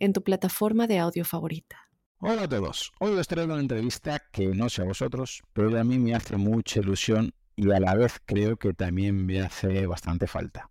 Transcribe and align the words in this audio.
en 0.00 0.12
tu 0.12 0.24
plataforma 0.24 0.86
de 0.86 0.98
audio 0.98 1.24
favorita. 1.24 1.76
Hola 2.18 2.42
a 2.42 2.48
todos. 2.48 2.92
Hoy 2.98 3.14
les 3.14 3.28
traigo 3.28 3.52
una 3.52 3.62
entrevista 3.62 4.22
que 4.32 4.46
no 4.48 4.68
sé 4.68 4.82
a 4.82 4.86
vosotros, 4.86 5.42
pero 5.52 5.78
a 5.78 5.84
mí 5.84 5.98
me 5.98 6.14
hace 6.14 6.36
mucha 6.36 6.80
ilusión 6.80 7.32
y 7.54 7.70
a 7.70 7.78
la 7.78 7.94
vez 7.94 8.20
creo 8.24 8.56
que 8.56 8.72
también 8.72 9.24
me 9.24 9.40
hace 9.40 9.86
bastante 9.86 10.26
falta. 10.26 10.70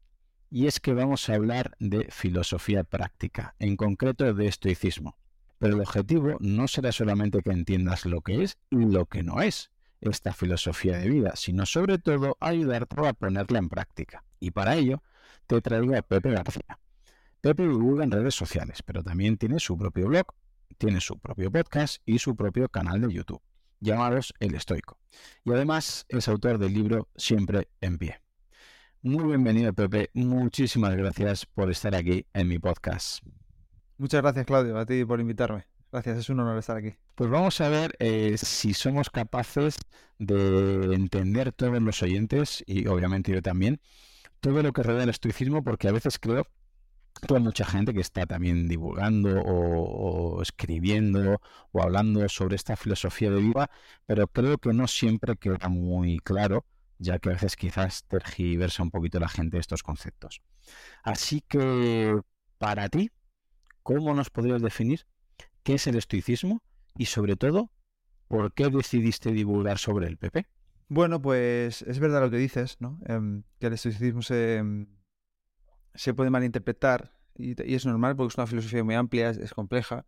Y 0.49 0.65
es 0.65 0.79
que 0.79 0.93
vamos 0.93 1.29
a 1.29 1.35
hablar 1.35 1.75
de 1.79 2.07
filosofía 2.09 2.83
práctica, 2.83 3.55
en 3.59 3.77
concreto 3.77 4.33
de 4.33 4.47
estoicismo. 4.47 5.15
Pero 5.59 5.75
el 5.75 5.81
objetivo 5.81 6.37
no 6.39 6.67
será 6.67 6.91
solamente 6.91 7.41
que 7.41 7.51
entiendas 7.51 8.05
lo 8.05 8.21
que 8.21 8.43
es 8.43 8.57
y 8.71 8.77
lo 8.77 9.05
que 9.05 9.21
no 9.21 9.41
es 9.41 9.71
esta 10.01 10.33
filosofía 10.33 10.97
de 10.97 11.09
vida, 11.09 11.35
sino 11.35 11.65
sobre 11.65 11.99
todo 11.99 12.37
ayudarte 12.39 13.07
a 13.07 13.13
ponerla 13.13 13.59
en 13.59 13.69
práctica. 13.69 14.23
Y 14.39 14.51
para 14.51 14.75
ello 14.75 15.03
te 15.45 15.61
traigo 15.61 15.95
a 15.95 16.01
Pepe 16.01 16.31
García. 16.31 16.79
Pepe 17.41 17.63
divulga 17.63 18.03
en 18.03 18.11
redes 18.11 18.35
sociales, 18.35 18.83
pero 18.83 19.01
también 19.01 19.37
tiene 19.37 19.59
su 19.59 19.77
propio 19.77 20.07
blog 20.07 20.25
tiene 20.77 21.01
su 21.01 21.19
propio 21.19 21.51
podcast 21.51 22.01
y 22.05 22.19
su 22.19 22.35
propio 22.35 22.69
canal 22.69 23.01
de 23.01 23.13
YouTube, 23.13 23.41
llamados 23.79 24.33
El 24.39 24.55
Estoico. 24.55 24.97
Y 25.43 25.51
además 25.51 26.05
es 26.07 26.27
autor 26.27 26.57
del 26.57 26.73
libro 26.73 27.09
Siempre 27.15 27.69
en 27.81 27.97
pie. 27.97 28.21
Muy 29.01 29.25
bienvenido, 29.25 29.73
Pepe. 29.73 30.09
Muchísimas 30.13 30.95
gracias 30.95 31.45
por 31.45 31.69
estar 31.69 31.95
aquí 31.95 32.25
en 32.33 32.47
mi 32.47 32.59
podcast. 32.59 33.23
Muchas 33.97 34.21
gracias, 34.21 34.45
Claudio, 34.45 34.77
a 34.77 34.85
ti 34.85 35.03
por 35.03 35.19
invitarme. 35.19 35.65
Gracias, 35.91 36.19
es 36.19 36.29
un 36.29 36.39
honor 36.39 36.57
estar 36.57 36.77
aquí. 36.77 36.93
Pues 37.15 37.29
vamos 37.29 37.59
a 37.61 37.69
ver 37.69 37.95
eh, 37.99 38.35
si 38.37 38.73
somos 38.73 39.09
capaces 39.09 39.77
de 40.17 40.93
entender 40.93 41.51
todos 41.51 41.81
los 41.81 42.01
oyentes, 42.03 42.63
y 42.67 42.87
obviamente 42.87 43.31
yo 43.31 43.41
también, 43.41 43.81
todo 44.39 44.61
lo 44.61 44.71
que 44.71 44.83
rodea 44.83 45.03
el 45.03 45.09
estoicismo, 45.09 45.63
porque 45.63 45.87
a 45.87 45.91
veces 45.91 46.19
creo 46.19 46.47
hay 47.27 47.41
mucha 47.41 47.65
gente 47.65 47.93
que 47.93 48.01
está 48.01 48.25
también 48.25 48.67
divulgando 48.67 49.41
o, 49.41 50.41
escribiendo 50.41 51.41
o 51.71 51.81
hablando 51.81 52.27
sobre 52.29 52.55
esta 52.55 52.75
filosofía 52.75 53.29
de 53.31 53.41
vida, 53.41 53.69
pero 54.05 54.27
creo 54.27 54.57
que 54.57 54.73
no 54.73 54.87
siempre 54.87 55.35
queda 55.35 55.69
muy 55.69 56.19
claro, 56.19 56.65
ya 56.97 57.19
que 57.19 57.29
a 57.29 57.33
veces 57.33 57.55
quizás 57.55 58.03
tergiversa 58.05 58.83
un 58.83 58.91
poquito 58.91 59.19
la 59.19 59.29
gente 59.29 59.57
estos 59.57 59.83
conceptos. 59.83 60.41
Así 61.03 61.41
que, 61.47 62.19
para 62.57 62.89
ti, 62.89 63.11
¿cómo 63.83 64.13
nos 64.13 64.29
podrías 64.29 64.61
definir 64.61 65.05
qué 65.63 65.75
es 65.75 65.87
el 65.87 65.95
estoicismo 65.95 66.61
y 66.97 67.05
sobre 67.05 67.35
todo, 67.35 67.71
por 68.27 68.53
qué 68.53 68.69
decidiste 68.69 69.31
divulgar 69.31 69.77
sobre 69.77 70.07
el 70.07 70.17
PP? 70.17 70.47
Bueno, 70.87 71.21
pues 71.21 71.83
es 71.83 71.99
verdad 71.99 72.21
lo 72.21 72.31
que 72.31 72.37
dices, 72.37 72.77
¿no? 72.79 72.99
Em, 73.05 73.43
que 73.59 73.67
el 73.67 73.73
estoicismo 73.73 74.21
se 74.23 74.57
em, 74.57 74.87
se 75.95 76.13
puede 76.13 76.29
malinterpretar 76.29 77.11
y, 77.35 77.55
es 77.73 77.85
normal 77.85 78.15
porque 78.15 78.31
es 78.33 78.37
una 78.37 78.47
filosofía 78.47 78.83
muy 78.83 78.95
amplia, 78.95 79.29
es, 79.29 79.53
compleja. 79.53 80.05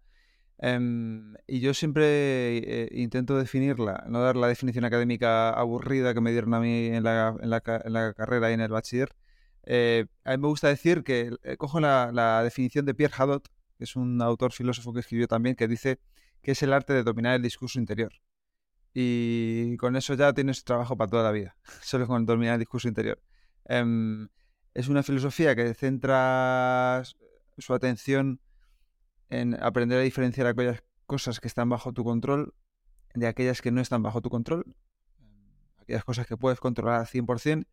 Em, 0.59 1.33
y 1.47 1.59
yo 1.59 1.73
siempre 1.73 2.57
eh, 2.57 2.89
intento 2.91 3.37
definirla, 3.37 4.03
no 4.07 4.21
dar 4.21 4.35
la 4.35 4.47
definición 4.47 4.85
académica 4.85 5.49
aburrida 5.49 6.13
que 6.13 6.21
me 6.21 6.31
dieron 6.31 6.53
a 6.53 6.59
mí 6.59 6.87
en 6.87 7.03
la, 7.03 7.35
en 7.41 7.49
la, 7.49 7.63
en 7.85 7.93
la 7.93 8.13
carrera 8.13 8.51
y 8.51 8.53
en 8.53 8.61
el 8.61 8.69
bachiller. 8.69 9.15
Eh, 9.63 10.05
a 10.23 10.31
mí 10.31 10.37
me 10.37 10.47
gusta 10.47 10.67
decir 10.67 11.03
que 11.03 11.31
eh, 11.43 11.57
cojo 11.57 11.79
la, 11.79 12.11
la, 12.13 12.43
definición 12.43 12.85
de 12.85 12.93
Pierre 12.93 13.13
Hadot, 13.17 13.47
que 13.77 13.85
es 13.85 13.95
un 13.95 14.21
autor 14.21 14.51
filósofo 14.51 14.93
que 14.93 14.99
escribió 15.01 15.27
también, 15.27 15.55
que 15.55 15.67
dice 15.67 15.99
que 16.41 16.51
es 16.51 16.63
el 16.63 16.73
arte 16.73 16.93
de 16.93 17.03
dominar 17.03 17.35
el 17.35 17.41
discurso 17.41 17.79
interior. 17.79 18.11
Y 18.93 19.77
con 19.77 19.95
eso 19.95 20.13
ya 20.15 20.33
tienes 20.33 20.63
trabajo 20.63 20.97
para 20.97 21.09
toda 21.09 21.23
la 21.23 21.31
vida, 21.31 21.55
solo 21.81 22.07
con 22.07 22.25
dominar 22.25 22.55
el 22.55 22.59
discurso 22.59 22.87
interior. 22.87 23.21
Em, 23.65 24.27
es 24.73 24.87
una 24.87 25.03
filosofía 25.03 25.55
que 25.55 25.73
centra 25.73 27.03
su 27.57 27.73
atención 27.73 28.39
en 29.29 29.61
aprender 29.61 29.99
a 29.99 30.03
diferenciar 30.03 30.47
aquellas 30.47 30.83
cosas 31.05 31.39
que 31.39 31.47
están 31.47 31.69
bajo 31.69 31.93
tu 31.93 32.03
control 32.03 32.53
de 33.13 33.27
aquellas 33.27 33.61
que 33.61 33.71
no 33.71 33.81
están 33.81 34.03
bajo 34.03 34.21
tu 34.21 34.29
control, 34.29 34.75
aquellas 35.79 36.03
cosas 36.03 36.27
que 36.27 36.37
puedes 36.37 36.59
controlar 36.59 37.01
al 37.01 37.07
100%, 37.07 37.65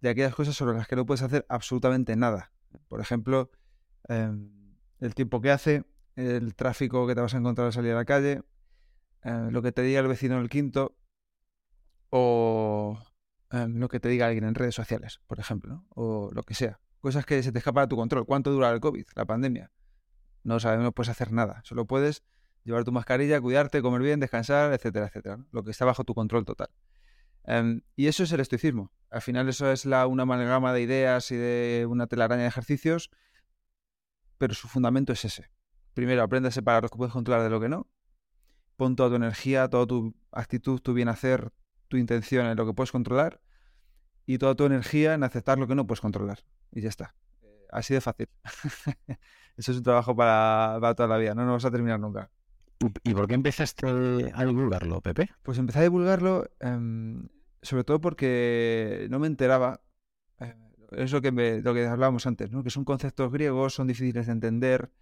de 0.00 0.08
aquellas 0.08 0.34
cosas 0.34 0.54
sobre 0.54 0.76
las 0.76 0.86
que 0.86 0.96
no 0.96 1.06
puedes 1.06 1.22
hacer 1.22 1.46
absolutamente 1.48 2.14
nada. 2.16 2.52
Por 2.88 3.00
ejemplo, 3.00 3.50
em, 4.08 4.50
el 5.00 5.14
tiempo 5.14 5.40
que 5.40 5.50
hace, 5.50 5.84
el 6.16 6.54
tráfico 6.54 7.06
que 7.06 7.14
te 7.14 7.20
vas 7.20 7.34
a 7.34 7.38
encontrar 7.38 7.66
al 7.66 7.72
salir 7.72 7.92
a 7.92 7.96
la 7.96 8.04
calle, 8.04 8.42
eh, 9.24 9.48
lo 9.50 9.62
que 9.62 9.72
te 9.72 9.82
diga 9.82 10.00
el 10.00 10.08
vecino 10.08 10.36
del 10.36 10.48
quinto, 10.48 10.96
o 12.10 12.98
Em, 13.50 13.78
lo 13.78 13.88
que 13.88 13.98
te 13.98 14.08
diga 14.08 14.26
alguien 14.26 14.44
en 14.44 14.54
redes 14.54 14.74
sociales, 14.74 15.20
por 15.26 15.40
ejemplo, 15.40 15.84
o 15.90 16.30
lo 16.32 16.42
que 16.42 16.54
sea. 16.54 16.80
Cosas 17.00 17.24
que 17.24 17.42
se 17.42 17.52
te 17.52 17.58
escapan 17.58 17.84
a 17.84 17.88
tu 17.88 17.96
control. 17.96 18.26
¿Cuánto 18.26 18.50
dura 18.50 18.70
el 18.70 18.80
COVID, 18.80 19.06
la 19.14 19.24
pandemia? 19.24 19.70
No 20.44 20.60
sabes, 20.60 20.80
no 20.80 20.92
puedes 20.92 21.08
hacer 21.08 21.32
nada. 21.32 21.62
Solo 21.64 21.86
puedes 21.86 22.22
llevar 22.64 22.84
tu 22.84 22.92
mascarilla, 22.92 23.40
cuidarte, 23.40 23.80
comer 23.80 24.02
bien, 24.02 24.20
descansar, 24.20 24.72
etcétera, 24.72 25.06
etcétera. 25.06 25.38
Lo 25.52 25.64
que 25.64 25.70
está 25.70 25.84
bajo 25.84 26.04
tu 26.04 26.14
control 26.14 26.44
total. 26.44 26.68
Em, 27.44 27.80
y 27.96 28.08
eso 28.08 28.24
es 28.24 28.32
el 28.32 28.40
estoicismo. 28.40 28.92
Al 29.10 29.22
final 29.22 29.48
eso 29.48 29.72
es 29.72 29.86
la, 29.86 30.06
una 30.06 30.24
amalgama 30.24 30.74
de 30.74 30.82
ideas 30.82 31.30
y 31.30 31.36
de 31.36 31.86
una 31.88 32.06
telaraña 32.06 32.42
de 32.42 32.48
ejercicios, 32.48 33.10
pero 34.36 34.52
su 34.52 34.68
fundamento 34.68 35.14
es 35.14 35.24
ese. 35.24 35.50
Primero, 35.94 36.22
aprende 36.22 36.48
a 36.48 36.52
separar 36.52 36.82
lo 36.82 36.90
que 36.90 36.98
puedes 36.98 37.12
controlar 37.12 37.42
de 37.42 37.50
lo 37.50 37.60
que 37.60 37.70
no. 37.70 37.88
Pon 38.76 38.96
toda 38.96 39.08
tu 39.08 39.16
energía, 39.16 39.68
toda 39.68 39.86
tu 39.86 40.14
actitud, 40.30 40.80
tu 40.80 40.92
bien 40.92 41.08
hacer, 41.08 41.52
tu 41.88 41.96
intención 41.96 42.46
en 42.46 42.56
lo 42.56 42.66
que 42.66 42.72
puedes 42.72 42.92
controlar 42.92 43.40
y 44.26 44.38
toda 44.38 44.54
tu 44.54 44.64
energía 44.64 45.14
en 45.14 45.24
aceptar 45.24 45.58
lo 45.58 45.66
que 45.66 45.74
no 45.74 45.86
puedes 45.86 46.00
controlar. 46.00 46.40
Y 46.70 46.82
ya 46.82 46.90
está. 46.90 47.14
Eh, 47.42 47.66
así 47.70 47.94
de 47.94 48.00
fácil. 48.00 48.28
Eso 49.56 49.72
es 49.72 49.78
un 49.78 49.82
trabajo 49.82 50.14
para, 50.14 50.78
toda 50.94 51.08
la 51.08 51.16
vida, 51.16 51.34
no 51.34 51.42
nos 51.42 51.48
vamos 51.48 51.64
a 51.64 51.70
terminar 51.70 51.98
nunca. 51.98 52.30
¿Y 53.02 53.12
por 53.12 53.26
qué 53.26 53.34
empezaste 53.34 53.86
a 54.32 54.44
divulgarlo, 54.44 55.00
Pepe? 55.00 55.30
Pues 55.42 55.58
empecé 55.58 55.80
a 55.80 55.82
divulgarlo 55.82 56.48
em, 56.60 57.26
sobre 57.62 57.84
todo 57.84 58.00
porque 58.00 59.08
no 59.10 59.18
me 59.18 59.26
enteraba. 59.26 59.80
Eh, 60.40 60.54
es 60.92 61.12
lo 61.12 61.20
que, 61.20 61.32
lo 61.32 61.74
que 61.74 61.86
hablábamos 61.86 62.26
antes, 62.26 62.50
¿no? 62.50 62.62
que 62.62 62.70
son 62.70 62.84
conceptos 62.84 63.32
griegos, 63.32 63.74
son 63.74 63.88
difíciles 63.88 64.26
de 64.26 64.32
entender. 64.32 64.92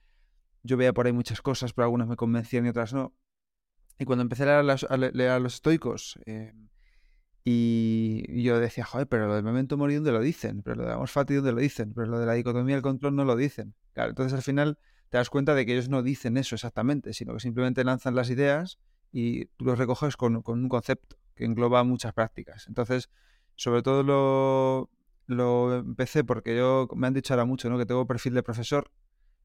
Yo 0.62 0.76
veía 0.76 0.92
por 0.92 1.06
ahí 1.06 1.12
muchas 1.12 1.42
cosas, 1.42 1.72
pero 1.72 1.84
algunas 1.84 2.08
me 2.08 2.16
convencían 2.16 2.66
y 2.66 2.70
otras 2.70 2.92
no. 2.92 3.14
Y 3.98 4.04
cuando 4.04 4.22
empecé 4.22 4.44
a 4.44 4.62
leer 4.62 5.30
a, 5.30 5.38
los 5.38 5.54
estoicos, 5.54 6.18
em, 6.26 6.68
y 7.48 8.42
yo 8.42 8.58
decía, 8.58 8.84
joder, 8.84 9.06
pero 9.06 9.28
lo 9.28 9.36
del 9.36 9.44
momento 9.44 9.76
morir, 9.76 9.98
¿dónde 9.98 10.10
lo 10.10 10.20
dicen? 10.20 10.62
Pero 10.62 10.82
lo 10.82 11.00
de 11.00 11.06
fati, 11.06 11.34
¿dónde 11.34 11.52
lo 11.52 11.60
dicen? 11.60 11.92
Pero 11.94 12.08
lo 12.08 12.18
de 12.18 12.26
la 12.26 12.32
dicotomía 12.32 12.74
del 12.74 12.82
control 12.82 13.14
no 13.14 13.24
lo 13.24 13.36
dicen. 13.36 13.72
Entonces 13.94 14.32
al 14.32 14.42
final 14.42 14.80
te 15.10 15.18
das 15.18 15.30
cuenta 15.30 15.54
de 15.54 15.64
que 15.64 15.74
ellos 15.74 15.88
no 15.88 16.02
dicen 16.02 16.38
eso 16.38 16.56
exactamente, 16.56 17.12
sino 17.12 17.34
que 17.34 17.38
simplemente 17.38 17.84
lanzan 17.84 18.16
las 18.16 18.30
ideas 18.30 18.80
y 19.12 19.44
tú 19.44 19.64
los 19.64 19.78
recoges 19.78 20.16
con, 20.16 20.42
un 20.44 20.68
concepto 20.68 21.18
que 21.36 21.44
engloba 21.44 21.84
muchas 21.84 22.12
prácticas. 22.14 22.66
Entonces, 22.66 23.10
sobre 23.54 23.82
todo 23.82 24.02
lo, 24.02 24.90
lo 25.26 25.76
empecé 25.76 26.24
porque 26.24 26.56
yo 26.56 26.88
me 26.96 27.06
han 27.06 27.14
dicho 27.14 27.32
ahora 27.32 27.44
mucho, 27.44 27.70
¿no? 27.70 27.78
Que 27.78 27.86
tengo 27.86 28.08
perfil 28.08 28.34
de 28.34 28.42
profesor 28.42 28.90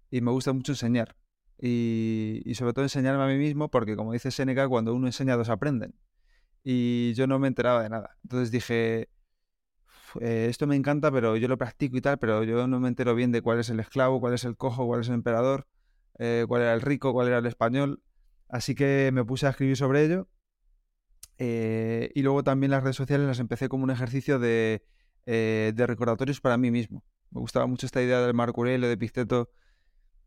y 0.10 0.22
me 0.22 0.32
gusta 0.32 0.54
mucho 0.54 0.72
enseñar. 0.72 1.16
Y, 1.60 2.42
y 2.46 2.56
sobre 2.56 2.74
todo 2.74 2.84
enseñarme 2.84 3.24
a 3.24 3.28
mí 3.28 3.38
mismo 3.38 3.70
porque, 3.70 3.96
como 3.96 4.14
dice 4.14 4.32
Seneca, 4.32 4.68
cuando 4.68 4.96
uno 4.96 5.06
enseña, 5.06 5.38
dos 5.38 5.50
aprenden 5.50 5.94
y 6.64 7.14
yo 7.14 7.28
no 7.28 7.40
me 7.40 7.48
enteraba 7.48 7.84
de 7.84 7.90
nada. 7.90 8.18
Entonces 8.24 8.52
dije, 8.52 9.10
eh, 10.20 10.48
esto 10.50 10.68
me 10.68 10.76
encanta, 10.76 11.12
pero 11.12 11.38
yo 11.38 11.48
lo 11.48 11.58
practico 11.58 11.98
y 11.98 12.02
tal, 12.02 12.18
pero 12.20 12.44
yo 12.44 12.68
no 12.68 12.80
me 12.80 12.88
entero 12.88 13.16
bien 13.16 13.32
de 13.32 13.42
cuál 13.42 13.60
es 13.60 13.70
el 13.70 13.80
esclavo, 13.80 14.20
cuál 14.20 14.34
es 14.34 14.44
el 14.44 14.58
cojo, 14.58 14.86
cuál 14.86 15.02
es 15.02 15.08
el 15.08 15.16
emperador, 15.16 15.68
eh, 16.20 16.46
cuál 16.48 16.64
era 16.64 16.74
el 16.74 16.82
rico, 16.82 17.14
cuál 17.14 17.28
era 17.28 17.38
el 17.38 17.46
español. 17.46 18.02
Así 18.50 18.76
que 18.76 19.12
me 19.14 19.24
puse 19.24 19.48
a 19.48 19.52
escribir 19.52 19.78
sobre 19.78 20.06
ello. 20.06 20.28
Eh, 21.38 22.12
y 22.14 22.22
luego 22.22 22.44
también 22.44 22.72
las 22.72 22.84
redes 22.84 22.96
sociales 22.96 23.26
las 23.26 23.40
empecé 23.40 23.70
como 23.70 23.84
un 23.84 23.92
ejercicio 23.92 24.38
de, 24.40 24.84
de 25.26 25.88
recordatorios 25.88 26.42
para 26.42 26.58
mí 26.58 26.72
mismo. 26.72 27.04
Me 27.32 27.40
gustaba 27.40 27.66
mucho 27.66 27.86
esta 27.86 28.02
idea 28.02 28.20
del 28.22 28.34
Marco 28.34 28.62
Aurelio, 28.62 28.90
de 28.90 28.98
Pisteto, 28.98 29.50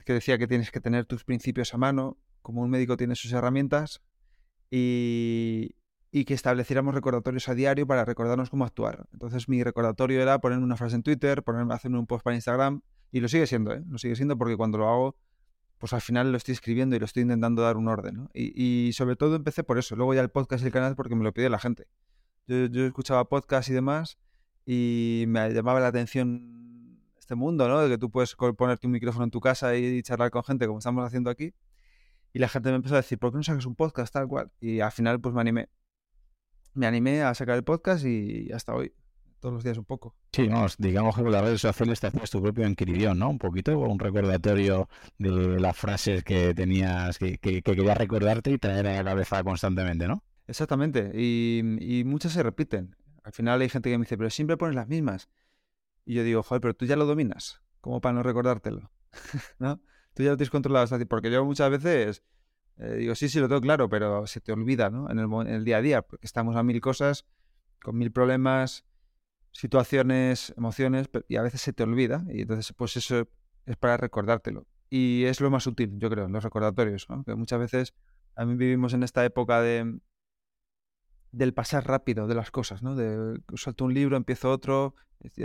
que 0.04 0.14
decía 0.14 0.38
que 0.38 0.46
tienes 0.48 0.70
que 0.70 0.80
tener 0.80 1.04
tus 1.04 1.24
principios 1.24 1.74
a 1.74 1.76
mano, 1.76 2.18
como 2.42 2.62
un 2.62 2.70
médico 2.70 2.96
tiene 2.96 3.14
sus 3.14 3.32
herramientas. 3.32 4.02
Y, 4.70 5.76
y 6.16 6.24
que 6.24 6.34
estableciéramos 6.34 6.94
recordatorios 6.94 7.48
a 7.48 7.56
diario 7.56 7.88
para 7.88 8.04
recordarnos 8.04 8.48
cómo 8.48 8.64
actuar. 8.64 9.04
Entonces 9.12 9.48
mi 9.48 9.64
recordatorio 9.64 10.22
era 10.22 10.38
ponerme 10.38 10.62
una 10.62 10.76
frase 10.76 10.94
en 10.94 11.02
Twitter, 11.02 11.42
ponerme, 11.42 11.74
hacerme 11.74 11.98
un 11.98 12.06
post 12.06 12.22
para 12.22 12.36
Instagram, 12.36 12.82
y 13.10 13.18
lo 13.18 13.26
sigue 13.26 13.48
siendo, 13.48 13.72
¿eh? 13.72 13.82
Lo 13.88 13.98
sigue 13.98 14.14
siendo 14.14 14.38
porque 14.38 14.56
cuando 14.56 14.78
lo 14.78 14.88
hago, 14.88 15.16
pues 15.78 15.92
al 15.92 16.00
final 16.00 16.30
lo 16.30 16.36
estoy 16.36 16.52
escribiendo 16.52 16.94
y 16.94 17.00
lo 17.00 17.04
estoy 17.04 17.22
intentando 17.22 17.62
dar 17.62 17.76
un 17.76 17.88
orden. 17.88 18.28
Y, 18.32 18.92
sobre 18.92 19.16
todo 19.16 19.34
empecé 19.34 19.64
por 19.64 19.76
eso. 19.76 19.96
Luego 19.96 20.14
ya 20.14 20.20
el 20.20 20.28
podcast 20.28 20.62
y 20.62 20.66
el 20.66 20.72
canal 20.72 20.94
porque 20.94 21.16
me 21.16 21.24
lo 21.24 21.32
pide 21.32 21.50
la 21.50 21.58
gente. 21.58 21.88
Yo, 22.46 22.86
escuchaba 22.86 23.28
podcast 23.28 23.68
y 23.70 23.72
demás 23.72 24.16
y 24.64 25.24
me 25.26 25.52
llamaba 25.52 25.80
la 25.80 25.88
atención 25.88 27.00
este 27.18 27.34
mundo, 27.34 27.66
¿no? 27.66 27.80
De 27.80 27.88
que 27.88 27.98
tú 27.98 28.12
puedes 28.12 28.36
ponerte 28.56 28.86
un 28.86 28.92
micrófono 28.92 29.24
en 29.24 29.32
tu 29.32 29.40
casa 29.40 29.74
y 29.74 30.00
charlar 30.04 30.30
con 30.30 30.44
gente 30.44 30.68
como 30.68 30.78
estamos 30.78 31.04
haciendo 31.04 31.28
aquí. 31.28 31.54
Y 32.32 32.38
la 32.38 32.48
gente 32.48 32.70
me 32.70 32.76
empezó 32.76 32.94
a 32.94 32.98
decir, 32.98 33.18
¿por 33.18 33.32
qué 33.32 33.38
no 33.38 33.42
sacas 33.42 33.66
un 33.66 33.74
podcast 33.74 34.12
tal 34.14 34.28
cual? 34.28 34.52
Y 34.60 34.78
al 34.78 34.92
final 34.92 35.20
pues 35.20 35.34
me 35.34 35.40
animé. 35.40 35.68
Me 36.74 36.86
animé 36.86 37.22
a 37.22 37.34
sacar 37.34 37.56
el 37.56 37.64
podcast 37.64 38.04
y 38.04 38.50
hasta 38.52 38.74
hoy 38.74 38.92
todos 39.44 39.56
los 39.56 39.64
días 39.64 39.76
un 39.76 39.84
poco. 39.84 40.16
Sí, 40.32 40.48
vamos, 40.48 40.76
digamos 40.78 41.14
que 41.14 41.22
con 41.22 41.30
las 41.30 41.42
redes 41.42 41.60
sociales 41.60 42.00
te 42.00 42.06
hacías 42.06 42.30
tu 42.30 42.40
propio 42.40 42.64
encribión, 42.64 43.18
¿no? 43.18 43.28
Un 43.28 43.38
poquito, 43.38 43.78
un 43.78 43.98
recordatorio 43.98 44.88
de 45.18 45.60
las 45.60 45.76
frases 45.76 46.24
que 46.24 46.54
tenías, 46.54 47.18
que, 47.18 47.36
que, 47.36 47.60
querías 47.60 47.98
recordarte 47.98 48.50
y 48.50 48.58
traer 48.58 48.86
a 48.86 48.94
la 48.94 49.04
cabeza 49.04 49.44
constantemente, 49.44 50.08
¿no? 50.08 50.24
Exactamente, 50.46 51.12
y, 51.14 52.02
muchas 52.06 52.32
se 52.32 52.42
repiten. 52.42 52.96
Al 53.22 53.32
final 53.32 53.60
hay 53.60 53.68
gente 53.68 53.90
que 53.90 53.98
me 53.98 54.04
dice, 54.04 54.16
pero 54.16 54.30
siempre 54.30 54.56
pones 54.56 54.74
las 54.74 54.88
mismas. 54.88 55.28
Y 56.06 56.14
yo 56.14 56.24
digo, 56.24 56.42
joder, 56.42 56.62
pero 56.62 56.74
tú 56.74 56.86
ya 56.86 56.96
lo 56.96 57.04
dominas, 57.04 57.60
como 57.82 58.00
para 58.00 58.14
no 58.14 58.22
recordártelo, 58.22 58.90
¿no? 59.58 59.78
Tú 60.14 60.22
ya 60.22 60.30
lo 60.30 60.38
tienes 60.38 60.50
controlado, 60.50 60.98
porque 61.06 61.30
yo 61.30 61.44
muchas 61.44 61.70
veces 61.70 62.22
eh, 62.78 62.96
digo, 62.96 63.14
sí, 63.14 63.28
sí, 63.28 63.38
lo 63.38 63.48
tengo 63.48 63.60
claro, 63.60 63.88
pero 63.88 64.26
se 64.26 64.40
te 64.40 64.52
olvida, 64.52 64.90
¿no? 64.90 65.10
En 65.10 65.18
el, 65.18 65.26
en 65.46 65.54
el 65.54 65.64
día 65.64 65.78
a 65.78 65.82
día, 65.82 66.02
porque 66.02 66.26
estamos 66.26 66.56
a 66.56 66.62
mil 66.62 66.80
cosas, 66.80 67.26
con 67.82 67.96
mil 67.96 68.10
problemas, 68.10 68.84
situaciones, 69.52 70.52
emociones, 70.56 71.08
y 71.28 71.36
a 71.36 71.42
veces 71.42 71.60
se 71.60 71.72
te 71.72 71.82
olvida, 71.82 72.24
y 72.28 72.42
entonces 72.42 72.72
pues 72.76 72.96
eso 72.96 73.28
es 73.66 73.76
para 73.76 73.96
recordártelo. 73.96 74.66
Y 74.90 75.24
es 75.24 75.40
lo 75.40 75.50
más 75.50 75.66
útil, 75.66 75.98
yo 75.98 76.10
creo, 76.10 76.28
los 76.28 76.42
recordatorios, 76.42 77.06
que 77.24 77.34
muchas 77.34 77.58
veces 77.58 77.94
a 78.36 78.44
mí 78.44 78.56
vivimos 78.56 78.94
en 78.94 79.02
esta 79.02 79.24
época 79.24 79.60
de 79.60 79.98
del 81.34 81.52
pasar 81.52 81.84
rápido 81.86 82.28
de 82.28 82.36
las 82.36 82.52
cosas, 82.52 82.82
¿no? 82.82 82.94
De 82.94 83.40
suelto 83.54 83.84
un 83.84 83.92
libro, 83.92 84.16
empiezo 84.16 84.50
otro, 84.52 84.94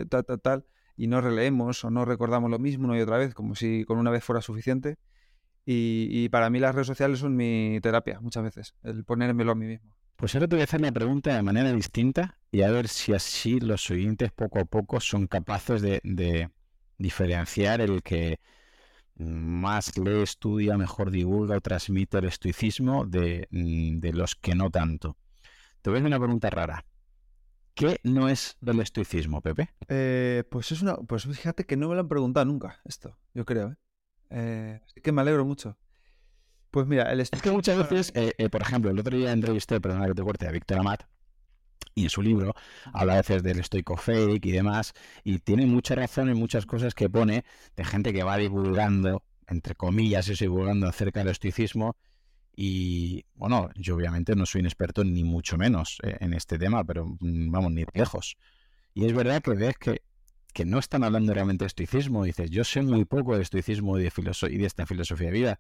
tal, 0.09 0.23
tal, 0.23 0.39
tal, 0.39 0.65
y 0.95 1.07
no 1.07 1.19
releemos 1.19 1.83
o 1.83 1.89
no 1.89 2.05
recordamos 2.05 2.51
lo 2.51 2.59
mismo 2.59 2.85
una 2.85 2.97
y 2.97 3.01
otra 3.01 3.17
vez, 3.17 3.33
como 3.33 3.55
si 3.55 3.85
con 3.85 3.97
una 3.97 4.11
vez 4.11 4.23
fuera 4.23 4.41
suficiente. 4.41 4.97
Y, 5.71 6.07
y 6.09 6.29
para 6.29 6.49
mí 6.49 6.57
las 6.57 6.73
redes 6.73 6.87
sociales 6.87 7.19
son 7.19 7.35
mi 7.35 7.77
terapia, 7.83 8.19
muchas 8.21 8.41
veces, 8.41 8.73
el 8.81 9.05
ponérmelo 9.05 9.51
a 9.51 9.55
mí 9.55 9.67
mismo. 9.67 9.93
Pues 10.15 10.33
ahora 10.33 10.47
te 10.47 10.55
voy 10.55 10.61
a 10.61 10.63
hacer 10.63 10.81
la 10.81 10.91
pregunta 10.91 11.35
de 11.35 11.43
manera 11.43 11.71
distinta 11.71 12.39
y 12.51 12.63
a 12.63 12.71
ver 12.71 12.87
si 12.87 13.13
así 13.13 13.59
los 13.59 13.87
oyentes 13.91 14.31
poco 14.31 14.57
a 14.57 14.65
poco 14.65 14.99
son 14.99 15.27
capaces 15.27 15.83
de, 15.83 16.49
diferenciar 16.97 17.81
el 17.81 18.01
que 18.01 18.39
más 19.15 19.95
lee, 19.95 20.23
estudia, 20.23 20.75
mejor 20.75 21.11
divulga 21.11 21.57
o 21.57 21.61
transmite 21.61 22.17
el 22.17 22.25
estoicismo 22.25 23.05
de, 23.05 23.47
mm, 23.51 24.03
los 24.17 24.33
que 24.33 24.55
no 24.55 24.71
tanto. 24.71 25.17
Te 25.83 25.91
voy 25.91 25.97
a 25.97 25.99
hacer 25.99 26.07
una 26.07 26.19
pregunta 26.19 26.49
rara. 26.49 26.83
¿Qué 27.75 27.99
no 28.01 28.27
es 28.27 28.57
del 28.59 28.79
estoicismo, 28.79 29.41
Pepe? 29.41 29.69
Eh, 29.87 30.43
pues 30.49 30.71
es 30.71 30.81
una, 30.81 30.95
pues 30.95 31.25
fíjate 31.27 31.67
que 31.67 31.77
no 31.77 31.89
me 31.89 31.93
lo 31.93 32.01
han 32.01 32.07
preguntado 32.07 32.47
nunca 32.47 32.81
esto, 32.85 33.15
yo 33.35 33.45
creo. 33.45 33.69
¿eh? 33.69 33.75
Eh, 34.29 34.79
así 34.85 35.01
que 35.01 35.11
me 35.11 35.21
alegro 35.21 35.45
mucho. 35.45 35.77
Pues 36.71 36.85
mira, 36.87 37.11
el 37.11 37.19
Es 37.19 37.29
que 37.29 37.51
muchas 37.51 37.77
veces, 37.89 38.11
eh, 38.15 38.33
eh, 38.37 38.49
por 38.49 38.61
ejemplo, 38.61 38.91
el 38.91 38.99
otro 38.99 39.17
día 39.17 39.31
entrevisté, 39.31 39.81
perdona 39.81 40.07
que 40.07 40.13
te 40.13 40.23
corte, 40.23 40.47
a 40.47 40.51
Víctor 40.51 40.79
Amat, 40.79 41.03
y 41.95 42.03
en 42.03 42.09
su 42.09 42.21
libro 42.21 42.53
habla 42.93 43.13
a 43.13 43.17
veces 43.17 43.43
del 43.43 43.59
estoico 43.59 43.97
fake 43.97 44.45
y 44.45 44.51
demás, 44.51 44.93
y 45.23 45.39
tiene 45.39 45.65
mucha 45.65 45.95
razón 45.95 46.29
en 46.29 46.37
muchas 46.37 46.65
cosas 46.65 46.93
que 46.93 47.09
pone 47.09 47.43
de 47.75 47.85
gente 47.85 48.13
que 48.13 48.23
va 48.23 48.37
divulgando, 48.37 49.23
entre 49.47 49.75
comillas, 49.75 50.27
eso 50.29 50.43
divulgando 50.43 50.87
acerca 50.87 51.19
del 51.21 51.29
estoicismo. 51.29 51.97
Y 52.55 53.25
bueno, 53.35 53.69
yo 53.75 53.95
obviamente 53.95 54.35
no 54.35 54.45
soy 54.45 54.61
un 54.61 54.67
experto 54.67 55.03
ni 55.03 55.23
mucho 55.23 55.57
menos 55.57 55.97
eh, 56.03 56.17
en 56.19 56.33
este 56.33 56.57
tema, 56.57 56.83
pero 56.83 57.05
mm, 57.05 57.51
vamos, 57.51 57.71
ni 57.71 57.85
lejos. 57.93 58.37
Y 58.93 59.05
es 59.05 59.13
verdad 59.13 59.41
que 59.41 59.51
ves 59.51 59.77
que, 59.77 60.01
que 60.53 60.65
no 60.65 60.79
están 60.79 61.03
hablando 61.03 61.33
realmente 61.33 61.63
de 61.63 61.67
estoicismo. 61.67 62.23
Dices, 62.23 62.49
yo 62.49 62.63
sé 62.63 62.81
muy 62.81 63.05
poco 63.05 63.35
de 63.35 63.43
estoicismo 63.43 63.97
y 63.99 64.03
de, 64.03 64.11
y 64.49 64.57
de 64.57 64.65
esta 64.65 64.85
filosofía 64.85 65.27
de 65.27 65.33
vida 65.33 65.59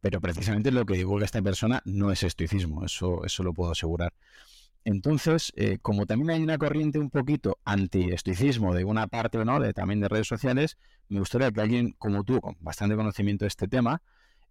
pero 0.00 0.20
precisamente 0.20 0.70
lo 0.70 0.86
que 0.86 0.94
divulga 0.94 1.24
esta 1.24 1.42
persona 1.42 1.82
no 1.84 2.10
es 2.10 2.22
estoicismo, 2.22 2.84
eso, 2.84 3.24
eso 3.24 3.42
lo 3.42 3.52
puedo 3.52 3.72
asegurar. 3.72 4.12
Entonces, 4.84 5.52
eh, 5.56 5.78
como 5.82 6.06
también 6.06 6.30
hay 6.30 6.42
una 6.42 6.56
corriente 6.56 6.98
un 6.98 7.10
poquito 7.10 7.58
anti-estoicismo 7.64 8.74
de 8.74 8.84
una 8.84 9.08
parte 9.08 9.36
o 9.36 9.44
no, 9.44 9.60
de, 9.60 9.74
también 9.74 10.00
de 10.00 10.08
redes 10.08 10.26
sociales, 10.26 10.78
me 11.08 11.18
gustaría 11.18 11.50
que 11.52 11.60
alguien 11.60 11.92
como 11.98 12.24
tú, 12.24 12.40
con 12.40 12.56
bastante 12.60 12.96
conocimiento 12.96 13.44
de 13.44 13.48
este 13.48 13.68
tema, 13.68 14.00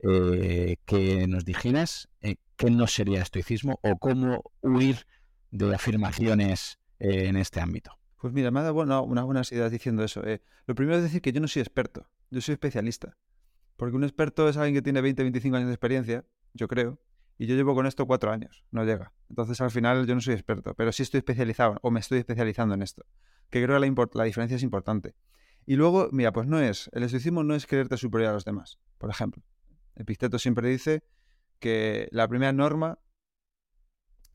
eh, 0.03 0.77
que 0.85 1.27
nos 1.27 1.45
dijeras 1.45 2.09
eh, 2.21 2.35
qué 2.57 2.69
no 2.69 2.85
sería 2.85 3.23
estoicismo 3.23 3.79
o 3.81 3.97
cómo 3.97 4.43
huir 4.61 5.07
de 5.49 5.73
afirmaciones 5.73 6.77
en 6.99 7.35
este 7.35 7.59
ámbito. 7.59 7.98
Pues 8.19 8.33
mira, 8.33 8.51
me 8.51 8.59
ha 8.59 8.63
dado 8.63 9.03
unas 9.03 9.23
buenas 9.23 9.51
ideas 9.51 9.71
diciendo 9.71 10.03
eso. 10.03 10.21
lo 10.65 10.75
primero 10.75 10.97
es 10.97 11.03
decir 11.03 11.21
que 11.21 11.31
yo 11.31 11.39
no 11.39 11.47
soy 11.47 11.61
experto, 11.61 12.07
yo 12.29 12.41
soy 12.41 12.53
especialista. 12.53 13.17
Porque 13.77 13.95
un 13.95 14.03
experto 14.03 14.49
es 14.49 14.57
alguien 14.57 14.75
que 14.75 14.81
tiene 14.81 14.99
20, 14.99 15.23
25 15.23 15.55
años 15.55 15.67
de 15.67 15.73
experiencia, 15.73 16.25
yo 16.53 16.67
creo, 16.67 16.99
y 17.37 17.47
yo 17.47 17.55
llevo 17.55 17.73
con 17.73 17.85
esto 17.85 18.05
cuatro 18.05 18.31
años, 18.31 18.65
no 18.71 18.83
llega. 18.83 19.13
Entonces 19.29 19.61
al 19.61 19.71
final 19.71 20.05
yo 20.05 20.15
no 20.15 20.19
soy 20.19 20.33
experto, 20.33 20.73
pero 20.73 20.91
sí 20.91 21.03
estoy 21.03 21.19
especializado 21.19 21.77
o 21.81 21.91
me 21.91 22.01
estoy 22.01 22.19
especializando 22.19 22.75
en 22.75 22.81
esto, 22.81 23.05
que 23.49 23.63
creo 23.63 23.79
que 23.79 23.87
la, 23.87 24.09
la 24.13 24.23
diferencia 24.25 24.57
es 24.57 24.63
importante. 24.63 25.15
Y 25.65 25.77
luego, 25.77 26.09
mira, 26.11 26.33
pues 26.33 26.45
no 26.45 26.59
es, 26.59 26.89
el 26.91 27.03
estoicismo 27.03 27.43
no 27.43 27.55
es 27.55 27.67
creerte 27.67 27.95
superior 27.95 28.31
a 28.31 28.33
los 28.33 28.43
demás, 28.43 28.79
por 28.97 29.09
ejemplo. 29.09 29.43
Epicteto 29.95 30.39
siempre 30.39 30.67
dice 30.67 31.03
que 31.59 32.09
la 32.11 32.27
primera 32.27 32.51
norma 32.51 32.99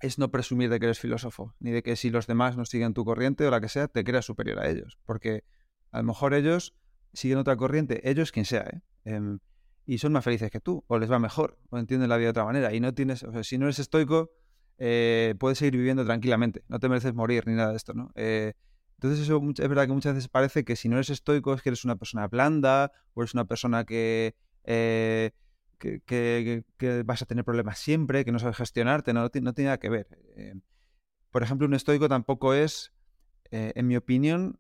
es 0.05 0.19
no 0.19 0.31
presumir 0.31 0.69
de 0.71 0.79
que 0.79 0.87
eres 0.87 0.99
filósofo, 0.99 1.55
ni 1.61 1.71
de 1.71 1.83
que 1.83 1.97
si 1.97 2.11
los 2.11 2.27
demás 2.27 2.57
no 2.57 2.65
siguen 2.67 2.93
tu 2.93 3.05
corriente 3.05 3.47
o 3.47 3.51
la 3.51 3.61
que 3.61 3.69
sea, 3.69 3.89
te 3.89 4.05
creas 4.05 4.27
superior 4.27 4.59
a 4.61 4.69
ellos, 4.69 4.99
porque 5.07 5.45
a 5.91 5.99
lo 5.99 6.05
mejor 6.05 6.35
ellos 6.35 6.75
siguen 7.15 7.39
otra 7.39 7.57
corriente, 7.57 8.09
ellos 8.09 8.31
quien 8.31 8.45
sea, 8.45 8.63
¿eh? 8.63 8.81
Em, 9.05 9.39
y 9.87 9.99
son 9.99 10.13
más 10.13 10.25
felices 10.25 10.51
que 10.51 10.61
tú, 10.61 10.85
o 10.89 10.99
les 10.99 11.11
va 11.11 11.19
mejor, 11.19 11.59
o 11.71 11.79
entienden 11.79 12.09
la 12.09 12.17
vida 12.17 12.27
de 12.27 12.31
otra 12.31 12.45
manera. 12.45 12.75
Y 12.75 12.81
no 12.81 12.95
tienes, 12.95 13.23
o 13.23 13.33
sea, 13.33 13.45
si 13.45 13.59
no 13.59 13.67
eres 13.67 13.79
estoico, 13.79 14.31
eh, 14.79 15.35
puedes 15.39 15.59
seguir 15.59 15.77
viviendo 15.77 16.05
tranquilamente, 16.05 16.65
no 16.69 16.79
te 16.79 16.89
mereces 16.89 17.15
morir 17.15 17.47
ni 17.47 17.55
nada 17.55 17.71
de 17.71 17.77
esto, 17.77 17.95
¿no? 17.95 18.11
Eh, 18.15 18.55
entonces 18.97 19.21
eso 19.21 19.41
es 19.59 19.69
verdad 19.69 19.87
que 19.87 19.93
muchas 19.93 20.15
veces 20.15 20.29
parece 20.29 20.65
que 20.65 20.77
si 20.77 20.89
no 20.89 20.97
eres 20.97 21.11
estoico 21.11 21.55
es 21.55 21.63
que 21.63 21.71
eres 21.71 21.85
una 21.85 21.97
persona 21.97 22.27
blanda, 22.29 22.93
o 23.15 23.23
eres 23.23 23.35
una 23.35 23.45
persona 23.45 23.85
que, 23.85 24.35
eh, 25.85 26.65
que, 26.77 27.03
vas 27.05 27.23
a 27.23 27.27
tener 27.27 27.45
problemas 27.45 27.79
siempre, 27.79 28.25
que 28.25 28.33
no 28.33 28.39
sabes 28.39 28.57
gestionarte, 28.57 29.13
no, 29.13 29.21
no, 29.23 29.31
tiene, 29.31 29.53
nada 29.65 29.79
que 29.79 29.89
ver. 29.89 30.09
por 31.31 31.43
ejemplo, 31.43 31.67
un 31.67 31.75
estoico 31.75 32.09
tampoco 32.09 32.55
es, 32.55 32.93
en 33.51 33.87
mi 33.87 33.97
opinión, 33.97 34.59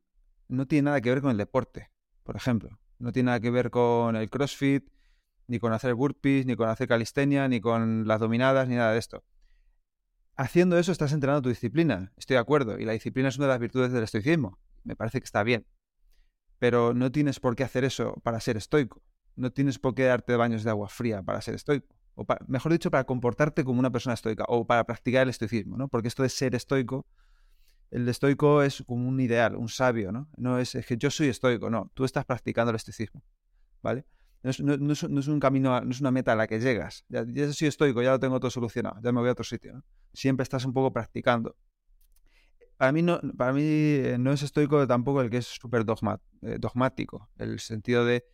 no 0.48 0.66
tiene 0.66 0.86
nada 0.86 1.00
que 1.00 1.10
ver 1.10 1.20
con 1.20 1.30
el 1.30 1.36
deporte, 1.36 1.90
por 2.22 2.36
ejemplo. 2.36 2.78
No 2.98 3.12
tiene 3.12 3.26
nada 3.26 3.40
que 3.40 3.50
ver 3.50 3.70
con 3.70 4.16
el 4.16 4.30
CrossFit, 4.30 4.88
ni 5.46 5.58
con 5.58 5.72
hacer 5.72 5.94
burpees, 5.94 6.46
ni 6.46 6.56
con 6.56 6.68
hacer 6.68 6.88
calistenia, 6.88 7.48
ni 7.48 7.60
con 7.60 8.06
las 8.06 8.20
dominadas, 8.20 8.68
ni 8.68 8.76
nada 8.76 8.92
de 8.92 8.98
esto. 8.98 9.24
Haciendo 10.36 10.78
eso 10.78 10.90
estás 10.90 11.12
entrenando 11.12 11.42
tu 11.42 11.48
disciplina, 11.48 12.12
estoy 12.16 12.34
de 12.34 12.40
acuerdo, 12.40 12.78
y 12.78 12.84
la 12.84 12.92
disciplina 12.92 13.28
es 13.28 13.36
una 13.36 13.46
de 13.46 13.52
las 13.52 13.60
virtudes 13.60 13.92
del 13.92 14.02
estoicismo. 14.02 14.58
Me 14.82 14.96
parece 14.96 15.20
que 15.20 15.24
está 15.24 15.42
bien. 15.42 15.66
Pero 16.58 16.94
no 16.94 17.12
tienes 17.12 17.40
por 17.40 17.56
qué 17.56 17.64
hacer 17.64 17.84
eso 17.84 18.14
para 18.22 18.40
ser 18.40 18.56
estoico. 18.56 19.02
No 19.36 19.50
tienes 19.50 19.78
por 19.78 19.94
qué 19.94 20.04
darte 20.04 20.36
baños 20.36 20.64
de 20.64 20.70
agua 20.70 20.88
fría 20.88 21.22
para 21.22 21.40
ser 21.40 21.54
estoico. 21.54 21.94
O 22.14 22.24
mejor 22.46 22.72
dicho, 22.72 22.90
para 22.90 23.04
comportarte 23.04 23.64
como 23.64 23.80
una 23.80 23.90
persona 23.90 24.14
estoica 24.14 24.44
o 24.46 24.66
para 24.66 24.84
practicar 24.84 25.22
el 25.22 25.30
estoicismo, 25.30 25.76
¿no? 25.76 25.88
Porque 25.88 26.08
esto 26.08 26.22
de 26.22 26.28
ser 26.28 26.54
estoico 26.54 27.06
el 27.94 28.08
estoico 28.08 28.60
es 28.62 28.82
como 28.84 29.08
un 29.08 29.20
ideal, 29.20 29.54
un 29.54 29.68
sabio, 29.68 30.10
¿no? 30.10 30.28
No 30.36 30.58
es, 30.58 30.72
que 30.72 30.96
yo 30.96 31.10
soy 31.12 31.28
estoico, 31.28 31.70
no, 31.70 31.92
tú 31.94 32.04
estás 32.04 32.24
practicando 32.24 32.70
el 32.70 32.76
estoicismo, 32.76 33.22
¿vale? 33.82 34.04
No 34.42 34.50
es, 34.50 34.58
un 35.28 35.40
camino, 35.40 35.80
no 35.80 35.90
es 35.90 36.00
una 36.00 36.10
meta 36.10 36.32
a 36.32 36.36
la 36.36 36.48
que 36.48 36.58
llegas. 36.58 37.04
Ya, 37.08 37.24
soy 37.52 37.68
estoico, 37.68 38.02
ya 38.02 38.10
lo 38.10 38.18
tengo 38.18 38.40
todo 38.40 38.50
solucionado, 38.50 38.96
ya 39.00 39.12
me 39.12 39.20
voy 39.20 39.28
a 39.28 39.32
otro 39.32 39.44
sitio, 39.44 39.74
¿no? 39.74 39.84
Siempre 40.12 40.42
estás 40.42 40.64
un 40.64 40.72
poco 40.72 40.92
practicando. 40.92 41.56
Para 42.76 42.90
mí 42.90 43.00
no, 43.00 43.20
para 43.38 43.52
mí 43.52 43.62
eh, 43.62 44.16
no 44.18 44.32
es 44.32 44.42
estoico 44.42 44.86
tampoco 44.88 45.22
el 45.22 45.30
que 45.30 45.36
es 45.36 45.46
súper 45.46 45.82
eh, 46.42 46.56
dogmático, 46.58 47.30
el 47.38 47.60
sentido 47.60 48.04
de 48.04 48.26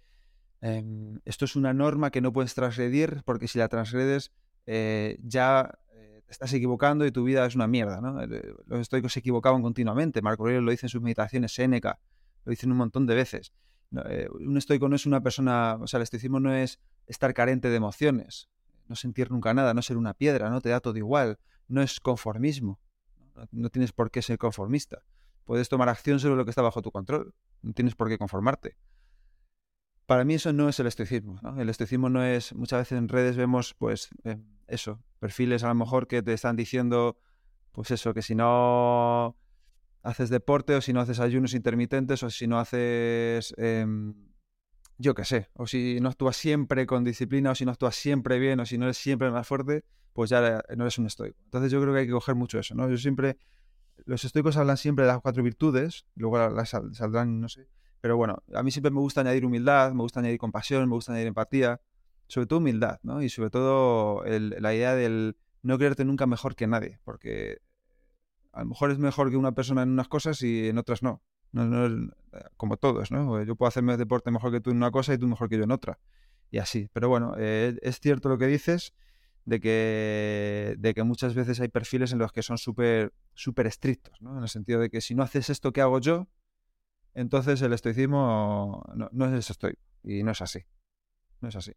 em, 0.61 1.21
esto 1.25 1.45
es 1.45 1.57
una 1.57 1.73
norma 1.73 2.11
que 2.11 2.21
no 2.21 2.33
puedes 2.33 2.55
transgredir 2.55 3.23
porque 3.25 3.49
si 3.49 3.59
la 3.59 3.69
transgredes 3.69 4.33
eh, 4.67 5.19
ya 5.23 5.79
estás 6.31 6.53
equivocando 6.53 7.05
y 7.05 7.11
tu 7.11 7.25
vida 7.25 7.45
es 7.45 7.55
una 7.55 7.67
mierda, 7.67 8.01
¿no? 8.01 8.23
Eh, 8.23 8.55
los 8.67 8.81
estoicos 8.81 9.13
se 9.13 9.19
equivocaban 9.19 9.63
continuamente. 9.63 10.23
Marco 10.23 10.45
Aurelio 10.45 10.63
lo 10.63 10.71
dice 10.71 10.87
en 10.87 10.91
sus 10.91 11.03
meditaciones, 11.03 11.53
Séneca 11.53 11.99
lo 12.45 12.51
dicen 12.51 12.71
un 12.71 12.79
montón 12.79 13.07
de 13.07 13.15
veces. 13.15 13.53
Eh, 14.07 14.29
un 14.33 14.57
estoico 14.57 14.89
no 14.89 14.97
es 14.97 15.07
una 15.07 15.21
persona, 15.21 15.77
o 15.81 15.87
sea, 15.87 15.99
el 15.99 16.03
estoicismo 16.03 16.39
no 16.39 16.55
es 16.55 16.79
estar 17.07 17.35
carente 17.35 17.69
de 17.69 17.77
emociones, 17.77 18.49
no 18.89 18.95
sentir 18.95 19.31
nunca 19.31 19.53
nada, 19.53 19.75
no 19.75 19.83
ser 19.83 19.97
una 19.97 20.15
piedra, 20.15 20.49
no 20.49 20.61
te 20.61 20.69
da 20.69 20.81
todo 20.81 20.97
igual, 20.97 21.39
no 21.69 21.83
es 21.83 22.01
conformismo. 22.01 22.81
No, 23.53 23.71
tienes 23.71 23.93
por 23.93 24.11
qué 24.11 24.23
ser 24.23 24.39
conformista. 24.39 25.03
Puedes 25.45 25.69
tomar 25.69 25.89
acción 25.89 26.21
sobre 26.21 26.37
lo 26.37 26.45
que 26.45 26.51
está 26.51 26.63
bajo 26.63 26.83
tu 26.83 26.93
control, 26.93 27.35
no 27.63 27.73
tienes 27.73 27.95
por 27.95 28.09
qué 28.09 28.19
conformarte. 28.19 28.77
Para 30.11 30.25
mí 30.25 30.35
eso 30.35 30.53
no 30.53 30.69
es 30.69 30.81
el 30.81 30.89
estoicismo. 30.89 31.39
El 31.57 31.69
estoicismo 31.69 32.09
no 32.09 32.25
es, 32.25 32.53
muchas 32.53 32.81
veces 32.81 32.99
en 32.99 33.09
redes 33.09 33.37
vemos, 33.37 33.75
pues, 33.75 34.09
eh, 34.25 34.39
eso, 34.67 35.01
perfiles 35.21 35.63
a 35.63 35.69
lo 35.69 35.77
mejor 35.77 36.09
que 36.09 36.21
te 36.21 36.33
están 36.33 36.57
diciendo, 36.57 37.17
pues 37.71 37.93
eso, 37.93 38.13
que 38.13 38.21
si 38.21 38.35
no 38.35 39.37
haces 40.03 40.29
deporte 40.29 40.75
o 40.75 40.81
si 40.81 40.93
no 40.93 41.01
haces 41.01 41.21
ayunos 41.21 41.55
intermitentes 41.55 42.25
o 42.25 42.31
si 42.31 42.49
no 42.49 42.59
haces, 42.59 43.55
em, 43.57 44.17
yo 44.99 45.15
qué 45.15 45.25
sé, 45.25 45.49
o 45.55 45.69
si 45.69 46.01
no 46.01 46.09
actúas 46.09 46.37
siempre 46.37 46.89
con 46.89 47.05
disciplina 47.05 47.53
o 47.53 47.55
si 47.55 47.65
no 47.65 47.71
actúas 47.71 47.95
siempre 47.95 48.41
bien 48.41 48.59
o 48.59 48.67
si 48.67 48.79
no 48.79 48.87
eres 48.87 48.97
siempre 48.97 49.31
más 49.31 49.47
fuerte, 49.47 49.85
pues 50.13 50.29
ya 50.29 50.61
no 50.77 50.83
eres 50.83 50.99
un 50.99 51.07
estoico. 51.07 51.39
Entonces 51.45 51.71
yo 51.71 51.81
creo 51.81 51.95
que 51.95 52.01
hay 52.01 52.07
que 52.07 52.13
coger 52.13 52.35
mucho 52.35 52.59
eso, 52.59 52.75
¿no? 52.75 52.91
Yo 52.91 52.97
siempre, 52.97 53.39
los 54.07 54.25
estoicos 54.25 54.57
hablan 54.57 54.77
siempre 54.77 55.05
de 55.05 55.13
las 55.13 55.21
cuatro 55.21 55.45
virtudes, 55.45 56.05
luego 56.17 56.37
las 56.51 56.71
saldrán, 56.71 57.41
no 57.41 57.49
sé, 57.49 57.69
pero 58.01 58.17
bueno, 58.17 58.43
a 58.55 58.63
mí 58.63 58.71
siempre 58.71 58.91
me 58.91 59.01
gusta 59.01 59.21
añadir 59.21 59.45
humildad, 59.45 59.93
me 59.93 60.03
gusta 60.03 60.21
añadir 60.21 60.39
compasión, 60.39 60.89
me 60.89 60.95
gusta 60.95 61.13
añadir 61.13 61.29
empatía, 61.29 61.81
sobre 62.29 62.47
todo 62.47 62.59
humildad, 62.59 63.01
¿no? 63.03 63.23
Y 63.23 63.29
sobre 63.29 63.51
todo 63.51 64.25
la 64.25 64.75
idea 64.75 64.95
del 64.95 65.37
no 65.63 65.79
creerte 65.79 66.05
nunca 66.05 66.27
mejor 66.27 66.55
que 66.55 66.67
nadie, 66.67 66.99
porque 67.05 67.61
a 68.53 68.61
lo 68.61 68.67
mejor 68.67 68.91
es 68.91 68.99
mejor 68.99 69.31
que 69.31 69.37
una 69.37 69.53
persona 69.53 69.83
en 69.83 69.91
unas 69.91 70.09
cosas 70.09 70.43
y 70.43 70.69
en 70.69 70.79
otras 70.79 71.03
no. 71.03 71.23
no, 71.53 72.11
como 72.57 72.77
todos, 72.77 73.11
¿no? 73.11 73.43
Yo 73.43 73.57
puedo 73.57 73.69
hacerme 73.69 73.97
deporte 73.97 74.31
mejor 74.31 74.53
que 74.53 74.61
tú 74.61 74.71
en 74.71 74.77
una 74.77 74.91
cosa 74.91 75.15
y 75.15 75.19
tú 75.19 75.27
mejor 75.27 75.49
que 75.49 75.59
yo 75.59 75.65
en 75.65 75.71
otra. 75.71 75.99
Y 76.51 76.59
así. 76.59 76.89
Pero 76.93 77.09
bueno, 77.09 77.35
eh, 77.39 77.77
es 77.83 78.01
cierto 78.01 78.29
lo 78.29 78.39
que 78.39 78.47
dices 78.47 78.95
de 79.45 79.61
que, 79.61 80.77
de 80.79 80.95
que 80.95 81.03
muchas 81.03 81.35
veces 81.35 81.61
hay 81.61 81.69
perfiles 81.69 82.13
en 82.13 82.19
los 82.19 82.33
que 82.33 82.43
son 82.43 82.59
súper 82.59 83.13
súper 83.35 83.67
estrictos, 83.67 84.21
¿no? 84.21 84.37
En 84.37 84.43
el 84.43 84.49
sentido 84.49 84.81
de 84.81 84.91
que 84.91 85.01
si 85.01 85.15
no 85.15 85.23
haces 85.23 85.51
esto 85.51 85.73
que 85.73 85.81
hago 85.81 86.01
yo, 86.01 86.29
entonces 87.15 87.61
el 87.63 87.73
estoicismo 87.73 88.85
no, 88.95 89.09
no 89.13 89.37
es 89.37 89.51
estoico. 89.51 89.81
Y 90.03 90.23
no 90.23 90.31
es 90.31 90.41
así. 90.41 90.61
No 91.41 91.49
es 91.49 91.57
así. 91.57 91.73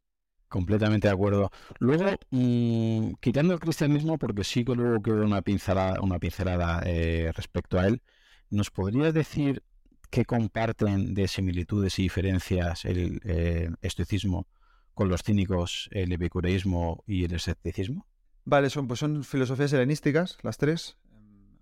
Completamente 0.47 1.07
de 1.07 1.13
acuerdo. 1.13 1.49
Luego, 1.79 2.05
mm, 2.29 3.13
quitando 3.19 3.53
el 3.53 3.59
cristianismo, 3.59 4.17
porque 4.17 4.43
sí 4.43 4.63
que 4.63 4.75
luego 4.75 5.01
quedó 5.01 5.25
una 5.25 5.41
pincelada, 5.41 5.99
una 6.01 6.19
pincelada 6.19 6.81
eh, 6.85 7.31
respecto 7.35 7.79
a 7.79 7.87
él, 7.87 8.01
¿nos 8.49 8.69
podrías 8.69 9.13
decir 9.13 9.63
qué 10.11 10.25
comparten 10.25 11.15
de 11.15 11.27
similitudes 11.27 11.97
y 11.97 12.03
diferencias 12.03 12.85
el 12.85 13.19
eh, 13.23 13.71
estoicismo 13.81 14.47
con 14.93 15.09
los 15.09 15.23
cínicos, 15.23 15.89
el 15.91 16.11
epicureísmo 16.11 17.03
y 17.07 17.23
el 17.23 17.33
escepticismo? 17.33 18.05
Vale, 18.45 18.69
son, 18.69 18.87
pues 18.87 18.99
son 18.99 19.23
filosofías 19.23 19.73
helenísticas, 19.73 20.37
las 20.43 20.57
tres 20.57 20.97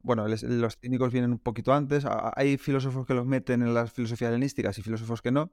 bueno, 0.03 0.27
los 0.27 0.77
cínicos 0.77 1.11
vienen 1.11 1.31
un 1.31 1.39
poquito 1.39 1.73
antes. 1.73 2.05
Hay 2.35 2.57
filósofos 2.57 3.05
que 3.05 3.13
los 3.13 3.25
meten 3.25 3.61
en 3.61 3.73
las 3.73 3.91
filosofías 3.91 4.29
helenísticas 4.29 4.77
y 4.77 4.81
filósofos 4.81 5.21
que 5.21 5.31
no. 5.31 5.51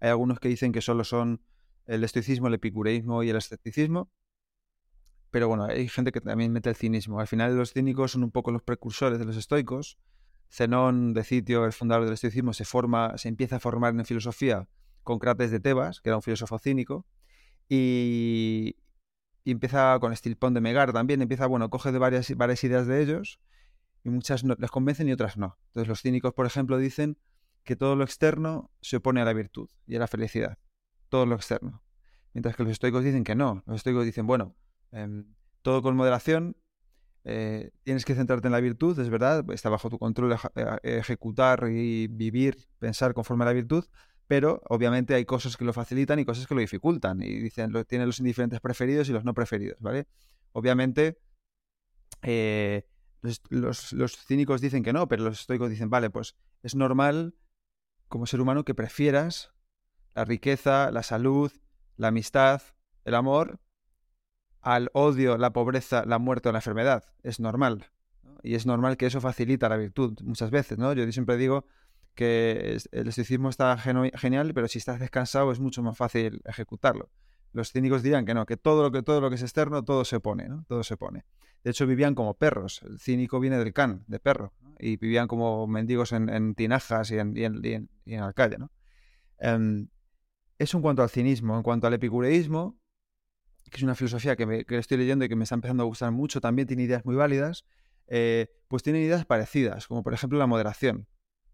Hay 0.00 0.10
algunos 0.10 0.40
que 0.40 0.48
dicen 0.48 0.72
que 0.72 0.80
solo 0.80 1.04
son 1.04 1.42
el 1.86 2.04
estoicismo, 2.04 2.48
el 2.48 2.54
epicureísmo 2.54 3.22
y 3.22 3.30
el 3.30 3.36
escepticismo. 3.36 4.10
Pero 5.30 5.48
bueno, 5.48 5.64
hay 5.64 5.88
gente 5.88 6.12
que 6.12 6.20
también 6.20 6.52
mete 6.52 6.70
el 6.70 6.76
cinismo. 6.76 7.20
Al 7.20 7.26
final 7.26 7.56
los 7.56 7.72
cínicos 7.72 8.12
son 8.12 8.24
un 8.24 8.30
poco 8.30 8.50
los 8.50 8.62
precursores 8.62 9.18
de 9.18 9.24
los 9.24 9.36
estoicos. 9.36 9.98
Zenón 10.50 11.14
de 11.14 11.22
Citio, 11.22 11.64
el 11.64 11.72
fundador 11.72 12.04
del 12.04 12.14
estoicismo, 12.14 12.52
se 12.52 12.64
forma, 12.64 13.16
se 13.16 13.28
empieza 13.28 13.56
a 13.56 13.60
formar 13.60 13.94
en 13.94 14.04
filosofía 14.04 14.66
con 15.04 15.18
Crates 15.18 15.50
de 15.52 15.60
Tebas, 15.60 16.00
que 16.00 16.08
era 16.08 16.16
un 16.16 16.22
filósofo 16.22 16.58
cínico, 16.58 17.06
y, 17.68 18.76
empieza 19.44 19.98
con 20.00 20.12
Estilpón 20.12 20.54
de 20.54 20.60
Megar 20.60 20.92
también, 20.92 21.22
empieza, 21.22 21.46
bueno, 21.46 21.70
coge 21.70 21.92
de 21.92 21.98
varias, 21.98 22.36
varias 22.36 22.62
ideas 22.64 22.86
de 22.86 23.02
ellos 23.02 23.40
y 24.04 24.10
muchas 24.10 24.44
les 24.44 24.70
convencen 24.70 25.08
y 25.08 25.12
otras 25.12 25.36
no. 25.36 25.58
Entonces 25.66 25.88
los 25.88 26.00
cínicos, 26.02 26.32
por 26.34 26.46
ejemplo, 26.46 26.78
dicen 26.78 27.18
que 27.64 27.76
todo 27.76 27.96
lo 27.96 28.04
externo 28.04 28.70
se 28.80 28.96
opone 28.96 29.20
a 29.20 29.24
la 29.24 29.32
virtud 29.32 29.68
y 29.86 29.96
a 29.96 29.98
la 29.98 30.06
felicidad. 30.06 30.58
Todo 31.08 31.26
lo 31.26 31.34
externo. 31.34 31.82
Mientras 32.32 32.56
que 32.56 32.62
los 32.62 32.72
estoicos 32.72 33.04
dicen 33.04 33.24
que 33.24 33.34
no. 33.34 33.62
Los 33.66 33.76
estoicos 33.76 34.04
dicen, 34.04 34.26
bueno, 34.26 34.56
em, 34.92 35.34
todo 35.62 35.82
con 35.82 35.96
moderación, 35.96 36.56
eh, 37.24 37.70
tienes 37.82 38.04
que 38.04 38.14
centrarte 38.14 38.48
en 38.48 38.52
la 38.52 38.60
virtud, 38.60 38.98
es 38.98 39.10
verdad, 39.10 39.44
está 39.52 39.68
bajo 39.68 39.90
tu 39.90 39.98
control 39.98 40.32
eh, 40.32 40.78
ejecutar 40.82 41.68
y 41.70 42.06
vivir, 42.06 42.56
pensar 42.78 43.12
conforme 43.12 43.44
a 43.44 43.48
la 43.48 43.52
virtud, 43.52 43.84
pero 44.26 44.62
obviamente 44.68 45.14
hay 45.14 45.24
cosas 45.24 45.56
que 45.56 45.64
lo 45.64 45.72
facilitan 45.72 46.18
y 46.18 46.24
cosas 46.24 46.46
que 46.46 46.54
lo 46.54 46.60
dificultan. 46.60 47.22
Y 47.22 47.40
dicen, 47.40 47.72
lo, 47.72 47.84
tienen 47.84 48.06
los 48.06 48.20
indiferentes 48.20 48.60
preferidos 48.60 49.08
y 49.08 49.12
los 49.12 49.24
no 49.24 49.34
preferidos, 49.34 49.80
¿vale? 49.80 50.06
Obviamente, 50.52 51.18
eh, 52.22 52.86
los, 53.22 54.16
cínicos 54.16 54.60
dicen 54.60 54.82
que 54.82 54.92
no, 54.92 55.08
pero 55.08 55.24
los 55.24 55.40
estoicos 55.40 55.70
dicen, 55.70 55.90
vale, 55.90 56.10
pues 56.10 56.36
es 56.62 56.74
normal 56.74 57.34
como 58.08 58.26
ser 58.26 58.40
humano 58.40 58.64
que 58.64 58.74
prefieras 58.74 59.52
la 60.14 60.24
riqueza, 60.24 60.90
la 60.90 61.02
salud, 61.02 61.52
la 61.96 62.08
amistad, 62.08 62.62
el 63.04 63.14
amor, 63.14 63.60
al 64.60 64.90
odio, 64.92 65.38
la 65.38 65.52
pobreza, 65.52 66.04
la 66.04 66.18
muerte 66.18 66.48
o 66.48 66.52
la 66.52 66.58
enfermedad. 66.58 67.04
Es 67.22 67.40
normal. 67.40 67.90
Y 68.42 68.54
es 68.54 68.66
normal 68.66 68.96
que 68.96 69.06
eso 69.06 69.20
facilita 69.20 69.68
la 69.68 69.76
virtud 69.76 70.18
muchas 70.22 70.50
veces, 70.50 70.78
¿no? 70.78 70.92
Yo 70.92 71.10
siempre 71.12 71.36
digo 71.36 71.66
que 72.14 72.78
el 72.90 73.08
estoicismo 73.08 73.48
está 73.48 73.78
genial, 73.78 74.52
pero 74.54 74.68
si 74.68 74.78
estás 74.78 74.98
descansado 74.98 75.52
es 75.52 75.60
mucho 75.60 75.82
más 75.82 75.96
fácil 75.96 76.42
ejecutarlo. 76.44 77.10
Los 77.52 77.72
cínicos 77.72 78.02
dirían 78.02 78.24
que 78.24 78.34
no, 78.34 78.46
que 78.46 78.56
todo 78.56 78.82
lo 78.82 78.92
que 78.92 79.02
todo 79.02 79.20
lo 79.20 79.28
que 79.28 79.36
es 79.36 79.42
externo, 79.42 79.84
todo 79.84 80.04
se 80.04 80.20
pone, 80.20 80.48
¿no? 80.48 80.64
Todo 80.68 80.82
se 80.82 80.96
pone. 80.96 81.24
De 81.64 81.70
hecho, 81.70 81.86
vivían 81.86 82.14
como 82.14 82.34
perros. 82.34 82.82
El 82.82 82.98
cínico 82.98 83.40
viene 83.40 83.58
del 83.58 83.72
can, 83.72 84.04
de 84.06 84.18
perro. 84.18 84.52
Y 84.78 84.96
vivían 84.96 85.28
como 85.28 85.66
mendigos 85.66 86.12
en, 86.12 86.54
tinajas 86.54 87.10
y 87.10 87.18
en, 87.18 87.88
la 88.06 88.32
calle. 88.32 88.58
¿no? 88.58 88.70
Em, 89.38 89.88
eso 90.58 90.78
en 90.78 90.82
cuanto 90.82 91.02
al 91.02 91.10
cinismo. 91.10 91.56
En 91.56 91.62
cuanto 91.62 91.86
al 91.86 91.94
epicureísmo, 91.94 92.78
que 93.70 93.76
es 93.76 93.82
una 93.82 93.94
filosofía 93.94 94.36
que, 94.36 94.64
estoy 94.70 94.98
leyendo 94.98 95.24
y 95.24 95.28
que 95.28 95.36
me 95.36 95.44
está 95.44 95.54
empezando 95.54 95.82
a 95.82 95.86
gustar 95.86 96.10
mucho, 96.12 96.40
también 96.40 96.66
tiene 96.66 96.84
ideas 96.84 97.04
muy 97.04 97.14
válidas, 97.14 97.64
eh, 98.06 98.48
pues 98.68 98.82
tienen 98.82 99.02
ideas 99.02 99.24
parecidas, 99.26 99.86
como 99.86 100.02
por 100.02 100.14
ejemplo 100.14 100.38
la 100.38 100.46
moderación. 100.46 101.06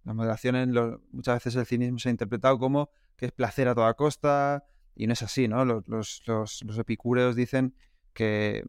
La 0.04 0.14
moderación 0.14 1.00
muchas 1.10 1.34
veces 1.36 1.56
el 1.56 1.66
cinismo 1.66 1.98
se 1.98 2.08
ha 2.08 2.12
interpretado 2.12 2.58
como 2.58 2.90
que 3.16 3.26
es 3.26 3.32
placer 3.32 3.68
a 3.68 3.74
toda 3.74 3.92
costa, 3.94 4.64
y 4.96 5.06
no 5.06 5.12
es 5.12 5.22
así, 5.22 5.46
¿no? 5.46 5.64
Los, 5.64 6.22
los, 6.26 7.36
dicen 7.36 7.74
que 8.14 8.64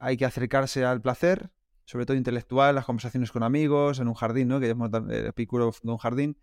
hay 0.00 0.16
que 0.16 0.24
acercarse 0.24 0.84
al 0.84 1.00
placer, 1.02 1.50
sobre 1.84 2.06
todo 2.06 2.16
intelectual, 2.16 2.74
las 2.74 2.86
conversaciones 2.86 3.30
con 3.30 3.42
amigos, 3.42 4.00
en 4.00 4.08
un 4.08 4.14
jardín, 4.14 4.48
¿no? 4.48 4.58
Que 4.58 4.68
llamamos 4.68 4.90
Epicuro 5.10 5.70
de 5.82 5.90
un 5.90 5.98
jardín, 5.98 6.38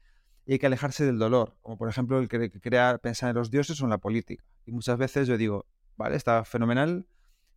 y 0.45 0.53
hay 0.53 0.59
que 0.59 0.67
alejarse 0.67 1.05
del 1.05 1.17
dolor, 1.17 1.57
como 1.61 1.77
por 1.77 1.89
ejemplo 1.89 2.19
el 2.19 2.29
que 2.29 2.51
crea 2.61 2.97
pensar 2.99 3.31
en 3.31 3.35
los 3.35 3.49
dioses 3.49 3.81
o 3.81 3.85
en 3.85 3.89
la 3.89 3.97
política. 3.97 4.43
Y 4.65 4.71
muchas 4.71 4.97
veces 4.97 5.27
yo 5.27 5.37
digo, 5.37 5.65
vale, 5.97 6.15
está 6.15 6.45
fenomenal, 6.45 7.07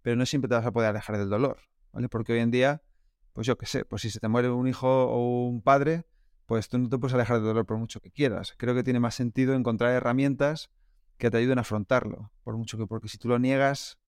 pero 0.03 0.17
no 0.17 0.25
siempre 0.25 0.49
te 0.49 0.55
vas 0.55 0.65
a 0.65 0.73
poder 0.73 0.89
alejar 0.89 1.19
del 1.19 1.29
dolor, 1.29 1.59
¿vale? 1.93 2.09
Porque 2.09 2.33
hoy 2.33 2.41
en 2.41 2.51
día, 2.51 2.83
pues 3.35 3.47
yo 3.47 3.59
qué 3.59 3.67
sé, 3.67 3.85
pues 3.85 4.03
si 4.03 4.11
se 4.11 4.21
te 4.21 4.29
muere 4.29 4.49
un 4.49 4.67
hijo 4.67 5.05
o 5.05 5.47
un 5.47 5.61
padre, 5.61 6.07
pues 6.47 6.69
tú 6.69 6.79
no 6.79 6.89
te 6.89 6.99
puedes 6.99 7.15
alejar 7.15 7.37
del 7.37 7.45
dolor 7.45 7.67
por 7.67 7.77
mucho 7.77 8.01
que 8.01 8.11
quieras. 8.11 8.55
Creo 8.57 8.75
que 8.75 8.83
tiene 8.83 9.01
más 9.01 9.15
sentido 9.15 9.55
encontrar 9.55 9.93
herramientas 9.93 10.71
que 11.19 11.31
te 11.31 11.37
ayuden 11.37 11.59
a 11.59 11.61
afrontarlo, 11.61 12.33
por 12.43 12.57
mucho 12.57 12.79
que, 12.79 12.87
porque 12.87 13.09
si 13.09 13.19
tú 13.19 13.29
lo 13.29 13.39
niegas, 13.39 13.99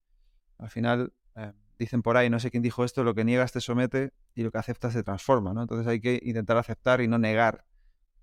al 0.57 0.71
final 0.71 1.13
eh, 1.37 1.53
dicen 1.83 2.03
por 2.03 2.17
ahí, 2.17 2.31
no 2.31 2.41
sé 2.41 2.51
quién 2.51 2.63
dijo 2.63 2.85
esto, 2.85 3.05
lo 3.05 3.15
que 3.15 3.25
niegas 3.25 3.53
te 3.53 3.61
somete 3.61 4.13
y 4.35 4.43
lo 4.43 4.51
que 4.51 4.59
aceptas 4.59 4.95
te 4.95 5.03
transforma, 5.03 5.53
¿no? 5.53 5.63
Entonces 5.63 5.87
hay 5.87 6.01
que 6.01 6.21
intentar 6.23 6.57
aceptar 6.57 7.01
y 7.01 7.09
no 7.09 7.19
negar 7.19 7.65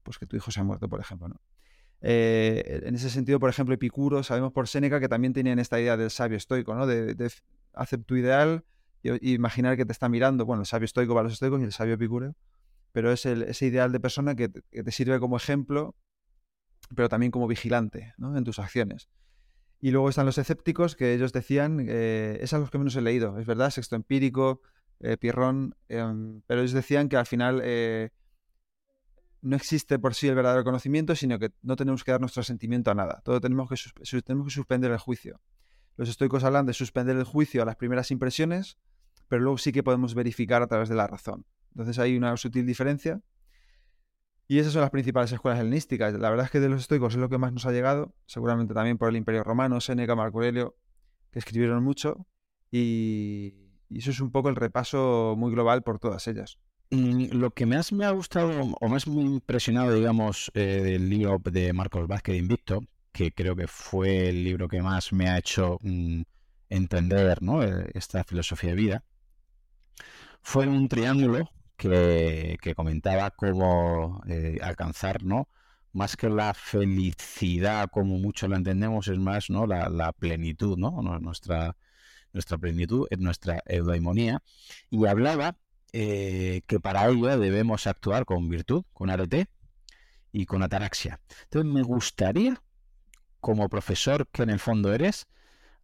pues 0.04 0.18
que 0.18 0.26
tu 0.26 0.36
hijo 0.36 0.52
se 0.52 0.60
ha 0.60 0.64
muerto, 0.64 0.90
por 0.90 1.00
ejemplo, 1.00 1.28
¿no? 1.28 1.42
Eh, 2.02 2.82
en 2.84 2.96
ese 2.96 3.10
sentido, 3.10 3.40
por 3.40 3.50
ejemplo, 3.50 3.76
Epicuro, 3.76 4.24
sabemos 4.24 4.54
por 4.54 4.68
Séneca 4.68 5.00
que 5.00 5.10
también 5.10 5.34
tenían 5.34 5.60
esta 5.60 5.80
idea 5.80 5.98
del 5.98 6.10
sabio 6.10 6.38
estoico, 6.38 6.74
¿no? 6.74 6.88
De, 6.88 7.32
hacer 7.74 8.04
tu 8.04 8.16
ideal 8.16 8.66
y, 9.04 9.34
imaginar 9.34 9.78
que 9.78 9.86
te 9.86 9.92
está 9.92 10.10
mirando, 10.10 10.46
bueno, 10.46 10.62
el 10.62 10.66
sabio 10.66 10.86
estoico 10.86 11.14
para 11.14 11.24
los 11.24 11.34
estoicos 11.34 11.62
y 11.62 11.64
el 11.64 11.72
sabio 11.72 11.96
epicúreo, 11.96 12.36
pero 12.92 13.12
es 13.12 13.26
ese 13.26 13.66
ideal 13.66 13.92
de 13.92 14.00
persona 14.00 14.36
que 14.36 14.50
te, 14.50 14.92
sirve 14.92 15.20
como 15.20 15.38
ejemplo, 15.38 15.96
pero 16.96 17.10
también 17.10 17.32
como 17.32 17.48
vigilante, 17.48 18.14
¿no? 18.18 18.36
En 18.38 18.44
tus 18.44 18.60
acciones. 18.60 19.10
Y 19.82 19.92
luego 19.92 20.10
están 20.10 20.26
los 20.26 20.38
escépticos, 20.38 20.96
que 20.96 21.14
ellos 21.14 21.32
decían, 21.32 21.86
eh, 21.88 22.38
es 22.42 22.54
a 22.54 22.60
los 22.60 22.70
que 22.70 22.78
menos 22.78 22.96
he 22.96 23.02
leído, 23.02 23.38
es 23.40 23.46
verdad, 23.46 23.70
Sexto 23.70 23.96
Empírico, 23.96 24.62
eh, 25.00 25.16
Pirrón, 25.16 25.76
em, 25.88 26.42
pero 26.48 26.62
ellos 26.62 26.74
decían 26.74 27.08
que 27.08 27.16
al 27.16 27.26
final 27.26 27.62
eh, 27.64 28.10
no 29.42 29.56
existe 29.56 29.98
por 30.00 30.16
sí 30.16 30.28
el 30.28 30.36
verdadero 30.36 30.66
conocimiento, 30.66 31.16
sino 31.16 31.40
que 31.40 31.52
no 31.62 31.78
tenemos 31.78 32.04
que 32.04 32.12
dar 32.12 32.20
nuestro 32.20 32.44
sentimiento 32.44 32.92
a 32.92 32.96
nada, 32.96 33.22
todo 33.24 33.40
tenemos 33.40 33.70
que, 33.70 34.22
tenemos 34.22 34.48
que 34.48 34.54
suspender 34.54 34.92
el 34.92 34.98
juicio. 34.98 35.40
Los 35.96 36.10
estoicos 36.10 36.44
hablan 36.44 36.66
de 36.66 36.74
suspender 36.74 37.16
el 37.16 37.24
juicio 37.24 37.62
a 37.62 37.66
las 37.66 37.78
primeras 37.78 38.12
impresiones, 38.12 38.78
pero 39.30 39.42
luego 39.42 39.58
sí 39.58 39.72
que 39.72 39.84
podemos 39.84 40.14
verificar 40.14 40.62
a 40.62 40.68
través 40.68 40.90
de 40.90 40.96
la 40.96 41.08
razón. 41.08 41.46
Entonces 41.72 42.00
hay 42.00 42.18
una 42.18 42.36
sutil 42.36 42.66
diferencia 42.66 43.22
y 44.52 44.58
esas 44.58 44.74
son 44.74 44.82
las 44.82 44.90
principales 44.90 45.32
escuelas 45.32 45.60
helenísticas. 45.60 46.12
La 46.14 46.32
verdad 46.32 46.48
es 46.48 46.52
que 46.52 46.60
de 46.60 46.70
los 46.70 46.82
estoicos 46.82 47.14
es 47.14 47.20
lo 47.20 47.30
que 47.30 47.38
más 47.38 47.54
nos 47.54 47.68
ha 47.68 47.72
llegado, 47.72 48.16
seguramente 48.26 48.74
también 48.74 48.98
por 48.98 49.10
el 49.10 49.16
Imperio 49.16 49.44
Romano, 49.44 49.80
Séneca, 49.80 50.16
Marco 50.16 50.40
Aurelio, 50.40 50.76
que 51.30 51.38
escribieron 51.38 51.84
mucho. 51.84 52.26
Y, 52.72 53.54
eso 53.92 54.10
es 54.10 54.20
un 54.20 54.32
poco 54.32 54.50
el 54.50 54.56
repaso 54.56 55.36
muy 55.38 55.52
global 55.52 55.84
por 55.84 56.00
todas 56.00 56.28
ellas. 56.28 56.58
Lo 56.90 57.52
que 57.52 57.68
más 57.68 57.94
me 57.94 58.06
ha 58.06 58.10
gustado 58.10 58.76
o 58.82 58.90
más 58.90 59.08
me 59.08 59.22
ha 59.22 59.26
impresionado, 59.26 59.94
digamos, 59.94 60.50
eh, 60.56 60.82
del 60.84 61.08
libro 61.12 61.40
de 61.44 61.72
Marcos 61.72 62.08
Vázquez 62.08 62.34
de 62.34 62.40
Invicto, 62.40 62.80
que 63.12 63.32
creo 63.32 63.56
que 63.56 63.68
fue 63.68 64.30
el 64.30 64.44
libro 64.44 64.68
que 64.68 64.82
más 64.82 65.14
me 65.14 65.30
ha 65.30 65.38
hecho 65.38 65.78
mm, 65.82 66.24
entender 66.70 67.44
¿no? 67.44 67.62
E, 67.62 67.92
esta 67.94 68.24
filosofía 68.24 68.72
de 68.72 68.76
vida, 68.76 69.04
fue 70.42 70.68
un 70.68 70.88
triángulo 70.88 71.52
que, 71.80 72.74
comentaba 72.76 73.32
cómo 73.32 74.22
eh, 74.28 74.60
alcanzar, 74.62 75.24
¿no? 75.24 75.48
Más 75.94 76.16
que 76.16 76.30
la 76.30 76.54
felicidad, 76.54 77.90
como 77.92 78.20
muchos 78.20 78.50
la 78.50 78.58
entendemos, 78.58 79.08
es 79.08 79.18
más 79.18 79.50
¿no? 79.50 79.66
la, 79.66 80.12
plenitud, 80.14 80.78
¿no? 80.78 81.02
Nuestra, 81.20 81.76
nuestra 82.34 82.58
plenitud, 82.58 83.08
nuestra 83.18 83.64
eudaimonía. 83.66 84.44
Y 84.92 85.06
hablaba 85.08 85.58
eh, 85.94 86.62
que 86.68 86.80
para 86.80 87.08
ello 87.08 87.40
debemos 87.40 87.88
actuar 87.88 88.26
con 88.26 88.50
virtud, 88.50 88.84
con 88.94 89.10
arete 89.10 89.48
y 90.32 90.46
con 90.46 90.62
ataraxia. 90.62 91.20
Entonces 91.46 91.72
me 91.72 91.82
gustaría, 91.82 92.62
como 93.40 93.70
profesor 93.70 94.28
que 94.28 94.44
en 94.44 94.52
el 94.52 94.60
fondo 94.60 94.94
eres, 94.94 95.28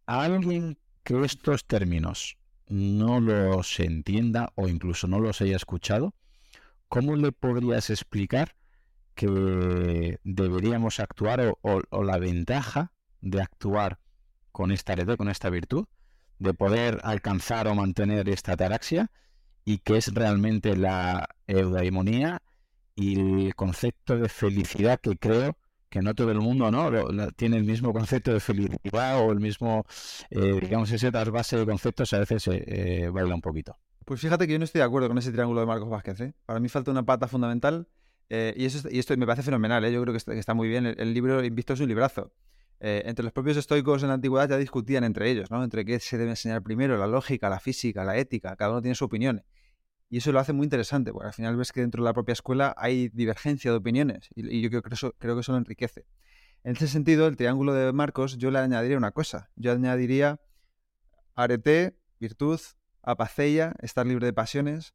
a 0.06 0.22
alguien 0.22 0.78
que 1.02 1.24
estos 1.24 1.66
términos 1.66 2.36
no 2.68 3.20
los 3.20 3.78
entienda 3.80 4.52
o 4.54 4.68
incluso 4.68 5.06
no 5.06 5.20
los 5.20 5.40
haya 5.40 5.56
escuchado, 5.56 6.14
¿cómo 6.88 7.16
le 7.16 7.32
podrías 7.32 7.90
explicar 7.90 8.56
que 9.14 10.18
deberíamos 10.24 11.00
actuar 11.00 11.56
o, 11.62 12.02
la 12.02 12.18
ventaja 12.18 12.92
de 13.20 13.40
actuar 13.40 13.98
con 14.52 14.70
esta 14.70 14.94
red, 14.94 15.16
con 15.16 15.28
esta 15.28 15.50
virtud, 15.50 15.86
de 16.38 16.52
poder 16.52 17.00
alcanzar 17.02 17.66
o 17.66 17.74
mantener 17.74 18.28
esta 18.28 18.52
ataraxia 18.52 19.10
y 19.64 19.78
que 19.78 19.96
es 19.96 20.12
realmente 20.12 20.76
la 20.76 21.28
eudaimonía 21.46 22.42
y 22.94 23.46
el 23.46 23.54
concepto 23.54 24.18
de 24.18 24.28
felicidad 24.28 25.00
que 25.00 25.16
creo 25.16 25.56
que 25.88 26.02
no 26.02 26.14
todo 26.14 26.30
el 26.30 26.40
mundo 26.40 26.70
no 26.70 27.30
tiene 27.32 27.56
el 27.56 27.64
mismo 27.64 27.92
concepto 27.92 28.32
de 28.32 28.40
felicidad 28.40 29.20
o 29.20 29.32
el 29.32 29.40
mismo, 29.40 29.86
eh, 30.30 30.58
digamos, 30.60 30.90
ese 30.90 31.10
trasvase 31.10 31.56
de 31.56 31.66
conceptos 31.66 32.12
a 32.12 32.18
veces 32.18 32.46
eh, 32.48 32.64
eh, 32.66 33.08
baila 33.08 33.34
un 33.34 33.40
poquito. 33.40 33.76
Pues 34.04 34.20
fíjate 34.20 34.46
que 34.46 34.52
yo 34.52 34.58
no 34.58 34.64
estoy 34.64 34.80
de 34.80 34.84
acuerdo 34.84 35.08
con 35.08 35.18
ese 35.18 35.32
triángulo 35.32 35.60
de 35.60 35.66
Marcos 35.66 35.88
Vázquez. 35.88 36.34
Para 36.44 36.60
mí 36.60 36.68
falta 36.68 36.90
una 36.90 37.04
pata 37.04 37.26
fundamental 37.26 37.88
y, 38.28 38.64
eso, 38.64 38.88
y 38.90 38.98
esto 38.98 39.16
me 39.16 39.26
parece 39.26 39.42
fenomenal. 39.42 39.84
Yo 39.90 40.02
creo 40.02 40.14
que 40.14 40.38
está, 40.38 40.54
muy 40.54 40.68
bien. 40.68 40.86
El, 40.86 41.12
libro 41.12 41.44
Invisto 41.44 41.72
es 41.72 41.80
un 41.80 41.88
librazo. 41.88 42.32
entre 42.78 43.24
los 43.24 43.32
propios 43.32 43.56
estoicos 43.56 44.02
en 44.02 44.08
la 44.08 44.14
antigüedad 44.14 44.48
ya 44.48 44.58
discutían 44.58 45.02
entre 45.02 45.28
ellos, 45.30 45.50
¿no? 45.50 45.64
Entre 45.64 45.84
qué 45.84 45.98
se 45.98 46.18
debe 46.18 46.30
enseñar 46.30 46.62
primero, 46.62 46.96
la 46.96 47.08
lógica, 47.08 47.48
la 47.48 47.58
física, 47.58 48.04
la 48.04 48.16
ética. 48.16 48.54
Cada 48.54 48.70
uno 48.72 48.82
tiene 48.82 48.94
su 48.94 49.04
opinión. 49.04 49.42
Y 50.08 50.18
eso 50.18 50.30
lo 50.32 50.38
hace 50.38 50.52
muy 50.52 50.64
interesante, 50.64 51.12
porque 51.12 51.26
al 51.28 51.34
final 51.34 51.56
ves 51.56 51.72
que 51.72 51.80
dentro 51.80 52.02
de 52.02 52.08
la 52.08 52.14
propia 52.14 52.32
escuela 52.32 52.74
hay 52.76 53.08
divergencia 53.08 53.70
de 53.70 53.76
opiniones 53.76 54.28
y, 54.34 54.60
yo 54.60 54.70
creo 54.70 54.82
que, 54.82 54.94
eso, 54.94 55.14
creo 55.18 55.34
que 55.34 55.40
eso 55.40 55.52
lo 55.52 55.58
enriquece. 55.58 56.06
En 56.62 56.72
ese 56.76 56.88
sentido, 56.88 57.26
el 57.26 57.36
triángulo 57.36 57.74
de 57.74 57.92
Marcos, 57.92 58.38
yo 58.38 58.50
le 58.50 58.58
añadiría 58.58 58.96
una 58.96 59.12
cosa. 59.12 59.50
Yo 59.56 59.72
añadiría 59.72 60.40
arete, 61.34 61.98
virtud, 62.18 62.60
apaceia, 63.02 63.74
estar 63.82 64.06
libre 64.06 64.26
de 64.26 64.32
pasiones, 64.32 64.94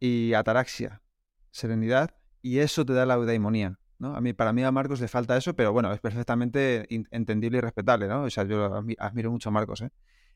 y 0.00 0.34
ataraxia, 0.34 1.02
serenidad, 1.50 2.14
y 2.42 2.58
eso 2.58 2.84
te 2.84 2.92
da 2.92 3.06
la 3.06 3.14
eudaimonía. 3.14 3.78
¿no? 3.98 4.14
A 4.14 4.20
mí, 4.20 4.32
para 4.32 4.52
mí 4.52 4.62
a 4.62 4.70
Marcos 4.70 5.00
le 5.00 5.08
falta 5.08 5.36
eso, 5.36 5.54
pero 5.54 5.72
bueno, 5.72 5.92
es 5.92 6.00
perfectamente 6.00 6.86
entendible 7.10 7.58
y 7.58 7.60
respetable, 7.60 8.06
¿no? 8.06 8.22
O 8.22 8.30
sea, 8.30 8.44
yo 8.44 8.84
admiro 8.98 9.30
mucho 9.30 9.48
a 9.48 9.52
Marcos, 9.52 9.80
¿eh? 9.80 9.90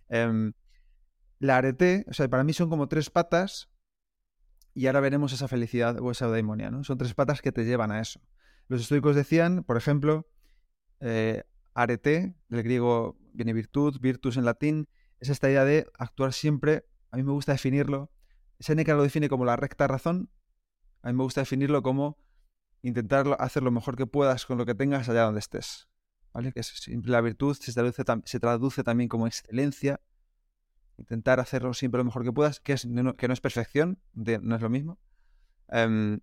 Em, 0.08 0.52
la 1.38 1.58
arete, 1.58 2.04
o 2.08 2.12
sea, 2.12 2.28
para 2.28 2.44
mí 2.44 2.52
son 2.52 2.68
como 2.68 2.88
tres 2.88 3.08
patas 3.08 3.71
y 4.74 4.86
ahora 4.86 5.00
veremos 5.00 5.32
esa 5.32 5.48
felicidad 5.48 5.98
o 6.00 6.10
esa 6.10 6.26
eudaimonia, 6.26 6.70
¿no? 6.70 6.84
Son 6.84 6.98
tres 6.98 7.14
patas 7.14 7.42
que 7.42 7.52
te 7.52 7.64
llevan 7.64 7.92
a 7.92 8.00
eso. 8.00 8.20
Los 8.68 8.82
estoicos 8.82 9.16
decían, 9.16 9.64
por 9.64 9.76
ejemplo, 9.76 10.26
eh, 11.00 11.44
arete, 11.74 12.34
del 12.48 12.62
griego 12.62 13.18
viene 13.32 13.52
virtud, 13.52 14.00
virtus 14.00 14.36
en 14.36 14.44
latín, 14.44 14.88
es 15.18 15.28
esta 15.28 15.50
idea 15.50 15.64
de 15.64 15.86
actuar 15.98 16.32
siempre, 16.32 16.86
a 17.10 17.16
mí 17.16 17.22
me 17.22 17.32
gusta 17.32 17.52
definirlo, 17.52 18.10
Seneca 18.60 18.94
lo 18.94 19.02
define 19.02 19.28
como 19.28 19.44
la 19.44 19.56
recta 19.56 19.86
razón, 19.86 20.30
a 21.02 21.08
mí 21.08 21.16
me 21.16 21.24
gusta 21.24 21.42
definirlo 21.42 21.82
como 21.82 22.18
intentar 22.82 23.36
hacer 23.38 23.62
lo 23.62 23.70
mejor 23.70 23.96
que 23.96 24.06
puedas 24.06 24.46
con 24.46 24.58
lo 24.58 24.66
que 24.66 24.74
tengas 24.74 25.08
allá 25.08 25.22
donde 25.22 25.40
estés. 25.40 25.88
¿Vale? 26.32 26.52
Que 26.52 26.60
es, 26.60 26.88
la 27.04 27.20
virtud 27.20 27.56
se 27.60 27.72
traduce, 27.72 28.02
se 28.24 28.40
traduce 28.40 28.82
también 28.82 29.08
como 29.08 29.26
excelencia, 29.26 30.00
intentar 31.02 31.40
hacerlo 31.40 31.74
siempre 31.74 31.98
lo 31.98 32.04
mejor 32.04 32.24
que 32.24 32.32
puedas, 32.32 32.60
que, 32.60 32.72
es, 32.72 32.86
no, 32.86 33.16
que 33.16 33.28
no 33.28 33.34
es 33.34 33.40
perfección, 33.40 33.98
no 34.14 34.56
es 34.56 34.62
lo 34.62 34.70
mismo. 34.70 34.98
Em, 35.68 36.20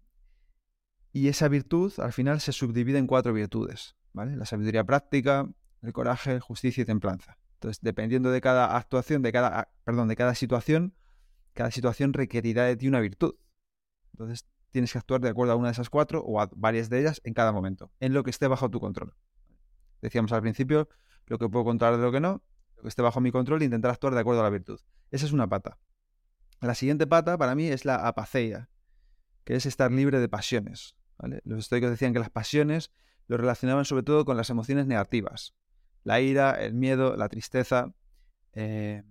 y 1.11 1.27
esa 1.27 1.47
virtud 1.47 1.93
al 1.99 2.13
final 2.13 2.39
se 2.39 2.51
subdivide 2.51 2.97
en 2.97 3.07
cuatro 3.07 3.33
virtudes, 3.33 3.95
¿vale? 4.13 4.35
La 4.35 4.45
sabiduría 4.45 4.83
práctica, 4.83 5.49
el 5.81 5.93
coraje, 5.93 6.39
justicia 6.39 6.81
y 6.83 6.85
templanza. 6.85 7.37
Entonces, 7.55 7.81
dependiendo 7.81 8.31
de 8.31 8.41
cada 8.41 8.77
actuación, 8.77 9.21
de 9.21 9.31
cada, 9.31 9.69
perdón, 9.83 10.07
de 10.07 10.15
cada 10.15 10.33
situación, 10.33 10.95
cada 11.53 11.71
situación 11.71 12.13
requerirá 12.13 12.63
de 12.63 12.77
ti 12.77 12.87
una 12.87 13.01
virtud. 13.01 13.35
Entonces, 14.13 14.47
tienes 14.71 14.93
que 14.93 14.97
actuar 14.99 15.19
de 15.19 15.29
acuerdo 15.29 15.53
a 15.53 15.55
una 15.57 15.67
de 15.67 15.73
esas 15.73 15.89
cuatro 15.89 16.21
o 16.21 16.39
a 16.39 16.49
varias 16.55 16.89
de 16.89 17.01
ellas 17.01 17.21
en 17.25 17.33
cada 17.33 17.51
momento, 17.51 17.91
en 17.99 18.13
lo 18.13 18.23
que 18.23 18.29
esté 18.29 18.47
bajo 18.47 18.69
tu 18.69 18.79
control. 18.79 19.13
Decíamos 20.01 20.31
al 20.31 20.41
principio 20.41 20.87
lo 21.25 21.37
que 21.37 21.49
puedo 21.49 21.65
controlar 21.65 21.97
de 21.97 22.03
lo 22.05 22.11
que 22.11 22.21
no, 22.21 22.43
que 22.81 22.87
esté 22.87 23.01
bajo 23.01 23.21
mi 23.21 23.31
control 23.31 23.61
e 23.61 23.65
intentar 23.65 23.91
actuar 23.91 24.13
de 24.13 24.19
acuerdo 24.19 24.41
a 24.41 24.43
la 24.43 24.49
virtud. 24.49 24.79
Esa 25.11 25.25
es 25.25 25.31
una 25.31 25.47
pata. 25.47 25.77
La 26.61 26.75
siguiente 26.75 27.07
pata 27.07 27.37
para 27.37 27.55
mí 27.55 27.67
es 27.67 27.85
la 27.85 28.07
apaceia, 28.07 28.69
que 29.43 29.55
es 29.55 29.65
estar 29.65 29.91
libre 29.91 30.19
de 30.19 30.27
pasiones. 30.27 30.95
Los 31.43 31.59
estoicos 31.59 31.89
decían 31.89 32.13
que 32.13 32.19
las 32.19 32.29
pasiones 32.29 32.91
lo 33.27 33.37
relacionaban 33.37 33.85
sobre 33.85 34.03
todo 34.03 34.25
con 34.25 34.37
las 34.37 34.49
emociones 34.49 34.87
negativas. 34.87 35.55
La 36.03 36.21
ira, 36.21 36.51
el 36.51 36.73
miedo, 36.73 37.15
la 37.15 37.29
tristeza. 37.29 37.93
Eh, 38.53 39.03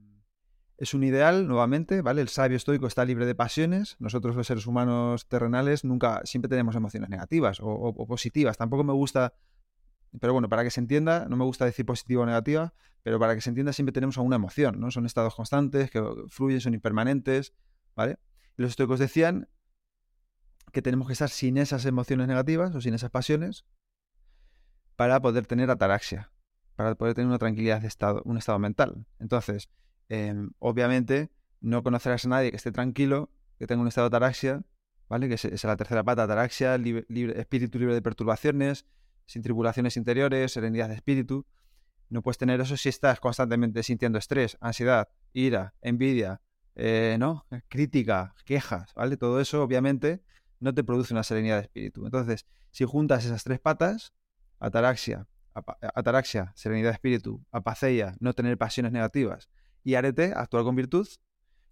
es 0.77 0.95
un 0.95 1.05
ideal, 1.05 1.49
nuevamente, 1.49 2.03
¿vale? 2.03 2.23
El 2.23 2.29
sabio 2.29 2.57
estoico 2.57 2.87
está 2.87 3.05
libre 3.05 3.27
de 3.27 3.35
pasiones. 3.35 3.97
Nosotros 3.99 4.37
los 4.37 4.47
seres 4.47 4.67
humanos 4.67 5.27
terrenales 5.27 5.85
nunca, 5.85 6.21
siempre 6.25 6.49
tenemos 6.49 6.77
emociones 6.77 7.11
negativas 7.11 7.59
o 7.61 8.07
positivas. 8.07 8.57
Tampoco 8.57 8.85
me 8.85 8.93
gusta 8.93 9.35
pero 10.21 10.33
bueno, 10.33 10.49
para 10.49 10.65
que 10.65 10.71
se 10.71 10.81
entienda, 10.81 11.27
no 11.29 11.37
me 11.37 11.45
gusta 11.45 11.65
decir 11.65 11.85
positiva 11.85 12.23
o 12.23 12.27
negativa, 12.27 12.75
pero 13.03 13.19
para 13.19 13.35
que 13.35 13.41
se 13.41 13.51
entienda 13.51 13.73
siempre 13.73 13.93
tenemos 13.93 14.17
alguna 14.17 14.37
emoción, 14.37 14.81
¿no? 14.81 14.91
Son 14.91 15.07
estados 15.07 15.35
constantes 15.35 15.91
que 15.91 16.03
fluyen, 16.29 16.61
son 16.61 16.75
impermanentes, 16.75 17.55
¿vale? 17.95 18.19
los 18.59 18.71
estoicos 18.71 18.99
decían 18.99 19.49
que 20.73 20.83
tenemos 20.83 21.07
que 21.07 21.15
estar 21.15 21.31
sin 21.31 21.57
esas 21.57 21.87
emociones 21.87 22.27
negativas 22.27 22.75
o 22.75 22.81
sin 22.81 22.93
esas 22.93 23.11
pasiones 23.11 23.65
para 24.97 25.21
poder 25.21 25.47
tener 25.47 25.71
ataraxia, 25.71 26.33
para 26.75 26.95
poder 26.97 27.15
tener 27.15 27.29
una 27.29 27.39
tranquilidad 27.39 27.81
de 27.81 27.87
estado, 27.87 28.21
un 28.25 28.37
estado 28.37 28.59
mental. 28.59 29.07
Entonces, 29.21 29.71
em, 30.09 30.51
obviamente, 30.59 31.31
no 31.61 31.83
conocerás 31.83 32.27
a 32.27 32.29
nadie 32.29 32.51
que 32.51 32.57
esté 32.57 32.73
tranquilo, 32.73 33.31
que 33.59 33.67
tenga 33.67 33.81
un 33.81 33.89
estado 33.89 34.11
de 34.11 34.17
ataraxia, 34.17 34.65
¿vale? 35.09 35.29
Que 35.29 35.35
es, 35.35 35.65
la 35.65 35.77
tercera 35.77 36.03
pata, 36.03 36.25
ataraxia, 36.25 36.75
espíritu 36.75 37.79
libre 37.79 37.95
de 37.95 38.03
perturbaciones, 38.03 38.87
sin 39.29 39.43
tribulaciones 39.43 39.97
interiores, 39.99 40.53
serenidad 40.53 40.89
de 40.89 40.95
espíritu. 40.95 41.47
No 42.09 42.23
puedes 42.23 42.39
tener 42.39 42.61
eso 42.61 42.77
si 42.79 42.89
estás 42.89 43.21
constantemente 43.21 43.83
sintiendo 43.83 44.19
estrés, 44.19 44.57
ansiedad, 44.61 45.09
ira, 45.35 45.75
envidia, 45.83 46.41
eh, 46.75 47.17
¿no? 47.21 47.45
crítica, 47.69 48.35
quejas, 48.47 48.95
¿vale? 48.95 49.19
Todo 49.19 49.39
eso 49.41 49.63
obviamente 49.63 50.23
no 50.61 50.73
te 50.73 50.83
produce 50.83 51.13
una 51.13 51.23
serenidad 51.23 51.57
de 51.57 51.65
espíritu. 51.65 52.07
Entonces, 52.07 52.47
si 52.71 52.87
juntas 52.87 53.27
esas 53.27 53.45
tres 53.45 53.61
patas, 53.61 54.15
ataraxia, 54.61 55.29
ataraxia, 55.95 56.53
serenidad 56.57 56.89
de 56.89 56.95
espíritu, 56.95 57.45
apaceia, 57.53 58.15
no 58.21 58.33
tener 58.33 58.57
pasiones 58.57 58.93
negativas, 58.93 59.51
y 59.85 59.95
arete, 59.95 60.33
actuar 60.35 60.65
con 60.65 60.75
virtud, 60.75 61.07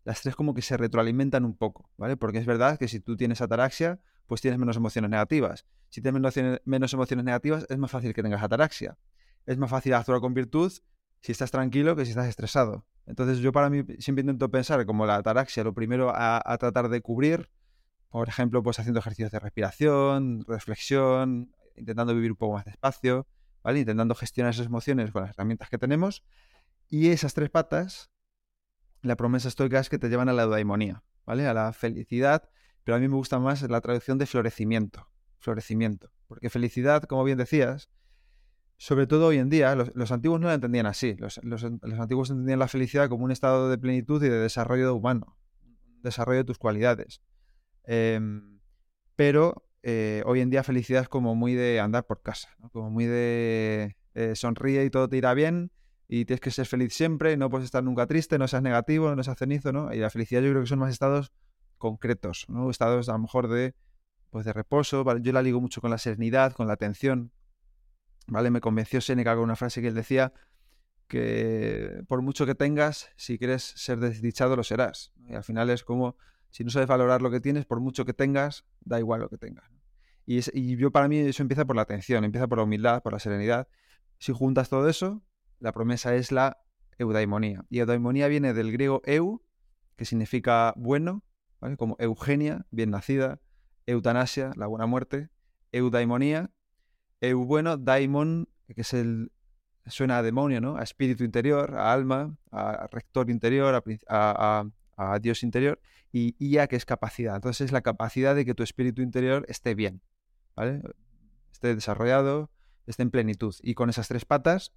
las 0.04 0.20
tres 0.20 0.36
como 0.36 0.52
que 0.52 0.62
se 0.62 0.76
retroalimentan 0.76 1.46
un 1.46 1.56
poco, 1.56 1.90
¿vale? 1.96 2.18
Porque 2.18 2.38
es 2.38 2.46
verdad 2.46 2.78
que 2.78 2.86
si 2.86 3.00
tú 3.00 3.16
tienes 3.16 3.40
ataraxia, 3.40 3.98
pues 4.26 4.40
tienes 4.40 4.58
menos 4.58 4.76
emociones 4.76 5.10
negativas. 5.10 5.66
Si 5.88 6.02
tienes 6.02 6.60
menos, 6.64 6.92
emociones 6.92 7.24
negativas, 7.24 7.66
es 7.68 7.78
más 7.78 7.90
fácil 7.90 8.12
que 8.12 8.22
tengas 8.22 8.42
ataraxia. 8.42 8.98
Es 9.46 9.56
más 9.58 9.70
fácil 9.70 9.94
actuar 9.94 10.20
con 10.20 10.34
virtud 10.34 10.72
si 11.20 11.32
estás 11.32 11.50
tranquilo 11.50 11.96
que 11.96 12.04
si 12.04 12.10
estás 12.10 12.26
estresado. 12.26 12.84
Entonces 13.06 13.38
yo 13.38 13.52
para 13.52 13.70
mí 13.70 13.84
siempre 13.98 14.22
intento 14.22 14.50
pensar 14.50 14.84
como 14.84 15.06
la 15.06 15.16
ataraxia, 15.16 15.62
lo 15.64 15.72
primero 15.72 16.12
a, 16.14 16.56
tratar 16.58 16.88
de 16.88 17.00
cubrir, 17.00 17.48
por 18.10 18.28
ejemplo, 18.28 18.62
pues 18.62 18.78
haciendo 18.78 19.00
ejercicios 19.00 19.30
de 19.30 19.38
respiración, 19.38 20.44
reflexión, 20.46 21.52
intentando 21.76 22.14
vivir 22.14 22.32
un 22.32 22.36
poco 22.36 22.54
más 22.54 22.64
despacio, 22.64 23.26
¿vale? 23.62 23.80
Intentando 23.80 24.14
gestionar 24.14 24.52
esas 24.52 24.66
emociones 24.66 25.12
con 25.12 25.22
las 25.22 25.30
herramientas 25.30 25.68
que 25.68 25.78
tenemos. 25.78 26.24
Y 26.88 27.10
esas 27.10 27.34
tres 27.34 27.50
patas, 27.50 28.10
la 29.02 29.16
promesa 29.16 29.48
estoica 29.48 29.78
es 29.78 29.88
que 29.88 29.98
te 29.98 30.08
llevan 30.08 30.28
a 30.28 30.32
la 30.32 30.44
eudaimonía, 30.44 31.04
¿vale? 31.24 31.46
A 31.46 31.54
la 31.54 31.72
felicidad 31.72 32.48
pero 32.86 32.98
a 32.98 33.00
mí 33.00 33.08
me 33.08 33.16
gusta 33.16 33.40
más 33.40 33.68
la 33.68 33.80
traducción 33.80 34.16
de 34.16 34.26
florecimiento, 34.26 35.08
florecimiento, 35.40 36.12
porque 36.28 36.50
felicidad, 36.50 37.02
como 37.02 37.24
bien 37.24 37.36
decías, 37.36 37.90
sobre 38.76 39.08
todo 39.08 39.26
hoy 39.26 39.38
en 39.38 39.50
día, 39.50 39.74
los, 39.74 40.12
antiguos 40.12 40.38
no 40.38 40.46
la 40.46 40.54
entendían 40.54 40.86
así, 40.86 41.16
los, 41.16 41.40
antiguos 41.98 42.30
entendían 42.30 42.60
la 42.60 42.68
felicidad 42.68 43.08
como 43.08 43.24
un 43.24 43.32
estado 43.32 43.68
de 43.68 43.76
plenitud 43.76 44.22
y 44.22 44.28
de 44.28 44.38
desarrollo 44.38 44.94
humano, 44.94 45.36
desarrollo 46.04 46.38
de 46.38 46.44
tus 46.44 46.58
cualidades. 46.58 47.22
Em, 47.82 48.60
pero 49.16 49.66
eh, 49.82 50.22
hoy 50.24 50.40
en 50.40 50.50
día 50.50 50.62
felicidad 50.62 51.02
es 51.02 51.08
como 51.08 51.34
muy 51.34 51.54
de 51.54 51.80
andar 51.80 52.06
por 52.06 52.22
casa, 52.22 52.50
como 52.70 52.88
muy 52.88 53.06
de 53.06 53.96
eh, 54.14 54.36
sonríe 54.36 54.84
y 54.84 54.90
todo 54.90 55.08
te 55.08 55.16
irá 55.16 55.34
bien, 55.34 55.72
y 56.06 56.24
tienes 56.24 56.40
que 56.40 56.52
ser 56.52 56.66
feliz 56.66 56.94
siempre, 56.94 57.36
no 57.36 57.50
puedes 57.50 57.64
estar 57.64 57.82
nunca 57.82 58.06
triste, 58.06 58.38
no 58.38 58.46
seas 58.46 58.62
negativo, 58.62 59.12
no 59.16 59.24
seas 59.24 59.38
cenizo, 59.38 59.72
¿no? 59.72 59.92
Y 59.92 59.98
la 59.98 60.08
felicidad 60.08 60.40
yo 60.40 60.50
creo 60.50 60.62
que 60.62 60.68
son 60.68 60.78
más 60.78 60.92
estados 60.92 61.32
concretos, 61.78 62.46
¿no? 62.48 62.70
Estados 62.70 63.08
a 63.08 63.12
lo 63.12 63.18
mejor 63.18 63.48
de, 63.48 63.74
pues 64.30 64.44
de 64.44 64.52
reposo, 64.52 65.04
yo 65.18 65.32
la 65.32 65.42
ligo 65.42 65.60
mucho 65.60 65.80
con 65.80 65.90
la 65.90 65.98
serenidad, 65.98 66.52
con 66.52 66.66
la 66.66 66.74
atención, 66.74 67.32
¿vale? 68.26 68.50
Me 68.50 68.60
convenció 68.60 69.00
Seneca 69.00 69.34
con 69.34 69.44
una 69.44 69.56
frase 69.56 69.80
que 69.80 69.88
él 69.88 69.94
decía 69.94 70.32
que 71.08 72.02
por 72.08 72.22
mucho 72.22 72.46
que 72.46 72.54
tengas, 72.54 73.10
si 73.16 73.38
quieres 73.38 73.62
ser 73.62 73.98
desdichado, 73.98 74.56
lo 74.56 74.64
serás. 74.64 75.12
Y 75.28 75.34
al 75.34 75.44
final 75.44 75.70
es 75.70 75.84
como, 75.84 76.16
si 76.50 76.64
no 76.64 76.70
sabes 76.70 76.88
valorar 76.88 77.22
lo 77.22 77.30
que 77.30 77.40
tienes, 77.40 77.64
por 77.64 77.80
mucho 77.80 78.04
que 78.04 78.12
tengas, 78.12 78.64
da 78.80 78.98
igual 78.98 79.20
lo 79.20 79.28
que 79.28 79.38
tengas. 79.38 79.70
Y, 80.26 80.76
yo 80.76 80.90
para 80.90 81.06
mí 81.06 81.18
eso 81.18 81.42
empieza 81.42 81.64
por 81.64 81.76
la 81.76 81.82
atención, 81.82 82.24
empieza 82.24 82.48
por 82.48 82.58
la 82.58 82.64
humildad, 82.64 83.02
por 83.02 83.12
la 83.12 83.20
serenidad. 83.20 83.68
Si 84.18 84.32
juntas 84.32 84.68
todo 84.68 84.88
eso, 84.88 85.22
la 85.60 85.72
promesa 85.72 86.16
es 86.16 86.32
la 86.32 86.58
eudaimonía. 86.98 87.64
Y 87.70 87.78
eudaimonía 87.78 88.26
viene 88.26 88.52
del 88.52 88.72
griego 88.72 89.02
eu, 89.04 89.42
que 89.94 90.04
significa 90.04 90.74
bueno, 90.76 91.22
como 91.74 91.96
Eugenia, 91.98 92.66
bien 92.70 92.90
nacida, 92.90 93.40
eutanasia, 93.86 94.52
la 94.56 94.66
buena 94.66 94.86
muerte, 94.86 95.30
eudaimonía, 95.72 96.50
eu 97.20 97.44
bueno, 97.44 97.76
daimon, 97.76 98.48
que 98.74 98.82
es 98.82 98.92
el, 98.92 99.32
suena 99.86 100.18
a 100.18 100.22
demonio, 100.22 100.60
¿no? 100.60 100.76
A 100.76 100.82
espíritu 100.82 101.24
interior, 101.24 101.76
a 101.76 101.92
alma, 101.92 102.36
a 102.50 102.88
rector 102.90 103.30
interior, 103.30 103.82
a, 104.08 104.64
Dios 105.20 105.42
interior, 105.42 105.80
y 106.10 106.34
IA, 106.38 106.68
que 106.68 106.76
es 106.76 106.84
capacidad. 106.84 107.36
Entonces 107.36 107.66
es 107.66 107.72
la 107.72 107.82
capacidad 107.82 108.34
de 108.34 108.44
que 108.44 108.54
tu 108.54 108.62
espíritu 108.62 109.02
interior 109.02 109.44
esté 109.48 109.74
bien, 109.74 110.02
¿vale? 110.54 110.82
Esté 111.52 111.74
desarrollado, 111.74 112.50
esté 112.86 113.02
en 113.02 113.10
plenitud. 113.10 113.54
Y 113.62 113.74
con 113.74 113.90
esas 113.90 114.08
tres 114.08 114.24
patas, 114.24 114.72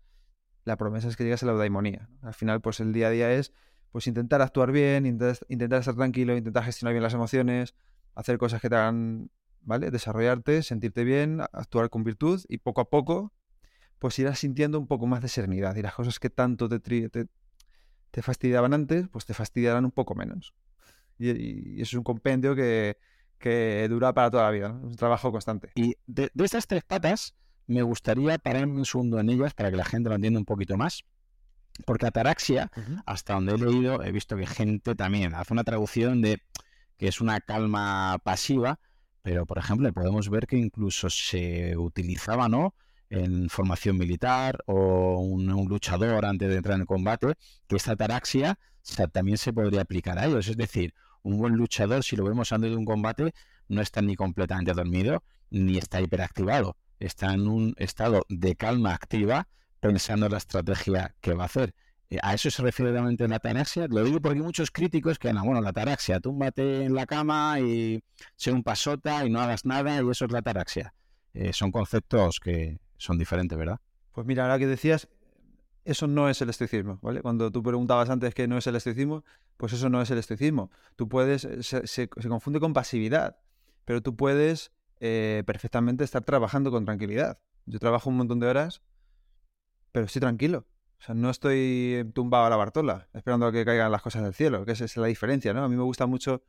la 0.65 0.78
promesa 0.78 1.08
es 1.08 1.15
que 1.15 1.23
llegas 1.23 1.43
a 1.43 1.45
la 1.45 1.54
eudaimonía. 1.54 2.10
Al 2.21 2.34
final, 2.34 2.62
pues 2.62 2.80
el 2.80 2.91
día 2.91 3.08
a 3.08 3.12
día 3.12 3.32
es 3.32 3.54
pues 3.91 4.08
intentar 4.08 4.41
actuar 4.41 4.71
bien, 4.71 5.06
intentar, 5.06 5.80
estar 5.80 5.95
tranquilo, 5.95 6.36
intentar 6.38 6.63
gestionar 6.63 6.93
bien 6.93 7.04
las 7.04 7.13
emociones, 7.13 7.75
hacer 8.15 8.38
cosas 8.38 8.62
que 8.62 8.69
te 8.69 8.75
hagan, 8.75 9.32
¿vale? 9.62 9.91
Desarrollarte, 9.91 10.63
sentirte 10.63 11.04
bien, 11.04 11.41
actuar 11.54 11.89
con 11.89 12.04
virtud 12.04 12.41
y 12.47 12.60
poco 12.60 12.82
a 12.82 12.89
poco 12.89 13.34
pues 13.99 14.17
irás 14.17 14.39
sintiendo 14.39 14.80
un 14.80 14.88
poco 14.88 15.06
más 15.06 15.21
de 15.21 15.28
serenidad 15.28 15.75
y 15.75 15.82
las 15.82 15.93
cosas 15.93 16.19
que 16.19 16.30
tanto 16.30 16.67
te, 16.69 16.80
te, 16.80 17.28
te 18.12 18.21
fastidiaban 18.21 18.73
antes, 18.73 19.08
pues 19.10 19.25
te 19.25 19.34
fastidiarán 19.34 19.86
un 19.86 19.91
poco 19.91 20.15
menos. 20.15 20.54
Y, 21.19 21.75
eso 21.82 21.89
es 21.89 21.93
un 21.95 22.04
compendio 22.04 22.56
que, 22.56 22.97
que, 23.38 23.86
dura 23.89 24.13
para 24.13 24.32
toda 24.32 24.43
la 24.43 24.52
vida, 24.52 24.69
¿no? 24.69 24.80
es 24.88 24.91
un 24.91 24.95
trabajo 24.95 25.32
constante. 25.32 25.71
Y 25.75 25.95
de, 26.08 26.32
estas 26.36 26.65
tres 26.65 26.84
patas, 26.84 27.36
me 27.67 27.84
gustaría 27.84 28.38
pararme 28.39 28.75
un 28.75 28.86
segundo 28.86 29.19
en 29.19 29.30
ellas 29.30 29.54
para 29.54 29.69
que 29.69 29.78
la 29.78 29.86
gente 29.86 30.10
lo 30.10 30.15
entienda 30.15 30.39
un 30.39 30.45
poquito 30.45 30.78
más. 30.78 31.04
Porque 31.85 32.07
ataraxia, 32.07 32.71
hasta 33.05 33.33
donde 33.33 33.53
he 33.53 33.57
leído, 33.57 34.03
he 34.03 34.11
visto 34.11 34.35
que 34.35 34.45
gente 34.45 34.95
también 34.95 35.33
hace 35.35 35.53
una 35.53 35.63
traducción 35.63 36.21
de 36.21 36.41
que 36.97 37.07
es 37.07 37.21
una 37.21 37.39
calma 37.39 38.17
pasiva, 38.23 38.79
pero 39.21 39.45
por 39.45 39.57
ejemplo 39.57 39.91
podemos 39.93 40.29
ver 40.29 40.47
que 40.47 40.57
incluso 40.57 41.09
se 41.09 41.77
utilizaba, 41.77 42.49
¿no? 42.49 42.73
en 43.09 43.49
formación 43.49 43.97
militar 43.97 44.59
o 44.65 45.19
un, 45.19 45.47
luchador 45.67 46.25
antes 46.25 46.49
de 46.49 46.57
entrar 46.57 46.75
en 46.75 46.81
el 46.81 46.87
combate, 46.87 47.33
que 47.67 47.75
esta 47.75 47.93
ataraxia 47.93 48.59
también 49.11 49.37
se 49.37 49.53
podría 49.53 49.81
aplicar 49.81 50.17
a 50.19 50.25
ellos. 50.25 50.47
Es 50.47 50.57
decir, 50.57 50.93
un 51.23 51.37
buen 51.37 51.53
luchador, 51.55 52.03
si 52.03 52.15
lo 52.15 52.23
vemos 52.23 52.51
antes 52.51 52.69
de 52.69 52.77
un 52.77 52.85
combate, 52.85 53.33
no 53.67 53.81
está 53.81 54.01
ni 54.01 54.15
completamente 54.15 54.73
dormido 54.73 55.23
ni 55.49 55.77
está 55.77 56.01
hiperactivado. 56.01 56.77
Está 56.99 57.33
en 57.33 57.47
un 57.47 57.73
estado 57.77 58.25
de 58.29 58.55
calma 58.55 58.93
activa 58.93 59.47
pensando 59.79 60.25
en 60.25 60.31
la 60.31 60.37
estrategia 60.37 61.15
que 61.21 61.33
va 61.33 61.43
a 61.43 61.45
hacer. 61.45 61.73
Eh, 62.09 62.17
¿A 62.21 62.33
eso 62.33 62.49
se 62.49 62.61
refiere 62.61 62.91
realmente 62.91 63.27
la 63.27 63.37
ataraxia? 63.37 63.87
Lo 63.87 64.03
digo 64.03 64.19
porque 64.19 64.37
hay 64.37 64.43
muchos 64.43 64.71
críticos 64.71 65.19
que, 65.19 65.31
no, 65.31 65.43
bueno, 65.43 65.61
la 65.61 65.69
ataraxia, 65.69 66.19
túmbate 66.19 66.85
en 66.85 66.95
la 66.95 67.05
cama 67.05 67.59
y 67.59 68.03
sé 68.35 68.51
un 68.51 68.63
pasota 68.63 69.25
y 69.25 69.29
no 69.29 69.39
hagas 69.39 69.65
nada 69.65 70.01
y 70.01 70.09
eso 70.09 70.25
es 70.25 70.31
la 70.31 70.39
ataraxia. 70.39 70.93
Eh, 71.33 71.53
son 71.53 71.71
conceptos 71.71 72.39
que, 72.39 72.79
son 72.97 73.17
diferentes, 73.17 73.57
¿verdad? 73.57 73.79
Pues 74.11 74.25
mira, 74.25 74.43
ahora 74.43 74.59
que 74.59 74.67
decías, 74.67 75.07
eso 75.85 76.07
no 76.07 76.29
es 76.29 76.41
el 76.41 76.49
estoicismo, 76.49 76.99
¿vale? 77.01 77.21
Cuando 77.21 77.51
tú 77.51 77.63
preguntabas 77.63 78.09
antes 78.09 78.33
qué 78.33 78.47
no 78.47 78.57
es 78.57 78.67
el 78.67 78.75
estoicismo, 78.75 79.23
pues 79.57 79.73
eso 79.73 79.89
no 79.89 80.01
es 80.01 80.11
el 80.11 80.17
estoicismo. 80.17 80.71
Tú 80.95 81.07
puedes, 81.07 81.47
se, 81.61 82.09
confunde 82.09 82.59
con 82.59 82.73
pasividad, 82.73 83.37
pero 83.85 84.01
tú 84.01 84.15
puedes 84.15 84.71
eh, 84.99 85.43
perfectamente 85.45 86.03
estar 86.03 86.23
trabajando 86.23 86.71
con 86.71 86.85
tranquilidad. 86.85 87.39
Yo 87.65 87.79
trabajo 87.79 88.09
un 88.09 88.17
montón 88.17 88.39
de 88.39 88.47
horas, 88.47 88.81
pero 89.91 90.06
estoy 90.06 90.19
tranquilo. 90.19 90.67
O 90.99 91.02
sea, 91.02 91.15
no 91.15 91.30
estoy 91.30 92.10
tumbado 92.13 92.45
a 92.45 92.49
la 92.49 92.58
Bartola, 92.58 93.08
esperando 93.13 93.47
a 93.47 93.52
que 93.52 93.63
caigan 93.63 93.91
las 93.91 94.02
cosas 94.02 94.23
del 94.23 94.34
cielo, 94.34 94.65
que 94.65 94.73
esa 94.73 94.86
es 94.86 94.97
la 94.97 95.08
diferencia, 95.08 95.54
¿no? 95.54 95.63
A 95.63 95.69
mí 95.69 95.75
me 95.75 95.84
gusta 95.84 96.06
mucho, 96.08 96.43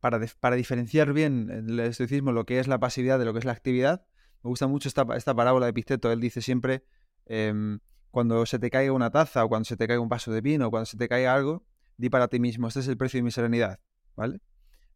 para, 0.00 0.20
para 0.40 0.56
diferenciar 0.56 1.12
bien 1.12 1.50
el 1.50 1.80
estoicismo, 1.80 2.32
lo 2.32 2.46
que 2.46 2.58
es 2.60 2.68
la 2.68 2.78
pasividad 2.78 3.18
de 3.18 3.24
lo 3.26 3.32
que 3.32 3.40
es 3.40 3.44
la 3.44 3.52
actividad, 3.52 4.06
me 4.44 4.48
gusta 4.50 4.66
mucho 4.66 4.88
esta, 4.88 5.06
esta 5.16 5.34
parábola 5.34 5.64
de 5.64 5.72
Pisteto. 5.72 6.12
Él 6.12 6.20
dice 6.20 6.42
siempre, 6.42 6.84
em, 7.24 7.80
cuando 8.10 8.44
se 8.44 8.58
te 8.58 8.68
caiga 8.70 8.92
una 8.92 9.10
taza 9.10 9.42
o 9.42 9.48
cuando 9.48 9.64
se 9.64 9.78
te 9.78 9.86
caiga 9.86 10.02
un 10.02 10.10
vaso 10.10 10.30
de 10.32 10.42
vino 10.42 10.66
o 10.66 10.70
cuando 10.70 10.84
se 10.84 10.98
te 10.98 11.08
caiga 11.08 11.34
algo, 11.34 11.64
di 11.96 12.10
para 12.10 12.28
ti 12.28 12.38
mismo, 12.38 12.68
este 12.68 12.80
es 12.80 12.88
el 12.88 12.98
precio 12.98 13.18
de 13.18 13.22
mi 13.22 13.30
serenidad, 13.30 13.80
¿vale? 14.14 14.42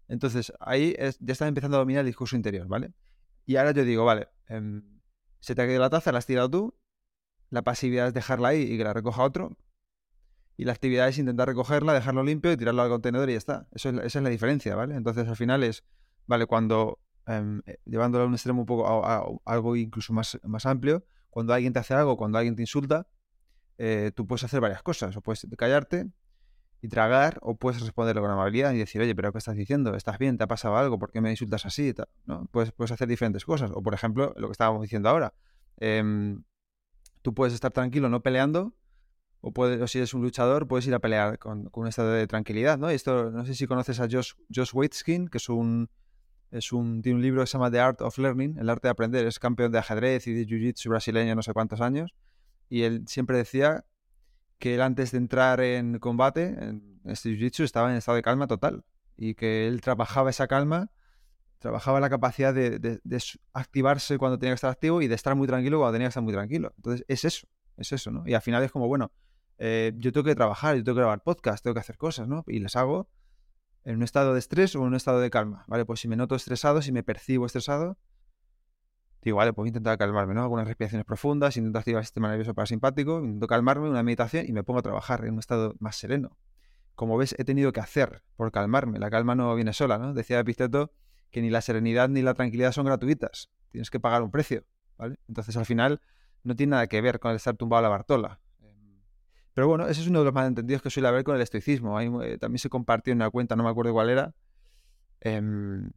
Entonces, 0.06 0.52
ahí 0.60 0.94
ya 0.98 1.32
está 1.32 1.48
empezando 1.48 1.78
a 1.78 1.80
dominar 1.80 2.00
el 2.00 2.06
discurso 2.06 2.36
interior, 2.36 2.68
¿vale? 2.68 2.92
Y 3.46 3.56
ahora 3.56 3.70
yo 3.70 3.84
digo, 3.84 4.04
vale, 4.04 4.28
em, 4.48 5.00
se 5.40 5.54
te 5.54 5.62
ha 5.62 5.66
caído 5.66 5.80
la 5.80 5.88
taza, 5.88 6.12
la 6.12 6.18
has 6.18 6.26
tirado 6.26 6.50
tú, 6.50 6.78
la 7.50 7.62
pasividad 7.62 8.08
es 8.08 8.14
dejarla 8.14 8.48
ahí 8.48 8.62
y 8.62 8.78
que 8.78 8.84
la 8.84 8.92
recoja 8.92 9.22
otro, 9.22 9.56
y 10.56 10.64
la 10.64 10.72
actividad 10.72 11.08
es 11.08 11.18
intentar 11.18 11.48
recogerla, 11.48 11.92
dejarlo 11.92 12.24
limpio 12.24 12.52
y 12.52 12.56
tirarlo 12.56 12.82
al 12.82 12.88
contenedor 12.88 13.28
y 13.30 13.32
ya 13.32 13.38
está. 13.38 13.68
Eso 13.72 13.90
esa 13.90 14.18
es 14.18 14.22
la 14.22 14.28
diferencia, 14.28 14.74
¿vale? 14.74 14.96
Entonces, 14.96 15.28
al 15.28 15.36
final 15.36 15.62
es, 15.62 15.84
vale, 16.26 16.46
cuando 16.46 16.98
Em, 17.28 17.60
eh, 17.66 17.76
llevándolo 17.84 18.24
a 18.24 18.26
un 18.26 18.32
extremo 18.32 18.60
un 18.62 18.66
poco 18.66 18.86
a, 19.04 19.22
algo 19.44 19.76
incluso 19.76 20.14
más, 20.14 20.38
más 20.44 20.64
amplio, 20.64 21.04
cuando 21.28 21.52
alguien 21.52 21.74
te 21.74 21.78
hace 21.78 21.92
algo, 21.92 22.16
cuando 22.16 22.38
alguien 22.38 22.56
te 22.56 22.62
insulta, 22.62 23.06
eh, 23.76 24.12
tú 24.14 24.26
puedes 24.26 24.44
hacer 24.44 24.60
varias 24.60 24.82
cosas. 24.82 25.16
O 25.16 25.20
puedes 25.20 25.46
callarte 25.58 26.10
y 26.80 26.88
tragar, 26.88 27.38
o 27.42 27.56
puedes 27.56 27.82
responderle 27.82 28.22
con 28.22 28.30
amabilidad 28.30 28.72
y 28.72 28.78
decir, 28.78 29.02
oye, 29.02 29.14
pero 29.14 29.32
¿qué 29.32 29.38
estás 29.38 29.56
diciendo? 29.56 29.94
¿Estás 29.94 30.18
bien? 30.18 30.38
¿Te 30.38 30.44
ha 30.44 30.46
pasado 30.46 30.76
algo? 30.78 30.98
¿Por 30.98 31.12
qué 31.12 31.20
me 31.20 31.30
insultas 31.30 31.66
así? 31.66 31.94
¿No? 32.24 32.46
Puedes, 32.46 32.72
puedes 32.72 32.92
hacer 32.92 33.08
diferentes 33.08 33.44
cosas. 33.44 33.70
O, 33.74 33.82
por 33.82 33.94
ejemplo, 33.94 34.32
lo 34.36 34.48
que 34.48 34.52
estábamos 34.52 34.82
diciendo 34.82 35.10
ahora. 35.10 35.34
Em, 35.76 36.42
tú 37.22 37.34
puedes 37.34 37.54
estar 37.54 37.72
tranquilo 37.72 38.08
no 38.08 38.22
peleando, 38.22 38.74
o, 39.40 39.52
puedes, 39.52 39.80
o 39.80 39.86
si 39.86 39.98
eres 39.98 40.14
un 40.14 40.22
luchador, 40.22 40.66
puedes 40.66 40.86
ir 40.86 40.94
a 40.94 40.98
pelear 40.98 41.38
con, 41.38 41.70
un 41.72 41.86
estado 41.86 42.12
de 42.12 42.26
tranquilidad, 42.26 42.78
¿no? 42.78 42.90
Y 42.90 42.94
esto, 42.94 43.30
no 43.30 43.44
sé 43.46 43.54
si 43.54 43.66
conoces 43.66 44.00
a 44.00 44.08
Josh, 44.10 44.32
Josh 44.54 44.70
Waitzkin, 44.74 45.28
que 45.28 45.38
es 45.38 45.48
un 45.48 45.88
es 46.50 46.72
un, 46.72 47.02
tiene 47.02 47.16
un 47.16 47.22
libro 47.22 47.42
que 47.42 47.46
se 47.46 47.58
llama 47.58 47.70
The 47.70 47.80
Art 47.80 48.00
of 48.00 48.16
Learning, 48.18 48.58
el 48.58 48.70
arte 48.70 48.88
de 48.88 48.92
aprender. 48.92 49.26
Es 49.26 49.38
campeón 49.38 49.70
de 49.70 49.78
ajedrez 49.78 50.26
y 50.26 50.32
de 50.32 50.46
jiu-jitsu 50.46 50.88
brasileño 50.88 51.34
no 51.34 51.42
sé 51.42 51.52
cuántos 51.52 51.80
años. 51.80 52.14
Y 52.70 52.82
él 52.82 53.04
siempre 53.06 53.36
decía 53.36 53.84
que 54.58 54.74
él 54.74 54.80
antes 54.80 55.12
de 55.12 55.18
entrar 55.18 55.60
en 55.60 55.98
combate, 55.98 56.46
en 56.46 57.00
este 57.04 57.30
jiu-jitsu, 57.30 57.64
estaba 57.64 57.90
en 57.90 57.96
estado 57.96 58.16
de 58.16 58.22
calma 58.22 58.46
total. 58.46 58.84
Y 59.16 59.34
que 59.34 59.66
él 59.66 59.80
trabajaba 59.80 60.30
esa 60.30 60.46
calma, 60.46 60.90
trabajaba 61.58 62.00
la 62.00 62.08
capacidad 62.08 62.54
de, 62.54 63.00
activarse 63.52 64.18
cuando 64.18 64.38
tenía 64.38 64.52
que 64.52 64.56
estar 64.56 64.70
activo 64.70 65.02
y 65.02 65.08
de 65.08 65.14
estar 65.14 65.34
muy 65.34 65.46
tranquilo 65.46 65.78
cuando 65.78 65.94
tenía 65.94 66.06
que 66.06 66.10
estar 66.10 66.22
muy 66.22 66.32
tranquilo. 66.32 66.72
Entonces 66.76 67.04
es 67.08 67.24
eso, 67.24 67.48
es 67.76 67.92
eso, 67.92 68.10
¿no? 68.10 68.22
Y 68.26 68.34
al 68.34 68.42
final 68.42 68.62
es 68.62 68.72
como, 68.72 68.86
bueno, 68.86 69.12
eh, 69.58 69.92
yo 69.96 70.12
tengo 70.12 70.24
que 70.24 70.34
trabajar, 70.34 70.76
yo 70.76 70.84
tengo 70.84 70.96
que 70.96 71.00
grabar 71.00 71.22
podcast, 71.22 71.62
tengo 71.62 71.74
que 71.74 71.80
hacer 71.80 71.98
cosas, 71.98 72.28
¿no? 72.28 72.44
Y 72.46 72.60
las 72.60 72.76
hago 72.76 73.10
en 73.84 73.96
un 73.96 74.02
estado 74.02 74.34
de 74.34 74.38
estrés 74.38 74.76
o 74.76 74.80
en 74.80 74.88
un 74.88 74.94
estado 74.94 75.20
de 75.20 75.30
calma, 75.30 75.64
¿vale? 75.66 75.84
Pues 75.84 76.00
si 76.00 76.08
me 76.08 76.16
noto 76.16 76.34
estresado, 76.34 76.80
si 76.82 76.92
me 76.92 77.02
percibo 77.02 77.46
estresado, 77.46 77.98
digo, 79.22 79.38
vale, 79.38 79.52
pues 79.52 79.66
intentar 79.68 79.98
calmarme, 79.98 80.34
¿no? 80.34 80.42
Algunas 80.42 80.66
respiraciones 80.66 81.04
profundas, 81.04 81.56
intento 81.56 81.78
activar 81.78 82.00
el 82.00 82.06
sistema 82.06 82.28
nervioso 82.28 82.54
parasimpático, 82.54 83.18
intento 83.18 83.46
calmarme, 83.48 83.88
una 83.88 84.02
meditación 84.02 84.46
y 84.46 84.52
me 84.52 84.62
pongo 84.62 84.78
a 84.78 84.82
trabajar 84.82 85.24
en 85.24 85.32
un 85.32 85.38
estado 85.40 85.74
más 85.80 85.96
sereno. 85.96 86.36
Como 86.94 87.16
ves, 87.16 87.34
he 87.38 87.44
tenido 87.44 87.72
que 87.72 87.80
hacer 87.80 88.22
por 88.36 88.50
calmarme. 88.50 88.98
La 88.98 89.10
calma 89.10 89.34
no 89.34 89.54
viene 89.54 89.72
sola, 89.72 89.98
¿no? 89.98 90.14
Decía 90.14 90.40
Episteto 90.40 90.92
que 91.30 91.42
ni 91.42 91.50
la 91.50 91.60
serenidad 91.60 92.08
ni 92.08 92.22
la 92.22 92.34
tranquilidad 92.34 92.72
son 92.72 92.86
gratuitas. 92.86 93.50
Tienes 93.70 93.90
que 93.90 94.00
pagar 94.00 94.22
un 94.22 94.30
precio, 94.30 94.64
¿vale? 94.96 95.18
Entonces, 95.28 95.56
al 95.56 95.66
final, 95.66 96.00
no 96.42 96.56
tiene 96.56 96.72
nada 96.72 96.86
que 96.86 97.00
ver 97.00 97.20
con 97.20 97.30
el 97.30 97.36
estar 97.36 97.56
tumbado 97.56 97.80
a 97.80 97.82
la 97.82 97.88
Bartola. 97.88 98.40
Pero 99.54 99.66
bueno, 99.66 99.88
ese 99.88 100.02
es 100.02 100.06
uno 100.06 100.20
de 100.20 100.26
los 100.26 100.34
malentendidos 100.34 100.82
que 100.82 100.90
suele 100.90 101.08
haber 101.08 101.24
con 101.24 101.34
el 101.34 101.42
estoicismo. 101.42 102.00
Eh, 102.00 102.38
también 102.38 102.60
se 102.60 102.68
compartió 102.68 103.12
en 103.12 103.18
una 103.18 103.28
cuenta, 103.30 103.56
no 103.56 103.64
me 103.64 103.70
acuerdo 103.70 103.92
cuál 103.92 104.08
era, 104.08 104.32
em, 105.20 105.90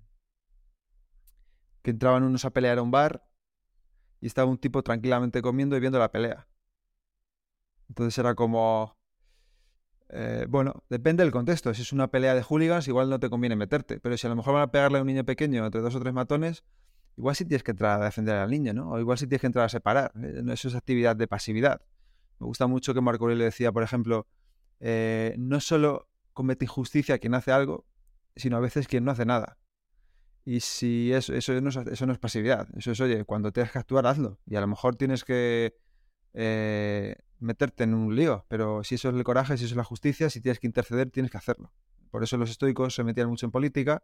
que 1.83 1.91
entraban 1.91 2.23
unos 2.23 2.43
a 2.45 2.49
pelear 2.49 2.79
a 2.79 2.81
un 2.81 2.89
bar 2.89 3.23
y 4.19 4.27
estaba 4.27 4.49
un 4.49 4.57
tipo 4.57 4.83
tranquilamente 4.83 5.41
comiendo 5.43 5.77
y 5.77 5.79
viendo 5.79 5.99
la 5.99 6.11
pelea. 6.11 6.47
Entonces 7.89 8.17
era 8.17 8.35
como... 8.35 8.97
Eh, 10.13 10.45
bueno, 10.49 10.83
depende 10.89 11.23
del 11.23 11.31
contexto. 11.31 11.73
Si 11.73 11.81
es 11.81 11.93
una 11.93 12.09
pelea 12.09 12.35
de 12.35 12.43
hooligans, 12.43 12.87
igual 12.87 13.09
no 13.09 13.19
te 13.19 13.29
conviene 13.29 13.55
meterte. 13.55 13.99
Pero 13.99 14.17
si 14.17 14.27
a 14.27 14.29
lo 14.29 14.35
mejor 14.35 14.53
van 14.53 14.63
a 14.63 14.71
pegarle 14.71 14.97
a 14.97 15.01
un 15.01 15.07
niño 15.07 15.23
pequeño 15.23 15.65
entre 15.65 15.81
dos 15.81 15.95
o 15.95 15.99
tres 15.99 16.13
matones, 16.13 16.63
igual 17.17 17.35
sí 17.35 17.45
tienes 17.45 17.63
que 17.63 17.71
entrar 17.71 18.01
a 18.01 18.05
defender 18.05 18.35
al 18.35 18.49
niño, 18.49 18.73
¿no? 18.73 18.91
O 18.91 18.99
igual 18.99 19.17
sí 19.17 19.27
tienes 19.27 19.41
que 19.41 19.47
entrar 19.47 19.65
a 19.65 19.69
separar. 19.69 20.11
¿eh? 20.21 20.43
Eso 20.49 20.67
es 20.67 20.75
actividad 20.75 21.15
de 21.15 21.27
pasividad. 21.27 21.81
Me 22.39 22.47
gusta 22.47 22.67
mucho 22.67 22.93
que 22.93 23.01
Marco 23.01 23.25
Aurelio 23.25 23.45
decía, 23.45 23.71
por 23.71 23.83
ejemplo, 23.83 24.27
eh, 24.79 25.35
no 25.37 25.59
solo 25.59 26.09
comete 26.33 26.65
injusticia 26.65 27.17
quien 27.19 27.33
hace 27.35 27.51
algo, 27.51 27.85
sino 28.35 28.57
a 28.57 28.59
veces 28.59 28.87
quien 28.87 29.05
no 29.05 29.11
hace 29.11 29.25
nada. 29.25 29.57
Y 30.43 30.61
si 30.61 31.13
eso, 31.13 31.33
eso, 31.33 31.59
no, 31.61 31.69
es, 31.69 31.77
eso 31.77 32.05
no 32.07 32.13
es 32.13 32.19
pasividad, 32.19 32.67
eso 32.75 32.91
es, 32.91 32.99
oye, 32.99 33.25
cuando 33.25 33.51
tienes 33.51 33.71
que 33.71 33.77
actuar, 33.77 34.07
hazlo. 34.07 34.39
Y 34.47 34.55
a 34.55 34.61
lo 34.61 34.67
mejor 34.67 34.95
tienes 34.95 35.23
que 35.23 35.75
eh, 36.33 37.15
meterte 37.39 37.83
en 37.83 37.93
un 37.93 38.15
lío, 38.15 38.45
pero 38.47 38.83
si 38.83 38.95
eso 38.95 39.09
es 39.09 39.15
el 39.15 39.23
coraje, 39.23 39.57
si 39.57 39.65
eso 39.65 39.73
es 39.73 39.77
la 39.77 39.83
justicia, 39.83 40.29
si 40.29 40.41
tienes 40.41 40.59
que 40.59 40.67
interceder, 40.67 41.09
tienes 41.09 41.31
que 41.31 41.37
hacerlo. 41.37 41.71
Por 42.11 42.23
eso 42.23 42.37
los 42.37 42.49
estoicos 42.49 42.93
se 42.93 43.03
metían 43.03 43.29
mucho 43.29 43.45
en 43.45 43.51
política 43.51 44.03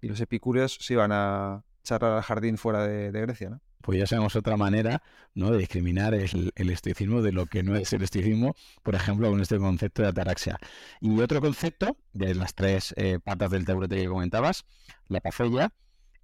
y 0.00 0.08
los 0.08 0.20
epicúreos 0.20 0.78
se 0.80 0.94
iban 0.94 1.10
a 1.12 1.64
charlar 1.82 2.12
al 2.12 2.22
jardín 2.22 2.58
fuera 2.58 2.86
de, 2.86 3.10
Grecia, 3.12 3.50
¿no? 3.50 3.60
Pues 3.80 4.00
ya 4.00 4.06
sabemos 4.06 4.34
otra 4.34 4.56
manera 4.56 5.00
¿no? 5.34 5.52
de 5.52 5.58
discriminar 5.58 6.12
el, 6.12 6.70
estoicismo 6.70 7.22
de 7.22 7.30
lo 7.30 7.46
que 7.46 7.62
no 7.62 7.76
es 7.76 7.92
el 7.92 8.02
estoicismo, 8.02 8.56
por 8.82 8.96
ejemplo, 8.96 9.30
con 9.30 9.40
este 9.40 9.58
concepto 9.58 10.02
de 10.02 10.08
ataraxia. 10.08 10.58
Y 11.00 11.20
otro 11.20 11.40
concepto, 11.40 11.96
de 12.12 12.34
las 12.34 12.54
tres 12.56 12.92
eh, 12.96 13.20
patas 13.22 13.52
del 13.52 13.64
taburete 13.64 13.96
que 13.96 14.08
comentabas, 14.08 14.64
la 15.06 15.20
pacella, 15.20 15.72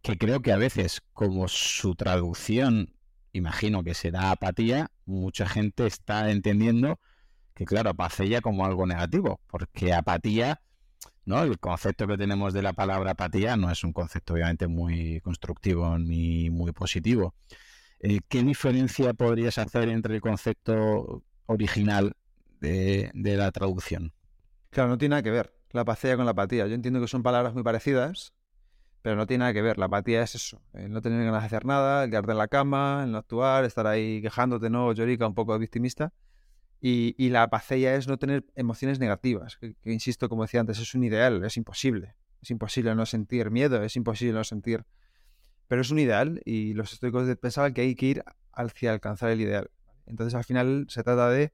que 0.03 0.19
creo 0.19 0.43
que 0.43 0.51
a 0.51 0.57
veces, 0.57 1.03
como 1.13 1.47
su 1.47 1.95
traducción, 1.95 2.93
imagino 3.33 3.83
que 3.83 3.95
será 3.95 4.31
apatía, 4.31 4.91
mucha 5.05 5.47
gente 5.47 5.87
está 5.87 6.31
entendiendo 6.31 7.01
que, 7.55 7.65
claro, 7.65 7.91
apacella 7.91 8.41
como 8.41 8.65
algo 8.65 8.87
negativo, 8.87 9.41
porque 9.49 9.93
apatía 9.93 10.61
¿no? 11.25 11.43
El 11.43 11.59
concepto 11.59 12.07
que 12.07 12.17
tenemos 12.17 12.53
de 12.53 12.63
la 12.63 12.73
palabra 12.73 13.13
apatía 13.13 13.57
no 13.57 13.71
es 13.71 13.85
un 13.85 13.93
concepto 13.93 14.35
obviamente 14.35 14.67
muy 14.67 15.21
constructivo 15.21 15.99
ni 15.99 16.51
muy 16.51 16.73
positivo. 16.73 17.35
Eh, 18.01 18.21
¿Qué 18.29 18.43
diferencia 18.43 19.15
podrías 19.15 19.59
hacer 19.59 19.89
entre 19.89 20.17
el 20.17 20.21
concepto 20.21 21.23
original 21.47 22.15
de, 22.61 23.11
la 23.15 23.51
traducción? 23.53 24.13
Claro, 24.71 24.91
no 24.91 24.99
tiene 24.99 25.11
nada 25.11 25.23
que 25.23 25.31
ver 25.31 25.55
la 25.71 25.83
apatía 25.83 26.17
con 26.17 26.25
la 26.25 26.33
apatía. 26.33 26.67
Yo 26.67 26.75
entiendo 26.75 27.01
que 27.01 27.09
son 27.09 27.23
palabras 27.23 27.55
muy 27.55 27.63
parecidas, 27.63 28.35
pero 29.03 29.17
no 29.17 29.27
tiene 29.27 29.41
nada 29.41 29.53
que 29.53 29.63
ver. 29.63 29.79
La 29.79 29.87
apatía 29.87 30.23
es 30.23 30.35
eso, 30.37 30.63
no 30.73 31.03
tener 31.03 31.25
ganas 31.25 31.43
de 31.43 31.47
hacer 31.47 31.67
nada, 31.67 32.05
el 32.05 32.11
quedarte 32.11 32.33
en 32.33 32.39
la 32.39 32.49
cama, 32.49 33.03
el 33.05 33.13
no 33.13 33.19
actuar, 33.19 33.65
estar 33.65 33.87
ahí 33.87 34.23
quejándote, 34.23 34.71
¿no? 34.71 34.93
Llorica, 34.93 35.27
un 35.27 35.35
poco 35.35 35.59
victimista. 35.59 36.13
Y, 36.85 37.29
la 37.29 37.45
apacella 37.45 37.95
es 37.95 38.09
no 38.09 38.19
tener 38.19 38.45
emociones 38.57 38.99
negativas, 38.99 39.57
que, 39.57 39.77
insisto, 39.85 40.29
como 40.29 40.43
decía 40.43 40.59
antes, 40.59 40.81
es 40.81 40.95
un 40.97 41.05
ideal, 41.05 41.45
es 41.45 41.57
imposible. 41.57 42.17
Es 42.41 42.51
imposible 42.51 42.93
no 42.97 43.07
sentir 43.07 43.53
miedo, 43.53 43.83
es 43.85 43.95
imposible 43.95 44.33
no 44.33 44.43
sentir... 44.43 44.85
Pero 45.69 45.83
es 45.83 45.91
un 45.93 46.01
ideal 46.01 46.43
y 46.45 46.75
los 46.75 46.93
estoicos 46.93 47.35
pensaban 47.37 47.73
que 47.73 47.83
hay 47.83 47.95
que 47.95 48.07
ir 48.07 48.25
hacia 48.53 48.93
alcanzar 48.93 49.31
el 49.31 49.41
ideal. 49.41 49.71
Entonces 50.07 50.35
al 50.35 50.43
final 50.43 50.87
se 50.89 51.05
trata 51.05 51.31
de, 51.31 51.53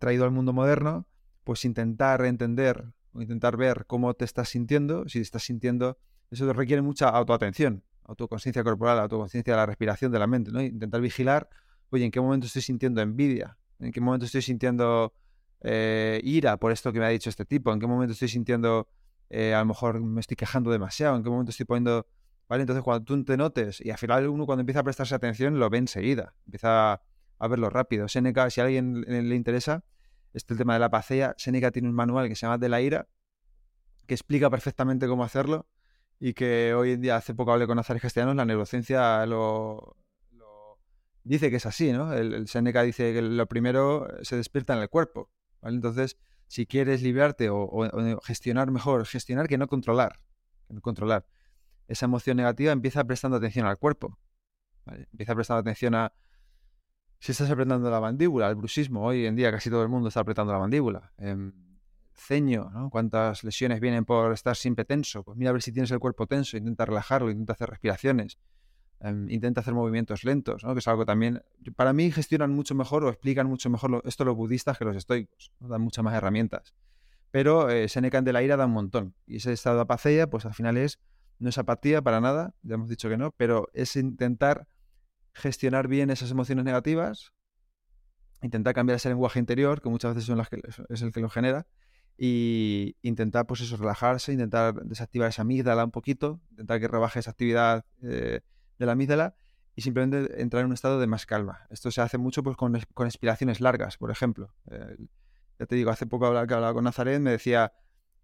traído 0.00 0.24
al 0.24 0.32
mundo 0.32 0.52
moderno, 0.52 1.06
pues 1.44 1.64
intentar 1.64 2.24
entender 2.24 2.92
o 3.12 3.22
intentar 3.22 3.56
ver 3.56 3.86
cómo 3.86 4.14
te 4.14 4.24
estás 4.24 4.48
sintiendo, 4.48 5.08
si 5.08 5.20
estás 5.20 5.44
sintiendo... 5.44 5.96
Eso 6.30 6.52
requiere 6.52 6.82
mucha 6.82 7.08
autoatención, 7.08 7.84
autoconciencia 8.04 8.64
corporal, 8.64 8.98
autoconciencia 8.98 9.52
de 9.52 9.56
la 9.56 9.66
respiración, 9.66 10.12
de 10.12 10.18
la 10.18 10.26
mente, 10.26 10.50
¿no? 10.50 10.60
Intentar 10.60 11.00
vigilar, 11.00 11.48
oye, 11.90 12.04
¿en 12.04 12.10
qué 12.10 12.20
momento 12.20 12.46
estoy 12.46 12.62
sintiendo 12.62 13.00
envidia? 13.00 13.58
¿En 13.78 13.92
qué 13.92 14.00
momento 14.00 14.26
estoy 14.26 14.42
sintiendo 14.42 15.12
eh, 15.60 16.20
ira 16.24 16.56
por 16.56 16.72
esto 16.72 16.92
que 16.92 16.98
me 16.98 17.06
ha 17.06 17.10
dicho 17.10 17.30
este 17.30 17.44
tipo? 17.44 17.72
¿En 17.72 17.80
qué 17.80 17.86
momento 17.86 18.12
estoy 18.12 18.28
sintiendo, 18.28 18.88
eh, 19.30 19.54
a 19.54 19.60
lo 19.60 19.66
mejor 19.66 20.00
me 20.00 20.20
estoy 20.20 20.36
quejando 20.36 20.70
demasiado? 20.70 21.16
¿En 21.16 21.22
qué 21.22 21.30
momento 21.30 21.50
estoy 21.50 21.66
poniendo... 21.66 22.06
¿Vale? 22.48 22.62
Entonces 22.62 22.84
cuando 22.84 23.04
tú 23.04 23.24
te 23.24 23.36
notes, 23.36 23.80
y 23.84 23.90
al 23.90 23.98
final 23.98 24.28
uno 24.28 24.46
cuando 24.46 24.60
empieza 24.60 24.78
a 24.80 24.84
prestarse 24.84 25.16
atención 25.16 25.58
lo 25.58 25.68
ve 25.68 25.78
enseguida, 25.78 26.32
empieza 26.44 27.02
a 27.38 27.48
verlo 27.48 27.70
rápido. 27.70 28.06
Seneca, 28.06 28.48
si 28.50 28.60
a 28.60 28.64
alguien 28.64 29.00
le 29.00 29.34
interesa, 29.34 29.82
este 30.32 30.54
tema 30.54 30.74
de 30.74 30.78
la 30.78 30.88
pacea, 30.88 31.34
Seneca 31.38 31.72
tiene 31.72 31.88
un 31.88 31.94
manual 31.94 32.28
que 32.28 32.36
se 32.36 32.46
llama 32.46 32.56
De 32.58 32.68
la 32.68 32.80
ira, 32.80 33.08
que 34.06 34.14
explica 34.14 34.48
perfectamente 34.48 35.08
cómo 35.08 35.24
hacerlo 35.24 35.66
y 36.18 36.34
que 36.34 36.74
hoy 36.74 36.92
en 36.92 37.00
día, 37.00 37.16
hace 37.16 37.34
poco 37.34 37.52
hablé 37.52 37.66
con 37.66 37.78
Azares 37.78 38.02
Castellanos, 38.02 38.36
la 38.36 38.44
neurociencia 38.44 39.26
lo, 39.26 39.96
dice 41.24 41.50
que 41.50 41.56
es 41.56 41.66
así, 41.66 41.92
¿no? 41.92 42.12
El, 42.12 42.46
Seneca 42.48 42.82
dice 42.82 43.12
que 43.12 43.22
lo 43.22 43.46
primero 43.46 44.06
se 44.22 44.36
despierta 44.36 44.74
en 44.74 44.80
el 44.80 44.88
cuerpo, 44.88 45.30
¿vale? 45.60 45.76
Entonces, 45.76 46.16
si 46.46 46.66
quieres 46.66 47.02
liberarte 47.02 47.50
o, 47.50 47.68
gestionar 48.22 48.70
mejor, 48.70 49.06
gestionar 49.06 49.48
que 49.48 49.58
no 49.58 49.66
controlar, 49.66 50.20
no 50.68 50.80
controlar 50.80 51.26
esa 51.88 52.06
emoción 52.06 52.36
negativa, 52.36 52.72
empieza 52.72 53.04
prestando 53.04 53.36
atención 53.36 53.66
al 53.66 53.78
cuerpo, 53.78 54.18
¿vale? 54.84 55.08
Empieza 55.12 55.34
prestando 55.34 55.60
atención 55.60 55.94
a 55.94 56.12
si 57.18 57.32
estás 57.32 57.50
apretando 57.50 57.90
la 57.90 58.00
mandíbula, 58.00 58.48
el 58.48 58.54
bruxismo, 58.54 59.04
hoy 59.04 59.26
en 59.26 59.36
día 59.36 59.50
casi 59.50 59.70
todo 59.70 59.82
el 59.82 59.88
mundo 59.88 60.08
está 60.08 60.20
apretando 60.20 60.52
la 60.52 60.58
mandíbula. 60.58 61.12
Em, 61.18 61.52
ceño, 62.16 62.70
¿no? 62.72 62.90
¿Cuántas 62.90 63.44
lesiones 63.44 63.80
vienen 63.80 64.04
por 64.04 64.32
estar 64.32 64.56
siempre 64.56 64.84
tenso? 64.84 65.22
Pues 65.22 65.36
mira 65.36 65.50
a 65.50 65.52
ver 65.52 65.62
si 65.62 65.72
tienes 65.72 65.90
el 65.90 65.98
cuerpo 65.98 66.26
tenso, 66.26 66.56
intenta 66.56 66.84
relajarlo, 66.84 67.30
intenta 67.30 67.52
hacer 67.52 67.70
respiraciones. 67.70 68.38
Em, 69.00 69.28
intenta 69.30 69.60
hacer 69.60 69.74
movimientos 69.74 70.24
lentos, 70.24 70.64
¿no? 70.64 70.72
que 70.72 70.78
es 70.78 70.88
algo 70.88 71.04
también, 71.04 71.42
para 71.76 71.92
mí 71.92 72.10
gestionan 72.10 72.52
mucho 72.52 72.74
mejor 72.74 73.04
o 73.04 73.10
explican 73.10 73.46
mucho 73.46 73.68
mejor 73.68 74.02
esto 74.06 74.24
los 74.24 74.34
budistas 74.34 74.78
que 74.78 74.86
los 74.86 74.96
estoicos, 74.96 75.52
dan 75.60 75.82
muchas 75.82 76.02
más 76.02 76.14
herramientas. 76.14 76.74
Pero 77.30 77.68
eh, 77.68 77.88
Seneca 77.88 78.22
de 78.22 78.32
la 78.32 78.42
ira 78.42 78.56
da 78.56 78.64
un 78.64 78.72
montón. 78.72 79.14
Y 79.26 79.36
ese 79.36 79.52
estado 79.52 79.76
de 79.76 79.82
apacea, 79.82 80.28
pues 80.28 80.46
al 80.46 80.54
final 80.54 80.78
es, 80.78 80.98
no 81.38 81.50
es 81.50 81.58
apatía 81.58 82.00
para 82.00 82.22
nada, 82.22 82.54
ya 82.62 82.76
hemos 82.76 82.88
dicho 82.88 83.10
que 83.10 83.18
no, 83.18 83.32
pero 83.32 83.68
es 83.74 83.96
intentar 83.96 84.66
gestionar 85.34 85.88
bien 85.88 86.08
esas 86.08 86.30
emociones 86.30 86.64
negativas, 86.64 87.34
intentar 88.40 88.74
cambiar 88.74 88.96
ese 88.96 89.10
lenguaje 89.10 89.38
interior, 89.38 89.82
que 89.82 89.90
muchas 89.90 90.14
veces 90.14 90.26
son 90.26 90.38
las 90.38 90.48
que, 90.48 90.62
es 90.88 91.02
el 91.02 91.12
que 91.12 91.20
lo 91.20 91.28
genera, 91.28 91.66
y 92.18 92.96
intentar, 93.02 93.46
pues 93.46 93.60
eso, 93.60 93.76
relajarse, 93.76 94.32
intentar 94.32 94.74
desactivar 94.84 95.28
esa 95.28 95.42
amígdala 95.42 95.84
un 95.84 95.90
poquito, 95.90 96.40
intentar 96.50 96.80
que 96.80 96.88
rebaje 96.88 97.20
esa 97.20 97.30
actividad 97.30 97.84
eh, 98.02 98.40
de 98.78 98.86
la 98.86 98.92
amígdala 98.92 99.34
y 99.74 99.82
simplemente 99.82 100.40
entrar 100.40 100.62
en 100.62 100.68
un 100.68 100.72
estado 100.72 100.98
de 100.98 101.06
más 101.06 101.26
calma. 101.26 101.66
Esto 101.68 101.90
se 101.90 102.00
hace 102.00 102.16
mucho 102.16 102.42
pues, 102.42 102.56
con, 102.56 102.78
con 102.94 103.06
expiraciones 103.06 103.60
largas, 103.60 103.98
por 103.98 104.10
ejemplo. 104.10 104.54
ya 105.58 105.66
te 105.66 105.76
digo, 105.76 105.90
hace 105.90 106.06
poco 106.06 106.26
hablaba, 106.26 106.46
que 106.46 106.54
hablaba 106.54 106.72
con 106.72 106.84
Nazaret, 106.84 107.20
me 107.20 107.32
decía 107.32 107.72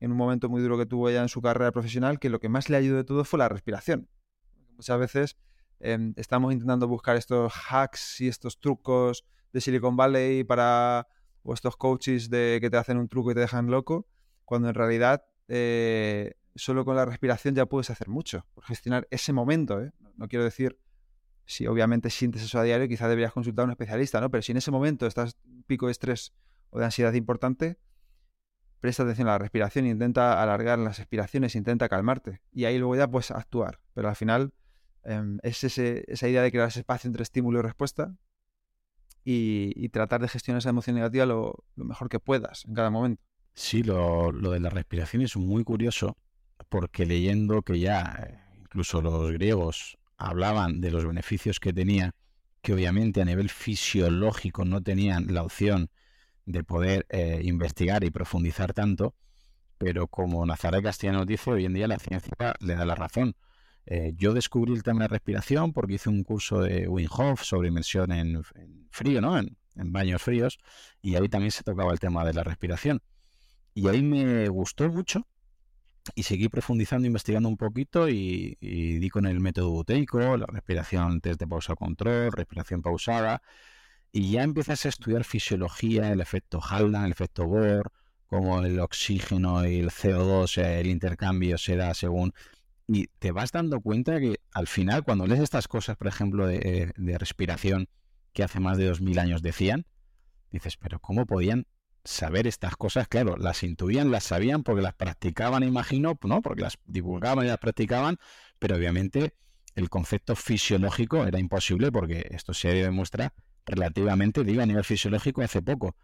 en 0.00 0.10
un 0.10 0.16
momento 0.16 0.48
muy 0.48 0.62
duro 0.62 0.78
que 0.78 0.86
tuvo 0.86 1.10
ella 1.10 1.22
en 1.22 1.28
su 1.28 1.40
carrera 1.42 1.70
profesional 1.70 2.18
que 2.18 2.30
lo 2.30 2.40
que 2.40 2.48
más 2.48 2.68
le 2.68 2.76
ayudó 2.76 2.96
de 2.96 3.04
todo 3.04 3.24
fue 3.24 3.38
la 3.38 3.48
respiración. 3.48 4.08
Muchas 4.74 4.98
veces 4.98 5.36
em, 5.78 6.14
estamos 6.16 6.52
intentando 6.52 6.88
buscar 6.88 7.16
estos 7.16 7.52
hacks 7.70 8.20
y 8.20 8.28
estos 8.28 8.58
trucos 8.58 9.24
de 9.52 9.60
Silicon 9.60 9.96
Valley 9.96 10.42
para 10.42 11.06
o 11.42 11.54
estos 11.54 11.76
coaches 11.76 12.30
de 12.30 12.58
que 12.60 12.70
te 12.70 12.76
hacen 12.76 12.98
un 12.98 13.08
truco 13.08 13.30
y 13.30 13.34
te 13.34 13.40
dejan 13.40 13.66
loco, 13.66 14.06
cuando 14.44 14.68
en 14.68 14.74
realidad 14.74 15.24
eh, 15.48 16.34
solo 16.54 16.84
con 16.84 16.96
la 16.96 17.04
respiración 17.04 17.54
ya 17.54 17.66
puedes 17.66 17.90
hacer 17.90 18.08
mucho 18.08 18.46
por 18.54 18.64
gestionar 18.64 19.06
ese 19.10 19.32
momento. 19.32 19.82
¿eh? 19.82 19.92
No 20.16 20.28
quiero 20.28 20.44
decir, 20.44 20.78
si 21.44 21.66
obviamente 21.66 22.10
sientes 22.10 22.42
eso 22.42 22.58
a 22.58 22.62
diario, 22.62 22.88
quizás 22.88 23.08
deberías 23.08 23.32
consultar 23.32 23.64
a 23.64 23.66
un 23.66 23.70
especialista, 23.72 24.20
¿no? 24.20 24.30
Pero 24.30 24.42
si 24.42 24.52
en 24.52 24.58
ese 24.58 24.70
momento 24.70 25.06
estás 25.06 25.36
pico 25.66 25.86
de 25.86 25.92
estrés 25.92 26.32
o 26.70 26.78
de 26.78 26.84
ansiedad 26.84 27.12
importante, 27.14 27.78
presta 28.80 29.02
atención 29.02 29.28
a 29.28 29.32
la 29.32 29.38
respiración, 29.38 29.86
intenta 29.86 30.42
alargar 30.42 30.78
las 30.78 30.98
expiraciones, 30.98 31.54
intenta 31.54 31.88
calmarte. 31.88 32.40
Y 32.52 32.64
ahí 32.64 32.78
luego 32.78 32.96
ya 32.96 33.08
puedes 33.08 33.30
actuar. 33.30 33.80
Pero 33.94 34.08
al 34.08 34.16
final 34.16 34.54
em, 35.04 35.38
es 35.42 35.62
esa 35.64 36.28
idea 36.28 36.42
de 36.42 36.50
crear 36.50 36.68
ese 36.68 36.80
espacio 36.80 37.08
entre 37.08 37.22
estímulo 37.22 37.58
y 37.58 37.62
respuesta 37.62 38.14
y, 39.24 39.88
tratar 39.90 40.20
de 40.20 40.28
gestionar 40.28 40.58
esa 40.58 40.70
emoción 40.70 40.96
negativa 40.96 41.26
lo, 41.26 41.64
mejor 41.76 42.08
que 42.08 42.18
puedas 42.18 42.64
en 42.66 42.74
cada 42.74 42.90
momento. 42.90 43.22
Sí, 43.54 43.82
lo, 43.82 44.32
lo 44.32 44.50
de 44.50 44.60
la 44.60 44.70
respiración 44.70 45.22
es 45.22 45.36
muy 45.36 45.62
curioso 45.64 46.16
porque 46.68 47.04
leyendo 47.04 47.62
que 47.62 47.78
ya 47.78 48.26
eh, 48.26 48.38
incluso 48.60 49.02
los 49.02 49.30
griegos 49.32 49.98
hablaban 50.16 50.80
de 50.80 50.90
los 50.90 51.04
beneficios 51.04 51.60
que 51.60 51.72
tenía, 51.72 52.14
que 52.62 52.72
obviamente 52.72 53.20
a 53.20 53.24
nivel 53.24 53.50
fisiológico 53.50 54.64
no 54.64 54.82
tenían 54.82 55.26
la 55.34 55.42
opción 55.42 55.90
de 56.46 56.64
poder 56.64 57.06
eh, 57.10 57.40
investigar 57.44 58.04
y 58.04 58.10
profundizar 58.10 58.72
tanto, 58.72 59.14
pero 59.78 60.06
como 60.06 60.44
Nazaret 60.46 60.82
Castellano 60.82 61.26
dice, 61.26 61.50
hoy 61.50 61.64
en 61.64 61.74
día 61.74 61.88
la 61.88 61.98
ciencia 61.98 62.54
le 62.60 62.74
da 62.74 62.84
la 62.84 62.94
razón. 62.94 63.34
Eh, 63.86 64.12
yo 64.16 64.32
descubrí 64.32 64.72
el 64.72 64.82
tema 64.82 65.02
de 65.02 65.08
respiración 65.08 65.72
porque 65.72 65.94
hice 65.94 66.08
un 66.08 66.22
curso 66.22 66.60
de 66.60 66.86
Wim 66.88 67.08
Hof 67.10 67.42
sobre 67.42 67.68
inmersión 67.68 68.12
en, 68.12 68.42
frío, 68.90 69.20
¿no? 69.20 69.38
En, 69.38 69.56
baños 69.74 70.22
fríos, 70.22 70.58
y 71.00 71.14
ahí 71.16 71.28
también 71.28 71.50
se 71.50 71.64
tocaba 71.64 71.92
el 71.92 71.98
tema 71.98 72.24
de 72.24 72.34
la 72.34 72.44
respiración. 72.44 73.00
Y 73.74 73.88
ahí 73.88 74.02
me 74.02 74.48
gustó 74.48 74.88
mucho 74.90 75.26
y 76.14 76.24
seguí 76.24 76.48
profundizando, 76.48 77.06
investigando 77.06 77.48
un 77.48 77.56
poquito 77.56 78.08
y, 78.08 78.56
di 78.60 79.08
con 79.08 79.26
el 79.26 79.40
método 79.40 79.70
buteico, 79.70 80.36
la 80.36 80.46
respiración 80.46 81.20
test 81.20 81.40
de 81.40 81.46
pausa 81.46 81.74
control, 81.74 82.32
respiración 82.32 82.82
pausada, 82.82 83.42
y 84.12 84.32
ya 84.32 84.42
empiezas 84.42 84.84
a 84.84 84.90
estudiar 84.90 85.24
fisiología, 85.24 86.12
el 86.12 86.20
efecto 86.20 86.60
Haldane, 86.62 87.06
el 87.06 87.12
efecto 87.12 87.46
Bohr, 87.46 87.90
cómo 88.26 88.62
el 88.62 88.78
oxígeno 88.80 89.66
y 89.66 89.78
el 89.78 89.90
CO2, 89.90 90.58
el 90.62 90.86
intercambio 90.88 91.56
se 91.56 91.76
da 91.76 91.94
según 91.94 92.34
Y 92.86 93.06
te 93.18 93.32
vas 93.32 93.52
dando 93.52 93.80
cuenta 93.80 94.18
que 94.20 94.40
al 94.52 94.66
final, 94.66 95.04
cuando 95.04 95.26
lees 95.26 95.40
estas 95.40 95.68
cosas, 95.68 95.96
por 95.96 96.08
ejemplo, 96.08 96.46
de, 96.46 96.92
de 96.96 97.18
respiración 97.18 97.88
que 98.32 98.42
hace 98.42 98.60
más 98.60 98.78
de 98.78 98.86
dos 98.86 99.00
mil 99.00 99.18
años 99.18 99.42
decían, 99.42 99.86
dices, 100.50 100.76
pero 100.76 100.98
¿cómo 100.98 101.26
podían 101.26 101.66
saber 102.04 102.46
estas 102.46 102.76
cosas? 102.76 103.08
Claro, 103.08 103.36
las 103.36 103.62
intuían, 103.62 104.10
las 104.10 104.24
sabían 104.24 104.62
porque 104.62 104.82
las 104.82 104.94
practicaban, 104.94 105.62
imagino, 105.62 106.18
¿no? 106.22 106.42
Porque 106.42 106.62
las 106.62 106.78
divulgaban 106.86 107.44
y 107.44 107.48
las 107.48 107.58
practicaban, 107.58 108.18
pero 108.58 108.76
obviamente 108.76 109.34
el 109.74 109.88
concepto 109.88 110.36
fisiológico 110.36 111.24
era 111.24 111.38
imposible 111.38 111.90
porque 111.90 112.26
esto 112.30 112.52
se 112.54 112.68
demuestra 112.68 113.32
relativamente, 113.64 114.44
digo, 114.44 114.62
a 114.62 114.66
nivel 114.66 114.84
fisiológico 114.84 115.42
hace 115.42 115.62
poco. 115.62 115.96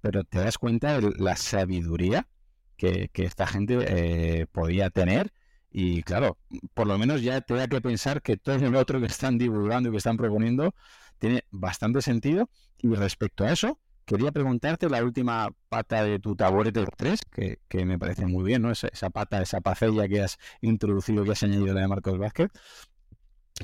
Pero 0.00 0.24
te 0.24 0.38
das 0.38 0.58
cuenta 0.58 1.00
de 1.00 1.12
la 1.18 1.36
sabiduría 1.36 2.28
que, 2.76 3.10
esta 3.14 3.46
gente 3.46 3.78
eh, 3.80 4.46
podía 4.46 4.90
tener 4.90 5.32
y 5.70 6.02
claro, 6.02 6.38
por 6.74 6.86
lo 6.86 6.98
menos 6.98 7.22
ya 7.22 7.40
te 7.40 7.54
da 7.54 7.68
que 7.68 7.80
pensar 7.80 8.22
que 8.22 8.36
todo 8.36 8.58
lo 8.58 8.78
otro 8.78 9.00
que 9.00 9.06
están 9.06 9.38
divulgando 9.38 9.88
y 9.88 9.92
que 9.92 9.98
están 9.98 10.16
proponiendo 10.16 10.74
tiene 11.18 11.44
bastante 11.50 12.02
sentido. 12.02 12.48
Y 12.78 12.94
respecto 12.94 13.44
a 13.44 13.52
eso, 13.52 13.78
quería 14.04 14.32
preguntarte 14.32 14.88
la 14.88 15.02
última 15.04 15.50
pata 15.68 16.04
de 16.04 16.18
tu 16.18 16.36
taburete 16.36 16.84
3, 16.96 17.20
que, 17.30 17.58
que 17.68 17.84
me 17.84 17.98
parece 17.98 18.26
muy 18.26 18.44
bien, 18.44 18.62
¿no? 18.62 18.70
Esa, 18.70 18.88
esa, 18.88 19.10
pata, 19.10 19.42
esa 19.42 19.60
pacella 19.60 20.08
que 20.08 20.22
has 20.22 20.38
introducido, 20.60 21.24
que 21.24 21.32
has 21.32 21.42
añadido 21.42 21.74
la 21.74 21.82
de 21.82 21.88
Marcos 21.88 22.18
Vázquez, 22.18 22.50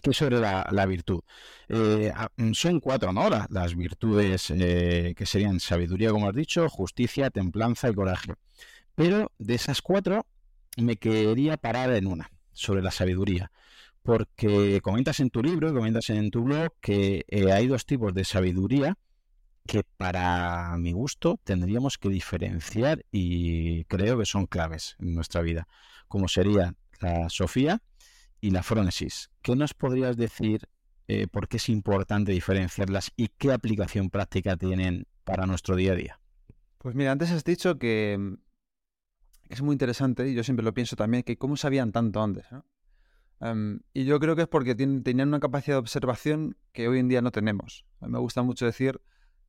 que 0.03 0.13
sobre 0.13 0.41
la, 0.41 0.87
virtud. 0.87 1.21
Eh, 1.69 2.13
son 2.53 2.81
cuatro, 2.81 3.13
¿no? 3.13 3.29
Las, 3.49 3.75
virtudes 3.75 4.51
eh, 4.51 5.15
que 5.17 5.27
serían 5.27 5.61
sabiduría, 5.61 6.11
como 6.11 6.29
has 6.29 6.35
dicho, 6.35 6.69
justicia, 6.69 7.31
templanza 7.31 7.89
y 7.89 7.95
coraje. 7.95 8.35
Pero 8.95 9.33
de 9.39 9.55
esas 9.55 9.83
cuatro, 9.83 10.27
me 10.77 10.97
quería 10.97 11.57
parar 11.57 11.93
en 11.93 12.07
una, 12.07 12.31
sobre 12.53 12.83
la 12.83 12.91
sabiduría. 12.91 13.51
Porque 14.03 14.81
comentas 14.83 15.21
en 15.21 15.31
tu 15.31 15.43
libro, 15.43 15.73
comentas 15.73 16.11
en 16.11 16.31
tu 16.31 16.45
blog, 16.45 16.73
que 16.81 17.25
eh, 17.29 17.53
hay 17.53 17.67
dos 17.67 17.87
tipos 17.87 18.13
de 18.13 18.25
sabiduría 18.25 18.97
que 19.67 19.83
para 19.97 20.77
mi 20.77 20.93
gusto 20.93 21.41
tendríamos 21.43 21.97
que 21.97 22.11
diferenciar 22.11 23.05
y 23.11 23.85
creo 23.85 24.19
que 24.19 24.27
son 24.27 24.47
claves 24.47 24.97
en 24.99 25.15
nuestra 25.15 25.41
vida, 25.41 25.67
como 26.07 26.29
sería 26.29 26.75
la 27.01 27.29
Sofía 27.31 27.81
y 28.41 28.51
la 28.51 28.63
Frónesis. 28.63 29.31
¿Qué 29.41 29.57
nos 29.57 29.73
podrías 29.73 30.17
decir 30.17 30.69
eh, 31.09 31.27
por 31.29 31.49
qué 31.49 31.57
es 31.57 31.69
importante 31.69 32.33
diferenciarlas 32.33 33.11
y 33.17 33.29
qué 33.29 33.53
aplicación 33.53 34.11
práctica 34.11 34.57
tienen 34.57 35.07
para 35.25 35.47
nuestro 35.47 35.77
día 35.77 35.93
a 35.93 35.97
día? 35.97 36.21
Pues 36.79 36.95
mira, 36.95 37.13
antes 37.13 37.31
has 37.31 37.45
dicho 37.45 37.79
que 37.79 38.37
es 39.55 39.63
muy 39.63 39.75
interesante, 39.75 40.29
y 40.29 40.35
yo 40.35 40.45
siempre 40.45 40.65
lo 40.65 40.75
pienso 40.75 40.97
también, 40.97 41.23
que 41.23 41.37
cómo 41.37 41.57
sabían 41.57 41.93
tanto 41.93 42.23
antes. 42.23 42.47
Em, 43.41 43.81
y 43.93 44.05
yo 44.05 44.19
creo 44.21 44.37
que 44.37 44.43
es 44.43 44.49
porque 44.49 44.75
tenían 44.75 45.29
una 45.29 45.41
capacidad 45.41 45.77
de 45.77 45.81
observación 45.81 46.57
que 46.73 46.89
hoy 46.89 46.99
en 46.99 47.09
día 47.09 47.23
no 47.23 47.31
tenemos. 47.31 47.85
Me 48.01 48.19
gusta 48.19 48.43
mucho 48.43 48.67
decir 48.67 49.01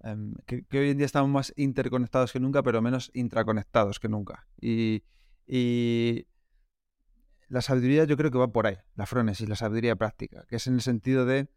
em, 0.04 0.34
que, 0.46 0.66
hoy 0.78 0.90
en 0.90 0.98
día 0.98 1.06
estamos 1.06 1.30
más 1.30 1.54
interconectados 1.56 2.32
que 2.32 2.40
nunca, 2.40 2.64
pero 2.64 2.82
menos 2.82 3.12
intraconectados 3.14 4.00
que 4.00 4.10
nunca. 4.10 4.48
Y, 4.60 5.04
la 7.48 7.62
sabiduría 7.62 8.06
yo 8.06 8.18
creo 8.18 8.32
que 8.32 8.40
va 8.40 8.48
por 8.48 8.66
ahí, 8.66 8.78
la 8.96 9.06
frónesis, 9.06 9.48
la 9.48 9.56
sabiduría 9.56 9.96
práctica, 9.96 10.46
que 10.50 10.56
es 10.56 10.66
en 10.66 10.74
el 10.74 10.82
sentido 10.82 11.26
de, 11.26 11.48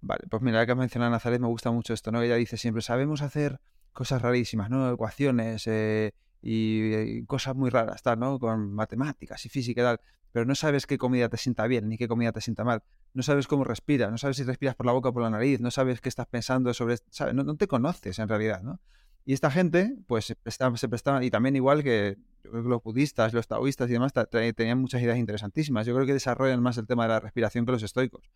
vale, 0.00 0.24
pues 0.28 0.42
mira, 0.42 0.66
que 0.66 0.72
has 0.72 0.78
mencionado 0.78 1.10
a 1.10 1.12
Nazaret, 1.12 1.40
me 1.40 1.46
gusta 1.46 1.70
mucho 1.70 1.94
esto, 1.94 2.10
¿no? 2.10 2.20
Ella 2.20 2.34
dice 2.34 2.56
siempre, 2.56 2.82
sabemos 2.82 3.22
hacer 3.22 3.60
cosas 3.92 4.20
rarísimas, 4.20 4.68
¿no? 4.68 4.92
Ecuaciones 4.92 5.66
eh, 5.68 6.12
y, 6.42 7.24
cosas 7.24 7.56
muy 7.56 7.70
raras, 7.70 8.02
tal, 8.02 8.18
¿no? 8.18 8.38
Con 8.38 8.72
matemáticas 8.72 9.44
y 9.46 9.48
física 9.48 9.80
y 9.80 9.84
tal, 9.84 10.00
pero 10.32 10.44
no 10.44 10.54
sabes 10.54 10.86
qué 10.86 10.98
comida 10.98 11.28
te 11.28 11.36
sienta 11.36 11.66
bien 11.66 11.88
ni 11.88 11.96
qué 11.96 12.08
comida 12.08 12.32
te 12.32 12.40
sienta 12.40 12.64
mal. 12.64 12.82
No 13.14 13.22
sabes 13.22 13.46
cómo 13.46 13.64
respiras, 13.64 14.10
no 14.10 14.18
sabes 14.18 14.36
si 14.36 14.44
respiras 14.44 14.74
por 14.74 14.86
la 14.86 14.92
boca 14.92 15.08
o 15.08 15.12
por 15.12 15.22
la 15.22 15.30
nariz, 15.30 15.60
no 15.60 15.70
sabes 15.70 16.00
qué 16.00 16.08
estás 16.08 16.26
pensando 16.26 16.72
sobre, 16.74 16.96
¿sabes? 17.10 17.34
No, 17.34 17.56
te 17.56 17.66
conoces 17.66 18.18
en 18.18 18.28
realidad, 18.28 18.62
¿no? 18.62 18.80
Y 19.24 19.34
esta 19.34 19.50
gente, 19.50 19.96
pues 20.06 20.24
se 20.24 20.36
prestaba, 20.36 21.22
y 21.22 21.30
también 21.30 21.54
igual 21.56 21.82
que 21.82 22.16
los 22.44 22.82
budistas, 22.82 23.34
los 23.34 23.46
taoístas 23.46 23.90
y 23.90 23.92
demás, 23.92 24.12
tenían 24.30 24.78
muchas 24.78 25.02
ideas 25.02 25.18
interesantísimas. 25.18 25.86
Yo 25.86 25.94
creo 25.94 26.06
que 26.06 26.14
desarrollan 26.14 26.62
más 26.62 26.78
el 26.78 26.86
tema 26.86 27.02
de 27.02 27.10
la 27.10 27.20
respiración 27.20 27.66
que 27.66 27.72
los 27.72 27.82
estoicos, 27.82 28.30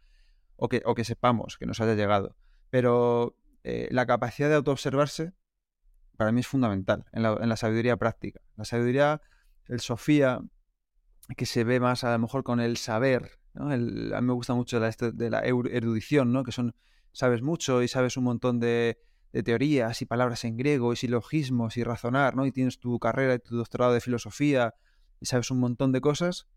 o 0.57 0.69
que, 0.69 0.83
o 0.85 0.95
que 0.95 1.05
sepamos, 1.05 1.57
que 1.57 1.65
nos 1.65 1.81
haya 1.81 1.95
llegado. 1.95 2.37
Pero 2.69 3.37
eh, 3.65 3.89
la 3.91 4.07
capacidad 4.07 4.49
de 4.49 4.57
autoobservarse 4.57 5.33
para 6.17 6.33
mí 6.33 6.41
es 6.41 6.47
fundamental 6.47 7.05
en 7.13 7.23
la, 7.23 7.57
sabiduría 7.57 7.97
práctica. 7.97 8.41
La 8.57 8.65
sabiduría, 8.65 9.21
el 9.67 9.81
sofía, 9.81 10.41
que 11.37 11.47
se 11.47 11.65
ve 11.65 11.81
más 11.81 12.05
a 12.05 12.13
lo 12.13 12.19
mejor 12.19 12.45
con 12.45 12.61
el 12.61 12.77
saber, 12.77 13.39
a 13.55 13.65
mí 13.65 14.27
me 14.27 14.33
gusta 14.33 14.55
mucho 14.55 14.81
de 14.81 15.31
la 15.31 15.41
erudición, 15.41 16.33
¿no? 16.33 16.45
que 16.45 16.53
son, 16.53 16.75
sabes 17.13 17.43
mucho 17.43 17.83
y 17.83 17.89
sabes 17.89 18.17
un 18.17 18.25
montón 18.25 18.61
de, 18.61 18.99
de 19.33 19.43
teorías 19.43 20.03
y 20.03 20.07
palabras 20.07 20.45
en 20.45 20.57
griego 20.57 20.93
y 20.93 20.97
silogismos 20.97 21.77
y 21.77 21.85
razonar, 21.85 22.37
¿no? 22.37 22.45
Y 22.47 22.53
tienes 22.53 22.79
tu 22.79 22.99
carrera 22.99 23.35
y 23.35 23.39
tu 23.39 23.57
doctorado 23.57 23.95
de 23.95 24.01
filosofía 24.01 24.75
y 25.21 25.27
sabes 25.27 25.51
un 25.51 25.59
montón 25.59 25.93
de 25.93 26.01
cosas, 26.01 26.49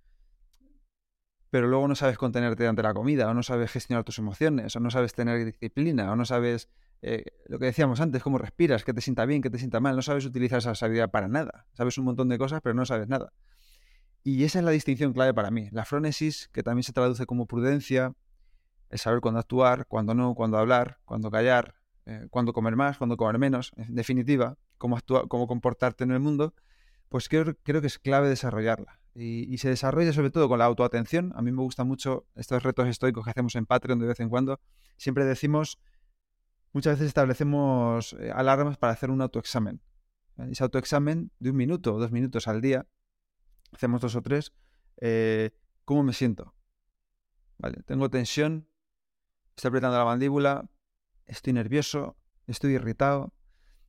pero 1.50 1.68
luego 1.68 1.88
no 1.88 1.96
sabes 1.96 2.18
contenerte 2.18 2.68
ante 2.68 2.84
la 2.84 2.94
comida, 2.94 3.30
o 3.30 3.34
no 3.34 3.44
sabes 3.44 3.72
gestionar 3.72 4.04
tus 4.04 4.20
emociones, 4.20 4.76
o 4.76 4.80
no 4.82 4.90
sabes 4.90 5.14
tener 5.14 5.46
disciplina, 5.46 6.12
o 6.12 6.16
no 6.16 6.26
sabes 6.26 6.70
eh, 7.08 7.24
lo 7.46 7.60
que 7.60 7.66
decíamos 7.66 8.02
antes, 8.02 8.24
cómo 8.24 8.40
respiras, 8.40 8.84
qué 8.84 8.92
te 8.92 9.00
sienta 9.00 9.28
bien, 9.28 9.44
qué 9.44 9.52
te 9.52 9.60
sienta 9.60 9.80
mal, 9.80 9.96
no 9.96 10.02
sabes 10.02 10.26
utilizar 10.26 10.58
esa 10.58 10.74
sabiduría 10.74 11.08
para 11.08 11.28
nada. 11.28 11.68
Sabes 11.74 12.00
un 12.00 12.06
montón 12.06 12.30
de 12.30 12.40
cosas, 12.40 12.62
pero 12.64 12.74
no 12.74 12.84
sabes 12.84 13.08
nada. 13.08 13.32
Y 14.24 14.44
esa 14.44 14.58
es 14.58 14.66
la 14.66 14.72
distinción 14.72 15.14
clave 15.14 15.32
para 15.32 15.52
mí. 15.52 15.70
La 15.72 15.86
frónesis, 15.86 16.50
que 16.52 16.64
también 16.64 16.82
se 16.82 16.94
traduce 16.94 17.28
como 17.28 17.46
prudencia, 17.46 18.14
el 18.90 18.98
saber 18.98 19.22
cuándo 19.22 19.40
actuar, 19.40 19.86
cuándo 19.86 20.16
no, 20.16 20.34
cuándo 20.34 20.58
hablar, 20.58 20.98
cuándo 21.06 21.30
callar, 21.30 21.76
eh, 22.08 22.26
cuándo 22.32 22.54
comer 22.54 22.76
más, 22.76 22.98
cuándo 22.98 23.18
comer 23.18 23.38
menos, 23.38 23.72
en 23.78 23.94
definitiva, 23.94 24.58
cómo, 24.80 24.98
actuar, 24.98 25.28
cómo 25.28 25.46
comportarte 25.46 26.06
en 26.06 26.12
el 26.12 26.20
mundo, 26.20 26.56
pues 27.10 27.30
creo, 27.30 27.56
creo 27.62 27.82
que 27.82 27.88
es 27.88 28.00
clave 28.00 28.30
desarrollarla. 28.30 29.00
Y, 29.14 29.58
se 29.60 29.70
desarrolla 29.70 30.12
sobre 30.12 30.32
todo 30.32 30.50
con 30.50 30.60
la 30.60 30.66
autoatención. 30.66 31.32
A 31.36 31.42
mí 31.42 31.52
me 31.52 31.62
gustan 31.62 31.88
mucho 31.88 32.26
estos 32.36 32.64
retos 32.64 32.88
estoicos 32.88 33.24
que 33.24 33.30
hacemos 33.30 33.56
en 33.56 33.66
Patreon 33.66 34.00
de 34.00 34.08
vez 34.08 34.20
en 34.20 34.28
cuando. 34.28 34.60
Siempre 34.98 35.24
decimos, 35.24 35.80
muchas 36.76 36.96
veces 36.96 37.08
establecemos 37.08 38.18
eh, 38.20 38.32
alarmas 38.36 38.78
para 38.78 38.92
hacer 38.92 39.10
un 39.10 39.22
autoexamen. 39.22 39.80
Ese 40.52 40.62
autoexamen 40.62 41.32
de 41.40 41.52
un 41.52 41.56
minuto 41.56 41.96
o 41.96 42.00
dos 42.00 42.12
minutos 42.12 42.50
al 42.50 42.60
día, 42.60 42.86
hacemos 43.72 44.02
dos 44.02 44.14
o 44.18 44.22
tres, 44.22 44.52
eh, 45.00 45.52
¿cómo 45.86 46.04
me 46.04 46.12
siento? 46.12 46.54
Vale, 47.58 47.82
tengo 47.84 48.10
tensión, 48.10 48.68
estoy 49.56 49.70
apretando 49.70 49.98
la 49.98 50.04
mandíbula, 50.04 50.70
estoy 51.26 51.54
nervioso, 51.54 52.18
estoy 52.46 52.74
irritado, 52.74 53.34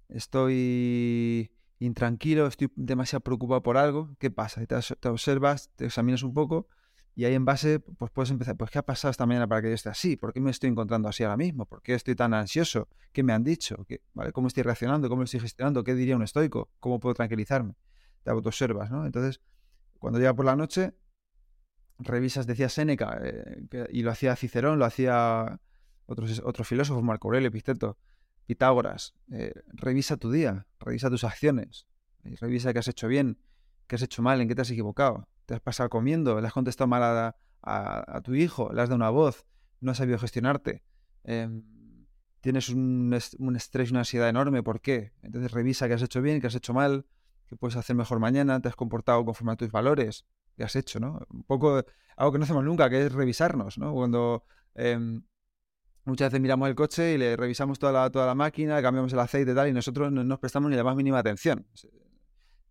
estoy 0.09 1.51
intranquilo, 1.81 2.47
estoy 2.47 2.71
demasiado 2.77 3.23
preocupado 3.23 3.65
por 3.65 3.79
algo, 3.79 4.15
¿qué 4.21 4.31
pasa? 4.31 4.65
Te, 4.65 5.09
observas, 5.09 5.73
te 5.75 5.87
examinas 5.87 6.23
un 6.23 6.35
poco 6.35 6.69
y 7.19 7.25
ahí 7.25 7.35
en 7.35 7.47
base 7.47 7.81
pues 7.81 8.11
puedes 8.13 8.31
empezar, 8.31 8.59
pues 8.59 8.71
¿qué 8.71 8.79
ha 8.79 8.83
pasado 8.85 9.11
esta 9.11 9.25
mañana 9.25 9.49
para 9.49 9.63
que 9.63 9.69
yo 9.69 9.75
esté 9.75 9.89
así? 9.89 10.17
¿Por 10.19 10.35
qué 10.35 10.41
me 10.41 10.51
estoy 10.51 10.69
encontrando 10.69 11.09
así 11.09 11.25
ahora 11.25 11.39
mismo? 11.39 11.65
¿Por 11.65 11.81
qué 11.81 11.95
estoy 11.95 12.15
tan 12.15 12.35
ansioso? 12.35 12.89
¿Qué 13.11 13.23
me 13.23 13.33
han 13.33 13.43
dicho? 13.43 13.87
¿Qué, 13.89 14.03
¿vale? 14.13 14.33
¿Cómo 14.33 14.49
estoy 14.49 14.65
reaccionando? 14.65 15.09
¿Cómo 15.09 15.23
lo 15.23 15.25
estoy 15.25 15.41
gestionando? 15.41 15.83
¿Qué 15.83 15.95
diría 15.95 16.15
un 16.15 16.23
estoico? 16.23 16.71
¿Cómo 16.79 17.01
puedo 17.01 17.15
tranquilizarme? 17.15 17.75
Te 18.23 18.31
autoobservas, 18.31 18.91
¿no? 18.91 19.07
Entonces, 19.07 19.41
cuando 19.99 20.19
llega 20.19 20.35
por 20.35 20.45
la 20.45 20.57
noche, 20.57 20.93
revisas, 21.99 22.47
decía 22.47 22.69
Séneca, 22.69 23.19
eh, 23.23 23.89
y 23.91 24.03
lo 24.03 24.11
hacía 24.11 24.37
Cicerón, 24.37 24.79
lo 24.79 24.85
hacía 24.85 25.59
otros, 26.05 26.43
otros 26.45 26.69
filósofos, 26.69 27.03
Marco 27.03 27.29
Aurelio, 27.29 27.49
Episteto, 27.49 27.97
Pitágoras, 28.45 29.15
eh, 29.33 29.55
revisa 29.69 30.19
tu 30.19 30.31
día, 30.31 30.67
revisa 30.81 31.09
tus 31.09 31.25
acciones, 31.25 31.87
revisa 32.23 32.75
qué 32.75 32.81
has 32.81 32.89
hecho 32.89 33.09
bien, 33.09 33.39
qué 33.87 33.97
has 33.97 34.03
hecho 34.03 34.21
mal, 34.21 34.39
en 34.43 34.49
qué 34.49 34.55
te 34.55 34.61
has 34.61 34.71
equivocado. 34.71 35.27
Te 35.47 35.55
has 35.55 35.61
pasado 35.61 35.89
comiendo, 35.89 36.41
le 36.41 36.47
has 36.47 36.53
contestado 36.53 36.89
mal 36.89 37.35
a, 37.63 38.21
tu 38.23 38.35
hijo, 38.35 38.73
le 38.73 38.83
has 38.83 38.89
dado 38.89 38.97
una 38.97 39.11
voz, 39.11 39.47
no 39.81 39.93
has 39.93 39.99
sabido 39.99 40.19
gestionarte. 40.19 40.85
Em, 41.25 41.65
tienes 42.41 42.69
un, 42.69 43.17
un, 43.39 43.57
estrés 43.57 43.89
y 43.89 43.93
una 43.93 44.01
ansiedad 44.01 44.29
enorme, 44.29 44.63
¿por 44.63 44.81
qué? 44.81 45.13
Entonces 45.23 45.51
revisa 45.53 45.89
qué 45.89 45.95
has 45.95 46.03
hecho 46.03 46.23
bien, 46.23 46.41
qué 46.41 46.47
has 46.49 46.55
hecho 46.55 46.75
mal, 46.75 47.07
qué 47.47 47.57
puedes 47.57 47.77
hacer 47.77 47.97
mejor 47.97 48.21
mañana, 48.21 48.61
te 48.61 48.69
has 48.69 48.77
comportado 48.77 49.25
conforme 49.25 49.53
a 49.53 49.57
tus 49.57 49.71
valores, 49.71 50.27
qué 50.57 50.65
has 50.65 50.77
hecho, 50.77 51.01
¿no? 51.01 51.21
Un 51.31 51.45
poco 51.45 51.85
algo 52.17 52.33
que 52.33 52.39
no 52.39 52.45
hacemos 52.45 52.65
nunca, 52.65 52.91
que 52.91 53.07
es 53.07 53.13
revisarnos, 53.13 53.79
¿no? 53.79 53.93
Cuando 53.93 54.45
em, 54.75 55.23
Muchas 56.07 56.31
veces 56.31 56.41
miramos 56.41 56.69
el 56.69 56.77
coche 56.77 57.15
y 57.15 57.19
le 57.19 57.35
revisamos 57.37 57.81
toda 57.81 57.91
la, 57.91 58.11
toda 58.11 58.27
la 58.27 58.35
máquina, 58.37 58.81
cambiamos 58.81 59.13
el 59.13 59.19
aceite 59.19 59.51
y 59.51 59.55
tal, 59.57 59.69
y 59.69 59.73
nosotros 59.73 60.13
no 60.13 60.23
nos 60.23 60.39
prestamos 60.39 60.71
ni 60.71 60.77
la 60.77 60.85
más 60.85 60.95
mínima 60.95 61.19
atención. 61.19 61.67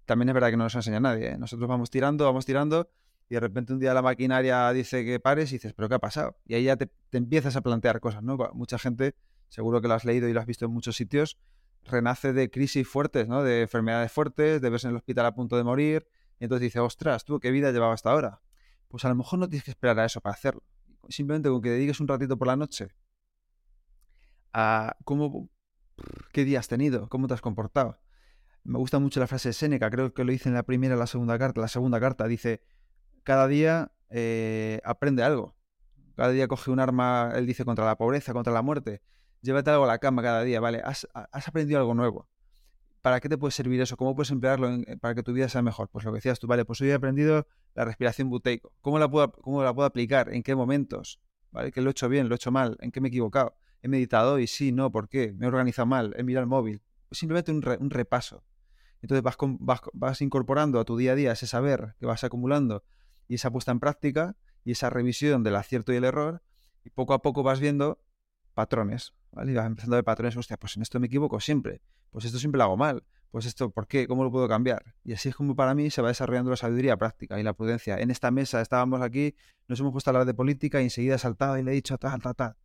También 0.06 0.30
es 0.30 0.34
verdad 0.34 0.50
que 0.50 0.58
no 0.58 0.64
nos 0.64 0.76
enseña 0.76 1.00
nadie. 1.00 1.30
¿eh? 1.30 1.38
Nosotros 1.38 1.68
vamos 1.68 1.90
tirando, 1.90 2.26
vamos 2.26 2.46
tirando, 2.46 2.90
y 3.30 3.36
de 3.36 3.40
repente 3.40 3.74
un 3.74 3.80
día 3.80 3.94
la 3.94 4.02
maquinaria 4.02 4.72
dice 4.72 5.04
que 5.04 5.20
pares 5.20 5.52
y 5.52 5.56
dices, 5.56 5.74
¿pero 5.74 5.90
qué 5.90 5.96
ha 5.96 6.00
pasado? 6.00 6.38
Y 6.46 6.56
ahí 6.56 6.64
ya 6.66 6.78
te, 6.78 6.90
empiezas 7.12 7.56
a 7.56 7.62
plantear 7.62 8.00
cosas, 8.00 8.24
¿no? 8.24 8.38
Mucha 8.54 8.78
gente, 8.78 9.16
seguro 9.50 9.82
que 9.82 9.88
lo 9.88 9.96
has 9.96 10.06
leído 10.06 10.28
y 10.28 10.34
lo 10.34 10.40
has 10.40 10.46
visto 10.46 10.66
en 10.66 10.72
muchos 10.72 10.96
sitios, 10.96 11.38
renace 11.84 12.34
de 12.34 12.50
crisis 12.50 12.88
fuertes, 12.88 13.28
¿no? 13.28 13.44
De 13.44 13.64
enfermedades 13.64 14.12
fuertes, 14.12 14.62
de 14.62 14.70
verse 14.70 14.88
en 14.88 14.92
el 14.92 14.98
hospital 14.98 15.26
a 15.26 15.36
punto 15.36 15.58
de 15.58 15.64
morir, 15.64 16.08
y 16.40 16.46
entonces 16.46 16.64
dice, 16.64 16.80
ostras, 16.80 17.26
tú, 17.26 17.40
¿qué 17.40 17.52
vida 17.52 17.72
llevaba 17.72 17.94
hasta 17.94 18.12
ahora? 18.12 18.42
pues 18.96 19.04
a 19.04 19.10
lo 19.10 19.16
mejor 19.16 19.40
no 19.40 19.50
tienes 19.50 19.66
que 19.66 19.72
esperar 19.72 20.00
a 20.00 20.06
eso 20.06 20.22
para 20.22 20.36
hacerlo. 20.36 20.64
Simplemente 21.10 21.50
con 21.50 21.62
que 21.62 21.70
dediques 21.70 22.00
un 22.00 22.08
ratito 22.08 22.38
por 22.38 22.48
la 22.48 22.56
noche 22.56 22.88
a 24.54 24.96
cómo, 25.04 25.50
qué 26.32 26.46
día 26.46 26.60
has 26.60 26.70
tenido, 26.70 27.10
cómo 27.10 27.28
te 27.28 27.34
has 27.34 27.42
comportado. 27.42 28.00
Me 28.66 28.80
gusta 28.80 28.98
mucho 28.98 29.20
la 29.20 29.28
frase 29.28 29.50
de 29.50 29.54
Séneca, 29.54 29.92
creo 29.92 30.12
que 30.12 30.24
lo 30.24 30.32
dice 30.32 30.50
en 30.50 30.56
la 30.56 30.64
primera 30.64 30.96
y 30.96 30.98
la 30.98 31.06
segunda 31.06 31.38
carta. 31.38 31.62
La 31.62 31.68
segunda 31.68 32.00
carta 32.00 32.28
dice, 32.28 32.64
cada 33.22 33.48
día 33.48 33.92
eh, 34.10 34.82
aprende 34.84 35.22
algo. 35.22 35.56
Cada 36.16 36.32
día 36.32 36.48
coge 36.48 36.72
un 36.72 36.80
arma, 36.80 37.32
él 37.36 37.46
dice, 37.46 37.64
contra 37.64 37.86
la 37.86 37.96
pobreza, 37.96 38.34
contra 38.34 38.52
la 38.52 38.64
muerte. 38.64 39.04
Llévate 39.42 39.70
algo 39.70 39.84
a 39.84 39.88
la 39.88 40.00
cama 40.00 40.24
cada 40.24 40.42
día, 40.42 40.60
¿vale? 40.60 40.82
Has, 40.84 41.08
aprendido 41.48 41.80
algo 41.80 41.94
nuevo. 41.94 42.28
¿Para 43.04 43.20
qué 43.20 43.30
te 43.30 43.38
puede 43.38 43.52
servir 43.52 43.80
eso? 43.82 43.98
¿Cómo 43.98 44.16
puedes 44.16 44.32
emplearlo 44.32 44.68
para 45.00 45.14
que 45.14 45.22
tu 45.22 45.32
vida 45.32 45.48
sea 45.48 45.62
mejor? 45.62 45.90
Pues 45.90 46.04
lo 46.04 46.12
que 46.12 46.18
decías 46.18 46.40
tú, 46.40 46.48
vale, 46.48 46.66
pues 46.66 46.82
hoy 46.82 46.90
he 46.90 46.94
aprendido 46.96 47.46
la 47.76 47.86
respiración 47.86 48.32
buteico. 48.32 48.74
¿Cómo 48.82 48.98
la 48.98 49.08
puedo, 49.10 49.84
aplicar? 49.84 50.34
¿En 50.34 50.42
qué 50.42 50.56
momentos? 50.56 51.22
¿Vale? 51.52 51.72
¿Que 51.72 51.82
lo 51.82 51.90
he 51.90 51.92
hecho 51.92 52.10
bien? 52.10 52.30
¿Lo 52.30 52.34
he 52.36 52.38
hecho 52.38 52.50
mal? 52.50 52.78
¿En 52.80 52.92
qué 52.92 53.00
me 53.02 53.10
he 53.10 53.10
equivocado? 53.10 53.58
¿He 53.84 53.90
meditado 53.90 54.40
y 54.40 54.48
sí, 54.48 54.72
no, 54.72 54.92
por 54.92 55.08
qué? 55.08 55.34
¿Me 55.34 55.46
he 55.46 55.48
organizado 55.50 55.86
mal? 55.86 56.16
¿He 56.18 56.24
mirado 56.24 56.44
el 56.44 56.50
móvil? 56.50 56.82
Simplemente 57.12 57.52
un, 57.52 57.64
un 57.80 57.90
repaso. 57.90 58.44
Entonces 59.06 59.22
vas, 59.22 59.38
vas, 59.60 59.82
vas, 59.94 60.22
incorporando 60.22 60.80
a 60.80 60.84
tu 60.84 60.98
día 60.98 61.12
a 61.12 61.16
día 61.16 61.32
ese 61.32 61.46
saber 61.46 61.94
que 62.00 62.08
vas 62.08 62.24
acumulando 62.24 62.84
y 63.28 63.36
esa 63.36 63.52
puesta 63.52 63.72
en 63.72 63.80
práctica 63.80 64.36
y 64.64 64.72
esa 64.72 64.90
revisión 64.90 65.44
del 65.44 65.58
acierto 65.58 65.94
y 65.94 65.98
el 65.98 66.06
error 66.06 66.42
y 66.84 66.90
poco 66.90 67.14
a 67.14 67.22
poco 67.22 67.44
vas 67.44 67.60
viendo 67.60 68.02
patrones, 68.56 69.14
¿vale? 69.32 69.52
Y 69.52 69.56
vas 69.56 69.68
empezando 69.68 69.96
a 69.96 69.98
ver 69.98 70.06
patrones, 70.06 70.36
hostia, 70.36 70.58
pues 70.58 70.76
en 70.76 70.82
esto 70.82 71.00
me 71.00 71.06
equivoco 71.06 71.40
siempre, 71.40 71.84
pues 72.10 72.26
esto 72.26 72.40
siempre 72.40 72.58
lo 72.58 72.64
hago 72.64 72.78
mal, 72.78 73.04
pues 73.30 73.46
esto, 73.46 73.70
¿por 73.70 73.86
qué? 73.86 74.08
¿Cómo 74.08 74.24
lo 74.24 74.32
puedo 74.32 74.48
cambiar? 74.48 74.96
Y 75.04 75.14
así 75.14 75.30
es 75.30 75.36
como 75.36 75.56
para 75.56 75.76
mí 75.76 75.92
se 75.92 76.02
va 76.02 76.08
desarrollando 76.08 76.50
la 76.50 76.58
sabiduría 76.58 76.98
práctica 76.98 77.40
y 77.40 77.44
la 77.44 77.54
prudencia. 77.54 78.00
En 78.00 78.10
esta 78.10 78.32
mesa 78.32 78.60
estábamos 78.60 79.04
aquí, 79.04 79.36
nos 79.68 79.80
hemos 79.80 79.92
puesto 79.92 80.10
a 80.10 80.14
hablar 80.14 80.26
de 80.26 80.34
política 80.34 80.82
y 80.82 80.86
enseguida 80.86 81.14
he 81.14 81.20
saltado 81.20 81.60
y 81.60 81.62
le 81.64 81.74
he 81.74 81.76
dicho 81.76 82.00
tal, 82.00 82.20
tal, 82.24 82.34
tal. 82.34 82.56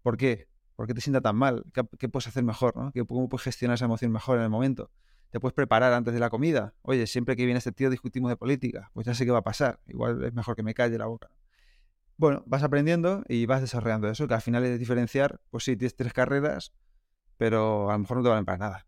¿Por 0.00 0.16
qué? 0.16 0.48
¿Por 0.76 0.86
qué 0.86 0.94
te 0.94 1.02
sienta 1.02 1.20
tan 1.20 1.36
mal? 1.36 1.62
¿Qué, 1.74 2.08
puedes 2.08 2.26
hacer 2.26 2.42
mejor? 2.42 2.74
¿no? 2.74 2.90
¿Cómo 3.06 3.28
puedes 3.28 3.44
gestionar 3.44 3.74
esa 3.74 3.84
emoción 3.84 4.12
mejor 4.12 4.38
en 4.38 4.44
el 4.44 4.50
momento? 4.50 4.90
Te 5.34 5.40
puedes 5.40 5.52
preparar 5.52 5.92
antes 5.92 6.14
de 6.14 6.20
la 6.20 6.30
comida. 6.30 6.74
Oye, 6.82 7.08
siempre 7.08 7.34
que 7.34 7.44
viene 7.44 7.58
este 7.58 7.72
tío 7.72 7.90
discutimos 7.90 8.30
de 8.30 8.36
política, 8.36 8.92
pues 8.94 9.04
ya 9.04 9.14
sé 9.14 9.24
qué 9.24 9.32
va 9.32 9.38
a 9.38 9.42
pasar. 9.42 9.80
Igual 9.88 10.22
es 10.22 10.32
mejor 10.32 10.54
que 10.54 10.62
me 10.62 10.74
calle 10.74 10.96
la 10.96 11.06
boca. 11.06 11.28
Bueno, 12.16 12.44
vas 12.46 12.62
aprendiendo 12.62 13.24
y 13.28 13.44
vas 13.44 13.60
desarrollando 13.60 14.08
eso, 14.08 14.28
que 14.28 14.34
al 14.34 14.42
final 14.42 14.64
es 14.64 14.78
diferenciar, 14.78 15.40
pues 15.50 15.64
sí, 15.64 15.74
tienes 15.74 15.96
tres 15.96 16.12
carreras, 16.12 16.72
pero 17.36 17.90
a 17.90 17.94
lo 17.94 17.98
mejor 17.98 18.18
no 18.18 18.22
te 18.22 18.28
valen 18.28 18.44
para 18.44 18.58
nada. 18.58 18.86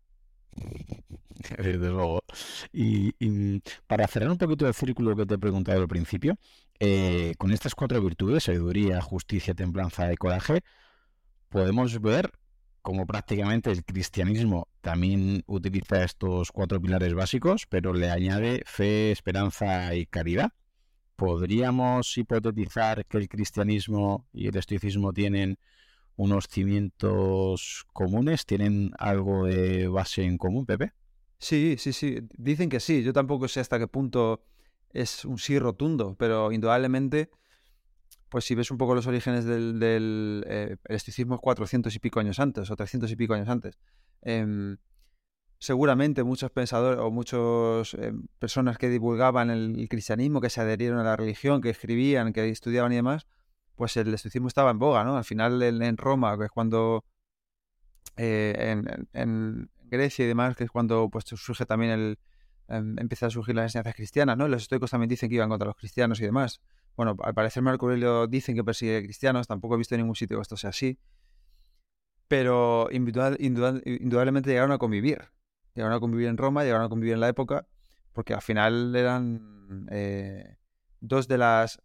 Desde 1.57 1.89
luego. 1.89 2.23
Y, 2.71 3.61
para 3.85 4.07
cerrar 4.07 4.29
un 4.29 4.37
poquito 4.37 4.69
el 4.69 4.73
círculo 4.73 5.17
que 5.17 5.25
te 5.25 5.33
he 5.33 5.37
preguntado 5.37 5.81
al 5.81 5.89
principio, 5.89 6.37
eh, 6.79 7.33
con 7.37 7.51
estas 7.51 7.75
cuatro 7.75 8.01
virtudes, 8.01 8.45
sabiduría, 8.45 9.01
justicia, 9.01 9.53
templanza 9.53 10.13
y 10.13 10.15
coraje, 10.15 10.61
podemos 11.49 11.99
ver 11.99 12.31
como 12.87 13.05
prácticamente 13.05 13.69
el 13.69 13.83
cristianismo 13.83 14.69
también 14.79 15.43
utiliza 15.45 16.05
estos 16.05 16.53
cuatro 16.53 16.81
pilares 16.81 17.13
básicos, 17.13 17.65
pero 17.67 17.91
le 17.91 18.09
añade 18.09 18.63
fe, 18.65 19.11
esperanza 19.11 19.93
y 19.93 20.05
caridad. 20.05 20.53
¿Podríamos 21.17 22.17
hipotetizar 22.17 23.05
que 23.05 23.17
el 23.17 23.27
cristianismo 23.27 24.25
y 24.31 24.47
el 24.47 24.55
estoicismo 24.55 25.11
tienen 25.11 25.59
unos 26.15 26.45
cimientos 26.49 27.83
comunes? 27.91 28.45
¿Tienen 28.45 28.91
algo 28.97 29.47
de 29.47 29.89
base 29.89 30.23
en 30.23 30.37
común, 30.37 30.65
Pepe? 30.65 30.93
Sí, 31.39 31.75
sí, 31.77 31.91
sí. 31.91 32.19
Dicen 32.37 32.69
que 32.69 32.79
sí. 32.79 33.03
Yo 33.03 33.11
tampoco 33.11 33.49
sé 33.49 33.59
hasta 33.59 33.79
qué 33.79 33.87
punto 33.87 34.45
es 34.93 35.25
un 35.25 35.39
sí 35.39 35.59
rotundo, 35.59 36.15
pero 36.17 36.53
indudablemente 36.53 37.31
pues 38.29 38.45
si 38.45 38.55
ves 38.55 38.71
un 38.71 38.77
poco 38.77 38.95
los 38.95 39.07
orígenes 39.07 39.45
del, 39.45 39.79
del 39.79 40.43
eh, 40.47 40.77
estoicismo 40.85 41.39
400 41.39 41.95
y 41.95 41.99
pico 41.99 42.19
años 42.19 42.39
antes 42.39 42.69
o 42.69 42.75
300 42.75 43.11
y 43.11 43.15
pico 43.15 43.33
años 43.33 43.47
antes, 43.49 43.77
em, 44.21 44.77
seguramente 45.59 46.23
muchos 46.23 46.51
pensadores 46.51 46.99
o 46.99 47.09
muchas 47.11 47.93
em, 47.95 48.27
personas 48.39 48.77
que 48.77 48.89
divulgaban 48.89 49.49
el, 49.49 49.87
cristianismo, 49.89 50.41
que 50.41 50.49
se 50.49 50.61
adherieron 50.61 50.99
a 50.99 51.03
la 51.03 51.15
religión, 51.15 51.61
que 51.61 51.69
escribían, 51.69 52.33
que 52.33 52.47
estudiaban 52.49 52.91
y 52.91 52.95
demás, 52.97 53.27
pues 53.75 53.97
el 53.97 54.13
estoicismo 54.13 54.47
estaba 54.47 54.71
en 54.71 54.79
boga, 54.79 55.03
¿no? 55.03 55.17
Al 55.17 55.23
final 55.23 55.61
en, 55.61 55.97
Roma, 55.97 56.37
que 56.37 56.45
es 56.45 56.51
cuando 56.51 57.05
eh, 58.17 58.55
en, 58.57 59.07
en, 59.13 59.69
Grecia 59.89 60.25
y 60.25 60.27
demás, 60.27 60.57
que 60.57 60.65
es 60.65 60.71
cuando 60.71 61.09
pues 61.09 61.25
surge 61.27 61.65
también 61.65 61.91
el 61.91 62.19
em, 62.67 62.99
empieza 62.99 63.27
a 63.27 63.29
surgir 63.29 63.55
las 63.55 63.65
enseñanzas 63.65 63.95
cristianas, 63.95 64.37
¿no? 64.37 64.47
Los 64.47 64.63
estoicos 64.63 64.91
también 64.91 65.09
dicen 65.09 65.29
que 65.29 65.35
iban 65.35 65.49
contra 65.49 65.67
los 65.67 65.77
cristianos 65.77 66.19
y 66.19 66.23
demás. 66.25 66.61
Bueno, 66.97 67.15
al 67.21 67.35
parecer 67.35 67.61
Marco 67.61 67.85
Aurelio 67.85 68.25
dicen 68.25 68.55
que 68.55 68.63
persigue 68.63 69.03
cristianos, 69.03 69.45
tampoco 69.47 69.75
he 69.75 69.77
visto 69.77 69.93
en 69.93 70.01
ningún 70.01 70.15
sitio 70.15 70.37
que 70.37 70.41
esto 70.41 70.57
sea 70.57 70.71
así. 70.71 70.99
Pero 72.27 72.89
indudablemente 72.91 74.49
llegaron 74.49 74.71
a 74.71 74.79
convivir. 74.79 75.29
Llegaron 75.75 75.95
a 75.95 75.99
convivir 75.99 76.27
en 76.27 76.37
Roma, 76.37 76.63
llegaron 76.63 76.83
a 76.87 76.89
convivir 76.89 77.13
en 77.13 77.19
la 77.19 77.29
época, 77.29 77.67
porque 78.13 78.33
al 78.33 78.41
final 78.41 78.95
eran 78.95 79.87
eh, 79.91 80.57
dos 80.99 81.27
de 81.27 81.37
las... 81.37 81.79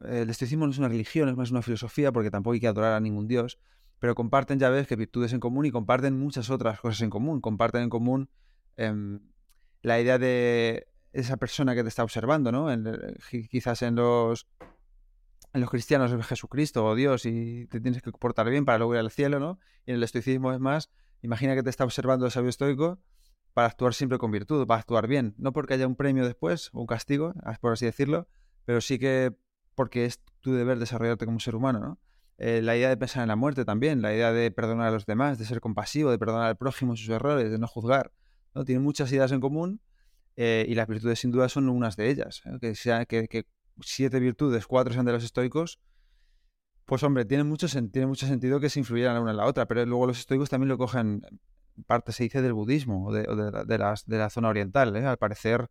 El 0.00 0.28
estoicismo 0.28 0.66
no 0.66 0.72
es 0.72 0.78
una 0.78 0.88
religión, 0.88 1.30
es 1.30 1.36
más 1.36 1.50
una 1.50 1.62
filosofía, 1.62 2.12
porque 2.12 2.30
tampoco 2.30 2.52
hay 2.52 2.60
que 2.60 2.68
adorar 2.68 2.92
a 2.92 3.00
ningún 3.00 3.28
dios, 3.28 3.58
pero 3.98 4.14
comparten, 4.14 4.58
ya 4.58 4.68
ves, 4.68 4.86
que 4.86 4.96
virtudes 4.96 5.32
en 5.32 5.40
común 5.40 5.64
y 5.64 5.70
comparten 5.70 6.18
muchas 6.18 6.50
otras 6.50 6.80
cosas 6.80 7.00
en 7.00 7.08
común. 7.08 7.40
Comparten 7.40 7.84
en 7.84 7.88
común 7.88 8.28
em, 8.76 9.20
la 9.80 9.98
idea 9.98 10.18
de 10.18 10.91
esa 11.12 11.36
persona 11.36 11.74
que 11.74 11.82
te 11.82 11.88
está 11.88 12.02
observando, 12.02 12.52
¿no? 12.52 12.70
En, 12.70 12.84
quizás 13.50 13.82
en 13.82 13.96
los, 13.96 14.46
en 15.52 15.60
los 15.60 15.70
cristianos 15.70 16.10
es 16.12 16.26
Jesucristo 16.26 16.84
o 16.84 16.94
Dios 16.94 17.26
y 17.26 17.66
te 17.66 17.80
tienes 17.80 18.02
que 18.02 18.10
comportar 18.10 18.48
bien 18.48 18.64
para 18.64 18.78
lograr 18.78 19.04
el 19.04 19.10
cielo, 19.10 19.38
¿no? 19.38 19.58
Y 19.84 19.90
en 19.90 19.96
el 19.96 20.02
estoicismo 20.02 20.52
es 20.52 20.60
más, 20.60 20.90
imagina 21.20 21.54
que 21.54 21.62
te 21.62 21.70
está 21.70 21.84
observando 21.84 22.24
el 22.24 22.32
sabio 22.32 22.50
estoico 22.50 22.98
para 23.52 23.66
actuar 23.66 23.92
siempre 23.92 24.18
con 24.18 24.30
virtud, 24.30 24.66
para 24.66 24.80
actuar 24.80 25.06
bien, 25.06 25.34
no 25.36 25.52
porque 25.52 25.74
haya 25.74 25.86
un 25.86 25.96
premio 25.96 26.24
después 26.24 26.70
un 26.72 26.86
castigo, 26.86 27.34
por 27.60 27.72
así 27.72 27.84
decirlo, 27.84 28.26
pero 28.64 28.80
sí 28.80 28.98
que 28.98 29.36
porque 29.74 30.04
es 30.06 30.20
tu 30.40 30.52
deber 30.54 30.78
desarrollarte 30.78 31.26
como 31.26 31.40
ser 31.40 31.54
humano, 31.54 31.80
¿no? 31.80 31.98
Eh, 32.38 32.60
la 32.62 32.76
idea 32.76 32.88
de 32.88 32.96
pensar 32.96 33.22
en 33.22 33.28
la 33.28 33.36
muerte 33.36 33.64
también, 33.64 34.02
la 34.02 34.12
idea 34.12 34.32
de 34.32 34.50
perdonar 34.50 34.88
a 34.88 34.90
los 34.90 35.06
demás, 35.06 35.38
de 35.38 35.44
ser 35.44 35.60
compasivo, 35.60 36.10
de 36.10 36.18
perdonar 36.18 36.46
al 36.46 36.56
prójimo 36.56 36.96
sus 36.96 37.08
errores, 37.10 37.50
de 37.50 37.58
no 37.58 37.68
juzgar, 37.68 38.10
¿no? 38.54 38.64
Tienen 38.64 38.82
muchas 38.82 39.12
ideas 39.12 39.30
en 39.32 39.40
común 39.40 39.80
eh, 40.36 40.64
y 40.68 40.74
las 40.74 40.88
virtudes 40.88 41.18
sin 41.18 41.30
duda 41.30 41.48
son 41.48 41.68
unas 41.68 41.96
de 41.96 42.10
ellas. 42.10 42.42
¿eh? 42.44 42.58
Que, 42.60 42.74
sea, 42.74 43.04
que, 43.06 43.46
siete 43.80 44.20
virtudes, 44.20 44.66
cuatro 44.66 44.92
sean 44.92 45.04
de 45.04 45.12
los 45.12 45.24
estoicos, 45.24 45.80
pues 46.84 47.02
hombre, 47.02 47.24
tiene 47.24 47.44
mucho, 47.44 47.66
tiene 47.90 48.06
mucho 48.06 48.26
sentido 48.26 48.60
que 48.60 48.68
se 48.68 48.80
influyeran 48.80 49.14
la 49.14 49.20
una 49.20 49.30
en 49.30 49.36
la 49.36 49.46
otra, 49.46 49.66
pero 49.66 49.84
luego 49.86 50.06
los 50.06 50.18
estoicos 50.18 50.50
también 50.50 50.68
lo 50.68 50.78
cogen, 50.78 51.22
parte 51.86 52.12
se 52.12 52.24
dice 52.24 52.42
del 52.42 52.52
budismo 52.52 53.06
o 53.06 53.12
de, 53.12 53.22
de, 53.66 53.78
las, 53.78 54.06
de 54.06 54.18
la 54.18 54.30
zona 54.30 54.48
oriental. 54.48 54.94
¿eh? 54.96 55.06
Al 55.06 55.16
parecer, 55.16 55.68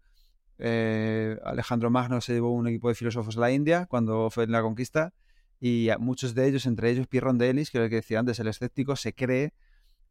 Alejandro 1.43 1.89
Magno 1.89 2.21
se 2.21 2.33
llevó 2.33 2.51
un 2.53 2.67
equipo 2.67 2.89
de 2.89 2.95
filósofos 2.95 3.37
a 3.37 3.39
la 3.39 3.51
India 3.51 3.87
cuando 3.87 4.29
fue 4.29 4.43
en 4.43 4.51
la 4.51 4.61
conquista 4.61 5.13
y 5.59 5.89
muchos 5.99 6.33
de 6.33 6.47
ellos, 6.47 6.65
entre 6.65 6.89
ellos 6.89 7.07
Pierre 7.07 7.25
Rondelis, 7.25 7.69
que 7.69 7.77
era 7.77 7.85
el 7.85 7.89
que 7.89 7.97
decía 7.97 8.19
antes, 8.19 8.39
el 8.39 8.47
escéptico, 8.47 8.95
se 8.95 9.13
cree 9.13 9.53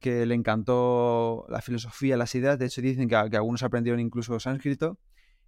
que 0.01 0.24
le 0.26 0.34
encantó 0.34 1.46
la 1.48 1.61
filosofía, 1.61 2.16
las 2.16 2.34
ideas. 2.34 2.59
De 2.59 2.66
hecho, 2.66 2.80
dicen 2.80 3.09
que, 3.09 3.14
algunos 3.14 3.62
aprendieron 3.62 4.01
incluso 4.01 4.40
sánscrito 4.40 4.98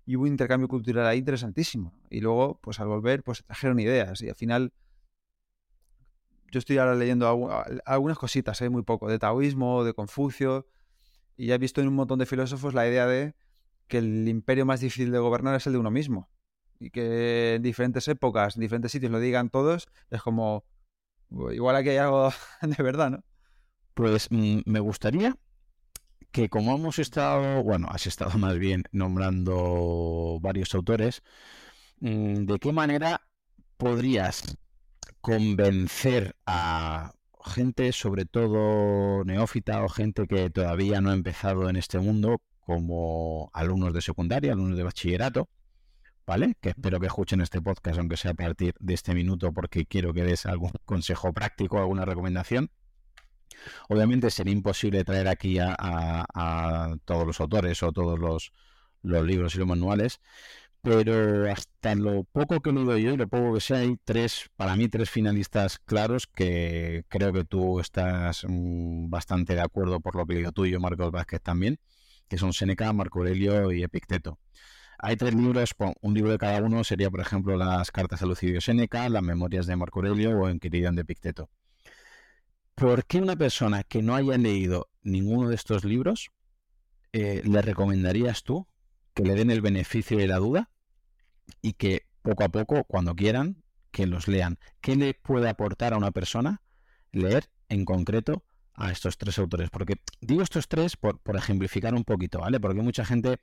y 0.05 0.17
hubo 0.17 0.25
un 0.25 0.29
intercambio 0.29 0.69
cultural 0.69 1.07
ahí 1.07 1.19
interesantísimo. 1.19 1.95
Y 2.11 2.21
luego, 2.21 2.61
pues 2.63 2.79
al 2.79 2.89
volver, 2.89 3.23
pues 3.25 3.43
trajeron 3.45 3.81
ideas. 3.81 4.21
Y 4.23 4.29
al 4.29 4.35
final, 4.35 4.73
yo 6.53 6.59
estoy 6.59 6.79
ahora 6.79 6.95
leyendo 6.95 7.27
algunas 7.87 8.19
cositas, 8.19 8.61
¿eh? 8.61 8.69
muy 8.69 8.83
poco, 8.83 9.09
de 9.09 9.19
taoísmo, 9.19 9.85
de 9.85 9.95
Confucio. 9.95 10.69
Y 11.37 11.47
ya 11.47 11.55
he 11.55 11.59
visto 11.59 11.81
en 11.81 11.89
un 11.89 11.95
montón 11.95 12.19
de 12.19 12.27
filósofos 12.27 12.75
la 12.75 12.87
idea 12.87 13.07
de 13.07 13.35
que 13.89 13.99
el 13.99 14.29
imperio 14.29 14.67
más 14.67 14.81
difícil 14.81 15.11
de 15.13 15.19
gobernar 15.19 15.55
es 15.55 15.67
el 15.67 15.73
de 15.73 15.79
uno 15.79 15.91
mismo. 15.91 16.29
Y 16.79 16.91
que 16.91 17.55
en 17.55 17.63
diferentes 17.63 18.07
épocas, 18.09 18.57
en 18.57 18.61
diferentes 18.61 18.93
sitios 18.93 19.11
lo 19.11 19.21
digan 19.21 19.49
todos, 19.49 19.89
es 20.11 20.21
como, 20.21 20.65
igual 21.53 21.77
aquí 21.77 21.91
hay 21.91 21.97
algo 21.97 22.31
de 22.63 22.83
verdad, 22.83 23.11
¿no? 23.11 23.25
Pues 23.95 24.29
mm, 24.31 24.61
me 24.65 24.81
gustaría 24.81 25.37
que 26.33 26.49
como 26.49 26.75
hemos 26.75 26.99
estado, 26.99 27.63
bueno, 27.63 27.89
has 27.91 28.07
estado 28.07 28.39
más 28.39 28.59
bien 28.59 28.85
nombrando 28.93 30.39
varios 30.41 30.75
autores, 30.75 31.23
mm, 32.01 32.47
¿de 32.47 32.59
qué 32.59 32.73
manera 32.73 33.23
podrías 33.77 34.57
convencer 35.21 36.37
a 36.47 37.13
gente, 37.45 37.93
sobre 37.93 38.25
todo 38.25 39.25
neófita 39.25 39.85
o 39.85 39.89
gente 39.89 40.27
que 40.27 40.51
todavía 40.51 41.01
no 41.01 41.11
ha 41.11 41.15
empezado 41.15 41.69
en 41.69 41.77
este 41.77 41.99
mundo, 41.99 42.41
como 42.61 43.51
alumnos 43.53 43.93
de 43.93 44.01
secundaria, 44.03 44.53
alumnos 44.53 44.77
de 44.79 44.85
bachillerato, 44.85 45.49
¿vale? 46.27 46.57
Que 46.61 46.71
espero 46.71 47.01
que 47.01 47.07
escuchen 47.07 47.41
este 47.41 47.61
podcast, 47.61 47.99
aunque 47.99 48.17
sea 48.17 48.33
a 48.33 48.35
partir 48.35 48.75
de 48.81 48.95
este 48.95 49.15
minuto, 49.15 49.53
porque 49.53 49.87
quiero 49.87 50.15
que 50.15 50.25
des 50.25 50.47
algún 50.47 50.73
consejo 50.87 51.33
práctico, 51.33 51.79
alguna 51.79 52.05
recomendación 52.05 52.71
Obviamente 53.89 54.31
sería 54.31 54.53
imposible 54.53 55.05
traer 55.05 55.29
aquí 55.29 55.59
a, 55.61 56.97
todos 57.05 57.27
los 57.27 57.41
autores 57.41 57.83
o 57.83 57.93
todos 57.93 58.19
los, 58.19 58.53
libros 59.03 59.55
y 59.55 59.59
los 59.59 59.67
manuales, 59.67 60.21
pero 60.83 61.51
hasta 61.51 61.95
lo 61.95 62.25
poco 62.25 62.61
que 62.61 62.73
lo 62.73 62.85
doy 62.85 63.03
yo 63.05 63.13
y 63.13 63.17
lo 63.17 63.29
poco 63.29 63.55
que 63.55 63.61
sé, 63.61 63.77
hay 63.77 63.97
tres, 64.05 64.51
para 64.57 64.77
mí, 64.77 64.89
tres 64.89 65.11
finalistas 65.11 65.79
claros 65.79 66.27
que 66.27 67.05
creo 67.09 67.33
que 67.33 67.45
tú 67.45 67.81
estás 67.81 68.45
mm, 68.49 69.11
bastante 69.11 69.55
de 69.55 69.61
acuerdo 69.61 70.01
por 70.01 70.17
lo 70.17 70.27
que 70.27 70.37
digo 70.37 70.53
tú 70.53 70.67
y 70.67 70.73
yo, 70.73 70.81
Marcos 70.81 71.11
Vázquez 71.13 71.41
también, 71.43 71.79
que 72.29 72.39
son 72.39 72.53
Seneca, 72.53 72.93
Marco 72.93 73.21
Aurelio 73.21 73.73
y 73.73 73.83
Epicteto. 73.83 74.39
Hay 75.05 75.17
tres 75.17 75.35
libros, 75.35 75.75
un 76.01 76.15
libro 76.15 76.31
de 76.31 76.39
cada 76.39 76.63
uno 76.63 76.85
sería, 76.85 77.11
por 77.11 77.21
ejemplo, 77.21 77.57
las 77.57 77.91
cartas 77.91 78.23
a 78.23 78.27
Lucidio 78.27 78.61
Seneca, 78.61 79.09
las 79.09 79.23
memorias 79.23 79.67
de 79.67 79.75
Marco 79.75 79.99
Aurelio 79.99 80.39
o 80.39 80.49
Enquiridion 80.49 80.95
de 80.95 81.03
Epicteto. 81.03 81.51
¿Por 82.75 83.05
qué 83.05 83.21
una 83.21 83.37
persona 83.37 83.85
que 83.85 84.03
no 84.03 84.15
haya 84.15 84.37
leído 84.39 84.89
ninguno 85.03 85.49
de 85.49 85.55
estos 85.55 85.85
libros 85.85 86.31
eh, 87.13 87.43
le 87.45 87.63
recomendarías 87.63 88.43
tú 88.43 88.67
que 89.15 89.25
le 89.25 89.35
den 89.35 89.51
el 89.51 89.61
beneficio 89.61 90.17
de 90.17 90.27
la 90.27 90.39
duda 90.39 90.71
y 91.61 91.75
que 91.75 92.07
poco 92.23 92.45
a 92.45 92.49
poco, 92.49 92.85
cuando 92.85 93.15
quieran, 93.15 93.63
que 93.91 94.07
los 94.07 94.29
lean. 94.29 94.59
¿Qué 94.81 94.97
le 94.97 95.15
puede 95.15 95.49
aportar 95.49 95.93
a 95.93 95.99
una 95.99 96.11
persona 96.11 96.63
leer 97.11 97.51
en 97.69 97.85
concreto 97.85 98.45
a 98.75 98.91
estos 98.91 99.19
tres 99.19 99.39
autores? 99.39 99.69
Porque 99.71 99.97
digo 100.21 100.43
estos 100.43 100.69
tres 100.69 100.97
por, 100.97 101.21
por 101.21 101.37
ejemplificar 101.37 101.95
un 101.95 102.05
poquito, 102.05 102.41
¿vale? 102.41 102.59
Porque 102.59 102.81
mucha 102.81 103.05
gente 103.05 103.39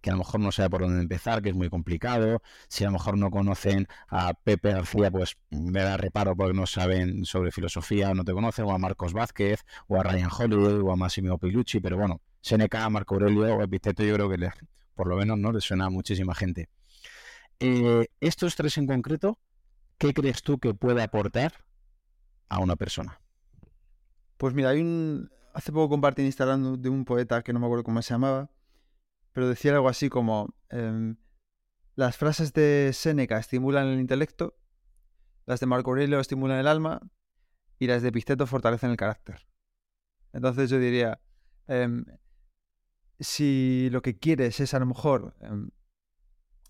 que 0.00 0.10
a 0.10 0.12
lo 0.12 0.18
mejor 0.18 0.40
no 0.40 0.52
sabe 0.52 0.70
por 0.70 0.82
dónde 0.82 1.02
empezar, 1.02 1.42
que 1.42 1.50
es 1.50 1.54
muy 1.54 1.68
complicado. 1.68 2.42
Si 2.68 2.84
a 2.84 2.88
lo 2.88 2.94
mejor 2.94 3.18
no 3.18 3.30
conocen 3.30 3.88
a 4.08 4.34
Pepe 4.34 4.72
García, 4.72 5.10
pues 5.10 5.36
me 5.50 5.82
da 5.82 5.96
reparo 5.96 6.36
porque 6.36 6.54
no 6.54 6.66
saben 6.66 7.24
sobre 7.24 7.50
filosofía, 7.50 8.14
no 8.14 8.24
te 8.24 8.32
conocen, 8.32 8.66
o 8.66 8.72
a 8.72 8.78
Marcos 8.78 9.12
Vázquez, 9.12 9.64
o 9.88 9.98
a 9.98 10.02
Ryan 10.02 10.30
Holiday, 10.36 10.80
o 10.80 10.92
a 10.92 10.96
Massimo 10.96 11.38
Pilucci, 11.38 11.80
pero 11.80 11.96
bueno, 11.96 12.20
Seneca, 12.40 12.88
Marco 12.88 13.14
Aurelio 13.14 13.56
o 13.56 13.62
Epicteto 13.62 14.02
yo 14.04 14.14
creo 14.14 14.30
que 14.30 14.50
por 14.94 15.06
lo 15.06 15.16
menos 15.16 15.38
no 15.38 15.52
le 15.52 15.60
suena 15.60 15.86
a 15.86 15.90
muchísima 15.90 16.34
gente. 16.34 16.68
Eh, 17.60 18.06
estos 18.20 18.54
tres 18.54 18.78
en 18.78 18.86
concreto, 18.86 19.38
¿qué 19.98 20.14
crees 20.14 20.42
tú 20.42 20.58
que 20.58 20.74
puede 20.74 21.02
aportar 21.02 21.52
a 22.48 22.60
una 22.60 22.76
persona? 22.76 23.20
Pues 24.36 24.54
mira, 24.54 24.70
hay 24.70 24.80
un... 24.80 25.30
Hace 25.54 25.72
poco 25.72 25.88
compartí 25.88 26.22
en 26.22 26.26
Instagram 26.26 26.80
de 26.80 26.88
un 26.88 27.04
poeta 27.04 27.42
que 27.42 27.52
no 27.52 27.58
me 27.58 27.66
acuerdo 27.66 27.82
cómo 27.82 28.00
se 28.00 28.14
llamaba, 28.14 28.50
pero 29.38 29.48
decía 29.48 29.72
algo 29.72 29.88
así 29.88 30.08
como, 30.08 30.52
em, 30.68 31.14
las 31.94 32.16
frases 32.16 32.52
de 32.54 32.90
Séneca 32.92 33.38
estimulan 33.38 33.86
el 33.86 34.00
intelecto, 34.00 34.58
las 35.46 35.60
de 35.60 35.66
Marco 35.66 35.90
Aurelio 35.90 36.18
estimulan 36.18 36.58
el 36.58 36.66
alma 36.66 37.08
y 37.78 37.86
las 37.86 38.02
de 38.02 38.08
Epicteto 38.08 38.48
fortalecen 38.48 38.90
el 38.90 38.96
carácter. 38.96 39.46
Entonces 40.32 40.70
yo 40.70 40.80
diría, 40.80 41.20
em, 41.68 42.04
si 43.20 43.88
lo 43.92 44.02
que 44.02 44.18
quieres 44.18 44.58
es 44.58 44.74
a 44.74 44.80
lo 44.80 44.86
mejor 44.86 45.36
em, 45.40 45.70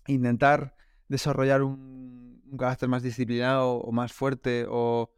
intentar 0.05 0.75
desarrollar 1.07 1.63
un, 1.63 2.43
un, 2.45 2.57
carácter 2.59 2.87
más 2.87 3.01
disciplinado 3.01 3.77
o 3.77 3.91
más 3.91 4.13
fuerte 4.13 4.67
o 4.69 5.11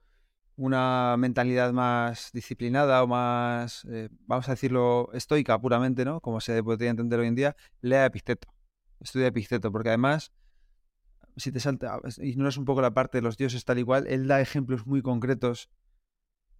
una 0.61 1.15
mentalidad 1.17 1.73
más 1.73 2.29
disciplinada 2.33 3.01
o 3.01 3.07
más, 3.07 3.83
eh, 3.85 4.09
vamos 4.27 4.47
a 4.47 4.51
decirlo, 4.51 5.09
estoica 5.11 5.59
puramente, 5.59 6.05
¿no? 6.05 6.21
Como 6.21 6.39
se 6.39 6.61
podría 6.61 6.91
entender 6.91 7.19
hoy 7.19 7.27
en 7.27 7.35
día, 7.35 7.55
lea 7.81 8.05
Epicteto. 8.05 8.47
Estudia 8.99 9.25
Epicteto, 9.25 9.71
porque 9.71 9.89
además, 9.89 10.31
si 11.35 11.51
te 11.51 11.59
salta, 11.59 11.99
ignoras 12.19 12.57
un 12.57 12.65
poco 12.65 12.79
la 12.81 12.93
parte 12.93 13.17
de 13.17 13.23
los 13.23 13.37
dioses 13.37 13.65
tal 13.65 13.79
igual, 13.79 14.05
él 14.05 14.27
da 14.27 14.39
ejemplos 14.39 14.85
muy 14.85 15.01
concretos 15.01 15.71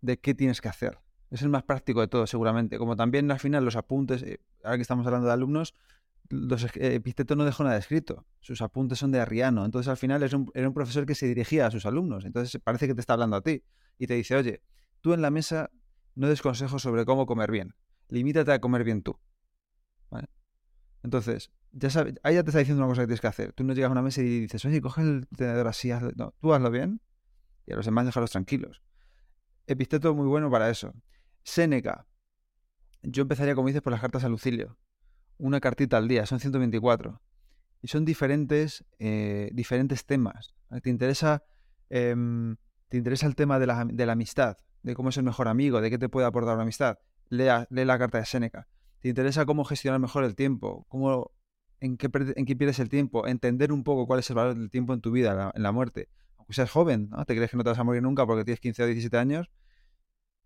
de 0.02 0.20
qué 0.20 0.34
tienes 0.34 0.62
que 0.62 0.70
hacer. 0.70 0.98
Es 1.30 1.44
el 1.44 1.50
más 1.50 1.62
práctico 1.62 2.02
de 2.02 2.08
todo, 2.08 2.26
seguramente. 2.26 2.80
Como 2.80 2.96
también 2.96 3.30
al 3.30 3.40
final 3.40 3.64
los 3.64 3.76
apuntes, 3.76 4.24
eh, 4.24 4.40
ahora 4.64 4.78
que 4.78 4.82
estamos 4.82 5.06
hablando 5.06 5.28
de 5.28 5.34
alumnos, 5.34 5.76
los 6.28 6.66
Epicteto 6.76 7.36
no 7.36 7.46
dejó 7.46 7.64
nada 7.64 7.78
escrito. 7.78 8.26
Sus 8.40 8.64
apuntes 8.64 8.98
son 8.98 9.12
de 9.12 9.20
Arriano. 9.20 9.64
Entonces 9.64 9.90
al 9.90 9.98
final 9.98 10.24
era 10.24 10.68
un 10.68 10.74
profesor 10.74 11.06
que 11.06 11.14
se 11.14 11.28
dirigía 11.28 11.68
a 11.68 11.72
sus 11.72 11.86
alumnos. 11.86 12.26
Entonces 12.26 12.60
parece 12.64 12.88
que 12.88 12.96
te 12.96 13.02
está 13.02 13.14
hablando 13.14 13.36
a 13.36 13.42
ti 13.42 13.64
y 13.98 14.08
te 14.08 14.16
dice, 14.16 14.36
oye, 14.36 14.62
tú 15.02 15.14
en 15.14 15.22
la 15.22 15.32
mesa 15.32 15.72
no 16.16 16.28
des 16.28 16.42
consejos 16.42 16.82
sobre 16.82 17.06
cómo 17.06 17.26
comer 17.26 17.52
bien, 17.52 17.76
limítate 18.08 18.52
a 18.52 18.60
comer 18.60 18.84
bien 18.84 19.04
tú. 19.04 19.20
Entonces, 21.04 21.52
ya 21.72 21.90
sabes, 21.90 22.16
ahí 22.24 22.36
ya 22.36 22.44
te 22.44 22.50
está 22.50 22.60
diciendo 22.60 22.84
una 22.84 22.92
cosa 22.92 23.02
que 23.02 23.08
tienes 23.08 23.22
que 23.22 23.28
hacer. 23.28 23.54
Tú 23.54 23.64
no 23.64 23.74
llegas 23.74 23.90
a 23.90 23.92
una 23.92 24.02
mesa 24.02 24.22
y 24.22 24.42
dices, 24.42 24.64
oye, 24.66 24.82
coge 24.82 25.02
el 25.02 25.28
tenedor 25.36 25.68
así, 25.68 25.92
hazlo. 25.92 26.12
No, 26.16 26.34
tú 26.40 26.54
hazlo 26.54 26.70
bien 26.70 27.02
y 27.66 27.74
a 27.74 27.76
los 27.76 27.86
demás 27.86 28.06
déjalos 28.06 28.32
tranquilos. 28.32 28.82
Episteto 29.68 30.14
muy 30.14 30.28
bueno 30.28 30.50
para 30.52 30.70
eso. 30.70 30.94
Séneca. 31.44 32.08
Yo 33.04 33.24
empezaría, 33.24 33.56
como 33.56 33.68
dices, 33.68 33.82
por 33.82 33.92
las 33.92 34.02
cartas 34.02 34.24
a 34.24 34.30
Lucilio. 34.30 34.78
Una 35.38 35.60
cartita 35.60 35.98
al 35.98 36.08
día, 36.08 36.26
son 36.26 36.40
124. 36.40 37.22
Y 37.82 37.88
son 37.88 38.06
diferentes, 38.06 38.86
eh, 39.00 39.50
diferentes 39.54 40.06
temas. 40.06 40.54
¿Te 40.84 40.90
interesa 40.90 41.44
em, 41.90 42.58
¿Te 42.92 42.98
interesa 42.98 43.26
el 43.26 43.36
tema 43.36 43.58
de 43.58 43.68
la, 43.68 43.86
de 43.86 44.06
la, 44.06 44.12
amistad? 44.12 44.58
¿De 44.84 44.96
cómo 44.96 45.10
es 45.10 45.18
el 45.18 45.24
mejor 45.24 45.48
amigo? 45.48 45.80
¿De 45.80 45.90
qué 45.90 45.98
te 45.98 46.10
puede 46.10 46.28
aportar 46.28 46.56
una 46.56 46.64
amistad? 46.64 47.00
Lea, 47.30 47.66
lee 47.70 47.86
la 47.86 47.98
carta 47.98 48.18
de 48.18 48.26
Séneca. 48.26 48.68
¿Te 49.00 49.08
interesa 49.08 49.46
cómo 49.46 49.64
gestionar 49.64 50.02
mejor 50.02 50.26
el 50.26 50.36
tiempo? 50.36 50.86
¿Cómo, 50.90 51.32
en, 51.80 51.96
qué, 51.96 52.10
¿En 52.36 52.46
qué 52.46 52.54
pierdes 52.58 52.80
el 52.80 52.90
tiempo? 52.90 53.26
Entender 53.28 53.72
un 53.72 53.86
poco 53.86 54.08
cuál 54.08 54.20
es 54.20 54.30
el 54.30 54.36
valor 54.36 54.56
del 54.56 54.70
tiempo 54.70 54.94
en 54.94 55.00
tu 55.00 55.10
vida, 55.12 55.54
en 55.56 55.64
la 55.64 55.72
muerte. 55.72 56.10
Aunque 56.36 56.54
seas 56.54 56.70
joven, 56.70 57.08
¿no? 57.12 57.24
Te 57.24 57.34
crees 57.34 57.52
que 57.52 57.56
no 57.56 57.64
te 57.64 57.70
vas 57.70 57.80
a 57.80 57.86
morir 57.86 58.02
nunca 58.02 58.26
porque 58.26 58.44
tienes 58.44 58.60
15 58.60 58.84
o 58.84 58.86
17 58.88 59.18
años. 59.18 59.50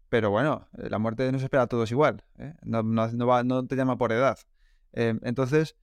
Pero 0.10 0.30
bueno, 0.30 0.68
eh, 0.78 0.88
la 0.92 1.00
muerte 1.00 1.32
no 1.32 1.40
se 1.40 1.46
espera 1.46 1.64
a 1.64 1.68
todos 1.68 1.90
igual. 1.90 2.26
¿eh? 2.38 2.54
No, 2.62 3.66
te 3.66 3.76
llama 3.76 3.98
por 3.98 4.12
edad. 4.12 4.38
Eh, 4.94 5.18
entonces, 5.24 5.78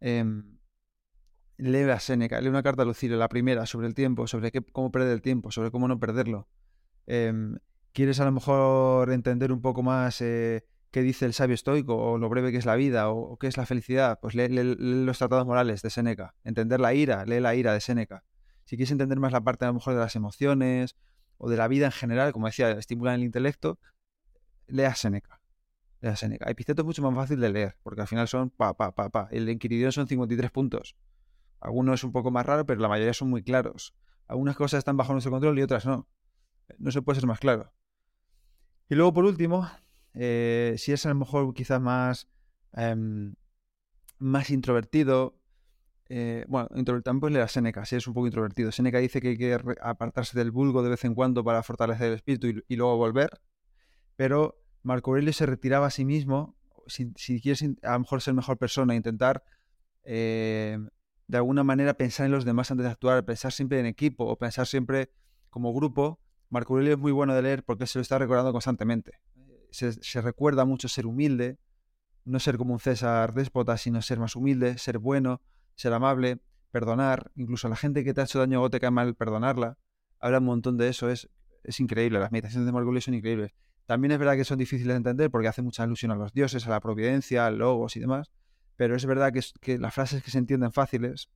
em, 0.00 0.55
lee 1.58 1.90
a 1.90 2.00
Séneca, 2.00 2.40
lee 2.40 2.48
una 2.48 2.62
carta 2.62 2.82
a 2.82 2.84
Lucilio, 2.84 3.16
la 3.16 3.28
primera, 3.28 3.66
sobre 3.66 3.86
el 3.86 3.94
tiempo, 3.94 4.26
sobre 4.26 4.52
qué, 4.52 4.62
cómo 4.62 4.90
perder 4.90 5.12
el 5.12 5.22
tiempo, 5.22 5.50
sobre 5.50 5.70
cómo 5.70 5.88
no 5.88 5.98
perderlo. 5.98 6.48
Em, 7.06 7.58
¿Quieres 7.92 8.20
a 8.20 8.24
lo 8.24 8.32
mejor 8.32 9.10
entender 9.10 9.52
un 9.52 9.62
poco 9.62 9.82
más 9.82 10.20
eh, 10.20 10.66
qué 10.90 11.02
dice 11.02 11.24
el 11.24 11.32
sabio 11.32 11.54
estoico, 11.54 11.96
o 11.96 12.18
lo 12.18 12.28
breve 12.28 12.52
que 12.52 12.58
es 12.58 12.66
la 12.66 12.76
vida, 12.76 13.10
o, 13.10 13.38
qué 13.38 13.46
es 13.46 13.56
la 13.56 13.64
felicidad? 13.64 14.18
Pues 14.20 14.34
lee, 14.34 14.48
los 14.50 15.18
tratados 15.18 15.46
morales 15.46 15.82
de 15.82 15.90
Séneca. 15.90 16.34
Entender 16.44 16.80
la 16.80 16.92
ira, 16.94 17.24
lee 17.24 17.40
la 17.40 17.54
ira 17.54 17.72
de 17.72 17.80
Séneca. 17.80 18.24
Si 18.64 18.76
quieres 18.76 18.90
entender 18.90 19.18
más 19.18 19.32
la 19.32 19.40
parte 19.42 19.64
a 19.64 19.68
lo 19.68 19.74
mejor 19.74 19.94
de 19.94 20.00
las 20.00 20.14
emociones, 20.16 20.96
o 21.38 21.48
de 21.48 21.56
la 21.56 21.68
vida 21.68 21.86
en 21.86 21.92
general, 21.92 22.32
como 22.32 22.46
decía, 22.46 22.70
estimulan 22.72 23.16
el 23.16 23.24
intelecto, 23.24 23.78
lea 24.66 24.94
Séneca. 24.94 25.40
Lea 26.00 26.16
Séneca. 26.16 26.50
Epiceto 26.50 26.82
es 26.82 26.86
mucho 26.86 27.02
más 27.02 27.14
fácil 27.14 27.40
de 27.40 27.50
leer, 27.50 27.76
porque 27.82 28.02
al 28.02 28.06
final 28.06 28.28
son 28.28 28.50
pa, 28.50 28.74
pa, 28.76 28.94
pa, 28.94 29.10
pa. 29.10 29.28
El 29.30 29.48
Inquiridión 29.48 29.92
son 29.92 30.06
53 30.06 30.50
puntos. 30.50 30.96
Algunos 31.66 31.98
es 31.98 32.04
un 32.04 32.12
poco 32.12 32.30
más 32.30 32.46
raro, 32.46 32.64
pero 32.64 32.80
la 32.80 32.86
mayoría 32.86 33.12
son 33.12 33.28
muy 33.28 33.42
claros. 33.42 33.92
Algunas 34.28 34.54
cosas 34.54 34.78
están 34.78 34.96
bajo 34.96 35.12
nuestro 35.12 35.32
control 35.32 35.58
y 35.58 35.62
otras 35.62 35.84
no. 35.84 36.08
No 36.78 36.92
se 36.92 37.02
puede 37.02 37.18
ser 37.18 37.26
más 37.26 37.40
claro. 37.40 37.72
Y 38.88 38.94
luego, 38.94 39.12
por 39.12 39.24
último, 39.24 39.68
eh, 40.14 40.76
si 40.78 40.92
es 40.92 41.04
a 41.06 41.08
lo 41.08 41.16
mejor 41.16 41.52
quizás 41.54 41.80
más, 41.80 42.28
em, 42.72 43.34
más 44.20 44.50
introvertido, 44.50 45.40
eh, 46.08 46.44
bueno, 46.46 46.68
también 47.02 47.18
puedes 47.18 47.32
leer 47.32 47.44
a 47.44 47.48
Seneca, 47.48 47.84
si 47.84 47.96
es 47.96 48.06
un 48.06 48.14
poco 48.14 48.28
introvertido. 48.28 48.70
Seneca 48.70 48.98
dice 48.98 49.20
que 49.20 49.30
hay 49.30 49.36
que 49.36 49.58
apartarse 49.82 50.38
del 50.38 50.52
vulgo 50.52 50.84
de 50.84 50.90
vez 50.90 51.04
en 51.04 51.16
cuando 51.16 51.42
para 51.42 51.64
fortalecer 51.64 52.06
el 52.06 52.14
espíritu 52.14 52.62
y, 52.68 52.76
luego 52.76 52.96
volver, 52.96 53.40
pero 54.14 54.62
Marco 54.84 55.10
Aurelio 55.10 55.32
se 55.32 55.46
retiraba 55.46 55.88
a 55.88 55.90
sí 55.90 56.04
mismo, 56.04 56.54
si, 56.86 57.12
si 57.16 57.40
quieres 57.40 57.64
a 57.82 57.94
lo 57.94 57.98
mejor 57.98 58.22
ser 58.22 58.34
mejor 58.34 58.56
persona, 58.56 58.94
intentar 58.94 59.42
eh, 60.04 60.78
de 61.28 61.38
alguna 61.38 61.64
manera 61.64 61.94
pensar 61.94 62.26
en 62.26 62.32
los 62.32 62.44
demás 62.44 62.70
antes 62.70 62.84
de 62.84 62.90
actuar, 62.90 63.24
pensar 63.24 63.52
siempre 63.52 63.80
en 63.80 63.86
equipo 63.86 64.24
o 64.24 64.36
pensar 64.36 64.66
siempre 64.66 65.10
como 65.50 65.74
grupo. 65.74 66.20
Marco 66.48 66.74
Aurelio 66.74 66.94
es 66.94 66.98
muy 66.98 67.12
bueno 67.12 67.34
de 67.34 67.42
leer 67.42 67.64
porque 67.64 67.86
se 67.86 67.98
lo 67.98 68.02
está 68.02 68.18
recordando 68.18 68.52
constantemente. 68.52 69.20
Se, 69.70 70.20
recuerda 70.20 70.64
mucho 70.64 70.88
ser 70.88 71.06
humilde, 71.06 71.58
no 72.24 72.38
ser 72.40 72.56
como 72.56 72.72
un 72.72 72.80
César 72.80 73.34
déspota, 73.34 73.76
sino 73.76 74.00
ser 74.00 74.18
más 74.18 74.36
humilde, 74.36 74.78
ser 74.78 74.98
bueno, 74.98 75.42
ser 75.74 75.92
amable, 75.92 76.38
perdonar, 76.70 77.30
incluso 77.34 77.66
a 77.66 77.70
la 77.70 77.76
gente 77.76 78.04
que 78.04 78.14
te 78.14 78.20
ha 78.20 78.24
hecho 78.24 78.38
daño 78.38 78.62
o 78.62 78.70
te 78.70 78.80
cae 78.80 78.90
mal, 78.90 79.14
perdonarla. 79.14 79.76
Habla 80.20 80.38
un 80.38 80.44
montón 80.44 80.78
de 80.78 80.88
eso, 80.88 81.10
es, 81.10 81.28
es 81.64 81.80
increíble, 81.80 82.18
las 82.20 82.32
meditaciones 82.32 82.66
de 82.66 82.72
Marco 82.72 82.86
Aurelio 82.86 83.02
son 83.02 83.14
increíbles. 83.14 83.52
También 83.84 84.12
es 84.12 84.18
verdad 84.18 84.36
que 84.36 84.44
son 84.44 84.58
difíciles 84.58 84.94
de 84.94 84.96
entender 84.96 85.30
porque 85.30 85.48
hace 85.48 85.62
mucha 85.62 85.82
alusión 85.82 86.10
a 86.10 86.16
los 86.16 86.32
dioses, 86.32 86.66
a 86.66 86.70
la 86.70 86.80
providencia, 86.80 87.46
a 87.46 87.50
logos 87.50 87.96
y 87.96 88.00
demás, 88.00 88.30
pero 88.76 88.94
es 88.96 89.06
verdad 89.06 89.32
que, 89.32 89.78
las 89.78 89.94
frases 89.94 90.22
que 90.22 90.30
se 90.30 90.38
entienden 90.38 90.72
fáciles 90.72 91.28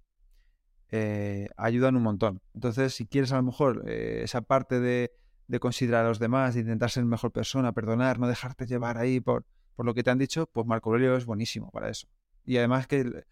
eh, 0.90 1.48
ayudan 1.56 1.96
un 1.96 2.02
montón. 2.02 2.40
Entonces, 2.54 2.94
si 2.94 3.06
quieres 3.06 3.32
a 3.32 3.36
lo 3.36 3.42
mejor 3.42 3.84
eh, 3.86 4.20
esa 4.24 4.42
parte 4.42 4.80
de, 4.80 5.10
considerar 5.58 6.04
a 6.04 6.08
los 6.08 6.18
demás, 6.18 6.54
de 6.54 6.60
intentar 6.60 6.90
ser 6.90 7.04
mejor 7.04 7.32
persona, 7.32 7.72
perdonar, 7.72 8.18
no 8.18 8.28
dejarte 8.28 8.66
llevar 8.66 8.98
ahí 8.98 9.20
por, 9.20 9.44
por 9.74 9.84
lo 9.84 9.94
que 9.94 10.02
te 10.02 10.10
han 10.10 10.18
dicho, 10.18 10.46
pues 10.46 10.66
Marco 10.66 10.90
Aurelio 10.90 11.16
es 11.16 11.24
buenísimo 11.24 11.70
para 11.70 11.88
eso. 11.88 12.06
Y 12.44 12.56
además 12.58 12.86
que 12.86 13.24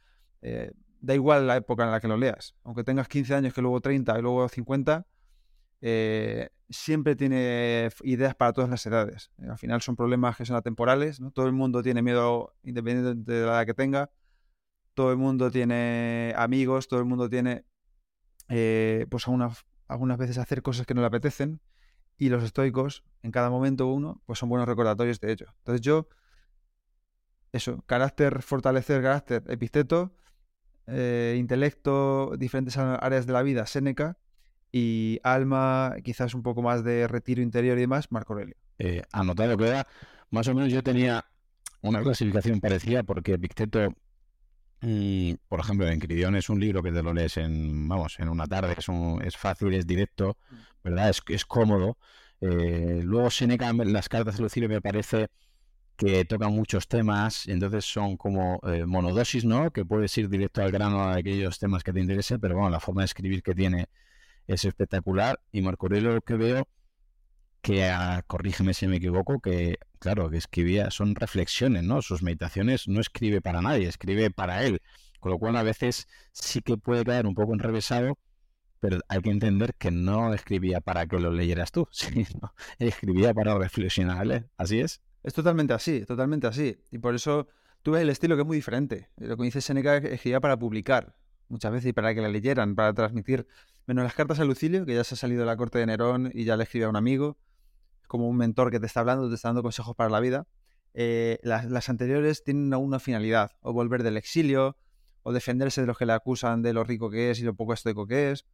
eh, 0.43 0.73
da 1.01 1.15
igual 1.15 1.47
la 1.47 1.57
época 1.57 1.85
en 1.85 1.91
la 1.91 2.01
que 2.01 2.09
lo 2.09 2.17
leas. 2.17 2.55
Aunque 2.65 2.85
tengas 2.85 3.09
15 3.09 3.35
años, 3.35 3.55
que 3.55 3.63
luego 3.63 3.81
30 3.81 4.19
y 4.19 4.23
luego 4.23 4.49
50, 4.49 5.07
eh, 5.81 6.51
siempre 6.71 7.17
tiene 7.17 7.89
ideas 8.03 8.35
para 8.35 8.53
todas 8.53 8.69
las 8.71 8.85
edades. 8.87 9.31
Eh, 9.39 9.47
al 9.49 9.59
final 9.59 9.81
son 9.81 9.97
problemas 9.97 10.37
que 10.37 10.45
son 10.45 10.57
atemporales, 10.57 11.21
¿no? 11.21 11.31
Todo 11.31 11.47
el 11.47 11.53
mundo 11.53 11.83
tiene 11.83 12.03
miedo, 12.03 12.55
independientemente 12.63 13.33
de 13.33 13.47
la 13.47 13.53
edad 13.53 13.67
que 13.67 13.75
tenga. 13.75 14.11
todo 14.95 15.13
el 15.13 15.17
mundo 15.17 15.51
tiene 15.51 16.35
amigos, 16.37 16.89
todo 16.89 16.99
el 16.99 17.07
mundo 17.07 17.29
tiene, 17.29 17.65
eh, 18.49 19.07
pues 19.09 19.27
algunas, 19.29 19.65
algunas 19.87 20.19
veces 20.19 20.39
hacer 20.39 20.61
cosas 20.63 20.87
que 20.87 20.95
no 20.95 21.03
le 21.03 21.07
apetecen, 21.07 21.61
y 22.17 22.31
los 22.31 22.43
estoicos, 22.43 23.05
en 23.23 23.31
cada 23.31 23.49
momento 23.49 23.87
uno, 23.87 24.21
pues 24.27 24.41
son 24.41 24.49
buenos 24.49 24.67
recordatorios 24.67 25.21
de 25.21 25.31
ello. 25.31 25.47
Entonces 25.59 25.83
yo, 25.83 26.09
eso, 27.53 27.81
carácter, 27.87 28.43
fortalecer 28.43 29.01
carácter, 29.01 29.45
episteto, 29.49 30.13
intelecto, 30.89 32.33
diferentes 32.37 32.77
áreas 32.77 33.27
de 33.27 33.33
la 33.33 33.43
vida, 33.43 33.67
Séneca, 33.67 34.19
y 34.73 35.21
alma, 35.23 35.97
quizás 36.05 36.35
un 36.35 36.43
poco 36.43 36.63
más 36.63 36.85
de 36.85 37.09
retiro 37.09 37.43
interior 37.43 37.79
y 37.79 37.83
demás, 37.83 38.11
Marco 38.11 38.35
Aurelio. 38.35 38.57
Eh, 38.79 39.03
anotado 39.13 39.57
queda, 39.57 39.87
más 40.31 40.47
o 40.49 40.55
menos 40.55 40.73
yo 40.73 40.83
tenía 40.83 41.25
una 41.81 42.03
clasificación 42.03 42.61
parecida 42.61 43.03
porque 43.03 43.35
Epicteto 43.35 43.95
y, 44.81 45.37
por 45.49 45.61
ejemplo, 45.61 45.89
Encridión 45.89 46.37
es 46.37 46.49
un 46.49 46.61
libro 46.61 46.83
que 46.83 46.93
te 46.93 47.03
lo 47.03 47.13
lees 47.13 47.37
en, 47.37 47.89
vamos, 47.89 48.19
en 48.21 48.29
una 48.29 48.47
tarde, 48.47 48.75
es, 48.79 48.87
es 49.25 49.37
fácil, 49.37 49.75
es 49.75 49.87
directo, 49.87 50.37
mm. 50.51 50.57
¿verdad? 50.85 51.09
Es, 51.11 51.23
es 51.29 51.45
cómodo. 51.45 51.99
Eh, 52.41 53.01
luego 53.03 53.31
Seneca, 53.31 53.73
las 53.73 54.09
cartas 54.09 54.37
de 54.37 54.43
Lucilio 54.43 54.69
me 54.69 54.81
parece 54.81 55.29
que 55.97 56.25
tocan 56.25 56.53
muchos 56.53 56.87
temas, 56.87 57.49
entonces 57.49 57.85
son 57.85 58.17
como 58.17 58.61
eh, 58.63 58.87
monodosis, 58.87 59.45
¿no? 59.45 59.73
Que 59.73 59.85
puedes 59.85 60.17
ir 60.17 60.29
directo 60.29 60.63
al 60.63 60.71
grano 60.71 61.01
a 61.03 61.17
aquellos 61.17 61.59
temas 61.59 61.83
que 61.83 61.93
te 61.93 62.01
interesen, 62.01 62.41
pero 62.41 62.55
bueno, 62.55 62.71
la 62.71 62.79
forma 62.79 63.03
de 63.03 63.07
escribir 63.07 63.43
que 63.43 63.55
tiene 63.55 63.89
es 64.49 64.65
espectacular. 64.65 65.41
Y 65.53 65.63
Marco 65.63 65.87
Aurelio 65.87 66.15
lo 66.15 66.21
que 66.21 66.35
veo 66.35 66.69
que, 67.63 67.93
corrígeme 68.27 68.75
si 68.75 68.87
me 68.87 68.97
equivoco, 68.97 69.41
que 69.41 69.79
claro, 69.99 70.31
que 70.31 70.39
escribía, 70.39 70.91
son 70.91 71.15
reflexiones, 71.15 71.85
¿no? 71.85 72.03
Sus 72.03 72.23
meditaciones 72.23 72.89
no 72.89 73.01
escribe 73.01 73.41
para 73.41 73.63
nadie, 73.63 73.89
escribe 73.89 74.31
para 74.31 74.65
él. 74.65 74.81
Con 75.21 75.33
lo 75.33 75.39
cual 75.39 75.57
a 75.57 75.63
veces 75.63 76.07
sí 76.33 76.61
que 76.63 76.77
puede 76.77 77.05
caer 77.05 77.27
un 77.27 77.35
poco 77.35 77.53
enrevesado, 77.53 78.19
pero 78.81 78.99
hay 79.09 79.21
que 79.21 79.31
entender 79.31 79.75
que 79.75 79.91
no 79.91 80.33
escribía 80.33 80.81
para 80.81 81.07
que 81.07 81.19
lo 81.19 81.33
leyeras 81.33 81.73
tú, 81.73 81.89
sino 81.93 82.55
escribía 82.79 83.35
para 83.35 83.59
reflexionar, 83.59 84.49
¿así 84.57 84.81
es? 84.81 85.01
Es 85.23 85.35
totalmente 85.35 85.75
así, 85.75 86.05
totalmente 86.07 86.47
así. 86.47 86.79
Y 86.91 86.99
por 86.99 87.15
eso 87.15 87.49
tuve 87.83 88.01
el 88.01 88.11
estilo 88.11 88.37
que 88.37 88.43
es 88.43 88.47
muy 88.47 88.57
diferente. 88.57 89.11
Lo 89.17 89.37
que 89.37 89.45
dice 89.45 89.61
Seneca 89.61 89.97
escribía 89.97 90.41
para 90.41 90.59
publicar, 90.59 91.17
muchas 91.49 91.73
veces, 91.73 91.91
y 91.91 91.93
para 91.93 92.15
que 92.15 92.21
la 92.21 92.29
leyeran, 92.29 92.77
para 92.77 92.95
transmitir. 92.95 93.47
Menos 93.89 94.05
las 94.05 94.13
cartas 94.13 94.39
a 94.39 94.45
Lucilio, 94.45 94.85
que 94.85 94.95
ya 94.95 95.03
se 95.03 95.15
ha 95.15 95.17
salido 95.17 95.41
de 95.41 95.47
la 95.47 95.57
corte 95.57 95.79
de 95.79 95.87
Nerón 95.87 96.31
y 96.35 96.45
ya 96.45 96.59
le 96.59 96.65
escribía 96.65 96.89
a 96.89 96.91
un 96.91 96.97
amigo 96.97 97.39
como 98.07 98.29
un 98.29 98.37
mentor 98.37 98.71
que 98.71 98.79
te 98.79 98.85
está 98.85 99.01
hablando, 99.01 99.31
te 99.31 99.35
está 99.35 99.49
dando 99.49 99.63
consejos 99.63 99.97
para 99.97 100.11
la 100.11 100.21
vida. 100.21 100.47
Eh, 100.93 101.39
las, 101.43 101.89
anteriores 101.89 102.45
tienen 102.45 102.75
una 102.75 103.01
finalidad, 103.01 103.53
o 103.61 103.73
volver 103.73 104.03
del 104.03 104.19
exilio, 104.19 104.77
o 105.23 105.33
defenderse 105.33 105.81
de 105.81 105.87
los 105.87 105.97
que 105.97 106.05
le 106.05 106.13
acusan 106.13 106.61
de 106.61 106.75
lo 106.75 106.85
rico 106.85 107.09
que 107.09 107.31
es 107.31 107.41
y 107.41 107.45
lo 107.45 107.55
poco 107.55 107.73
estoico 107.73 108.07
que 108.07 108.31
es. 108.31 108.45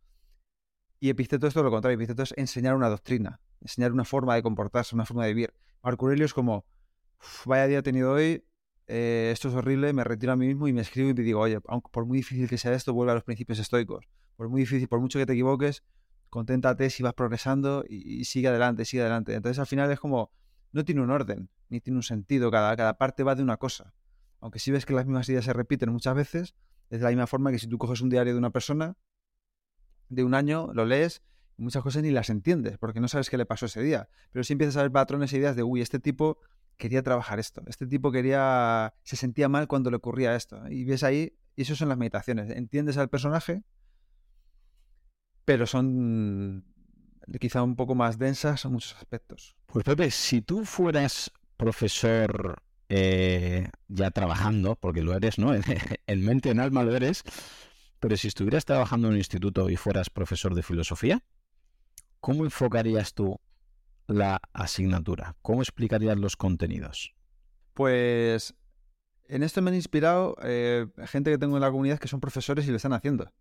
Y 1.01 1.09
Episteto 1.09 1.49
es 1.49 1.55
todo 1.55 1.64
lo 1.64 1.70
contrario, 1.72 1.97
Episteto 1.97 2.22
es 2.22 2.32
enseñar 2.37 2.76
una 2.76 2.89
doctrina, 2.89 3.41
enseñar 3.61 3.91
una 3.91 4.05
forma 4.05 4.37
de 4.37 4.43
comportarse, 4.45 4.95
una 4.95 5.05
forma 5.05 5.24
de 5.24 5.35
vivir. 5.35 5.53
Marco 5.82 6.07
Aurelio 6.07 6.26
es 6.26 6.32
como, 6.32 6.64
vaya 7.45 7.66
día 7.66 7.82
tenido 7.82 8.12
hoy, 8.12 8.45
eh, 8.87 9.30
esto 9.32 9.49
es 9.49 9.55
horrible, 9.55 9.93
me 9.95 10.05
retiro 10.05 10.30
a 10.30 10.37
mí 10.37 10.47
mismo 10.47 10.68
y 10.68 10.72
me 10.72 10.82
escribo 10.82 11.11
y 11.11 11.14
me 11.14 11.24
digo, 11.24 11.41
oye, 11.41 11.59
aunque 11.66 11.89
por 11.91 12.07
muy 12.07 12.18
difícil 12.18 12.49
que 12.49 12.57
sea 12.57 12.72
esto, 12.72 12.95
vuelve 12.95 13.11
a 13.11 13.14
los 13.16 13.24
principios 13.24 13.59
estoicos. 13.59 14.07
Por 14.37 14.49
muy 14.49 14.62
difícil, 14.62 14.89
por 14.89 15.01
mucho 15.01 15.18
que 15.18 15.26
te 15.26 15.32
equivoques, 15.32 15.82
conténtate 16.30 16.91
si 16.91 17.03
vas 17.03 17.14
progresando 17.14 17.85
y, 17.89 18.24
sigue 18.24 18.49
adelante, 18.49 18.85
sigue 18.85 19.03
adelante. 19.03 19.35
Entonces 19.35 19.59
al 19.59 19.66
final 19.66 19.91
es 19.91 20.01
como, 20.01 20.32
no 20.72 20.85
tiene 20.85 21.01
un 21.01 21.11
orden, 21.11 21.49
ni 21.68 21.80
tiene 21.80 21.97
un 21.97 22.03
sentido, 22.03 22.51
cada, 22.51 22.74
cada 22.76 22.99
parte 22.99 23.22
va 23.22 23.35
de 23.35 23.43
una 23.43 23.57
cosa. 23.57 23.95
Aunque 24.41 24.59
si 24.59 24.70
ves 24.70 24.85
que 24.85 24.95
las 24.95 25.07
mismas 25.07 25.28
ideas 25.28 25.45
se 25.45 25.53
repiten 25.53 25.91
muchas 25.91 26.14
veces, 26.14 26.55
es 26.91 26.99
de 26.99 27.05
la 27.05 27.11
misma 27.11 27.26
forma 27.26 27.51
que 27.51 27.59
si 27.59 27.68
tú 27.68 27.78
coges 27.78 28.01
un 28.01 28.11
diario 28.11 28.32
de 28.32 28.39
una 28.39 28.51
persona 28.51 28.97
de 30.09 30.24
un 30.24 30.35
año, 30.35 30.72
lo 30.74 30.85
lees, 30.85 31.22
y 31.57 31.62
muchas 31.62 31.82
cosas 31.82 32.03
ni 32.03 32.11
las 32.11 32.30
entiendes, 32.30 32.78
porque 32.78 33.01
no 33.01 33.09
sabes 33.09 33.30
qué 33.30 33.39
le 33.39 33.47
pasó 33.47 33.66
ese 33.66 33.82
día. 33.82 34.09
Pero 34.32 34.45
si 34.45 34.53
empiezas 34.53 34.76
a 34.76 34.82
ver 34.82 34.93
patrones 34.93 35.32
e 35.32 35.39
ideas 35.39 35.57
de, 35.57 35.62
uy, 35.62 35.80
este 35.80 35.99
tipo 35.99 36.39
quería 36.76 37.03
trabajar 37.03 37.39
esto, 37.39 37.62
este 37.66 37.87
tipo 37.87 38.11
quería, 38.11 38.93
se 39.05 39.16
sentía 39.16 39.49
mal 39.49 39.68
cuando 39.68 39.91
le 39.91 39.97
ocurría 39.97 40.35
esto. 40.35 40.61
Y 40.68 40.85
ves 40.85 41.05
ahí, 41.05 41.37
y 41.57 41.62
eso 41.62 41.76
son 41.76 41.89
las 41.89 41.99
meditaciones. 41.99 42.51
Entiendes 42.51 42.99
al 42.99 43.09
personaje 43.09 43.62
pero 45.45 45.66
son 45.66 46.64
quizá 47.40 47.62
un 47.62 47.76
poco 47.76 47.95
más 47.95 48.18
densas 48.18 48.64
en 48.64 48.72
muchos 48.72 48.97
aspectos. 48.97 49.57
Pues 49.66 49.84
Pepe, 49.84 50.11
si 50.11 50.42
tú 50.42 50.64
fueras 50.64 51.32
profesor 51.57 52.62
eh, 52.88 53.68
ya 53.88 54.11
trabajando, 54.11 54.76
porque 54.76 55.03
lo 55.03 55.14
eres, 55.14 55.38
¿no? 55.38 55.53
En 56.07 56.24
mente, 56.24 56.51
en 56.51 56.61
alma 56.61 56.82
lo 56.82 56.95
eres, 56.95 57.22
pero 58.01 58.16
si 58.16 58.28
estuvieras 58.28 58.64
trabajando 58.64 59.09
en 59.09 59.14
un 59.14 59.18
instituto 59.18 59.70
y 59.70 59.76
fueras 59.76 60.11
profesor 60.11 60.55
de 60.55 60.62
filosofía, 60.62 61.24
¿cómo 62.20 62.45
enfocarías 62.45 63.14
tú 63.14 63.40
la 64.07 64.40
asignatura? 64.53 65.36
¿Cómo 65.42 65.62
explicarías 65.62 66.18
los 66.18 66.36
contenidos? 66.36 67.14
Pues 67.72 68.55
en 69.26 69.42
esto 69.42 69.62
me 69.62 69.70
han 69.70 69.76
inspirado 69.76 70.36
eh, 70.42 70.86
gente 71.07 71.30
que 71.30 71.38
tengo 71.38 71.57
en 71.57 71.62
la 71.62 71.70
comunidad 71.70 71.99
que 71.99 72.09
son 72.09 72.20
profesores 72.20 72.66
y 72.66 72.70
lo 72.70 72.76
están 72.76 72.92
haciendo, 72.92 73.32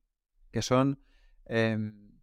que 0.51 0.61
son 0.61 0.99
Em, 1.45 2.19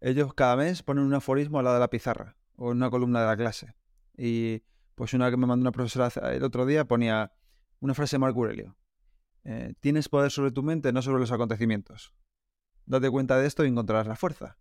ellos 0.00 0.34
cada 0.34 0.56
mes 0.56 0.82
ponen 0.82 1.04
un 1.04 1.14
aforismo 1.14 1.58
al 1.58 1.64
lado 1.64 1.76
de 1.76 1.80
la 1.80 1.90
pizarra 1.90 2.36
o 2.56 2.70
en 2.70 2.78
una 2.78 2.90
columna 2.90 3.20
de 3.20 3.26
la 3.26 3.36
clase. 3.36 3.74
Y 4.16 4.62
pues 4.94 5.14
una 5.14 5.30
que 5.30 5.36
me 5.36 5.46
mandó 5.46 5.62
una 5.62 5.72
profesora 5.72 6.08
el 6.32 6.42
otro 6.42 6.66
día 6.66 6.84
ponía 6.86 7.32
una 7.80 7.94
frase 7.94 8.16
de 8.16 8.20
Marco 8.20 8.40
Aurelio. 8.40 8.76
Eh, 9.44 9.74
Tienes 9.80 10.08
poder 10.08 10.30
sobre 10.30 10.52
tu 10.52 10.62
mente, 10.62 10.92
no 10.92 11.02
sobre 11.02 11.20
los 11.20 11.32
acontecimientos. 11.32 12.14
Date 12.86 13.10
cuenta 13.10 13.38
de 13.38 13.46
esto 13.46 13.64
y 13.64 13.68
encontrarás 13.68 14.06
la 14.06 14.16
fuerza. 14.16 14.58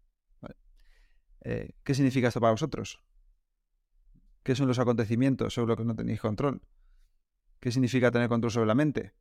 Eh, 1.43 1.71
¿Qué 1.83 1.95
significa 1.95 2.27
esto 2.27 2.39
para 2.39 2.51
vosotros? 2.51 3.01
¿Qué 4.43 4.55
son 4.55 4.67
los 4.67 4.79
acontecimientos 4.79 5.53
sobre 5.53 5.69
los 5.69 5.77
que 5.77 5.85
no 5.85 5.95
tenéis 5.95 6.21
control? 6.21 6.61
¿Qué 7.59 7.71
significa 7.71 8.11
tener 8.11 8.29
control 8.29 8.51
sobre 8.51 8.67
la 8.67 8.75
mente? 8.75 9.13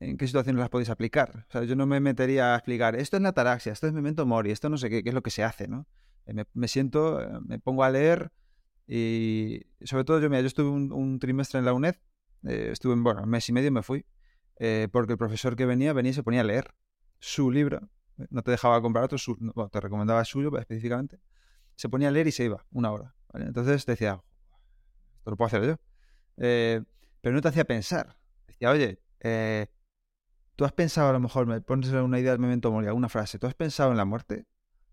En 0.00 0.16
qué 0.16 0.26
situaciones 0.26 0.60
las 0.60 0.68
podéis 0.68 0.90
aplicar. 0.90 1.46
O 1.48 1.52
sea, 1.52 1.64
yo 1.64 1.76
no 1.76 1.86
me 1.86 2.00
metería 2.00 2.54
a 2.54 2.56
explicar, 2.56 2.96
esto 2.96 3.16
es 3.16 3.22
la 3.22 3.30
ataraxia, 3.30 3.72
esto 3.72 3.86
es 3.86 3.92
memento 3.92 4.26
mori, 4.26 4.50
esto 4.50 4.68
no 4.68 4.76
sé 4.76 4.90
qué, 4.90 5.02
qué 5.02 5.10
es 5.10 5.14
lo 5.14 5.22
que 5.22 5.30
se 5.30 5.44
hace, 5.44 5.68
¿no? 5.68 5.86
Eh, 6.26 6.44
me, 6.52 6.68
siento, 6.68 7.20
eh, 7.20 7.40
me 7.44 7.58
pongo 7.58 7.84
a 7.84 7.90
leer 7.90 8.32
y 8.86 9.62
sobre 9.82 10.04
todo 10.04 10.20
yo, 10.20 10.28
mira, 10.28 10.40
yo 10.40 10.46
estuve 10.46 10.68
un, 10.68 11.18
trimestre 11.18 11.58
en 11.58 11.64
la 11.64 11.72
UNED, 11.72 11.96
eh, 12.44 12.70
estuve, 12.72 12.94
en, 12.94 13.02
bueno, 13.02 13.22
un 13.22 13.30
mes 13.30 13.48
y 13.48 13.52
medio 13.52 13.72
me 13.72 13.82
fui, 13.82 14.04
porque 14.92 15.12
el 15.12 15.18
profesor 15.18 15.56
que 15.56 15.66
venía, 15.66 15.92
venía 15.92 16.10
y 16.10 16.14
se 16.14 16.22
ponía 16.22 16.40
a 16.40 16.44
leer 16.44 16.74
su 17.18 17.50
libro, 17.50 17.88
no 18.30 18.42
te 18.42 18.50
dejaba 18.50 18.80
comprar 18.80 19.04
otro, 19.04 19.18
te 19.70 19.80
recomendaba 19.80 20.24
suyo 20.24 20.56
específicamente, 20.58 21.18
se 21.76 21.88
ponía 21.88 22.08
a 22.08 22.10
leer 22.10 22.28
y 22.28 22.32
se 22.32 22.44
iba, 22.44 22.64
una 22.70 22.92
hora. 22.92 23.14
Entonces 23.34 23.84
decía, 23.84 24.22
esto 25.16 25.30
lo 25.30 25.36
puedo 25.36 25.46
hacer 25.46 25.66
yo. 25.66 25.76
pero 26.36 27.34
no 27.34 27.40
te 27.40 27.48
hacía 27.48 27.64
pensar. 27.64 28.16
Decía, 28.46 28.70
oye, 28.70 29.00
eh, 29.24 29.66
¿Tú 30.56 30.64
has 30.64 30.72
pensado, 30.72 31.08
a 31.08 31.12
lo 31.12 31.20
mejor, 31.20 31.46
me 31.46 31.60
pones 31.60 31.90
una 31.90 32.18
idea 32.18 32.30
del 32.30 32.40
momento 32.40 32.70
mori, 32.70 32.86
alguna 32.86 33.08
frase, 33.08 33.38
¿tú 33.38 33.46
has 33.46 33.54
pensado 33.54 33.90
en 33.90 33.96
la 33.96 34.04
muerte? 34.04 34.46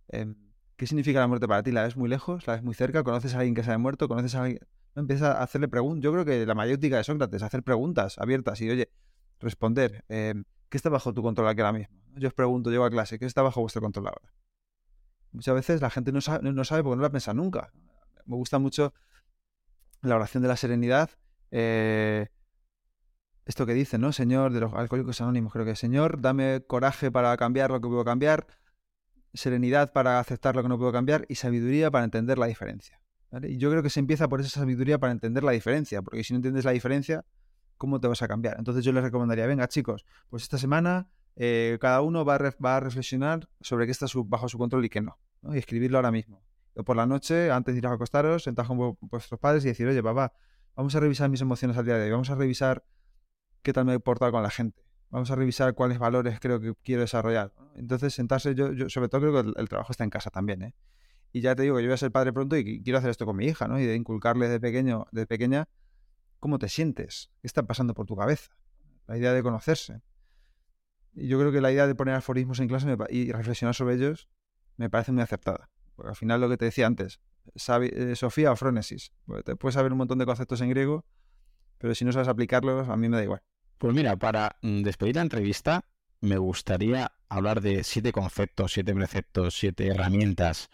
Em, 0.08 0.36
¿Qué 0.76 0.88
significa 0.88 1.20
la 1.20 1.28
muerte 1.28 1.48
para 1.48 1.62
ti? 1.62 1.72
¿La 1.72 1.84
ves 1.84 1.96
muy 1.96 2.10
lejos? 2.10 2.48
¿La 2.48 2.54
ves 2.54 2.64
muy 2.64 2.74
cerca? 2.74 3.04
¿Conoces 3.04 3.36
a 3.36 3.40
alguien 3.40 3.54
que 3.54 3.64
se 3.64 3.72
ha 3.72 3.78
muerto? 3.78 4.08
¿Conoces 4.08 4.34
a 4.34 4.44
alguien? 4.44 4.60
Empieza 4.96 5.34
a 5.34 5.44
hacerle 5.44 5.68
preguntas. 5.68 6.04
Yo 6.04 6.12
creo 6.12 6.26
que 6.26 6.44
la 6.46 6.56
mayéutica 6.56 6.98
de 6.98 7.04
Sócrates, 7.04 7.44
hacer 7.44 7.62
preguntas 7.62 8.18
abiertas 8.18 8.60
y, 8.62 8.70
oye, 8.72 8.90
responder. 9.40 10.04
Em, 10.10 10.44
¿Qué 10.70 10.78
está 10.78 10.90
bajo 10.90 11.14
tu 11.14 11.22
control 11.22 11.48
aquí 11.50 11.62
ahora 11.62 11.74
mismo? 11.74 11.96
Yo 12.16 12.30
os 12.30 12.34
pregunto, 12.34 12.72
llego 12.72 12.86
a 12.86 12.90
clase, 12.90 13.20
¿qué 13.20 13.26
está 13.26 13.44
bajo 13.44 13.62
vuestro 13.62 13.82
control 13.82 14.08
ahora? 14.08 14.34
Muchas 15.32 15.54
veces 15.54 15.82
la 15.82 15.90
gente 15.92 16.12
no 16.12 16.22
sabe, 16.22 16.52
no 16.52 16.64
sabe 16.64 16.84
porque 16.84 16.98
no 16.98 17.04
la 17.04 17.10
piensa 17.12 17.34
nunca. 17.34 17.72
Me 18.26 18.36
gusta 18.36 18.58
mucho 18.58 18.94
la 20.02 20.16
oración 20.16 20.42
de 20.42 20.50
la 20.50 20.58
serenidad. 20.58 21.12
Eh, 21.52 22.28
esto 23.46 23.66
que 23.66 23.74
dice, 23.74 23.98
¿no? 23.98 24.12
Señor, 24.12 24.54
de 24.54 24.60
los 24.60 24.74
alcohólicos 24.74 25.20
anónimos, 25.22 25.52
creo 25.54 25.66
que 25.66 25.76
Señor, 25.76 26.22
dame 26.22 26.64
coraje 26.68 27.12
para 27.12 27.36
cambiar 27.38 27.72
lo 27.72 27.82
que 27.82 27.88
puedo 27.88 28.06
cambiar, 28.06 28.48
serenidad 29.34 29.94
para 29.94 30.20
aceptar 30.20 30.56
lo 30.56 30.64
que 30.64 30.70
no 30.70 30.78
puedo 30.78 30.92
cambiar 30.92 31.26
y 31.30 31.36
sabiduría 31.36 31.90
para 31.92 32.06
entender 32.06 32.38
la 32.38 32.48
diferencia. 32.48 33.02
Y 33.44 33.58
yo 33.58 33.70
creo 33.72 33.82
que 33.82 33.90
se 33.90 34.00
empieza 34.00 34.28
por 34.28 34.42
esa 34.42 34.50
sabiduría 34.50 35.00
para 35.00 35.14
entender 35.14 35.44
la 35.44 35.54
diferencia, 35.54 36.02
porque 36.02 36.24
si 36.24 36.34
no 36.34 36.38
entiendes 36.38 36.66
la 36.66 36.72
diferencia, 36.72 37.26
¿cómo 37.78 38.00
te 38.00 38.08
vas 38.08 38.22
a 38.22 38.28
cambiar? 38.28 38.58
Entonces 38.60 38.84
yo 38.84 38.92
les 38.92 39.04
recomendaría, 39.04 39.48
venga 39.48 39.68
chicos, 39.68 40.06
pues 40.30 40.44
esta 40.44 40.58
semana 40.58 41.10
eh, 41.38 41.78
cada 41.80 42.02
uno 42.02 42.26
va 42.26 42.36
a, 42.36 42.80
reflexionar 42.80 43.48
sobre 43.62 43.86
qué 43.86 43.92
está 43.92 44.06
bajo 44.26 44.50
su 44.50 44.58
control 44.58 44.84
y 44.86 44.90
qué 44.90 45.02
no, 45.02 45.18
y 45.54 45.58
escribirlo 45.58 45.98
ahora 45.98 46.12
mismo. 46.12 46.44
O 46.76 46.84
por 46.84 46.98
la 46.98 47.06
noche, 47.06 47.52
antes 47.52 47.74
de 47.74 47.80
ir 47.80 47.88
a 47.88 47.94
acostaros, 47.94 48.44
sentados 48.44 48.68
con 48.68 48.98
vuestros 49.02 49.40
padres 49.40 49.64
y 49.64 49.70
decir, 49.70 49.88
oye 49.88 50.04
papá, 50.04 50.34
vamos 50.76 50.94
a 50.96 51.00
revisar 51.00 51.30
mis 51.30 51.42
emociones 51.42 51.78
al 51.78 51.86
día 51.86 51.98
de 51.98 52.06
hoy, 52.06 52.12
vamos 52.12 52.30
a 52.30 52.36
revisar 52.36 52.84
qué 53.62 53.74
tal 53.74 53.86
me 53.86 53.94
he 53.94 54.00
portado 54.00 54.32
con 54.32 54.44
la 54.44 54.50
gente. 54.50 54.84
Vamos 55.10 55.30
a 55.32 55.36
revisar 55.36 55.74
cuáles 55.74 56.00
valores 56.00 56.40
creo 56.40 56.60
que 56.60 56.74
quiero 56.84 57.02
desarrollar. 57.02 57.54
Entonces, 57.76 58.14
sentarse, 58.14 58.56
yo, 58.56 58.72
yo 58.72 58.90
sobre 58.90 59.10
todo 59.10 59.22
creo 59.22 59.44
que 59.44 59.60
el, 59.62 59.70
trabajo 59.70 59.92
está 59.92 60.04
en 60.04 60.10
casa 60.10 60.30
también, 60.30 60.62
¿eh? 60.62 60.76
Y 61.34 61.42
ya 61.42 61.56
te 61.56 61.64
digo 61.64 61.78
que 61.78 61.84
yo 61.84 61.90
voy 61.90 61.94
a 61.94 61.98
ser 61.98 62.12
padre 62.12 62.34
pronto 62.34 62.58
y 62.58 62.82
quiero 62.84 63.00
hacer 63.00 63.10
esto 63.10 63.26
con 63.26 63.38
mi 63.38 63.46
hija, 63.46 63.68
¿no? 63.68 63.80
Y 63.80 63.86
de 63.86 63.96
inculcarle 63.96 64.50
de 64.50 64.60
pequeño, 64.60 65.08
de 65.12 65.26
pequeña, 65.26 65.70
cómo 66.40 66.60
te 66.60 66.68
sientes, 66.68 67.30
qué 67.42 67.48
está 67.48 67.64
pasando 67.64 67.94
por 67.94 68.06
tu 68.06 68.16
cabeza, 68.16 68.52
la 69.08 69.18
idea 69.18 69.34
de 69.34 69.44
conocerse. 69.44 70.02
Y 71.14 71.28
yo 71.28 71.40
creo 71.40 71.52
que 71.52 71.62
la 71.62 71.72
idea 71.72 71.88
de 71.88 71.96
poner 71.96 72.16
aforismos 72.16 72.60
en 72.60 72.68
clase 72.68 72.88
y 73.10 73.32
reflexionar 73.32 73.76
sobre 73.76 73.96
ellos 73.96 74.30
me 74.78 74.90
parece 74.90 75.12
muy 75.12 75.22
acertada. 75.22 75.70
Porque 75.96 76.10
al 76.10 76.16
final 76.16 76.42
lo 76.42 76.50
que 76.50 76.58
te 76.58 76.66
decía 76.66 76.88
antes, 76.88 77.20
eh, 77.56 78.16
Sofía 78.16 78.52
o 78.52 78.56
Frónesis. 78.56 79.12
Te 79.46 79.56
puedes 79.56 79.76
saber 79.76 79.92
un 79.92 79.98
montón 79.98 80.18
de 80.18 80.26
conceptos 80.26 80.62
en 80.62 80.70
griego, 80.70 81.06
pero 81.78 81.96
si 81.96 82.06
no 82.06 82.12
sabes 82.12 82.28
aplicarlos, 82.28 82.88
a 82.90 82.96
mí 82.96 83.10
me 83.10 83.18
da 83.18 83.24
igual. 83.24 83.42
Pues 83.82 83.96
mira, 83.96 84.16
para 84.16 84.58
mm, 84.62 84.84
despedir 84.84 85.16
la 85.16 85.24
entrevista, 85.24 85.86
me 86.20 86.38
gustaría 86.38 87.14
hablar 87.30 87.62
de 87.62 87.84
siete 87.84 88.12
conceptos, 88.12 88.74
siete 88.74 88.94
preceptos, 88.94 89.56
siete 89.58 89.88
herramientas, 89.88 90.70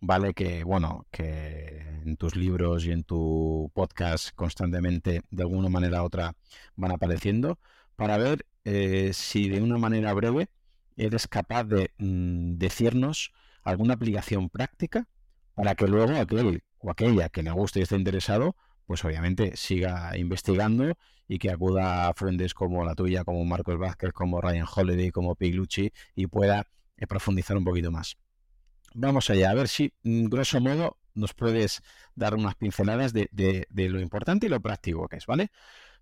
¿vale? 0.00 0.34
Que, 0.34 0.62
bueno, 0.62 1.06
que 1.10 1.78
en 2.04 2.18
tus 2.18 2.36
libros 2.36 2.84
y 2.84 2.92
en 2.92 3.04
tu 3.04 3.70
podcast 3.72 4.34
constantemente, 4.34 5.22
de 5.30 5.42
alguna 5.42 5.70
manera 5.70 6.02
u 6.02 6.04
otra, 6.04 6.34
van 6.76 6.92
apareciendo, 6.92 7.58
para 7.96 8.18
ver 8.18 8.44
eh, 8.64 9.12
si 9.14 9.48
de 9.48 9.62
una 9.62 9.78
manera 9.78 10.12
breve 10.12 10.50
eres 10.98 11.28
capaz 11.28 11.64
de 11.64 11.92
mm, 11.96 12.58
decirnos 12.58 13.32
alguna 13.62 13.94
aplicación 13.94 14.50
práctica 14.50 15.08
para 15.54 15.74
que 15.74 15.86
luego 15.88 16.14
aquel 16.16 16.62
o 16.80 16.90
aquella 16.90 17.30
que 17.30 17.42
le 17.42 17.50
guste 17.50 17.80
y 17.80 17.84
esté 17.84 17.96
interesado, 17.96 18.56
pues 18.86 19.04
obviamente 19.04 19.56
siga 19.56 20.16
investigando 20.16 20.94
y 21.28 21.38
que 21.38 21.50
acuda 21.50 22.08
a 22.08 22.14
frentes 22.14 22.54
como 22.54 22.84
la 22.84 22.94
tuya, 22.94 23.24
como 23.24 23.44
Marcos 23.44 23.78
Vázquez, 23.78 24.12
como 24.12 24.40
Ryan 24.40 24.66
Holiday, 24.74 25.10
como 25.10 25.34
Piglucci 25.34 25.92
y 26.14 26.26
pueda 26.26 26.66
eh, 26.96 27.06
profundizar 27.06 27.56
un 27.56 27.64
poquito 27.64 27.90
más. 27.90 28.16
Vamos 28.94 29.30
allá, 29.30 29.50
a 29.50 29.54
ver 29.54 29.68
si, 29.68 29.92
mm, 30.02 30.26
grosso 30.26 30.60
modo, 30.60 30.98
nos 31.14 31.34
puedes 31.34 31.82
dar 32.14 32.34
unas 32.34 32.54
pinceladas 32.54 33.12
de, 33.12 33.28
de 33.30 33.88
lo 33.88 34.00
importante 34.00 34.46
y 34.46 34.48
lo 34.48 34.60
práctico 34.60 35.08
que 35.08 35.16
es, 35.16 35.26
¿vale? 35.26 35.50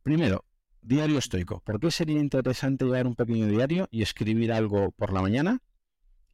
Primero, 0.02 0.44
diario 0.82 1.18
estoico. 1.18 1.60
¿Por 1.60 1.80
qué 1.80 1.90
sería 1.90 2.18
interesante 2.18 2.84
llevar 2.84 3.06
un 3.06 3.14
pequeño 3.14 3.46
diario 3.46 3.88
y 3.90 4.02
escribir 4.02 4.52
algo 4.52 4.92
por 4.92 5.12
la 5.12 5.20
mañana 5.20 5.62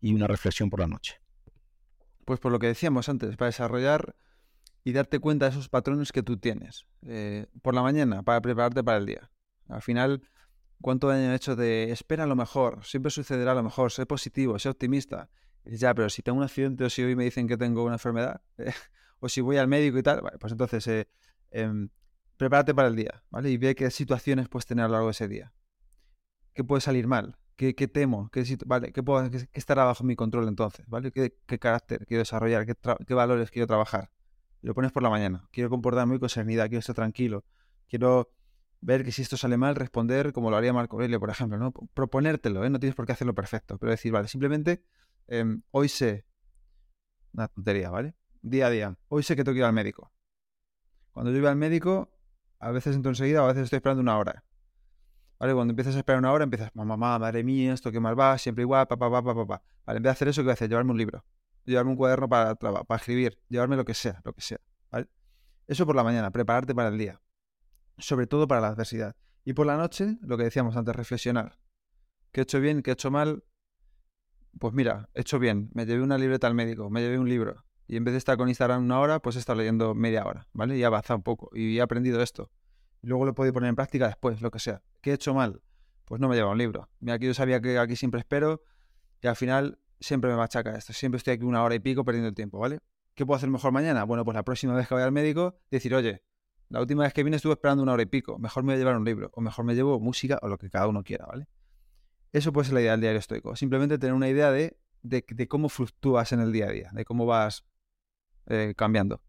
y 0.01 0.14
una 0.14 0.26
reflexión 0.26 0.70
por 0.70 0.80
la 0.80 0.86
noche? 0.86 1.20
Pues 2.24 2.40
por 2.40 2.53
lo 2.53 2.59
que 2.59 2.66
decíamos 2.66 3.09
antes, 3.09 3.36
para 3.36 3.47
desarrollar 3.47 4.14
y 4.87 4.93
darte 4.93 5.18
cuenta 5.18 5.47
de 5.47 5.51
esos 5.51 5.68
patrones 5.68 6.12
que 6.12 6.22
tú 6.22 6.37
tienes. 6.37 6.87
Eh, 7.09 7.49
por 7.61 7.74
la 7.74 7.82
mañana, 7.82 8.22
para 8.22 8.41
prepararte 8.41 8.84
para 8.84 8.99
el 8.99 9.07
día. 9.07 9.32
Al 9.68 9.82
final, 9.82 10.22
¿cuánto 10.80 11.09
daño 11.09 11.32
he 11.32 11.34
hecho 11.34 11.57
de 11.57 11.91
espera 11.91 12.24
lo 12.24 12.37
mejor? 12.37 12.84
Siempre 12.84 13.11
sucederá 13.11 13.53
lo 13.53 13.64
mejor, 13.64 13.91
sé 13.91 14.07
positivo, 14.07 14.61
sé 14.61 14.68
optimista. 14.68 15.28
ya, 15.64 15.93
pero 15.93 16.09
si 16.09 16.22
tengo 16.22 16.39
un 16.39 16.45
accidente 16.45 16.84
o 16.84 16.89
si 16.89 17.03
hoy 17.03 17.16
me 17.16 17.24
dicen 17.24 17.49
que 17.49 17.57
tengo 17.57 17.82
una 17.82 17.95
enfermedad, 17.95 18.43
o 19.18 19.28
si 19.28 19.41
voy 19.41 19.57
al 19.57 19.66
médico 19.66 19.99
y 19.99 20.05
tal, 20.05 20.22
pues 20.39 20.53
entonces 20.53 20.87
eh, 20.87 21.09
em, 21.51 21.89
prepárate 22.37 22.72
para 22.72 22.87
el 22.87 22.95
día, 22.95 23.24
¿vale? 23.28 23.51
Y 23.51 23.57
ve 23.57 23.74
qué 23.74 23.91
situaciones 23.91 24.49
puedes 24.49 24.66
tener 24.66 24.84
a 24.84 24.87
lo 24.87 24.93
largo 24.93 25.09
de 25.09 25.12
ese 25.12 25.26
día. 25.26 25.53
¿Qué 26.55 26.62
puede 26.62 26.80
salir 26.80 27.09
mal? 27.09 27.37
¿Qué, 27.57 27.72
temo? 27.89 28.30
¿Qué, 28.30 28.45
vale, 28.64 28.93
¿qué, 28.93 29.03
puedo, 29.03 29.28
qué, 29.32 29.49
estará 29.53 29.82
bajo 29.82 30.05
mi 30.05 30.14
control 30.14 30.47
entonces? 30.47 30.87
¿vale? 30.87 31.11
¿Qué, 31.11 31.32
carácter 31.59 32.07
quiero 32.07 32.20
desarrollar? 32.20 32.66
¿Qué, 32.66 33.14
valores 33.14 33.51
quiero 33.51 33.66
trabajar? 33.66 34.11
Lo 34.66 34.74
pones 34.74 34.90
por 34.90 35.00
la 35.00 35.10
mañana. 35.10 35.48
Quiero 35.52 35.70
comportarme 35.70 36.18
con 36.18 36.28
serenidad, 36.28 36.64
quiero 36.64 36.80
estar 36.80 36.96
tranquilo. 36.96 37.44
Quiero 37.86 38.32
ver 38.80 39.04
que 39.04 39.12
si 39.12 39.22
esto 39.22 39.36
sale 39.36 39.56
mal, 39.56 39.76
responder 39.76 40.32
como 40.32 40.50
lo 40.50 40.56
haría 40.56 40.72
Marco 40.72 40.96
Aurelio, 40.96 41.20
por 41.20 41.30
ejemplo. 41.30 41.56
¿no? 41.56 41.70
Proponértelo, 41.70 42.64
¿eh? 42.64 42.68
no 42.68 42.80
tienes 42.80 42.96
por 42.96 43.06
qué 43.06 43.12
hacerlo 43.12 43.32
perfecto. 43.32 43.78
Pero 43.78 43.92
decir, 43.92 44.10
vale, 44.10 44.26
simplemente 44.26 44.82
em, 45.28 45.62
hoy 45.70 45.88
sé. 45.88 46.26
Una 47.32 47.46
tontería, 47.46 47.90
¿vale? 47.90 48.16
Día 48.42 48.66
a 48.66 48.70
día. 48.70 48.98
Hoy 49.06 49.22
sé 49.22 49.36
que 49.36 49.44
tengo 49.44 49.54
que 49.54 49.60
ir 49.60 49.64
al 49.64 49.72
médico. 49.72 50.10
Cuando 51.12 51.30
yo 51.30 51.38
iba 51.38 51.50
al 51.50 51.56
médico, 51.56 52.10
a 52.58 52.72
veces 52.72 52.96
entro 52.96 53.12
enseguida, 53.12 53.44
a 53.44 53.46
veces 53.46 53.62
estoy 53.62 53.76
esperando 53.76 54.02
una 54.02 54.18
hora. 54.18 54.42
¿Vale? 55.38 55.54
Cuando 55.54 55.70
empiezas 55.70 55.94
a 55.94 55.98
esperar 55.98 56.18
una 56.18 56.32
hora, 56.32 56.42
empiezas, 56.42 56.74
mamá, 56.74 56.96
madre 57.20 57.44
mía, 57.44 57.72
esto 57.72 57.92
que 57.92 58.00
mal 58.00 58.18
va, 58.18 58.36
siempre 58.36 58.62
igual, 58.62 58.88
papá, 58.88 59.08
papá, 59.12 59.32
papá. 59.32 59.62
Vale, 59.84 59.98
en 59.98 60.02
vez 60.02 60.08
de 60.08 60.12
hacer 60.12 60.26
eso, 60.26 60.40
¿qué 60.40 60.46
voy 60.46 60.50
a 60.50 60.54
hacer? 60.54 60.68
Llevarme 60.68 60.90
un 60.90 60.98
libro, 60.98 61.24
llevarme 61.66 61.90
un 61.90 61.96
cuaderno 61.96 62.28
para, 62.28 62.54
para 62.54 62.96
escribir, 62.96 63.38
llevarme 63.48 63.76
lo 63.76 63.84
que 63.84 63.94
sea, 63.94 64.20
lo 64.24 64.32
que 64.32 64.40
sea. 64.40 64.58
¿Vale? 64.90 65.08
Eso 65.66 65.84
por 65.84 65.96
la 65.96 66.04
mañana, 66.04 66.30
prepararte 66.30 66.74
para 66.74 66.88
el 66.88 66.98
día. 66.98 67.20
Sobre 67.98 68.26
todo 68.26 68.46
para 68.46 68.60
la 68.60 68.68
adversidad. 68.68 69.16
Y 69.44 69.52
por 69.52 69.66
la 69.66 69.76
noche, 69.76 70.18
lo 70.22 70.36
que 70.36 70.44
decíamos 70.44 70.76
antes, 70.76 70.94
reflexionar. 70.94 71.58
¿Qué 72.32 72.40
he 72.40 72.42
hecho 72.42 72.60
bien? 72.60 72.82
¿Qué 72.82 72.90
he 72.90 72.94
hecho 72.94 73.10
mal? 73.10 73.44
Pues 74.58 74.74
mira, 74.74 75.08
he 75.14 75.20
hecho 75.20 75.38
bien. 75.38 75.70
Me 75.74 75.86
llevé 75.86 76.02
una 76.02 76.18
libreta 76.18 76.46
al 76.46 76.54
médico, 76.54 76.90
me 76.90 77.00
llevé 77.00 77.18
un 77.18 77.28
libro. 77.28 77.64
Y 77.88 77.96
en 77.96 78.04
vez 78.04 78.12
de 78.12 78.18
estar 78.18 78.36
con 78.36 78.48
Instagram 78.48 78.84
una 78.84 79.00
hora, 79.00 79.20
pues 79.20 79.36
he 79.36 79.38
estado 79.38 79.58
leyendo 79.58 79.94
media 79.94 80.24
hora, 80.24 80.48
¿vale? 80.52 80.76
Y 80.76 80.82
he 80.82 80.84
avanzado 80.84 81.18
un 81.18 81.22
poco. 81.22 81.50
Y 81.54 81.78
he 81.78 81.80
aprendido 81.80 82.20
esto. 82.22 82.50
Luego 83.02 83.24
lo 83.24 83.30
he 83.30 83.34
podido 83.34 83.52
poner 83.52 83.68
en 83.68 83.76
práctica 83.76 84.08
después, 84.08 84.40
lo 84.40 84.50
que 84.50 84.58
sea. 84.58 84.82
¿Qué 85.00 85.10
he 85.10 85.14
hecho 85.14 85.34
mal? 85.34 85.62
Pues 86.04 86.20
no 86.20 86.28
me 86.28 86.34
lleva 86.34 86.50
un 86.50 86.58
libro. 86.58 86.88
Mira, 86.98 87.14
aquí 87.14 87.26
yo 87.26 87.34
sabía 87.34 87.60
que 87.60 87.78
aquí 87.78 87.94
siempre 87.94 88.20
espero 88.20 88.62
y 89.22 89.28
al 89.28 89.36
final 89.36 89.78
siempre 90.01 90.30
me 90.30 90.36
machaca 90.36 90.76
esto. 90.76 90.92
Siempre 90.92 91.18
estoy 91.18 91.34
aquí 91.34 91.44
una 91.44 91.62
hora 91.62 91.74
y 91.74 91.80
pico 91.80 92.05
perdiendo 92.05 92.28
el 92.28 92.34
tiempo, 92.34 92.59
¿vale? 92.59 92.78
¿Qué 93.14 93.24
puedo 93.24 93.36
hacer 93.36 93.49
mejor 93.49 93.72
mañana? 93.72 94.05
Bueno, 94.05 94.24
pues 94.24 94.34
la 94.34 94.42
próxima 94.42 94.74
vez 94.74 94.88
que 94.88 94.94
vaya 94.94 95.07
al 95.07 95.12
médico, 95.12 95.59
decir, 95.70 95.94
oye, 95.94 96.22
la 96.68 96.80
última 96.80 97.05
vez 97.05 97.12
que 97.12 97.22
vine 97.22 97.36
estuve 97.36 97.53
esperando 97.55 97.82
una 97.82 97.92
hora 97.92 98.03
y 98.03 98.07
pico. 98.07 98.38
Mejor 98.38 98.62
me 98.62 98.72
voy 98.72 98.74
a 98.74 98.78
llevar 98.78 98.97
un 98.97 99.05
libro. 99.05 99.30
O 99.34 99.40
mejor 99.40 99.64
me 99.64 99.74
llevo 99.74 99.99
música 100.01 100.38
o 100.42 100.49
lo 100.49 100.59
que 100.59 100.68
cada 100.68 100.86
uno 100.88 101.03
quiera, 101.03 101.26
¿vale? 101.26 101.49
Eso 102.32 102.53
puede 102.53 102.66
ser 102.66 102.74
la 102.74 102.80
idea 102.80 102.90
del 102.92 103.01
diario 103.01 103.18
estoico. 103.18 103.57
Simplemente 103.57 103.99
tener 103.99 104.14
una 104.14 104.28
idea 104.28 104.51
de, 104.51 104.76
de, 105.03 105.49
cómo 105.49 105.68
fluctúas 105.68 106.32
en 106.32 106.40
el 106.40 106.53
día 106.53 106.66
a 106.66 106.70
día, 106.70 106.90
de 106.92 107.05
cómo 107.05 107.24
vas 107.24 107.64
eh, 108.47 108.74
cambiando. 108.76 109.22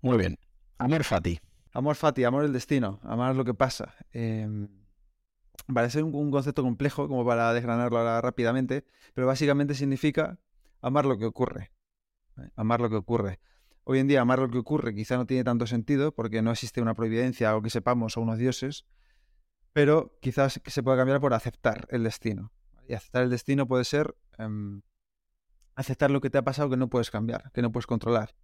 Muy 0.00 0.18
bien. 0.18 0.38
Amor 0.78 1.02
Fati. 1.02 1.40
Amor 1.76 1.94
fati, 1.94 2.24
amor 2.24 2.46
el 2.46 2.54
destino, 2.54 3.00
amar 3.02 3.36
lo 3.36 3.44
que 3.44 3.52
pasa. 3.52 3.94
Eh, 4.10 4.48
parece 5.72 6.02
un, 6.02 6.14
un, 6.14 6.30
concepto 6.30 6.62
complejo 6.62 7.08
como 7.08 7.24
para 7.24 7.52
desgranarlo 7.52 7.98
ahora 7.98 8.20
rápidamente, 8.20 8.84
pero 9.14 9.26
básicamente 9.26 9.74
significa 9.74 10.38
amar 10.80 11.06
lo 11.06 11.18
que 11.18 11.26
ocurre. 11.26 11.72
Amar 12.54 12.80
lo 12.80 12.88
que 12.88 12.96
ocurre. 12.96 13.40
Hoy 13.84 14.00
en 14.00 14.08
día 14.08 14.20
amar 14.20 14.40
lo 14.40 14.50
que 14.50 14.58
ocurre 14.58 14.94
quizá 14.94 15.16
no 15.16 15.26
tiene 15.26 15.44
tanto 15.44 15.66
sentido 15.66 16.12
porque 16.12 16.42
no 16.42 16.50
existe 16.50 16.80
una 16.80 16.94
providencia 16.94 17.56
o 17.56 17.62
que 17.62 17.70
sepamos 17.70 18.16
o 18.16 18.20
unos 18.20 18.38
dioses, 18.38 18.84
pero 19.72 20.18
quizás 20.20 20.60
se 20.64 20.82
pueda 20.82 20.96
cambiar 20.96 21.20
por 21.20 21.34
aceptar 21.34 21.86
el 21.90 22.02
destino. 22.02 22.52
Y 22.88 22.94
aceptar 22.94 23.22
el 23.22 23.30
destino 23.30 23.66
puede 23.66 23.84
ser 23.84 24.16
em, 24.38 24.82
aceptar 25.74 26.10
lo 26.10 26.20
que 26.20 26.30
te 26.30 26.38
ha 26.38 26.42
pasado 26.42 26.70
que 26.70 26.76
no 26.76 26.88
puedes 26.88 27.10
cambiar, 27.10 27.50
que 27.52 27.62
no 27.62 27.70
puedes 27.70 27.86
controlar. 27.86 28.34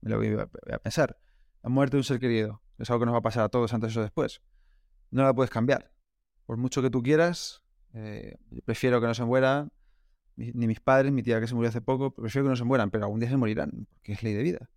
Me 0.00 0.10
lo 0.10 0.18
voy 0.18 0.36
a 0.38 0.78
pensar. 0.78 1.18
La 1.62 1.70
muerte 1.70 1.96
de 1.96 2.00
un 2.00 2.04
ser 2.04 2.20
querido 2.20 2.62
es 2.78 2.88
algo 2.90 3.00
que 3.00 3.06
nos 3.06 3.14
va 3.14 3.18
a 3.18 3.22
pasar 3.22 3.44
a 3.44 3.48
todos 3.48 3.74
antes 3.74 3.96
o 3.96 4.02
después. 4.02 4.40
No 5.10 5.24
la 5.24 5.34
puedes 5.34 5.50
cambiar. 5.50 5.95
Por 6.46 6.56
mucho 6.56 6.80
que 6.80 6.90
tú 6.90 7.02
quieras, 7.02 7.62
eh, 7.92 8.38
prefiero 8.64 9.00
que 9.00 9.06
no 9.06 9.14
se 9.14 9.24
mueran 9.24 9.70
ni 10.36 10.66
mis 10.66 10.80
padres, 10.80 11.12
mi 11.12 11.22
tía 11.22 11.40
que 11.40 11.46
se 11.46 11.54
murió 11.54 11.70
hace 11.70 11.80
poco, 11.80 12.12
prefiero 12.12 12.44
que 12.44 12.50
no 12.50 12.56
se 12.56 12.64
mueran, 12.64 12.90
pero 12.90 13.04
algún 13.04 13.20
día 13.20 13.30
se 13.30 13.36
morirán, 13.36 13.86
porque 13.90 14.12
es 14.12 14.22
ley 14.22 14.34
de 14.34 14.42
vida. 14.42 14.70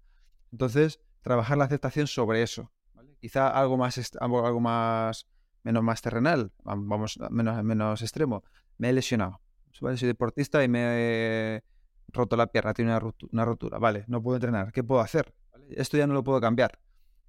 Entonces, 0.51 0.99
trabajar 1.22 1.57
la 1.57 1.65
aceptación 1.65 2.07
sobre 2.07 2.41
eso. 2.41 2.72
Quizá 3.20 3.49
algo 3.49 3.76
más, 3.78 3.99
algo 4.20 4.59
más, 4.61 5.28
menos 5.63 5.84
más 5.84 6.01
terrenal, 6.01 6.53
vamos, 6.63 7.20
menos, 7.30 7.63
menos 7.63 8.01
extremo. 8.01 8.43
Me 8.78 8.89
he 8.89 8.93
lesionado. 8.93 9.41
Soy 9.72 9.97
deportista 9.97 10.63
y 10.63 10.70
me 10.70 10.80
he 10.82 11.63
roto 12.07 12.38
la 12.38 12.47
pierna, 12.47 12.74
tiene 12.74 12.95
una, 12.95 13.13
una 13.32 13.45
rotura. 13.45 13.78
Vale, 13.78 14.05
no 14.07 14.24
puedo 14.24 14.38
entrenar. 14.38 14.72
¿Qué 14.72 14.84
puedo 14.84 15.01
hacer? 15.01 15.34
Esto 15.72 15.97
ya 15.97 16.07
no 16.07 16.13
lo 16.13 16.24
puedo 16.24 16.39
cambiar 16.39 16.80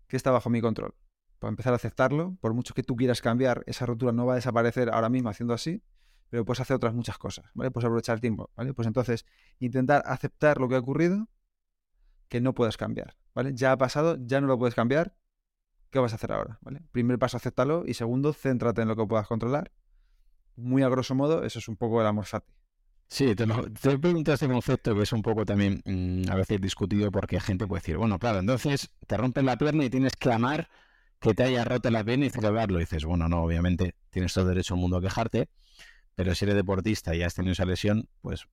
que 0.06 0.16
está 0.16 0.30
bajo 0.30 0.50
mi 0.50 0.60
control. 0.60 0.94
Para 1.40 1.50
empezar 1.50 1.72
a 1.72 1.76
aceptarlo, 1.76 2.36
por 2.40 2.54
mucho 2.54 2.74
que 2.74 2.84
tú 2.84 2.94
quieras 2.94 3.20
cambiar, 3.20 3.64
esa 3.66 3.86
rotura 3.86 4.12
no 4.12 4.26
va 4.26 4.34
a 4.34 4.36
desaparecer 4.36 4.90
ahora 4.90 5.08
mismo 5.08 5.30
haciendo 5.30 5.54
así, 5.54 5.82
pero 6.28 6.44
puedes 6.44 6.60
hacer 6.60 6.76
otras 6.76 6.94
muchas 6.94 7.18
cosas, 7.18 7.46
¿vale? 7.54 7.72
Puedes 7.72 7.86
aprovechar 7.86 8.14
el 8.14 8.20
tiempo, 8.20 8.50
¿vale? 8.56 8.72
Pues 8.72 8.86
entonces, 8.86 9.26
intentar 9.58 10.02
aceptar 10.06 10.60
lo 10.60 10.68
que 10.68 10.76
ha 10.76 10.78
ocurrido, 10.78 11.28
que 12.28 12.40
no 12.40 12.54
puedes 12.54 12.76
cambiar, 12.76 13.16
¿vale? 13.34 13.52
Ya 13.54 13.72
ha 13.72 13.78
pasado, 13.78 14.16
ya 14.20 14.40
no 14.40 14.46
lo 14.46 14.58
puedes 14.58 14.76
cambiar, 14.76 15.16
¿qué 15.90 15.98
vas 15.98 16.12
a 16.12 16.16
hacer 16.16 16.32
ahora? 16.32 16.58
¿vale? 16.62 16.82
Primer 16.92 17.18
paso, 17.18 17.36
acéptalo, 17.36 17.84
y 17.86 17.94
segundo, 17.94 18.32
céntrate 18.32 18.82
en 18.82 18.88
lo 18.88 18.96
que 18.96 19.06
puedas 19.06 19.26
controlar. 19.26 19.72
Muy 20.56 20.82
a 20.82 20.88
grosso 20.88 21.14
modo, 21.14 21.44
eso 21.44 21.58
es 21.58 21.68
un 21.68 21.76
poco 21.76 22.00
el 22.00 22.06
amor 22.06 22.26
fati. 22.26 22.52
Sí, 23.08 23.34
te, 23.34 23.44
lo, 23.44 23.64
te 23.72 23.98
este 24.32 24.46
concepto 24.46 24.94
que 24.94 25.02
es 25.02 25.12
un 25.12 25.22
poco 25.22 25.44
también 25.44 25.82
mm, 25.84 26.30
a 26.30 26.36
veces 26.36 26.60
discutido 26.60 27.10
porque 27.10 27.40
gente 27.40 27.66
puede 27.66 27.80
decir, 27.80 27.96
bueno, 27.96 28.20
claro, 28.20 28.38
entonces 28.38 28.88
te 29.06 29.16
rompen 29.16 29.46
la 29.46 29.58
pierna 29.58 29.84
y 29.84 29.90
tienes 29.90 30.14
que 30.14 30.30
amar 30.30 30.68
que 31.20 31.34
te 31.34 31.44
haya 31.44 31.64
roto 31.64 31.90
la 31.90 32.02
pierna 32.02 32.26
y 32.26 32.30
celebrarlo. 32.30 32.78
Y 32.78 32.82
dices, 32.82 33.04
bueno, 33.04 33.28
no, 33.28 33.42
obviamente 33.42 33.94
tienes 34.10 34.32
todo 34.32 34.46
derecho 34.46 34.74
al 34.74 34.80
mundo 34.80 34.96
a 34.96 35.02
quejarte, 35.02 35.48
pero 36.14 36.34
si 36.34 36.44
eres 36.44 36.56
deportista 36.56 37.14
y 37.14 37.22
has 37.22 37.34
tenido 37.34 37.52
esa 37.52 37.64
lesión, 37.64 38.08
pues 38.22 38.46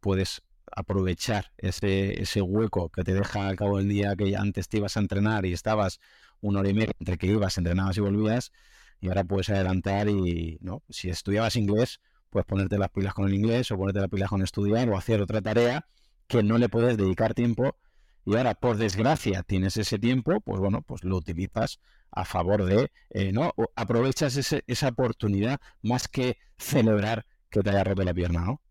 puedes 0.00 0.42
aprovechar 0.70 1.52
ese, 1.58 2.20
ese 2.20 2.40
hueco 2.40 2.88
que 2.88 3.02
te 3.02 3.14
deja 3.14 3.48
al 3.48 3.56
cabo 3.56 3.78
del 3.78 3.88
día 3.88 4.14
que 4.16 4.36
antes 4.36 4.68
te 4.68 4.78
ibas 4.78 4.96
a 4.96 5.00
entrenar 5.00 5.44
y 5.44 5.52
estabas 5.52 6.00
una 6.40 6.60
hora 6.60 6.68
y 6.70 6.74
media 6.74 6.92
entre 6.98 7.18
que 7.18 7.26
ibas, 7.26 7.58
entrenabas 7.58 7.96
y 7.96 8.00
volvías, 8.00 8.52
y 9.00 9.08
ahora 9.08 9.24
puedes 9.24 9.50
adelantar 9.50 10.08
y, 10.08 10.58
¿no? 10.60 10.82
Si 10.88 11.10
estudiabas 11.10 11.56
inglés, 11.56 12.00
pues 12.30 12.44
ponerte 12.44 12.78
las 12.78 12.90
pilas 12.90 13.14
con 13.14 13.26
el 13.26 13.34
inglés 13.34 13.70
o 13.70 13.76
ponerte 13.76 14.00
las 14.00 14.08
pilas 14.08 14.30
con 14.30 14.42
estudiar 14.42 14.88
o 14.88 14.96
hacer 14.96 15.20
otra 15.20 15.42
tarea 15.42 15.86
que 16.26 16.42
no 16.42 16.56
le 16.56 16.68
puedes 16.68 16.96
dedicar 16.96 17.34
tiempo 17.34 17.76
y 18.24 18.36
ahora 18.36 18.54
por 18.54 18.76
desgracia 18.76 19.42
tienes 19.42 19.76
ese 19.76 19.98
tiempo, 19.98 20.40
pues 20.40 20.60
bueno, 20.60 20.82
pues 20.82 21.04
lo 21.04 21.16
utilizas 21.16 21.80
a 22.12 22.24
favor 22.24 22.64
de, 22.64 22.90
eh, 23.10 23.32
¿no? 23.32 23.52
Aprovechas 23.74 24.36
esa 24.36 24.88
oportunidad 24.88 25.60
más 25.82 26.08
que 26.08 26.38
celebrar 26.58 27.26
que 27.50 27.62
te 27.62 27.70
haya 27.70 27.84
roto 27.84 28.04
la 28.04 28.14
pierna, 28.14 28.44
¿no? 28.44 28.62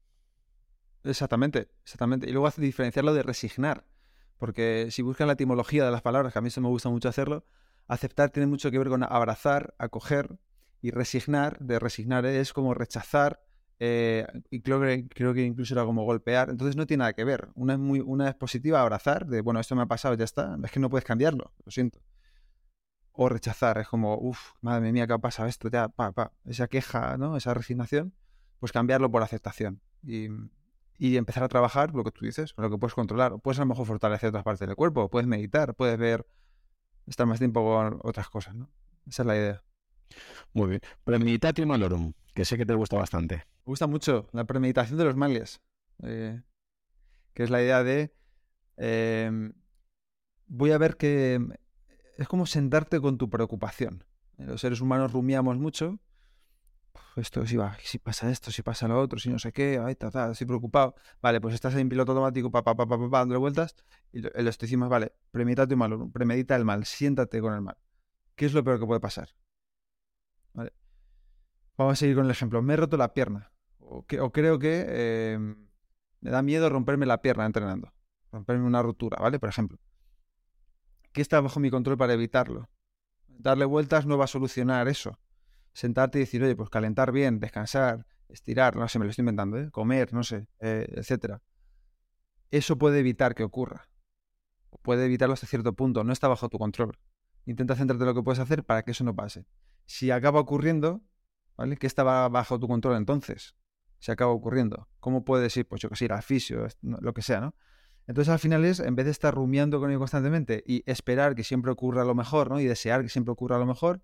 Exactamente, 1.04 1.70
exactamente. 1.84 2.30
Y 2.30 2.32
luego 2.32 2.48
hace 2.48 2.62
diferenciarlo 2.62 3.14
de 3.14 3.24
resignar, 3.24 3.86
porque 4.38 4.88
si 4.92 5.02
buscan 5.02 5.28
la 5.28 5.34
etimología 5.34 5.84
de 5.84 5.92
las 5.92 6.02
palabras, 6.02 6.32
que 6.34 6.40
a 6.40 6.42
mí 6.42 6.48
eso 6.48 6.62
me 6.62 6.68
gusta 6.68 6.90
mucho 6.90 7.10
hacerlo, 7.10 7.46
aceptar 7.88 8.30
tiene 8.30 8.48
mucho 8.48 8.70
que 8.72 8.78
ver 8.78 8.90
con 8.90 9.04
abrazar, 9.04 9.74
acoger, 9.80 10.38
y 10.82 10.92
resignar, 10.92 11.60
de 11.60 11.80
resignar 11.80 12.26
es 12.26 12.54
como 12.54 12.74
rechazar, 12.74 13.42
eh, 13.80 14.28
y 14.50 14.62
creo 14.62 14.82
que, 14.82 15.08
creo 15.08 15.34
que 15.34 15.44
incluso 15.44 15.74
era 15.74 15.86
como 15.86 16.04
golpear, 16.04 16.50
entonces 16.50 16.76
no 16.76 16.86
tiene 16.86 17.00
nada 17.02 17.14
que 17.14 17.24
ver. 17.24 17.50
Una 17.56 17.74
es, 17.74 17.80
muy, 17.80 18.00
una 18.00 18.30
es 18.30 18.36
positiva, 18.36 18.82
abrazar, 18.82 19.28
de 19.28 19.42
bueno, 19.42 19.60
esto 19.60 19.76
me 19.76 19.84
ha 19.84 19.88
pasado, 19.88 20.16
ya 20.16 20.26
está, 20.26 20.58
es 20.64 20.72
que 20.72 20.80
no 20.80 20.90
puedes 20.90 21.06
cambiarlo, 21.06 21.54
lo 21.64 21.72
siento. 21.72 22.00
O 23.14 23.30
rechazar, 23.30 23.78
es 23.78 23.88
como, 23.88 24.18
uff, 24.18 24.54
madre 24.62 24.92
mía, 24.92 25.06
¿qué 25.08 25.14
ha 25.14 25.18
pasado 25.18 25.50
esto? 25.50 25.70
Ya, 25.70 25.90
pa, 25.90 26.12
pa. 26.12 26.32
Esa 26.46 26.68
queja, 26.68 27.18
¿no? 27.18 27.36
Esa 27.36 27.54
resignación, 27.54 28.14
pues 28.60 28.72
cambiarlo 28.72 29.12
por 29.12 29.22
aceptación. 29.22 29.82
Y, 30.04 30.28
y 30.98 31.18
empezar 31.18 31.44
a 31.44 31.48
trabajar 31.50 31.94
lo 31.94 32.04
que 32.04 32.12
tú 32.12 32.26
dices, 32.26 32.54
lo 32.58 32.70
que 32.70 32.78
puedes 32.78 32.94
controlar. 32.94 33.40
Puedes 33.40 33.60
a 33.60 33.64
lo 33.64 33.68
mejor 33.68 33.86
fortalecer 33.86 34.30
otras 34.30 34.44
partes 34.44 34.68
del 34.68 34.76
cuerpo, 34.76 35.10
puedes 35.10 35.28
meditar, 35.28 35.76
puedes 35.76 35.98
ver, 35.98 36.26
estar 37.08 37.26
más 37.28 37.40
tiempo 37.40 37.64
con 37.64 38.00
otras 38.04 38.30
cosas, 38.30 38.56
¿no? 38.56 38.70
Esa 39.08 39.24
es 39.24 39.28
la 39.28 39.36
idea. 39.36 39.64
Muy 40.54 40.70
bien. 40.70 40.82
Premeditatio 41.04 41.66
malorum, 41.66 42.14
que 42.34 42.46
sé 42.46 42.58
que 42.58 42.66
te 42.66 42.74
gusta 42.74 42.98
bastante. 42.98 43.36
Me 43.36 43.72
gusta 43.72 43.88
mucho 43.88 44.28
la 44.32 44.46
premeditación 44.46 44.98
de 44.98 45.06
los 45.06 45.16
males, 45.16 45.62
eh, 46.04 46.42
que 47.34 47.44
es 47.44 47.50
la 47.50 47.62
idea 47.62 47.84
de 47.84 48.14
em, 48.78 49.54
voy 50.48 50.72
a 50.72 50.78
ver 50.78 50.98
que 50.98 51.40
es 52.22 52.28
como 52.28 52.46
sentarte 52.46 53.00
con 53.00 53.18
tu 53.18 53.30
preocupación. 53.30 54.04
Los 54.38 54.62
seres 54.62 54.82
humanos 54.82 55.12
rumiamos 55.12 55.58
mucho. 55.58 56.00
Esto, 57.16 57.46
si 57.46 57.58
va, 57.58 57.78
si 57.84 58.00
pasa 58.00 58.32
esto, 58.32 58.52
si 58.52 58.62
pasa 58.64 58.88
lo 58.88 59.00
otro, 59.00 59.20
si 59.20 59.30
no 59.30 59.40
sé 59.40 59.52
qué, 59.52 59.82
ay, 59.84 59.96
ta, 59.96 60.12
ta, 60.12 60.32
estoy 60.32 60.48
preocupado. 60.48 60.96
Vale, 61.22 61.42
pues 61.42 61.54
estás 61.54 61.76
en 61.76 61.90
piloto 61.90 62.12
automático, 62.12 62.52
pa, 62.52 62.64
pa, 62.64 62.76
pa, 62.76 62.88
pa, 62.88 62.98
dándole 62.98 63.38
vueltas, 63.38 63.76
y 64.14 64.26
el 64.26 64.48
estoicismo 64.48 64.88
vale, 64.88 65.14
premeditate 65.32 65.76
malorum, 65.76 66.12
premedita 66.12 66.56
el 66.56 66.64
mal, 66.64 66.86
siéntate 66.86 67.42
con 67.42 67.54
el 67.54 67.62
mal. 67.62 67.78
¿Qué 68.36 68.46
es 68.46 68.54
lo 68.54 68.64
peor 68.64 68.80
que 68.80 68.86
puede 68.86 69.00
pasar? 69.00 69.30
Vamos 71.78 71.94
a 71.94 71.96
seguir 71.96 72.16
con 72.16 72.26
el 72.26 72.32
ejemplo. 72.32 72.62
Me 72.62 72.74
he 72.74 72.78
roto 72.78 72.98
la 72.98 73.14
pierna. 73.14 73.52
O, 73.80 74.04
creo 74.06 74.60
que 74.60 75.34
em, 75.34 75.68
me 76.22 76.30
da 76.30 76.42
miedo 76.42 76.70
romperme 76.70 77.06
la 77.06 77.22
pierna 77.22 77.46
entrenando. 77.46 77.94
Romperme 78.32 78.66
una 78.66 78.82
ruptura, 78.82 79.18
¿vale? 79.20 79.40
Por 79.40 79.50
ejemplo. 79.50 79.80
¿Qué 81.12 81.22
está 81.22 81.42
bajo 81.42 81.60
mi 81.60 81.70
control 81.70 81.98
para 81.98 82.14
evitarlo? 82.14 82.70
Darle 83.28 83.66
vueltas 83.66 84.06
no 84.06 84.18
va 84.18 84.26
a 84.26 84.28
solucionar 84.28 84.88
eso. 84.88 85.20
Sentarte 85.74 86.20
y 86.20 86.22
decir, 86.22 86.44
oye, 86.44 86.56
pues 86.56 86.70
calentar 86.70 87.12
bien, 87.12 87.40
descansar, 87.40 88.06
estirar, 88.30 88.76
no 88.76 88.88
sé, 88.88 89.00
me 89.00 89.06
lo 89.06 89.12
estoy 89.12 89.24
inventando, 89.24 89.58
¿eh? 89.58 89.72
comer, 89.72 90.14
no 90.14 90.24
sé, 90.24 90.48
eh, 90.60 90.88
etcétera. 90.96 91.42
Eso 92.50 92.78
puede 92.78 93.00
evitar 93.00 93.36
que 93.36 93.44
ocurra. 93.44 93.90
Puede 94.82 95.06
evitarlo 95.06 95.34
hasta 95.34 95.48
cierto 95.48 95.74
punto. 95.74 96.04
No 96.04 96.14
está 96.14 96.28
bajo 96.28 96.50
tu 96.50 96.58
control. 96.58 96.98
Intenta 97.46 97.76
centrarte 97.76 98.04
en 98.04 98.08
lo 98.10 98.16
que 98.16 98.24
puedes 98.24 98.40
hacer 98.40 98.64
para 98.64 98.84
que 98.84 98.92
eso 98.92 99.04
no 99.04 99.16
pase. 99.16 99.46
Si 99.86 100.12
acaba 100.12 100.40
ocurriendo, 100.40 101.02
¿vale? 101.58 101.78
¿Qué 101.78 101.88
estaba 101.88 102.28
bajo 102.30 102.60
tu 102.60 102.68
control 102.68 102.98
entonces? 102.98 103.56
Se 104.00 104.12
acaba 104.12 104.32
ocurriendo. 104.32 104.88
¿Cómo 105.00 105.24
puedes 105.26 105.56
ir, 105.58 105.68
pues 105.68 105.82
yo 105.82 105.90
que 105.90 105.96
sé, 105.96 106.06
ir 106.06 106.14
al 106.14 106.24
fisio, 106.24 106.68
lo 106.82 107.14
que 107.14 107.22
sea, 107.22 107.42
¿no? 107.42 107.56
Entonces 108.08 108.32
al 108.32 108.40
final 108.40 108.66
es, 108.66 108.80
en 108.80 108.96
vez 108.96 109.06
de 109.06 109.12
estar 109.12 109.34
rumiando 109.34 109.80
con 109.80 109.90
ello 109.90 110.00
constantemente 110.00 110.64
y 110.66 110.84
esperar 110.90 111.36
que 111.36 111.44
siempre 111.44 111.72
ocurra 111.72 112.04
lo 112.04 112.16
mejor, 112.16 112.50
¿no? 112.50 112.60
Y 112.60 112.66
desear 112.66 113.04
que 113.04 113.10
siempre 113.10 113.32
ocurra 113.32 113.58
lo 113.58 113.66
mejor, 113.66 114.02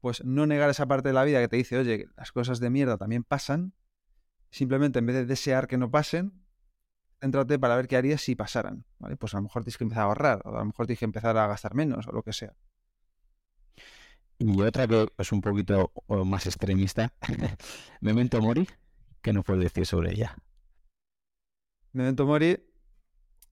pues 0.00 0.24
no 0.24 0.46
negar 0.46 0.70
esa 0.70 0.86
parte 0.86 1.08
de 1.08 1.14
la 1.14 1.24
vida 1.24 1.40
que 1.40 1.48
te 1.48 1.56
dice, 1.56 1.78
oye, 1.78 2.08
las 2.16 2.32
cosas 2.32 2.60
de 2.60 2.70
mierda 2.70 2.96
también 2.96 3.22
pasan, 3.22 3.74
simplemente 4.50 4.98
en 4.98 5.06
vez 5.06 5.16
de 5.16 5.26
desear 5.26 5.68
que 5.68 5.78
no 5.78 5.90
pasen, 5.90 6.32
céntrate 7.20 7.58
para 7.58 7.76
ver 7.76 7.86
qué 7.86 7.96
harías 7.96 8.20
si 8.22 8.34
pasaran, 8.34 8.84
¿vale? 8.98 9.16
Pues 9.16 9.34
a 9.34 9.38
lo 9.38 9.44
mejor 9.44 9.62
tienes 9.62 9.78
que 9.78 9.84
empezar 9.84 10.02
a 10.02 10.06
ahorrar, 10.06 10.42
o 10.44 10.56
a 10.56 10.60
lo 10.60 10.64
mejor 10.64 10.86
tienes 10.86 10.98
que 10.98 11.04
empezar 11.04 11.36
a 11.36 11.46
gastar 11.46 11.74
menos, 11.74 12.06
o 12.08 12.12
lo 12.12 12.22
que 12.22 12.32
sea. 12.32 12.54
Y 14.38 14.58
otra 14.62 14.88
que 14.88 15.06
es 15.18 15.32
un 15.32 15.42
poquito 15.42 15.92
más 16.08 16.46
extremista, 16.46 17.12
Memento 18.00 18.40
Mori, 18.40 18.66
¿qué 19.20 19.34
nos 19.34 19.44
puedes 19.44 19.62
decir 19.62 19.84
sobre 19.84 20.12
ella? 20.12 20.34
Memento 21.92 22.24
Mori, 22.24 22.69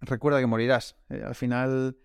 recuerda 0.00 0.40
que 0.40 0.46
morirás. 0.46 0.96
Eh, 1.08 1.22
al 1.24 1.34
final 1.34 1.96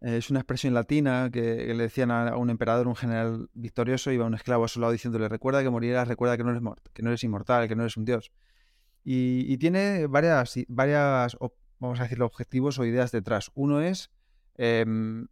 eh, 0.00 0.16
es 0.16 0.30
una 0.30 0.40
expresión 0.40 0.74
latina 0.74 1.30
que, 1.32 1.72
le 1.74 1.82
decían 1.82 2.10
a, 2.10 2.36
un 2.36 2.50
emperador, 2.50 2.88
un 2.88 2.96
general 2.96 3.48
victorioso, 3.54 4.10
iba 4.10 4.26
un 4.26 4.34
esclavo 4.34 4.64
a 4.64 4.68
su 4.68 4.80
lado 4.80 4.92
diciéndole, 4.92 5.28
recuerda 5.28 5.62
que 5.62 5.70
morirás, 5.70 6.08
recuerda 6.08 6.36
que 6.36 6.44
no 6.44 6.50
eres, 6.50 6.62
que 6.92 7.02
no 7.02 7.10
eres 7.10 7.24
inmortal, 7.24 7.68
que 7.68 7.76
no 7.76 7.82
eres 7.82 7.96
un 7.96 8.04
dios. 8.04 8.32
Y, 9.04 9.56
tiene 9.58 10.06
varias, 10.06 10.54
varias, 10.68 11.36
vamos 11.80 11.98
a 11.98 12.04
decirlo, 12.04 12.26
objetivos 12.26 12.78
o 12.78 12.84
ideas 12.84 13.10
detrás. 13.10 13.50
Uno 13.54 13.80
es 13.80 14.12
em, 14.56 15.26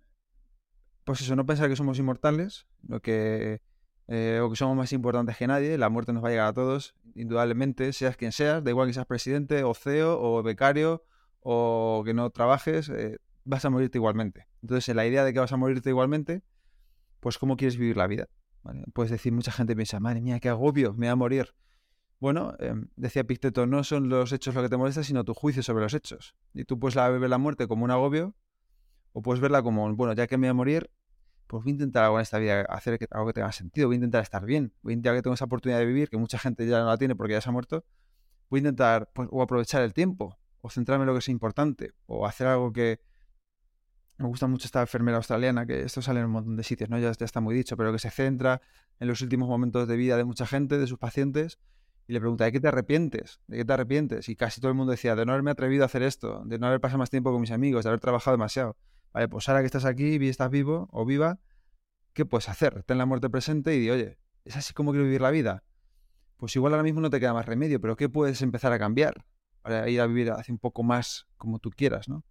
pues 1.05 1.21
eso, 1.23 1.37
no 1.37 1.47
pensar 1.47 1.69
que 1.69 1.77
somos 1.77 1.99
inmortales, 1.99 2.67
lo 2.87 3.01
que, 3.01 3.61
eh, 4.09 4.41
o 4.43 4.51
que 4.51 4.57
somos 4.57 4.77
más 4.77 4.93
importantes 4.93 5.37
que 5.37 5.47
nadie, 5.47 5.79
la 5.79 5.89
muerte 5.89 6.13
nos 6.13 6.23
va 6.23 6.29
a 6.29 6.31
llegar 6.31 6.47
a 6.49 6.53
todos, 6.53 6.95
indudablemente, 7.15 7.93
seas 7.93 8.17
quien 8.17 8.33
seas, 8.33 8.63
da 8.63 8.71
igual 8.71 8.87
que 8.87 8.95
seas 8.95 9.07
presidente 9.07 9.65
o 9.65 9.75
CEO 9.75 10.21
o 10.21 10.43
becario 10.43 11.03
o 11.41 12.03
que 12.05 12.15
no 12.15 12.31
trabajes, 12.31 12.89
eh, 12.89 13.19
vas 13.45 13.65
a 13.65 13.71
morirte 13.71 13.99
igualmente. 13.99 14.47
Entonces, 14.63 14.95
la 14.95 15.07
idea 15.07 15.25
de 15.25 15.33
que 15.33 15.41
vas 15.41 15.53
a 15.53 15.57
morirte 15.57 15.91
igualmente, 15.91 16.43
pues 17.21 17.39
cómo 17.39 17.57
quieres 17.57 17.77
vivir 17.77 17.97
la 17.97 18.07
vida. 18.07 18.29
Puedes 18.93 19.11
decir, 19.11 19.33
mucha 19.33 19.53
gente 19.53 19.75
piensa, 19.75 20.01
madre 20.01 20.21
mía, 20.21 20.39
qué 20.41 20.49
agobio, 20.49 20.93
me 20.93 21.07
voy 21.07 21.09
a 21.09 21.17
morir. 21.17 21.55
Bueno, 22.19 22.55
em, 22.59 22.89
decía 22.97 23.25
Picteto, 23.25 23.67
no 23.67 23.83
son 23.83 24.11
los 24.11 24.33
hechos 24.33 24.55
lo 24.55 24.63
que 24.63 24.69
te 24.69 24.77
molesta, 24.77 25.03
sino 25.03 25.25
tu 25.25 25.33
juicio 25.33 25.63
sobre 25.63 25.83
los 25.83 25.95
hechos. 25.95 26.37
Y 26.53 26.65
tú 26.65 26.79
puedes 26.79 26.95
ver 26.95 27.31
la 27.31 27.39
muerte 27.39 27.67
como 27.67 27.85
un 27.85 27.91
agobio 27.91 28.35
o 29.13 29.23
puedes 29.23 29.41
verla 29.41 29.63
como, 29.63 29.95
bueno, 29.97 30.13
ya 30.13 30.27
que 30.27 30.37
me 30.37 30.47
voy 30.47 30.51
a 30.51 30.55
morir, 30.55 30.91
pues 31.47 31.65
voy 31.65 31.71
a 31.71 31.73
intentar 31.73 32.05
algo 32.05 32.19
en 32.19 32.23
esta 32.23 32.39
vida, 32.39 32.61
hacer 32.69 32.99
algo 33.11 33.27
que 33.29 33.33
tenga 33.33 33.51
sentido, 33.53 33.89
voy 33.89 33.95
a 33.95 33.97
intentar 33.97 34.23
estar 34.23 34.45
bien, 34.45 34.73
voy 34.83 34.93
a 34.93 34.95
intentar 34.95 35.17
que 35.17 35.23
tenga 35.23 35.35
esa 35.35 35.47
oportunidad 35.47 35.79
de 35.79 35.87
vivir, 35.87 36.11
que 36.11 36.19
mucha 36.19 36.39
gente 36.39 36.67
ya 36.67 36.81
no 36.81 36.87
la 36.87 36.99
tiene 36.99 37.17
porque 37.17 37.33
ya 37.33 37.41
se 37.41 37.49
ha 37.49 37.53
muerto, 37.53 37.85
voy 38.51 38.59
a 38.59 38.61
intentar 38.61 39.11
pues, 39.15 39.29
o 39.33 39.43
aprovechar 39.43 39.83
el 39.83 39.95
tiempo, 39.95 40.39
o 40.61 40.71
centrarme 40.71 41.03
en 41.03 41.09
lo 41.09 41.13
que 41.15 41.21
es 41.21 41.29
importante, 41.29 41.93
o 42.07 42.27
hacer 42.27 42.47
algo 42.47 42.73
que... 42.73 43.01
Me 44.19 44.27
gusta 44.27 44.47
mucho 44.47 44.67
esta 44.67 44.83
enfermera 44.83 45.17
australiana, 45.17 45.65
que 45.65 45.81
esto 45.81 46.03
sale 46.03 46.21
en 46.21 46.27
un 46.27 46.33
montón 46.33 46.57
de 46.57 46.63
sitios, 46.63 46.91
¿no? 46.91 46.99
Ya, 46.99 47.11
ya 47.11 47.25
está 47.25 47.41
muy 47.41 47.55
dicho, 47.55 47.77
pero 47.79 47.91
que 47.91 47.99
se 47.99 48.11
centra 48.11 48.61
en 48.99 49.09
los 49.09 49.23
últimos 49.23 49.49
momentos 49.49 49.89
de 49.89 49.97
vida 49.97 50.19
de 50.19 50.25
mucha 50.25 50.47
gente, 50.47 50.77
de 50.77 50.87
sus 50.87 50.99
pacientes, 50.99 51.59
y 52.07 52.13
le 52.13 52.21
pregunta, 52.21 52.45
¿de 52.45 52.53
qué 52.53 52.59
te 52.59 52.69
arrepientes? 52.69 53.41
¿De 53.47 53.59
qué 53.59 53.65
te 53.65 53.73
arrepientes? 53.73 54.29
Y 54.29 54.37
casi 54.37 54.61
todo 54.61 54.71
el 54.71 54.77
mundo 54.77 54.91
decía, 54.91 55.15
de 55.15 55.25
no 55.25 55.33
haberme 55.33 55.53
atrevido 55.53 55.85
a 55.85 55.87
hacer 55.87 56.03
esto, 56.03 56.43
de 56.45 56.59
no 56.59 56.67
haber 56.67 56.81
pasado 56.81 56.99
más 56.99 57.09
tiempo 57.09 57.31
con 57.31 57.41
mis 57.41 57.53
amigos, 57.53 57.85
de 57.85 57.91
haber 57.91 58.01
trabajado 58.01 58.37
demasiado. 58.37 58.77
Vale, 59.13 59.29
pues 59.29 59.49
ahora 59.49 59.61
que 59.61 59.67
estás 59.67 59.85
aquí 59.85 60.17
y 60.21 60.29
estás 60.29 60.51
vivo 60.51 60.89
o 60.91 61.05
viva, 61.05 61.39
¿qué 62.13 62.27
puedes 62.27 62.49
hacer? 62.49 62.83
Ten 62.83 62.99
la 62.99 63.07
muerte 63.07 63.31
presente 63.31 63.77
y 63.77 63.79
di, 63.79 63.91
oye, 63.91 64.19
¿es 64.45 64.57
así 64.57 64.75
como 64.75 64.91
quiero 64.91 65.05
vivir 65.05 65.21
la 65.21 65.31
vida? 65.31 65.63
Pues 66.37 66.57
igual 66.57 66.73
ahora 66.73 66.83
mismo 66.83 67.01
no 67.01 67.11
te 67.11 67.21
queda 67.21 67.33
más 67.33 67.47
remedio, 67.47 67.81
pero 67.81 67.97
¿qué 67.97 68.09
puedes 68.09 68.43
empezar 68.43 68.73
a 68.73 68.79
cambiar 68.79 69.25
para 69.63 69.89
ir 69.89 70.01
a 70.01 70.07
vivir 70.07 70.31
hacia 70.31 70.53
un 70.53 70.59
poco 70.59 70.83
más 70.83 71.27
como 71.37 71.59
tú 71.59 71.71
quieras, 71.71 72.09
¿no? 72.09 72.25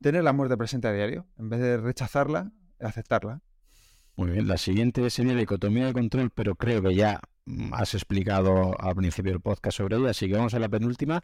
Tener 0.00 0.24
la 0.24 0.32
muerte 0.32 0.56
presente 0.56 0.88
a 0.88 0.92
diario, 0.92 1.26
en 1.38 1.48
vez 1.48 1.60
de 1.60 1.76
rechazarla, 1.76 2.52
aceptarla. 2.80 3.40
Muy 4.16 4.30
bien, 4.30 4.46
la 4.46 4.58
siguiente 4.58 5.08
sería 5.10 5.32
la 5.32 5.40
dicotomía 5.40 5.86
de 5.86 5.92
control, 5.92 6.30
pero 6.30 6.54
creo 6.54 6.82
que 6.82 6.94
ya 6.94 7.20
has 7.72 7.94
explicado 7.94 8.80
al 8.80 8.94
principio 8.94 9.32
del 9.32 9.40
podcast 9.40 9.78
sobre 9.78 9.96
ella, 9.96 10.10
así 10.10 10.28
que 10.28 10.36
vamos 10.36 10.54
a 10.54 10.58
la 10.58 10.68
penúltima. 10.68 11.22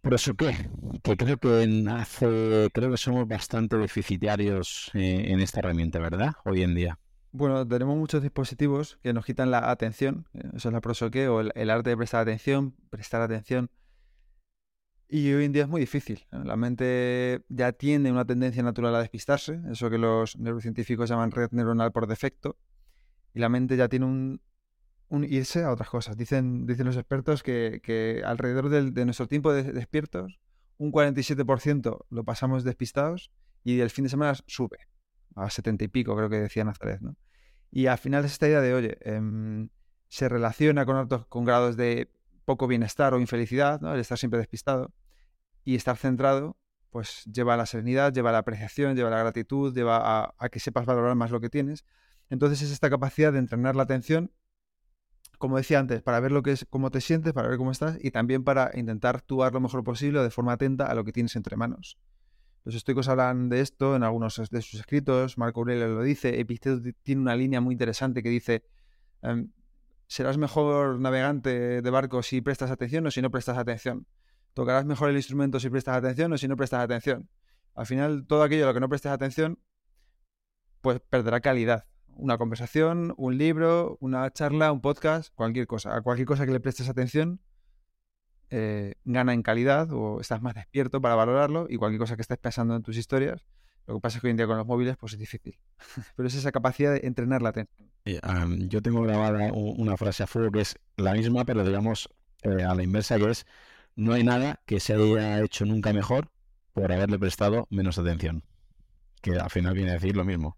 Por 0.00 0.14
eso 0.14 0.34
que, 0.34 0.54
que 1.02 1.16
creo 1.16 1.36
que 1.36 1.84
hace, 1.90 2.70
creo 2.72 2.90
que 2.90 2.96
somos 2.96 3.28
bastante 3.28 3.76
deficitarios 3.76 4.90
eh, 4.94 5.26
en 5.28 5.40
esta 5.40 5.60
herramienta, 5.60 5.98
¿verdad? 5.98 6.32
Hoy 6.44 6.62
en 6.62 6.74
día. 6.74 6.98
Bueno, 7.32 7.66
tenemos 7.68 7.96
muchos 7.96 8.22
dispositivos 8.22 8.98
que 9.02 9.12
nos 9.12 9.24
quitan 9.24 9.50
la 9.50 9.70
atención, 9.70 10.26
eh, 10.34 10.40
eso 10.56 10.68
es 10.68 10.72
la 10.72 10.80
prosoque, 10.80 11.28
o 11.28 11.40
el, 11.40 11.70
arte 11.70 11.90
de 11.90 11.96
prestar 11.96 12.22
atención, 12.22 12.74
prestar 12.88 13.20
atención. 13.20 13.70
Y 15.12 15.32
hoy 15.32 15.44
en 15.44 15.52
día 15.52 15.64
es 15.64 15.68
muy 15.68 15.80
difícil. 15.80 16.24
La 16.30 16.54
mente 16.54 17.44
ya 17.48 17.72
tiene 17.72 18.12
una 18.12 18.24
tendencia 18.24 18.62
natural 18.62 18.94
a 18.94 19.00
despistarse, 19.00 19.60
eso 19.68 19.90
que 19.90 19.98
los 19.98 20.38
neurocientíficos 20.38 21.10
llaman 21.10 21.32
red 21.32 21.50
neuronal 21.50 21.90
por 21.90 22.06
defecto. 22.06 22.56
Y 23.34 23.40
la 23.40 23.48
mente 23.48 23.76
ya 23.76 23.88
tiene 23.88 24.06
un, 24.06 24.40
un 25.08 25.24
irse 25.24 25.64
a 25.64 25.72
otras 25.72 25.90
cosas. 25.90 26.16
Dicen, 26.16 26.64
dicen 26.64 26.86
los 26.86 26.96
expertos 26.96 27.42
que, 27.42 28.22
alrededor 28.24 28.68
de 28.68 29.04
nuestro 29.04 29.26
tiempo 29.26 29.52
de 29.52 29.64
despiertos, 29.64 30.38
un 30.78 30.92
47% 30.92 32.06
lo 32.08 32.24
pasamos 32.24 32.62
despistados 32.62 33.32
y 33.64 33.80
el 33.80 33.90
fin 33.90 34.04
de 34.04 34.10
semana 34.10 34.34
sube 34.46 34.78
a 35.34 35.50
70 35.50 35.86
y 35.86 35.88
pico, 35.88 36.14
creo 36.14 36.30
que 36.30 36.38
decía 36.38 36.62
Nazaret, 36.62 37.00
¿no? 37.00 37.16
Y 37.72 37.86
al 37.86 37.98
final 37.98 38.24
es 38.24 38.32
esta 38.32 38.46
idea 38.46 38.60
de, 38.60 38.74
oye, 38.74 38.98
em, 39.00 39.70
se 40.08 40.28
relaciona 40.28 40.86
con, 40.86 41.08
con 41.08 41.44
grados 41.44 41.76
de 41.76 42.12
poco 42.44 42.68
bienestar 42.68 43.12
o 43.12 43.20
infelicidad, 43.20 43.80
¿no? 43.80 43.92
El 43.92 44.00
estar 44.00 44.16
siempre 44.16 44.38
despistado 44.38 44.92
y 45.64 45.74
estar 45.76 45.96
centrado, 45.96 46.56
pues 46.90 47.24
lleva 47.24 47.54
a 47.54 47.56
la 47.56 47.66
serenidad, 47.66 48.12
lleva 48.12 48.30
a 48.30 48.32
la 48.32 48.38
apreciación, 48.38 48.96
lleva 48.96 49.08
a 49.08 49.12
la 49.12 49.20
gratitud, 49.20 49.74
lleva 49.74 50.34
a, 50.36 50.48
que 50.48 50.60
sepas 50.60 50.86
valorar 50.86 51.14
más 51.14 51.30
lo 51.30 51.40
que 51.40 51.48
tienes 51.48 51.84
Entonces 52.28 52.62
es 52.62 52.72
esta 52.72 52.90
capacidad 52.90 53.32
de 53.32 53.38
entrenar 53.38 53.76
la 53.76 53.84
atención, 53.84 54.32
como 55.38 55.56
decía 55.56 55.78
antes, 55.78 56.02
para 56.02 56.20
ver 56.20 56.32
lo 56.32 56.42
que 56.42 56.52
es, 56.52 56.66
cómo 56.68 56.90
te 56.90 57.00
sientes, 57.00 57.32
para 57.32 57.48
ver 57.48 57.58
cómo 57.58 57.70
estás 57.70 57.98
y 58.02 58.10
también 58.10 58.44
para 58.44 58.70
intentar 58.74 59.16
actuar 59.16 59.52
lo 59.52 59.60
mejor 59.60 59.84
posible 59.84 60.20
de 60.22 60.30
forma 60.30 60.52
atenta 60.52 60.86
a 60.86 60.94
lo 60.94 61.04
que 61.04 61.12
tienes 61.12 61.36
entre 61.36 61.56
manos. 61.56 61.98
Los 62.64 62.74
estoicos 62.74 63.08
hablan 63.08 63.48
de 63.48 63.60
esto 63.60 63.96
en 63.96 64.02
algunos 64.02 64.36
de 64.50 64.62
sus 64.62 64.80
escritos, 64.80 65.38
Marco 65.38 65.60
Aurelio 65.60 65.88
lo 65.88 66.02
dice, 66.02 66.40
Epicteto 66.40 66.82
tiene 67.02 67.22
una 67.22 67.34
línea 67.36 67.60
muy 67.60 67.72
interesante 67.72 68.22
que 68.22 68.28
dice, 68.28 68.64
em, 69.22 69.50
serás 70.08 70.36
mejor 70.36 71.00
navegante 71.00 71.80
de 71.80 71.90
barco 71.90 72.22
si 72.22 72.42
prestas 72.42 72.70
atención 72.70 73.06
o 73.06 73.10
si 73.10 73.22
no 73.22 73.30
prestas 73.30 73.56
atención. 73.56 74.06
Tocarás 74.54 74.84
mejor 74.84 75.10
el 75.10 75.16
instrumento 75.16 75.60
si 75.60 75.70
prestas 75.70 75.96
atención 75.96 76.32
o 76.32 76.38
si 76.38 76.48
no 76.48 76.56
prestas 76.56 76.80
atención. 76.80 77.28
Al 77.74 77.86
final, 77.86 78.26
todo 78.26 78.42
aquello 78.42 78.64
a 78.64 78.68
lo 78.68 78.74
que 78.74 78.80
no 78.80 78.88
prestes 78.88 79.12
atención, 79.12 79.58
pues 80.80 81.00
perderá 81.00 81.40
calidad. 81.40 81.86
Una 82.16 82.36
conversación, 82.36 83.14
un 83.16 83.38
libro, 83.38 83.96
una 84.00 84.30
charla, 84.30 84.72
un 84.72 84.80
podcast, 84.80 85.32
cualquier 85.34 85.66
cosa. 85.66 85.94
A 85.94 86.02
cualquier 86.02 86.26
cosa 86.26 86.44
que 86.44 86.52
le 86.52 86.60
prestes 86.60 86.88
atención, 86.88 87.40
eh, 88.50 88.94
gana 89.04 89.32
en 89.32 89.42
calidad 89.42 89.92
o 89.92 90.20
estás 90.20 90.42
más 90.42 90.54
despierto 90.54 91.00
para 91.00 91.14
valorarlo 91.14 91.66
y 91.68 91.76
cualquier 91.76 92.00
cosa 92.00 92.16
que 92.16 92.22
estés 92.22 92.38
pensando 92.38 92.74
en 92.74 92.82
tus 92.82 92.96
historias. 92.96 93.46
Lo 93.86 93.94
que 93.94 94.00
pasa 94.00 94.18
es 94.18 94.20
que 94.20 94.26
hoy 94.26 94.32
en 94.32 94.36
día 94.36 94.46
con 94.46 94.56
los 94.56 94.66
móviles 94.66 94.96
pues 94.96 95.12
es 95.12 95.18
difícil. 95.18 95.56
Pero 96.16 96.26
es 96.26 96.34
esa 96.34 96.50
capacidad 96.50 96.92
de 96.92 97.06
entrenar 97.06 97.42
la 97.42 97.50
atención. 97.50 97.88
yo 98.68 98.82
tengo 98.82 99.02
grabada 99.02 99.52
una 99.52 99.96
frase 99.96 100.24
a 100.24 100.26
fuego 100.26 100.50
que 100.50 100.60
es 100.60 100.76
la 100.96 101.12
misma, 101.12 101.44
pero 101.44 101.64
digamos 101.64 102.08
eh, 102.42 102.62
a 102.64 102.74
la 102.74 102.82
inversa, 102.82 103.18
que 103.18 103.30
es 103.30 103.46
no 104.00 104.14
hay 104.14 104.24
nada 104.24 104.60
que 104.64 104.80
se 104.80 104.94
haya 104.94 105.42
hecho 105.42 105.66
nunca 105.66 105.92
mejor 105.92 106.30
por 106.72 106.90
haberle 106.90 107.18
prestado 107.18 107.66
menos 107.70 107.98
atención. 107.98 108.42
Que 109.20 109.38
al 109.38 109.50
final 109.50 109.74
viene 109.74 109.90
a 109.90 109.94
decir 109.94 110.16
lo 110.16 110.24
mismo. 110.24 110.56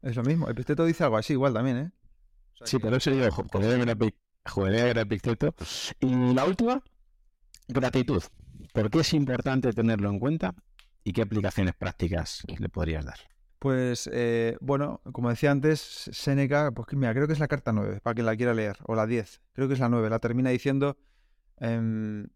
Es 0.00 0.14
lo 0.14 0.22
mismo. 0.22 0.46
El 0.46 0.52
Epicteto 0.52 0.84
dice 0.84 1.02
algo 1.02 1.16
así 1.16 1.32
igual 1.32 1.52
también, 1.52 1.76
¿eh? 1.78 1.90
sí, 2.64 2.78
pero 2.78 2.96
eso 2.96 3.10
yo, 3.10 3.28
Joder, 4.46 4.86
era 4.86 5.00
Epicteto. 5.00 5.52
Y 5.98 6.34
la 6.34 6.44
última, 6.44 6.80
gratitud. 7.66 8.22
¿Por 8.72 8.90
qué 8.90 9.00
es 9.00 9.12
importante 9.12 9.72
tenerlo 9.72 10.10
en 10.10 10.20
cuenta 10.20 10.54
y 11.02 11.12
qué 11.12 11.22
aplicaciones 11.22 11.74
prácticas 11.74 12.44
le 12.56 12.68
podrías 12.68 13.04
dar? 13.04 13.18
Pues 13.58 14.08
eh, 14.12 14.58
bueno, 14.60 15.00
como 15.10 15.30
decía 15.30 15.50
antes, 15.50 15.80
Seneca, 15.80 16.70
pues 16.70 16.86
mira, 16.92 17.14
creo 17.14 17.26
que 17.26 17.32
es 17.32 17.40
la 17.40 17.48
carta 17.48 17.72
9, 17.72 18.00
para 18.00 18.14
quien 18.14 18.26
la 18.26 18.36
quiera 18.36 18.54
leer, 18.54 18.76
o 18.84 18.94
la 18.94 19.06
10, 19.06 19.40
creo 19.54 19.66
que 19.66 19.74
es 19.74 19.80
la 19.80 19.88
9, 19.88 20.10
la 20.10 20.18
termina 20.18 20.50
diciendo 20.50 20.98
em, 21.64 22.28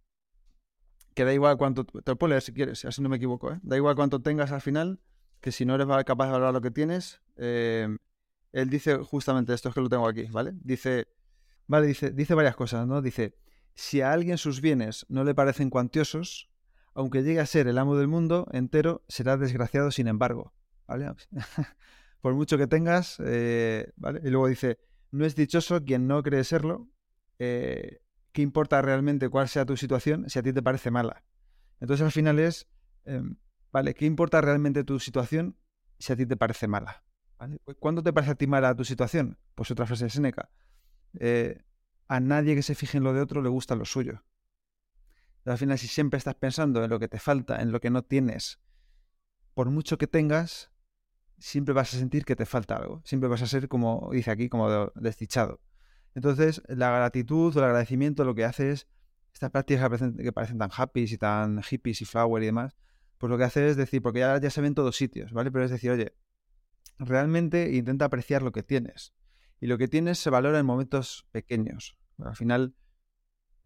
que 1.15 1.25
da 1.25 1.35
igual 1.35 1.57
cuánto, 1.57 1.85
te 1.85 2.11
lo 2.11 2.17
puedo 2.17 2.31
leer 2.31 2.43
si 2.43 2.53
quieres, 2.53 2.85
así 2.85 3.03
no 3.03 3.09
me 3.09 3.17
equivoco, 3.17 3.53
¿eh? 3.53 3.59
da 3.63 3.77
igual 3.77 3.97
cuánto 3.97 4.21
tengas 4.23 4.53
al 4.53 4.61
final, 4.61 5.01
que 5.41 5.53
si 5.53 5.65
no 5.65 5.75
eres 5.75 5.87
capaz 6.05 6.27
de 6.27 6.33
valorar 6.33 6.53
lo 6.53 6.61
que 6.61 6.71
tienes, 6.71 7.21
em, 7.37 7.99
él 8.53 8.71
dice 8.71 8.97
justamente 8.99 9.53
esto, 9.53 9.69
es 9.69 9.75
que 9.75 9.81
lo 9.81 9.89
tengo 9.89 10.09
aquí, 10.09 10.25
¿vale? 10.25 10.53
Dice, 10.63 11.09
Vale, 11.69 11.87
dice, 11.87 12.11
dice 12.11 12.35
varias 12.35 12.57
cosas, 12.57 12.87
¿no? 12.87 13.03
Dice, 13.03 13.35
si 13.75 14.01
a 14.01 14.11
alguien 14.13 14.39
sus 14.39 14.63
bienes 14.63 15.05
no 15.11 15.23
le 15.23 15.35
parecen 15.35 15.69
cuantiosos, 15.69 16.51
aunque 16.95 17.23
llegue 17.23 17.41
a 17.41 17.47
ser 17.47 17.69
el 17.69 17.77
amo 17.77 17.95
del 17.95 18.09
mundo 18.09 18.49
entero, 18.53 19.05
será 19.07 19.37
desgraciado 19.37 19.91
sin 19.91 20.09
embargo. 20.09 20.55
¿Vale? 20.87 21.13
Por 22.23 22.35
mucho 22.35 22.57
que 22.57 22.67
tengas, 22.67 23.19
eh, 23.23 23.93
¿vale? 23.97 24.21
Y 24.25 24.31
luego 24.31 24.49
dice, 24.49 24.79
no 25.11 25.27
es 25.27 25.37
dichoso 25.37 25.85
quien 25.85 26.07
no 26.07 26.23
cree 26.23 26.43
serlo. 26.43 26.89
Eh, 27.39 28.01
¿Qué 28.33 28.43
importa 28.43 28.81
realmente 28.83 29.29
cuál 29.29 29.49
sea 29.49 29.65
tu 29.65 29.77
situación 29.77 30.29
si 30.29 30.39
a 30.39 30.43
ti 30.43 30.53
te 30.53 30.63
parece 30.63 30.91
mala? 30.91 31.25
Entonces 31.81 32.05
al 32.05 32.13
final 32.13 32.39
es, 32.39 32.69
em, 33.05 33.37
¿vale? 33.73 33.95
¿Qué 33.95 34.07
importa 34.07 34.41
realmente 34.41 34.85
tu 34.85 34.99
situación 35.01 35.57
si 35.99 36.13
a 36.13 36.17
ti 36.17 36.27
te 36.27 36.37
parece 36.37 36.69
mala? 36.69 37.05
¿Cuándo 37.79 38.03
te 38.03 38.13
parece 38.13 38.33
a 38.33 38.35
ti 38.35 38.47
mala 38.47 38.75
tu 38.75 38.85
situación? 38.85 39.39
Pues 39.55 39.71
otra 39.71 39.87
frase 39.87 40.05
de 40.05 40.11
Seneca. 40.11 40.51
Eh, 41.19 41.63
a 42.09 42.21
nadie 42.21 42.55
que 42.55 42.63
se 42.63 42.75
fije 42.75 42.99
en 42.99 43.05
lo 43.05 43.13
de 43.13 43.21
otro 43.21 43.43
le 43.43 43.49
gusta 43.49 43.77
lo 43.77 43.85
suyo. 43.85 44.25
al 45.45 45.57
final, 45.57 45.79
si 45.79 45.87
siempre 45.87 46.19
estás 46.19 46.35
pensando 46.35 46.85
en 46.85 46.91
lo 46.91 46.99
que 46.99 47.09
te 47.09 47.19
falta, 47.19 47.63
en 47.63 47.73
lo 47.73 47.81
que 47.81 47.91
no 47.91 48.03
tienes, 48.03 48.59
por 49.55 49.71
mucho 49.71 49.97
que 49.97 50.07
tengas, 50.07 50.71
siempre 51.39 51.73
vas 51.73 51.95
a 51.95 51.99
sentir 51.99 52.25
que 52.25 52.37
te 52.37 52.45
falta 52.45 52.77
algo. 52.77 53.01
Siempre 53.05 53.29
vas 53.29 53.43
a 53.43 53.47
ser, 53.47 53.69
como 53.69 54.11
dice 54.13 54.31
aquí, 54.31 54.49
como 54.49 54.91
desdichado. 54.95 55.61
Entonces, 56.15 56.63
la 56.69 56.91
gratitud 56.91 57.57
o 57.57 57.59
el 57.59 57.65
agradecimiento 57.65 58.25
lo 58.25 58.35
que 58.35 58.45
hace 58.45 58.73
es, 58.73 58.89
estas 59.33 59.51
prácticas 59.51 59.91
que 60.19 60.33
parecen, 60.33 60.59
tan 60.59 60.71
happy 60.75 61.05
y 61.05 61.17
tan 61.19 61.63
hippies 61.63 62.03
y 62.03 62.05
flower 62.05 62.43
y 62.43 62.47
demás, 62.47 62.77
pues 63.19 63.31
lo 63.31 63.39
que 63.39 63.45
hace 63.45 63.69
es 63.69 63.77
decir, 63.77 64.03
porque 64.03 64.21
ya, 64.21 64.39
ya 64.41 64.51
se 64.51 64.61
ven 64.61 64.75
todos 64.75 64.97
sitios, 64.97 65.33
¿vale? 65.33 65.51
Pero 65.51 65.65
es 65.65 65.71
decir, 65.71 65.91
oye, 65.91 66.15
realmente 66.99 67.75
intenta 67.75 68.07
apreciar 68.07 68.43
lo 68.43 68.53
que 68.53 68.63
tienes. 68.63 69.15
Y 69.61 69.67
lo 69.67 69.79
que 69.79 69.89
tienes 69.89 70.19
se 70.19 70.31
valora 70.31 70.59
en 70.59 70.67
momentos 70.67 71.27
pequeños. 71.33 71.97
Al 72.19 72.37
final, 72.37 72.75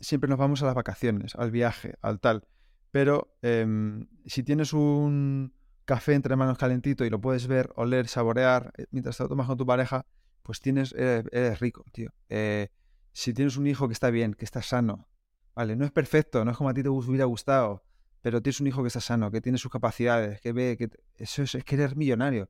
siempre 0.01 0.29
nos 0.29 0.39
vamos 0.39 0.63
a 0.63 0.67
las 0.67 0.75
vacaciones, 0.75 1.35
al 1.37 1.51
viaje, 1.51 1.95
al 2.03 2.21
tal. 2.21 2.47
Pero 2.91 3.35
em, 3.43 4.09
si 4.27 4.43
tienes 4.43 4.73
un 4.73 5.55
café 5.85 6.15
entre 6.15 6.37
manos 6.37 6.59
calentito 6.59 7.05
y 7.05 7.11
lo 7.11 7.21
puedes 7.21 7.47
ver, 7.47 7.71
oler, 7.77 8.09
saborear 8.09 8.73
eh, 8.77 8.87
mientras 8.91 9.17
te 9.17 9.23
lo 9.23 9.29
tomas 9.29 9.47
con 9.47 9.57
tu 9.57 9.67
pareja, 9.67 10.07
pues 10.43 10.61
tienes, 10.61 10.93
eres, 10.93 11.61
rico, 11.61 11.85
tío. 11.93 12.11
Eh, 12.29 12.69
si 13.13 13.35
tienes 13.35 13.57
un 13.57 13.67
hijo 13.67 13.89
que 13.89 13.93
está 13.93 14.11
bien, 14.11 14.35
que 14.35 14.45
está 14.45 14.63
sano, 14.63 15.09
vale, 15.55 15.77
no 15.77 15.85
es 15.85 15.91
perfecto, 15.91 16.45
no 16.45 16.51
es 16.51 16.57
como 16.57 16.71
a 16.71 16.75
ti 16.75 16.83
te 16.83 16.89
hubiera 16.89 17.27
gustado, 17.27 17.85
pero 18.23 18.41
tienes 18.43 18.61
un 18.61 18.67
hijo 18.69 18.83
que 18.83 18.89
está 18.89 19.01
sano, 19.01 19.31
que 19.31 19.41
tiene 19.41 19.59
sus 19.59 19.71
capacidades, 19.71 20.41
que 20.41 20.53
ve 20.53 20.77
que 20.77 20.91
eso 21.17 21.43
es, 21.43 21.53
que 21.65 21.75
eres 21.75 21.97
millonario. 21.97 22.49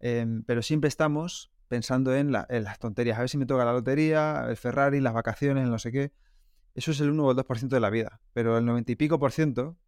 Em, 0.00 0.42
pero 0.44 0.62
siempre 0.62 0.88
estamos 0.88 1.52
pensando 1.68 2.14
en, 2.14 2.32
las 2.32 2.78
tonterías. 2.80 3.16
A 3.16 3.20
ver 3.20 3.28
si 3.28 3.38
me 3.38 3.46
toca 3.46 3.64
la 3.64 3.72
lotería, 3.72 4.46
el 4.48 4.56
Ferrari, 4.56 5.00
las 5.00 5.14
vacaciones, 5.14 5.68
no 5.68 5.78
sé 5.78 5.92
qué. 5.92 6.12
Eso 6.74 6.90
es 6.90 7.00
el 7.00 7.10
1 7.10 7.24
o 7.24 7.30
el 7.30 7.36
2% 7.36 7.68
de 7.68 7.80
la 7.80 7.90
vida. 7.90 8.20
Pero 8.32 8.58
el 8.58 8.64
90 8.64 8.92
y 8.92 8.96
pico 8.96 9.18
por 9.20 9.32
ciento, 9.32 9.78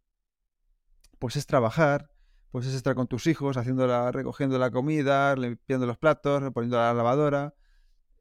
pues 1.19 1.35
es 1.35 1.45
trabajar, 1.45 2.12
pues 2.53 2.67
es 2.67 2.75
estar 2.75 2.93
con 2.93 3.07
tus 3.07 3.25
hijos, 3.25 3.57
haciendo 3.57 3.87
la, 3.87 4.11
recogiendo 4.11 4.59
la 4.59 4.69
comida, 4.69 5.35
limpiando 5.35 5.87
los 5.87 5.97
platos, 5.97 6.43
poniendo 6.53 6.77
la 6.77 6.93
lavadora. 6.93 7.55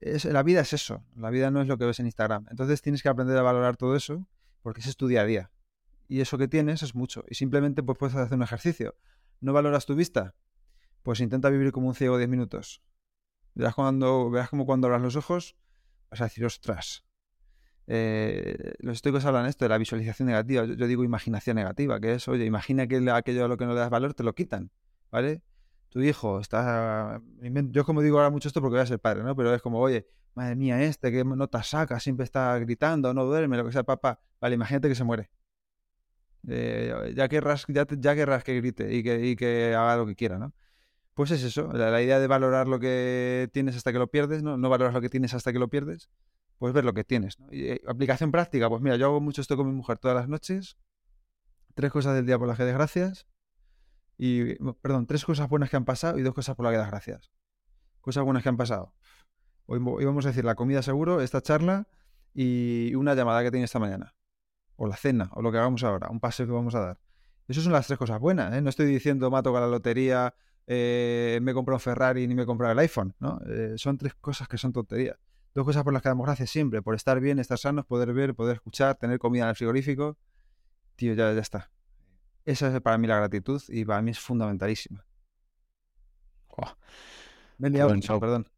Es, 0.00 0.24
la 0.24 0.42
vida 0.42 0.62
es 0.62 0.72
eso. 0.72 1.04
La 1.16 1.28
vida 1.28 1.50
no 1.50 1.60
es 1.60 1.68
lo 1.68 1.76
que 1.76 1.84
ves 1.84 2.00
en 2.00 2.06
Instagram. 2.06 2.46
Entonces 2.48 2.80
tienes 2.80 3.02
que 3.02 3.10
aprender 3.10 3.36
a 3.36 3.42
valorar 3.42 3.76
todo 3.76 3.94
eso 3.94 4.26
porque 4.62 4.80
ese 4.80 4.88
es 4.88 4.96
tu 4.96 5.06
día 5.06 5.20
a 5.20 5.26
día. 5.26 5.50
Y 6.08 6.22
eso 6.22 6.38
que 6.38 6.48
tienes 6.48 6.82
es 6.82 6.94
mucho. 6.94 7.26
Y 7.28 7.34
simplemente 7.34 7.82
pues, 7.82 7.98
puedes 7.98 8.16
hacer 8.16 8.34
un 8.34 8.42
ejercicio. 8.42 8.96
¿No 9.42 9.52
valoras 9.52 9.84
tu 9.84 9.94
vista? 9.94 10.34
Pues 11.02 11.20
intenta 11.20 11.50
vivir 11.50 11.70
como 11.70 11.88
un 11.88 11.94
ciego 11.94 12.16
10 12.16 12.30
minutos. 12.30 12.82
Verás, 13.52 13.74
cuando, 13.74 14.30
verás 14.30 14.48
como 14.48 14.64
cuando 14.64 14.86
abras 14.86 15.02
los 15.02 15.16
ojos 15.16 15.58
vas 16.08 16.22
a 16.22 16.24
decir, 16.24 16.46
ostras. 16.46 17.04
Eh, 17.94 18.72
los 18.78 18.96
estoicos 18.96 19.22
hablan 19.26 19.44
esto 19.44 19.66
de 19.66 19.68
la 19.68 19.76
visualización 19.76 20.26
negativa. 20.26 20.64
Yo, 20.64 20.86
digo 20.86 21.04
imaginación 21.04 21.56
negativa, 21.56 22.00
que 22.00 22.14
es, 22.14 22.26
oye, 22.26 22.46
imagina 22.46 22.86
que 22.86 22.96
aquello 23.10 23.44
a 23.44 23.48
lo 23.48 23.58
que 23.58 23.66
no 23.66 23.74
le 23.74 23.80
das 23.80 23.90
valor 23.90 24.14
te 24.14 24.22
lo 24.22 24.34
quitan, 24.34 24.70
¿vale? 25.10 25.42
Tu 25.90 26.00
hijo 26.00 26.40
está. 26.40 27.20
Yo, 27.70 27.84
como 27.84 28.00
digo 28.00 28.16
ahora 28.16 28.30
mucho 28.30 28.48
esto 28.48 28.62
porque 28.62 28.76
voy 28.76 28.82
a 28.82 28.86
ser 28.86 28.98
padre, 28.98 29.22
¿no? 29.24 29.36
Pero 29.36 29.54
es 29.54 29.60
como, 29.60 29.78
oye, 29.78 30.06
madre 30.34 30.56
mía, 30.56 30.82
este, 30.82 31.12
que 31.12 31.22
nota 31.22 31.62
saca, 31.62 32.00
siempre 32.00 32.24
está 32.24 32.58
gritando, 32.60 33.12
no 33.12 33.26
duerme, 33.26 33.58
lo 33.58 33.66
que 33.66 33.72
sea, 33.72 33.82
papá. 33.82 34.20
Vale, 34.40 34.54
imagínate 34.54 34.88
que 34.88 34.94
se 34.94 35.04
muere. 35.04 35.30
Eh, 36.48 37.12
ya, 37.14 37.28
querrás, 37.28 37.66
ya, 37.68 38.14
querrás 38.14 38.42
que 38.42 38.56
grite 38.56 38.94
y 38.94 39.36
que 39.36 39.74
haga 39.74 39.96
lo 39.98 40.06
que 40.06 40.14
quiera, 40.16 40.38
¿no? 40.38 40.54
Pues 41.14 41.30
es 41.30 41.42
eso, 41.42 41.70
la, 41.72 42.00
idea 42.00 42.18
de 42.18 42.26
valorar 42.26 42.68
lo 42.68 42.80
que 42.80 43.50
tienes 43.52 43.76
hasta 43.76 43.92
que 43.92 43.98
lo 43.98 44.10
pierdes, 44.10 44.42
¿no? 44.42 44.56
No 44.56 44.70
valoras 44.70 44.94
lo 44.94 45.00
que 45.02 45.10
tienes 45.10 45.34
hasta 45.34 45.52
que 45.52 45.58
lo 45.58 45.68
pierdes, 45.68 46.08
pues 46.58 46.72
ver 46.72 46.84
lo 46.84 46.94
que 46.94 47.04
tienes. 47.04 47.36
Y, 47.50 47.64
eh, 47.64 47.82
aplicación 47.86 48.32
práctica, 48.32 48.68
pues 48.70 48.80
mira, 48.80 48.96
yo 48.96 49.06
hago 49.06 49.20
mucho 49.20 49.42
esto 49.42 49.56
con 49.56 49.66
mi 49.66 49.74
mujer 49.74 49.98
todas 49.98 50.16
las 50.16 50.28
noches. 50.28 50.78
Tres 51.74 51.92
cosas 51.92 52.14
del 52.14 52.24
día 52.24 52.38
por 52.38 52.48
las 52.48 52.56
que 52.56 52.64
das 52.64 52.74
gracias. 52.74 53.26
Y, 54.16 54.54
perdón, 54.80 55.06
tres 55.06 55.24
cosas 55.24 55.48
buenas 55.48 55.68
que 55.68 55.76
han 55.76 55.84
pasado 55.84 56.18
y 56.18 56.22
dos 56.22 56.34
cosas 56.34 56.56
por 56.56 56.64
las 56.64 56.72
que 56.72 56.78
das 56.78 56.88
gracias. 56.88 57.30
Cosas 58.00 58.24
buenas 58.24 58.42
que 58.42 58.48
han 58.48 58.56
pasado. 58.56 58.94
Hoy, 59.66 59.78
vamos 59.78 60.24
a 60.24 60.28
decir 60.28 60.44
la 60.44 60.54
comida 60.54 60.82
seguro, 60.82 61.20
esta 61.20 61.40
charla 61.40 61.88
y 62.34 62.94
una 62.94 63.14
llamada 63.14 63.42
que 63.42 63.50
tiene 63.50 63.64
esta 63.64 63.78
mañana. 63.78 64.14
O 64.76 64.86
la 64.86 64.96
cena, 64.96 65.30
o 65.34 65.42
lo 65.42 65.52
que 65.52 65.58
hagamos 65.58 65.84
ahora, 65.84 66.08
un 66.10 66.20
paseo 66.20 66.46
que 66.46 66.52
vamos 66.52 66.74
a 66.74 66.80
dar. 66.80 67.00
Esas 67.48 67.64
son 67.64 67.72
las 67.72 67.86
tres 67.86 67.98
cosas 67.98 68.18
buenas, 68.18 68.54
¿eh? 68.54 68.62
No 68.62 68.70
estoy 68.70 68.86
diciendo 68.86 69.30
me 69.30 69.38
ha 69.38 69.42
tocado 69.42 69.66
la 69.66 69.70
lotería, 69.70 70.34
eh, 70.66 71.38
me 71.42 71.54
compró 71.54 71.74
un 71.74 71.80
Ferrari 71.80 72.26
ni 72.26 72.34
me 72.34 72.46
compró 72.46 72.70
el 72.70 72.78
iPhone, 72.78 73.14
¿no? 73.18 73.40
Eh, 73.46 73.74
son 73.76 73.98
tres 73.98 74.14
cosas 74.14 74.48
que 74.48 74.58
son 74.58 74.72
tonterías. 74.72 75.16
Dos 75.54 75.64
cosas 75.64 75.84
por 75.84 75.92
las 75.92 76.02
que 76.02 76.08
damos 76.08 76.26
gracias 76.26 76.50
siempre, 76.50 76.80
por 76.80 76.94
estar 76.94 77.20
bien, 77.20 77.38
estar 77.38 77.58
sanos, 77.58 77.84
poder 77.84 78.12
ver, 78.14 78.34
poder 78.34 78.56
escuchar, 78.56 78.94
tener 78.96 79.18
comida 79.18 79.44
en 79.44 79.50
el 79.50 79.56
frigorífico. 79.56 80.16
Tío, 80.96 81.14
ya, 81.14 81.32
ya 81.32 81.40
está. 81.40 81.70
Esa 82.44 82.74
es 82.74 82.80
para 82.80 82.98
mí 82.98 83.06
la 83.06 83.16
gratitud 83.16 83.62
y 83.68 83.84
para 83.84 84.02
mí 84.02 84.10
es 84.12 84.18
fundamentalísima. 84.18 85.04
Oh. 86.48 86.74
perdón. 88.20 88.48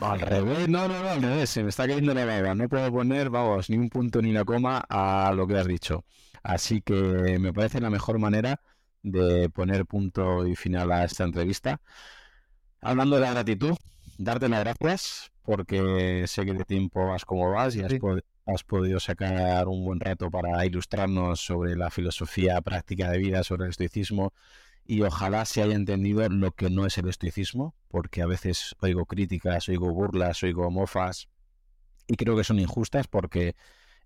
Al 0.00 0.20
revés, 0.20 0.68
no, 0.68 0.88
no, 0.88 1.02
no, 1.02 1.08
al 1.10 1.20
revés, 1.20 1.50
se 1.50 1.62
me 1.62 1.68
está 1.68 1.86
cayendo 1.86 2.14
la 2.14 2.24
baba. 2.24 2.54
No 2.54 2.68
puedo 2.68 2.90
poner, 2.90 3.28
vamos, 3.28 3.68
ni 3.68 3.76
un 3.76 3.90
punto 3.90 4.22
ni 4.22 4.30
una 4.30 4.44
coma 4.44 4.84
a 4.88 5.32
lo 5.34 5.46
que 5.46 5.58
has 5.58 5.66
dicho. 5.66 6.04
Así 6.42 6.80
que 6.80 7.38
me 7.38 7.52
parece 7.52 7.80
la 7.80 7.90
mejor 7.90 8.18
manera 8.18 8.60
de 9.06 9.48
poner 9.50 9.86
punto 9.86 10.46
y 10.46 10.56
final 10.56 10.90
a 10.92 11.04
esta 11.04 11.24
entrevista. 11.24 11.80
Hablando 12.80 13.16
de 13.16 13.22
la 13.22 13.30
gratitud, 13.30 13.76
darte 14.18 14.48
las 14.48 14.64
gracias 14.64 15.30
porque 15.42 16.24
sé 16.26 16.44
que 16.44 16.54
de 16.54 16.64
tiempo 16.64 17.06
vas 17.06 17.24
como 17.24 17.52
vas 17.52 17.76
y 17.76 17.82
has, 17.82 17.92
has, 18.46 18.64
podido 18.64 18.98
sacar 18.98 19.68
un 19.68 19.84
buen 19.84 20.00
rato 20.00 20.28
para 20.30 20.66
ilustrarnos 20.66 21.40
sobre 21.40 21.76
la 21.76 21.90
filosofía 21.90 22.60
práctica 22.60 23.10
de 23.10 23.18
vida, 23.18 23.44
sobre 23.44 23.64
el 23.64 23.70
estoicismo 23.70 24.32
y 24.84 25.02
ojalá 25.02 25.44
se 25.44 25.62
haya 25.62 25.74
entendido 25.74 26.28
lo 26.28 26.50
que 26.52 26.68
no 26.68 26.86
es 26.86 26.98
el 26.98 27.08
estoicismo, 27.08 27.74
porque 27.88 28.22
a 28.22 28.26
veces 28.26 28.74
oigo 28.80 29.06
críticas, 29.06 29.68
oigo 29.68 29.92
burlas, 29.92 30.42
oigo 30.42 30.68
mofas 30.70 31.28
y 32.08 32.16
creo 32.16 32.36
que 32.36 32.44
son 32.44 32.58
injustas 32.58 33.06
porque 33.06 33.54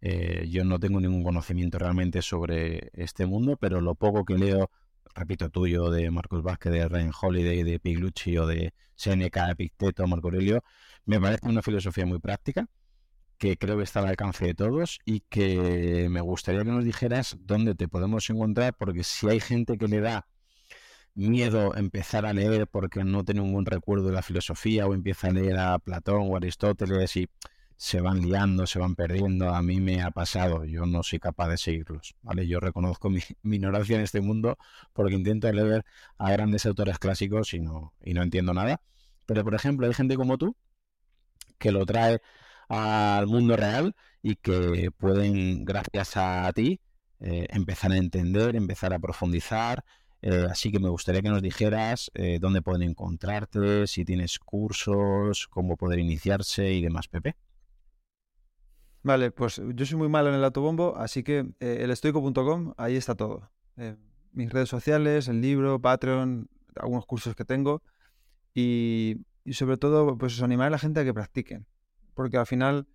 eh, 0.02 0.46
yo 0.50 0.64
no 0.64 0.78
tengo 0.78 1.00
ningún 1.00 1.22
conocimiento 1.22 1.78
realmente 1.78 2.22
sobre 2.22 2.90
este 2.94 3.26
mundo, 3.26 3.56
pero 3.56 3.80
lo 3.80 3.94
poco 3.94 4.24
que 4.24 4.38
leo, 4.38 4.70
repito, 5.14 5.50
tuyo, 5.50 5.90
de 5.90 6.10
Marcos 6.10 6.42
Vázquez, 6.42 6.72
de 6.72 6.88
Ryan 6.88 7.12
Holiday, 7.20 7.62
de 7.62 7.80
Piglucci 7.80 8.38
o 8.38 8.46
de 8.46 8.74
Seneca, 8.94 9.50
Epicteto, 9.50 10.06
Marco 10.06 10.28
Aurelio, 10.28 10.62
me 11.04 11.20
parece 11.20 11.48
una 11.48 11.62
filosofía 11.62 12.06
muy 12.06 12.18
práctica 12.18 12.68
que 13.38 13.56
creo 13.56 13.78
que 13.78 13.84
está 13.84 14.00
al 14.00 14.08
alcance 14.08 14.44
de 14.44 14.54
todos 14.54 14.98
y 15.06 15.20
que 15.30 16.08
me 16.10 16.20
gustaría 16.20 16.62
que 16.62 16.70
nos 16.70 16.84
dijeras 16.84 17.38
dónde 17.40 17.74
te 17.74 17.88
podemos 17.88 18.28
encontrar, 18.28 18.74
porque 18.76 19.02
si 19.02 19.28
hay 19.28 19.40
gente 19.40 19.78
que 19.78 19.88
le 19.88 20.00
da 20.00 20.26
miedo 21.14 21.74
empezar 21.74 22.26
a 22.26 22.32
leer 22.32 22.66
porque 22.68 23.02
no 23.02 23.24
tiene 23.24 23.40
un 23.40 23.52
buen 23.52 23.66
recuerdo 23.66 24.08
de 24.08 24.12
la 24.12 24.22
filosofía 24.22 24.86
o 24.86 24.94
empieza 24.94 25.28
a 25.28 25.32
leer 25.32 25.56
a 25.58 25.78
Platón 25.78 26.28
o 26.30 26.36
Aristóteles 26.36 27.16
y 27.16 27.28
se 27.80 28.02
van 28.02 28.20
liando, 28.20 28.66
se 28.66 28.78
van 28.78 28.94
perdiendo. 28.94 29.54
A 29.54 29.62
mí 29.62 29.80
me 29.80 30.02
ha 30.02 30.10
pasado, 30.10 30.64
yo 30.66 30.84
no 30.84 31.02
soy 31.02 31.18
capaz 31.18 31.48
de 31.48 31.56
seguirlos, 31.56 32.14
¿vale? 32.22 32.46
Yo 32.46 32.60
reconozco 32.60 33.08
mi, 33.10 33.20
ignorancia 33.56 33.96
en 33.96 34.02
este 34.02 34.20
mundo 34.20 34.58
porque 34.92 35.14
intento 35.14 35.50
leer 35.50 35.84
a 36.18 36.30
grandes 36.30 36.66
autores 36.66 36.98
clásicos 36.98 37.54
y 37.54 37.60
no, 37.60 37.94
y 38.04 38.12
no 38.12 38.22
entiendo 38.22 38.52
nada. 38.52 38.82
Pero, 39.26 39.44
por 39.44 39.54
ejemplo, 39.54 39.86
hay 39.86 39.94
gente 39.94 40.16
como 40.16 40.36
tú 40.36 40.54
que 41.58 41.72
lo 41.72 41.86
trae 41.86 42.20
al 42.68 43.26
mundo 43.26 43.56
real 43.56 43.94
y 44.22 44.36
que 44.36 44.90
pueden, 44.98 45.64
gracias 45.64 46.16
a 46.18 46.52
ti, 46.52 46.80
eh, 47.20 47.46
empezar 47.50 47.92
a 47.92 47.96
entender, 47.96 48.56
empezar 48.56 48.92
a 48.92 48.98
profundizar. 48.98 49.84
Eh, 50.22 50.46
así 50.50 50.70
que 50.70 50.80
me 50.80 50.90
gustaría 50.90 51.22
que 51.22 51.30
nos 51.30 51.42
dijeras 51.42 52.10
eh, 52.14 52.38
dónde 52.40 52.62
pueden 52.62 52.82
encontrarte, 52.82 53.86
si 53.86 54.04
tienes 54.04 54.38
cursos, 54.38 55.48
cómo 55.48 55.76
poder 55.78 55.98
iniciarse 55.98 56.72
y 56.74 56.82
demás, 56.82 57.08
Pepe. 57.08 57.36
Vale, 59.02 59.30
pues 59.30 59.60
yo 59.74 59.86
soy 59.86 59.96
muy 59.96 60.08
malo 60.08 60.28
en 60.28 60.34
el 60.34 60.44
autobombo, 60.44 60.96
así 60.96 61.22
que 61.22 61.50
eh, 61.60 61.78
elestoico.com, 61.80 62.74
ahí 62.76 62.96
está 62.96 63.14
todo. 63.14 63.50
Eh, 63.76 63.96
mis 64.32 64.52
redes 64.52 64.68
sociales, 64.68 65.28
el 65.28 65.40
libro, 65.40 65.80
Patreon, 65.80 66.48
algunos 66.76 67.06
cursos 67.06 67.34
que 67.34 67.44
tengo 67.44 67.82
y, 68.54 69.16
sobre 69.52 69.78
todo 69.78 70.16
pues 70.18 70.40
animar 70.42 70.68
a 70.68 70.70
la 70.70 70.78
gente 70.78 71.00
a 71.00 71.04
que 71.04 71.14
practiquen. 71.14 71.66
Porque 72.14 72.36
al 72.36 72.46
final 72.46 72.86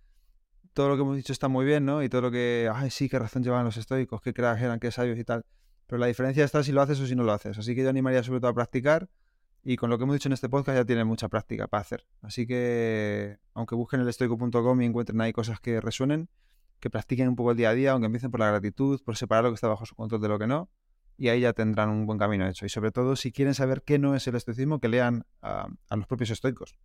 todo 0.72 0.88
lo 0.88 0.96
que 0.96 1.02
hemos 1.02 1.16
dicho 1.16 1.32
está 1.32 1.48
muy 1.48 1.64
bien, 1.64 1.84
¿no? 1.84 2.02
Y 2.02 2.08
todo 2.08 2.22
lo 2.22 2.30
que, 2.30 2.70
ay, 2.72 2.90
sí, 2.90 3.08
qué 3.08 3.18
razón 3.18 3.42
llevaban 3.42 3.64
los 3.64 3.76
estoicos, 3.76 4.20
qué 4.22 4.32
cracks 4.32 4.62
eran, 4.62 4.78
qué 4.78 4.90
sabios 4.90 5.18
y 5.18 5.24
tal. 5.24 5.44
Pero 5.86 5.98
la 5.98 6.06
diferencia 6.06 6.44
está 6.44 6.62
si 6.62 6.72
lo 6.72 6.82
haces 6.82 7.00
o 7.00 7.06
si 7.06 7.16
no 7.16 7.24
lo 7.24 7.32
haces. 7.32 7.58
Así 7.58 7.74
que 7.74 7.82
yo 7.82 7.90
animaría 7.90 8.22
sobre 8.22 8.40
todo 8.40 8.50
a 8.50 8.54
practicar 8.54 9.08
y 9.68 9.76
con 9.76 9.90
lo 9.90 9.98
que 9.98 10.04
hemos 10.04 10.14
dicho 10.14 10.28
en 10.28 10.32
este 10.32 10.48
podcast 10.48 10.78
ya 10.78 10.84
tienen 10.84 11.08
mucha 11.08 11.28
práctica 11.28 11.66
para 11.66 11.80
hacer. 11.80 12.06
Así 12.22 12.46
que, 12.46 13.38
aunque 13.52 13.74
busquen 13.74 14.00
el 14.00 14.08
estoico.com 14.08 14.80
y 14.80 14.84
encuentren 14.84 15.20
ahí 15.20 15.32
cosas 15.32 15.58
que 15.58 15.80
resuenen, 15.80 16.28
que 16.78 16.88
practiquen 16.88 17.26
un 17.26 17.34
poco 17.34 17.50
el 17.50 17.56
día 17.56 17.70
a 17.70 17.74
día, 17.74 17.90
aunque 17.90 18.06
empiecen 18.06 18.30
por 18.30 18.38
la 18.38 18.48
gratitud, 18.48 19.02
por 19.04 19.16
separar 19.16 19.42
lo 19.42 19.50
que 19.50 19.56
está 19.56 19.66
bajo 19.66 19.84
su 19.84 19.96
control 19.96 20.20
de 20.20 20.28
lo 20.28 20.38
que 20.38 20.46
no, 20.46 20.70
y 21.18 21.30
ahí 21.30 21.40
ya 21.40 21.52
tendrán 21.52 21.88
un 21.88 22.06
buen 22.06 22.16
camino 22.16 22.46
hecho. 22.46 22.64
Y 22.64 22.68
sobre 22.68 22.92
todo, 22.92 23.16
si 23.16 23.32
quieren 23.32 23.54
saber 23.54 23.82
qué 23.82 23.98
no 23.98 24.14
es 24.14 24.24
el 24.28 24.36
estoicismo, 24.36 24.78
que 24.78 24.88
lean 24.88 25.26
a, 25.42 25.66
los 25.90 26.06
propios 26.06 26.30
estoicos. 26.30 26.78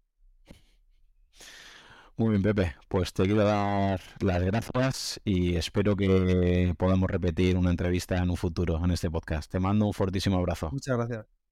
Muy 2.18 2.30
bien, 2.32 2.42
Pepe. 2.42 2.76
Pues 2.88 3.14
te 3.14 3.26
quiero 3.26 3.44
dar 3.44 4.02
las 4.22 4.42
gracias 4.42 5.22
y 5.24 5.56
espero 5.56 5.96
que 5.96 6.74
podamos 6.80 7.12
repetir 7.12 7.58
una 7.58 7.70
entrevista 7.70 8.18
en 8.18 8.32
un 8.32 8.38
futuro 8.38 8.84
en 8.84 8.90
este 8.90 9.12
podcast. 9.12 9.52
Te 9.52 9.60
mando 9.60 9.86
un 9.86 9.94
fortísimo 9.94 10.38
abrazo. 10.38 10.72
Muchas 10.72 10.98
gracias. 10.98 11.41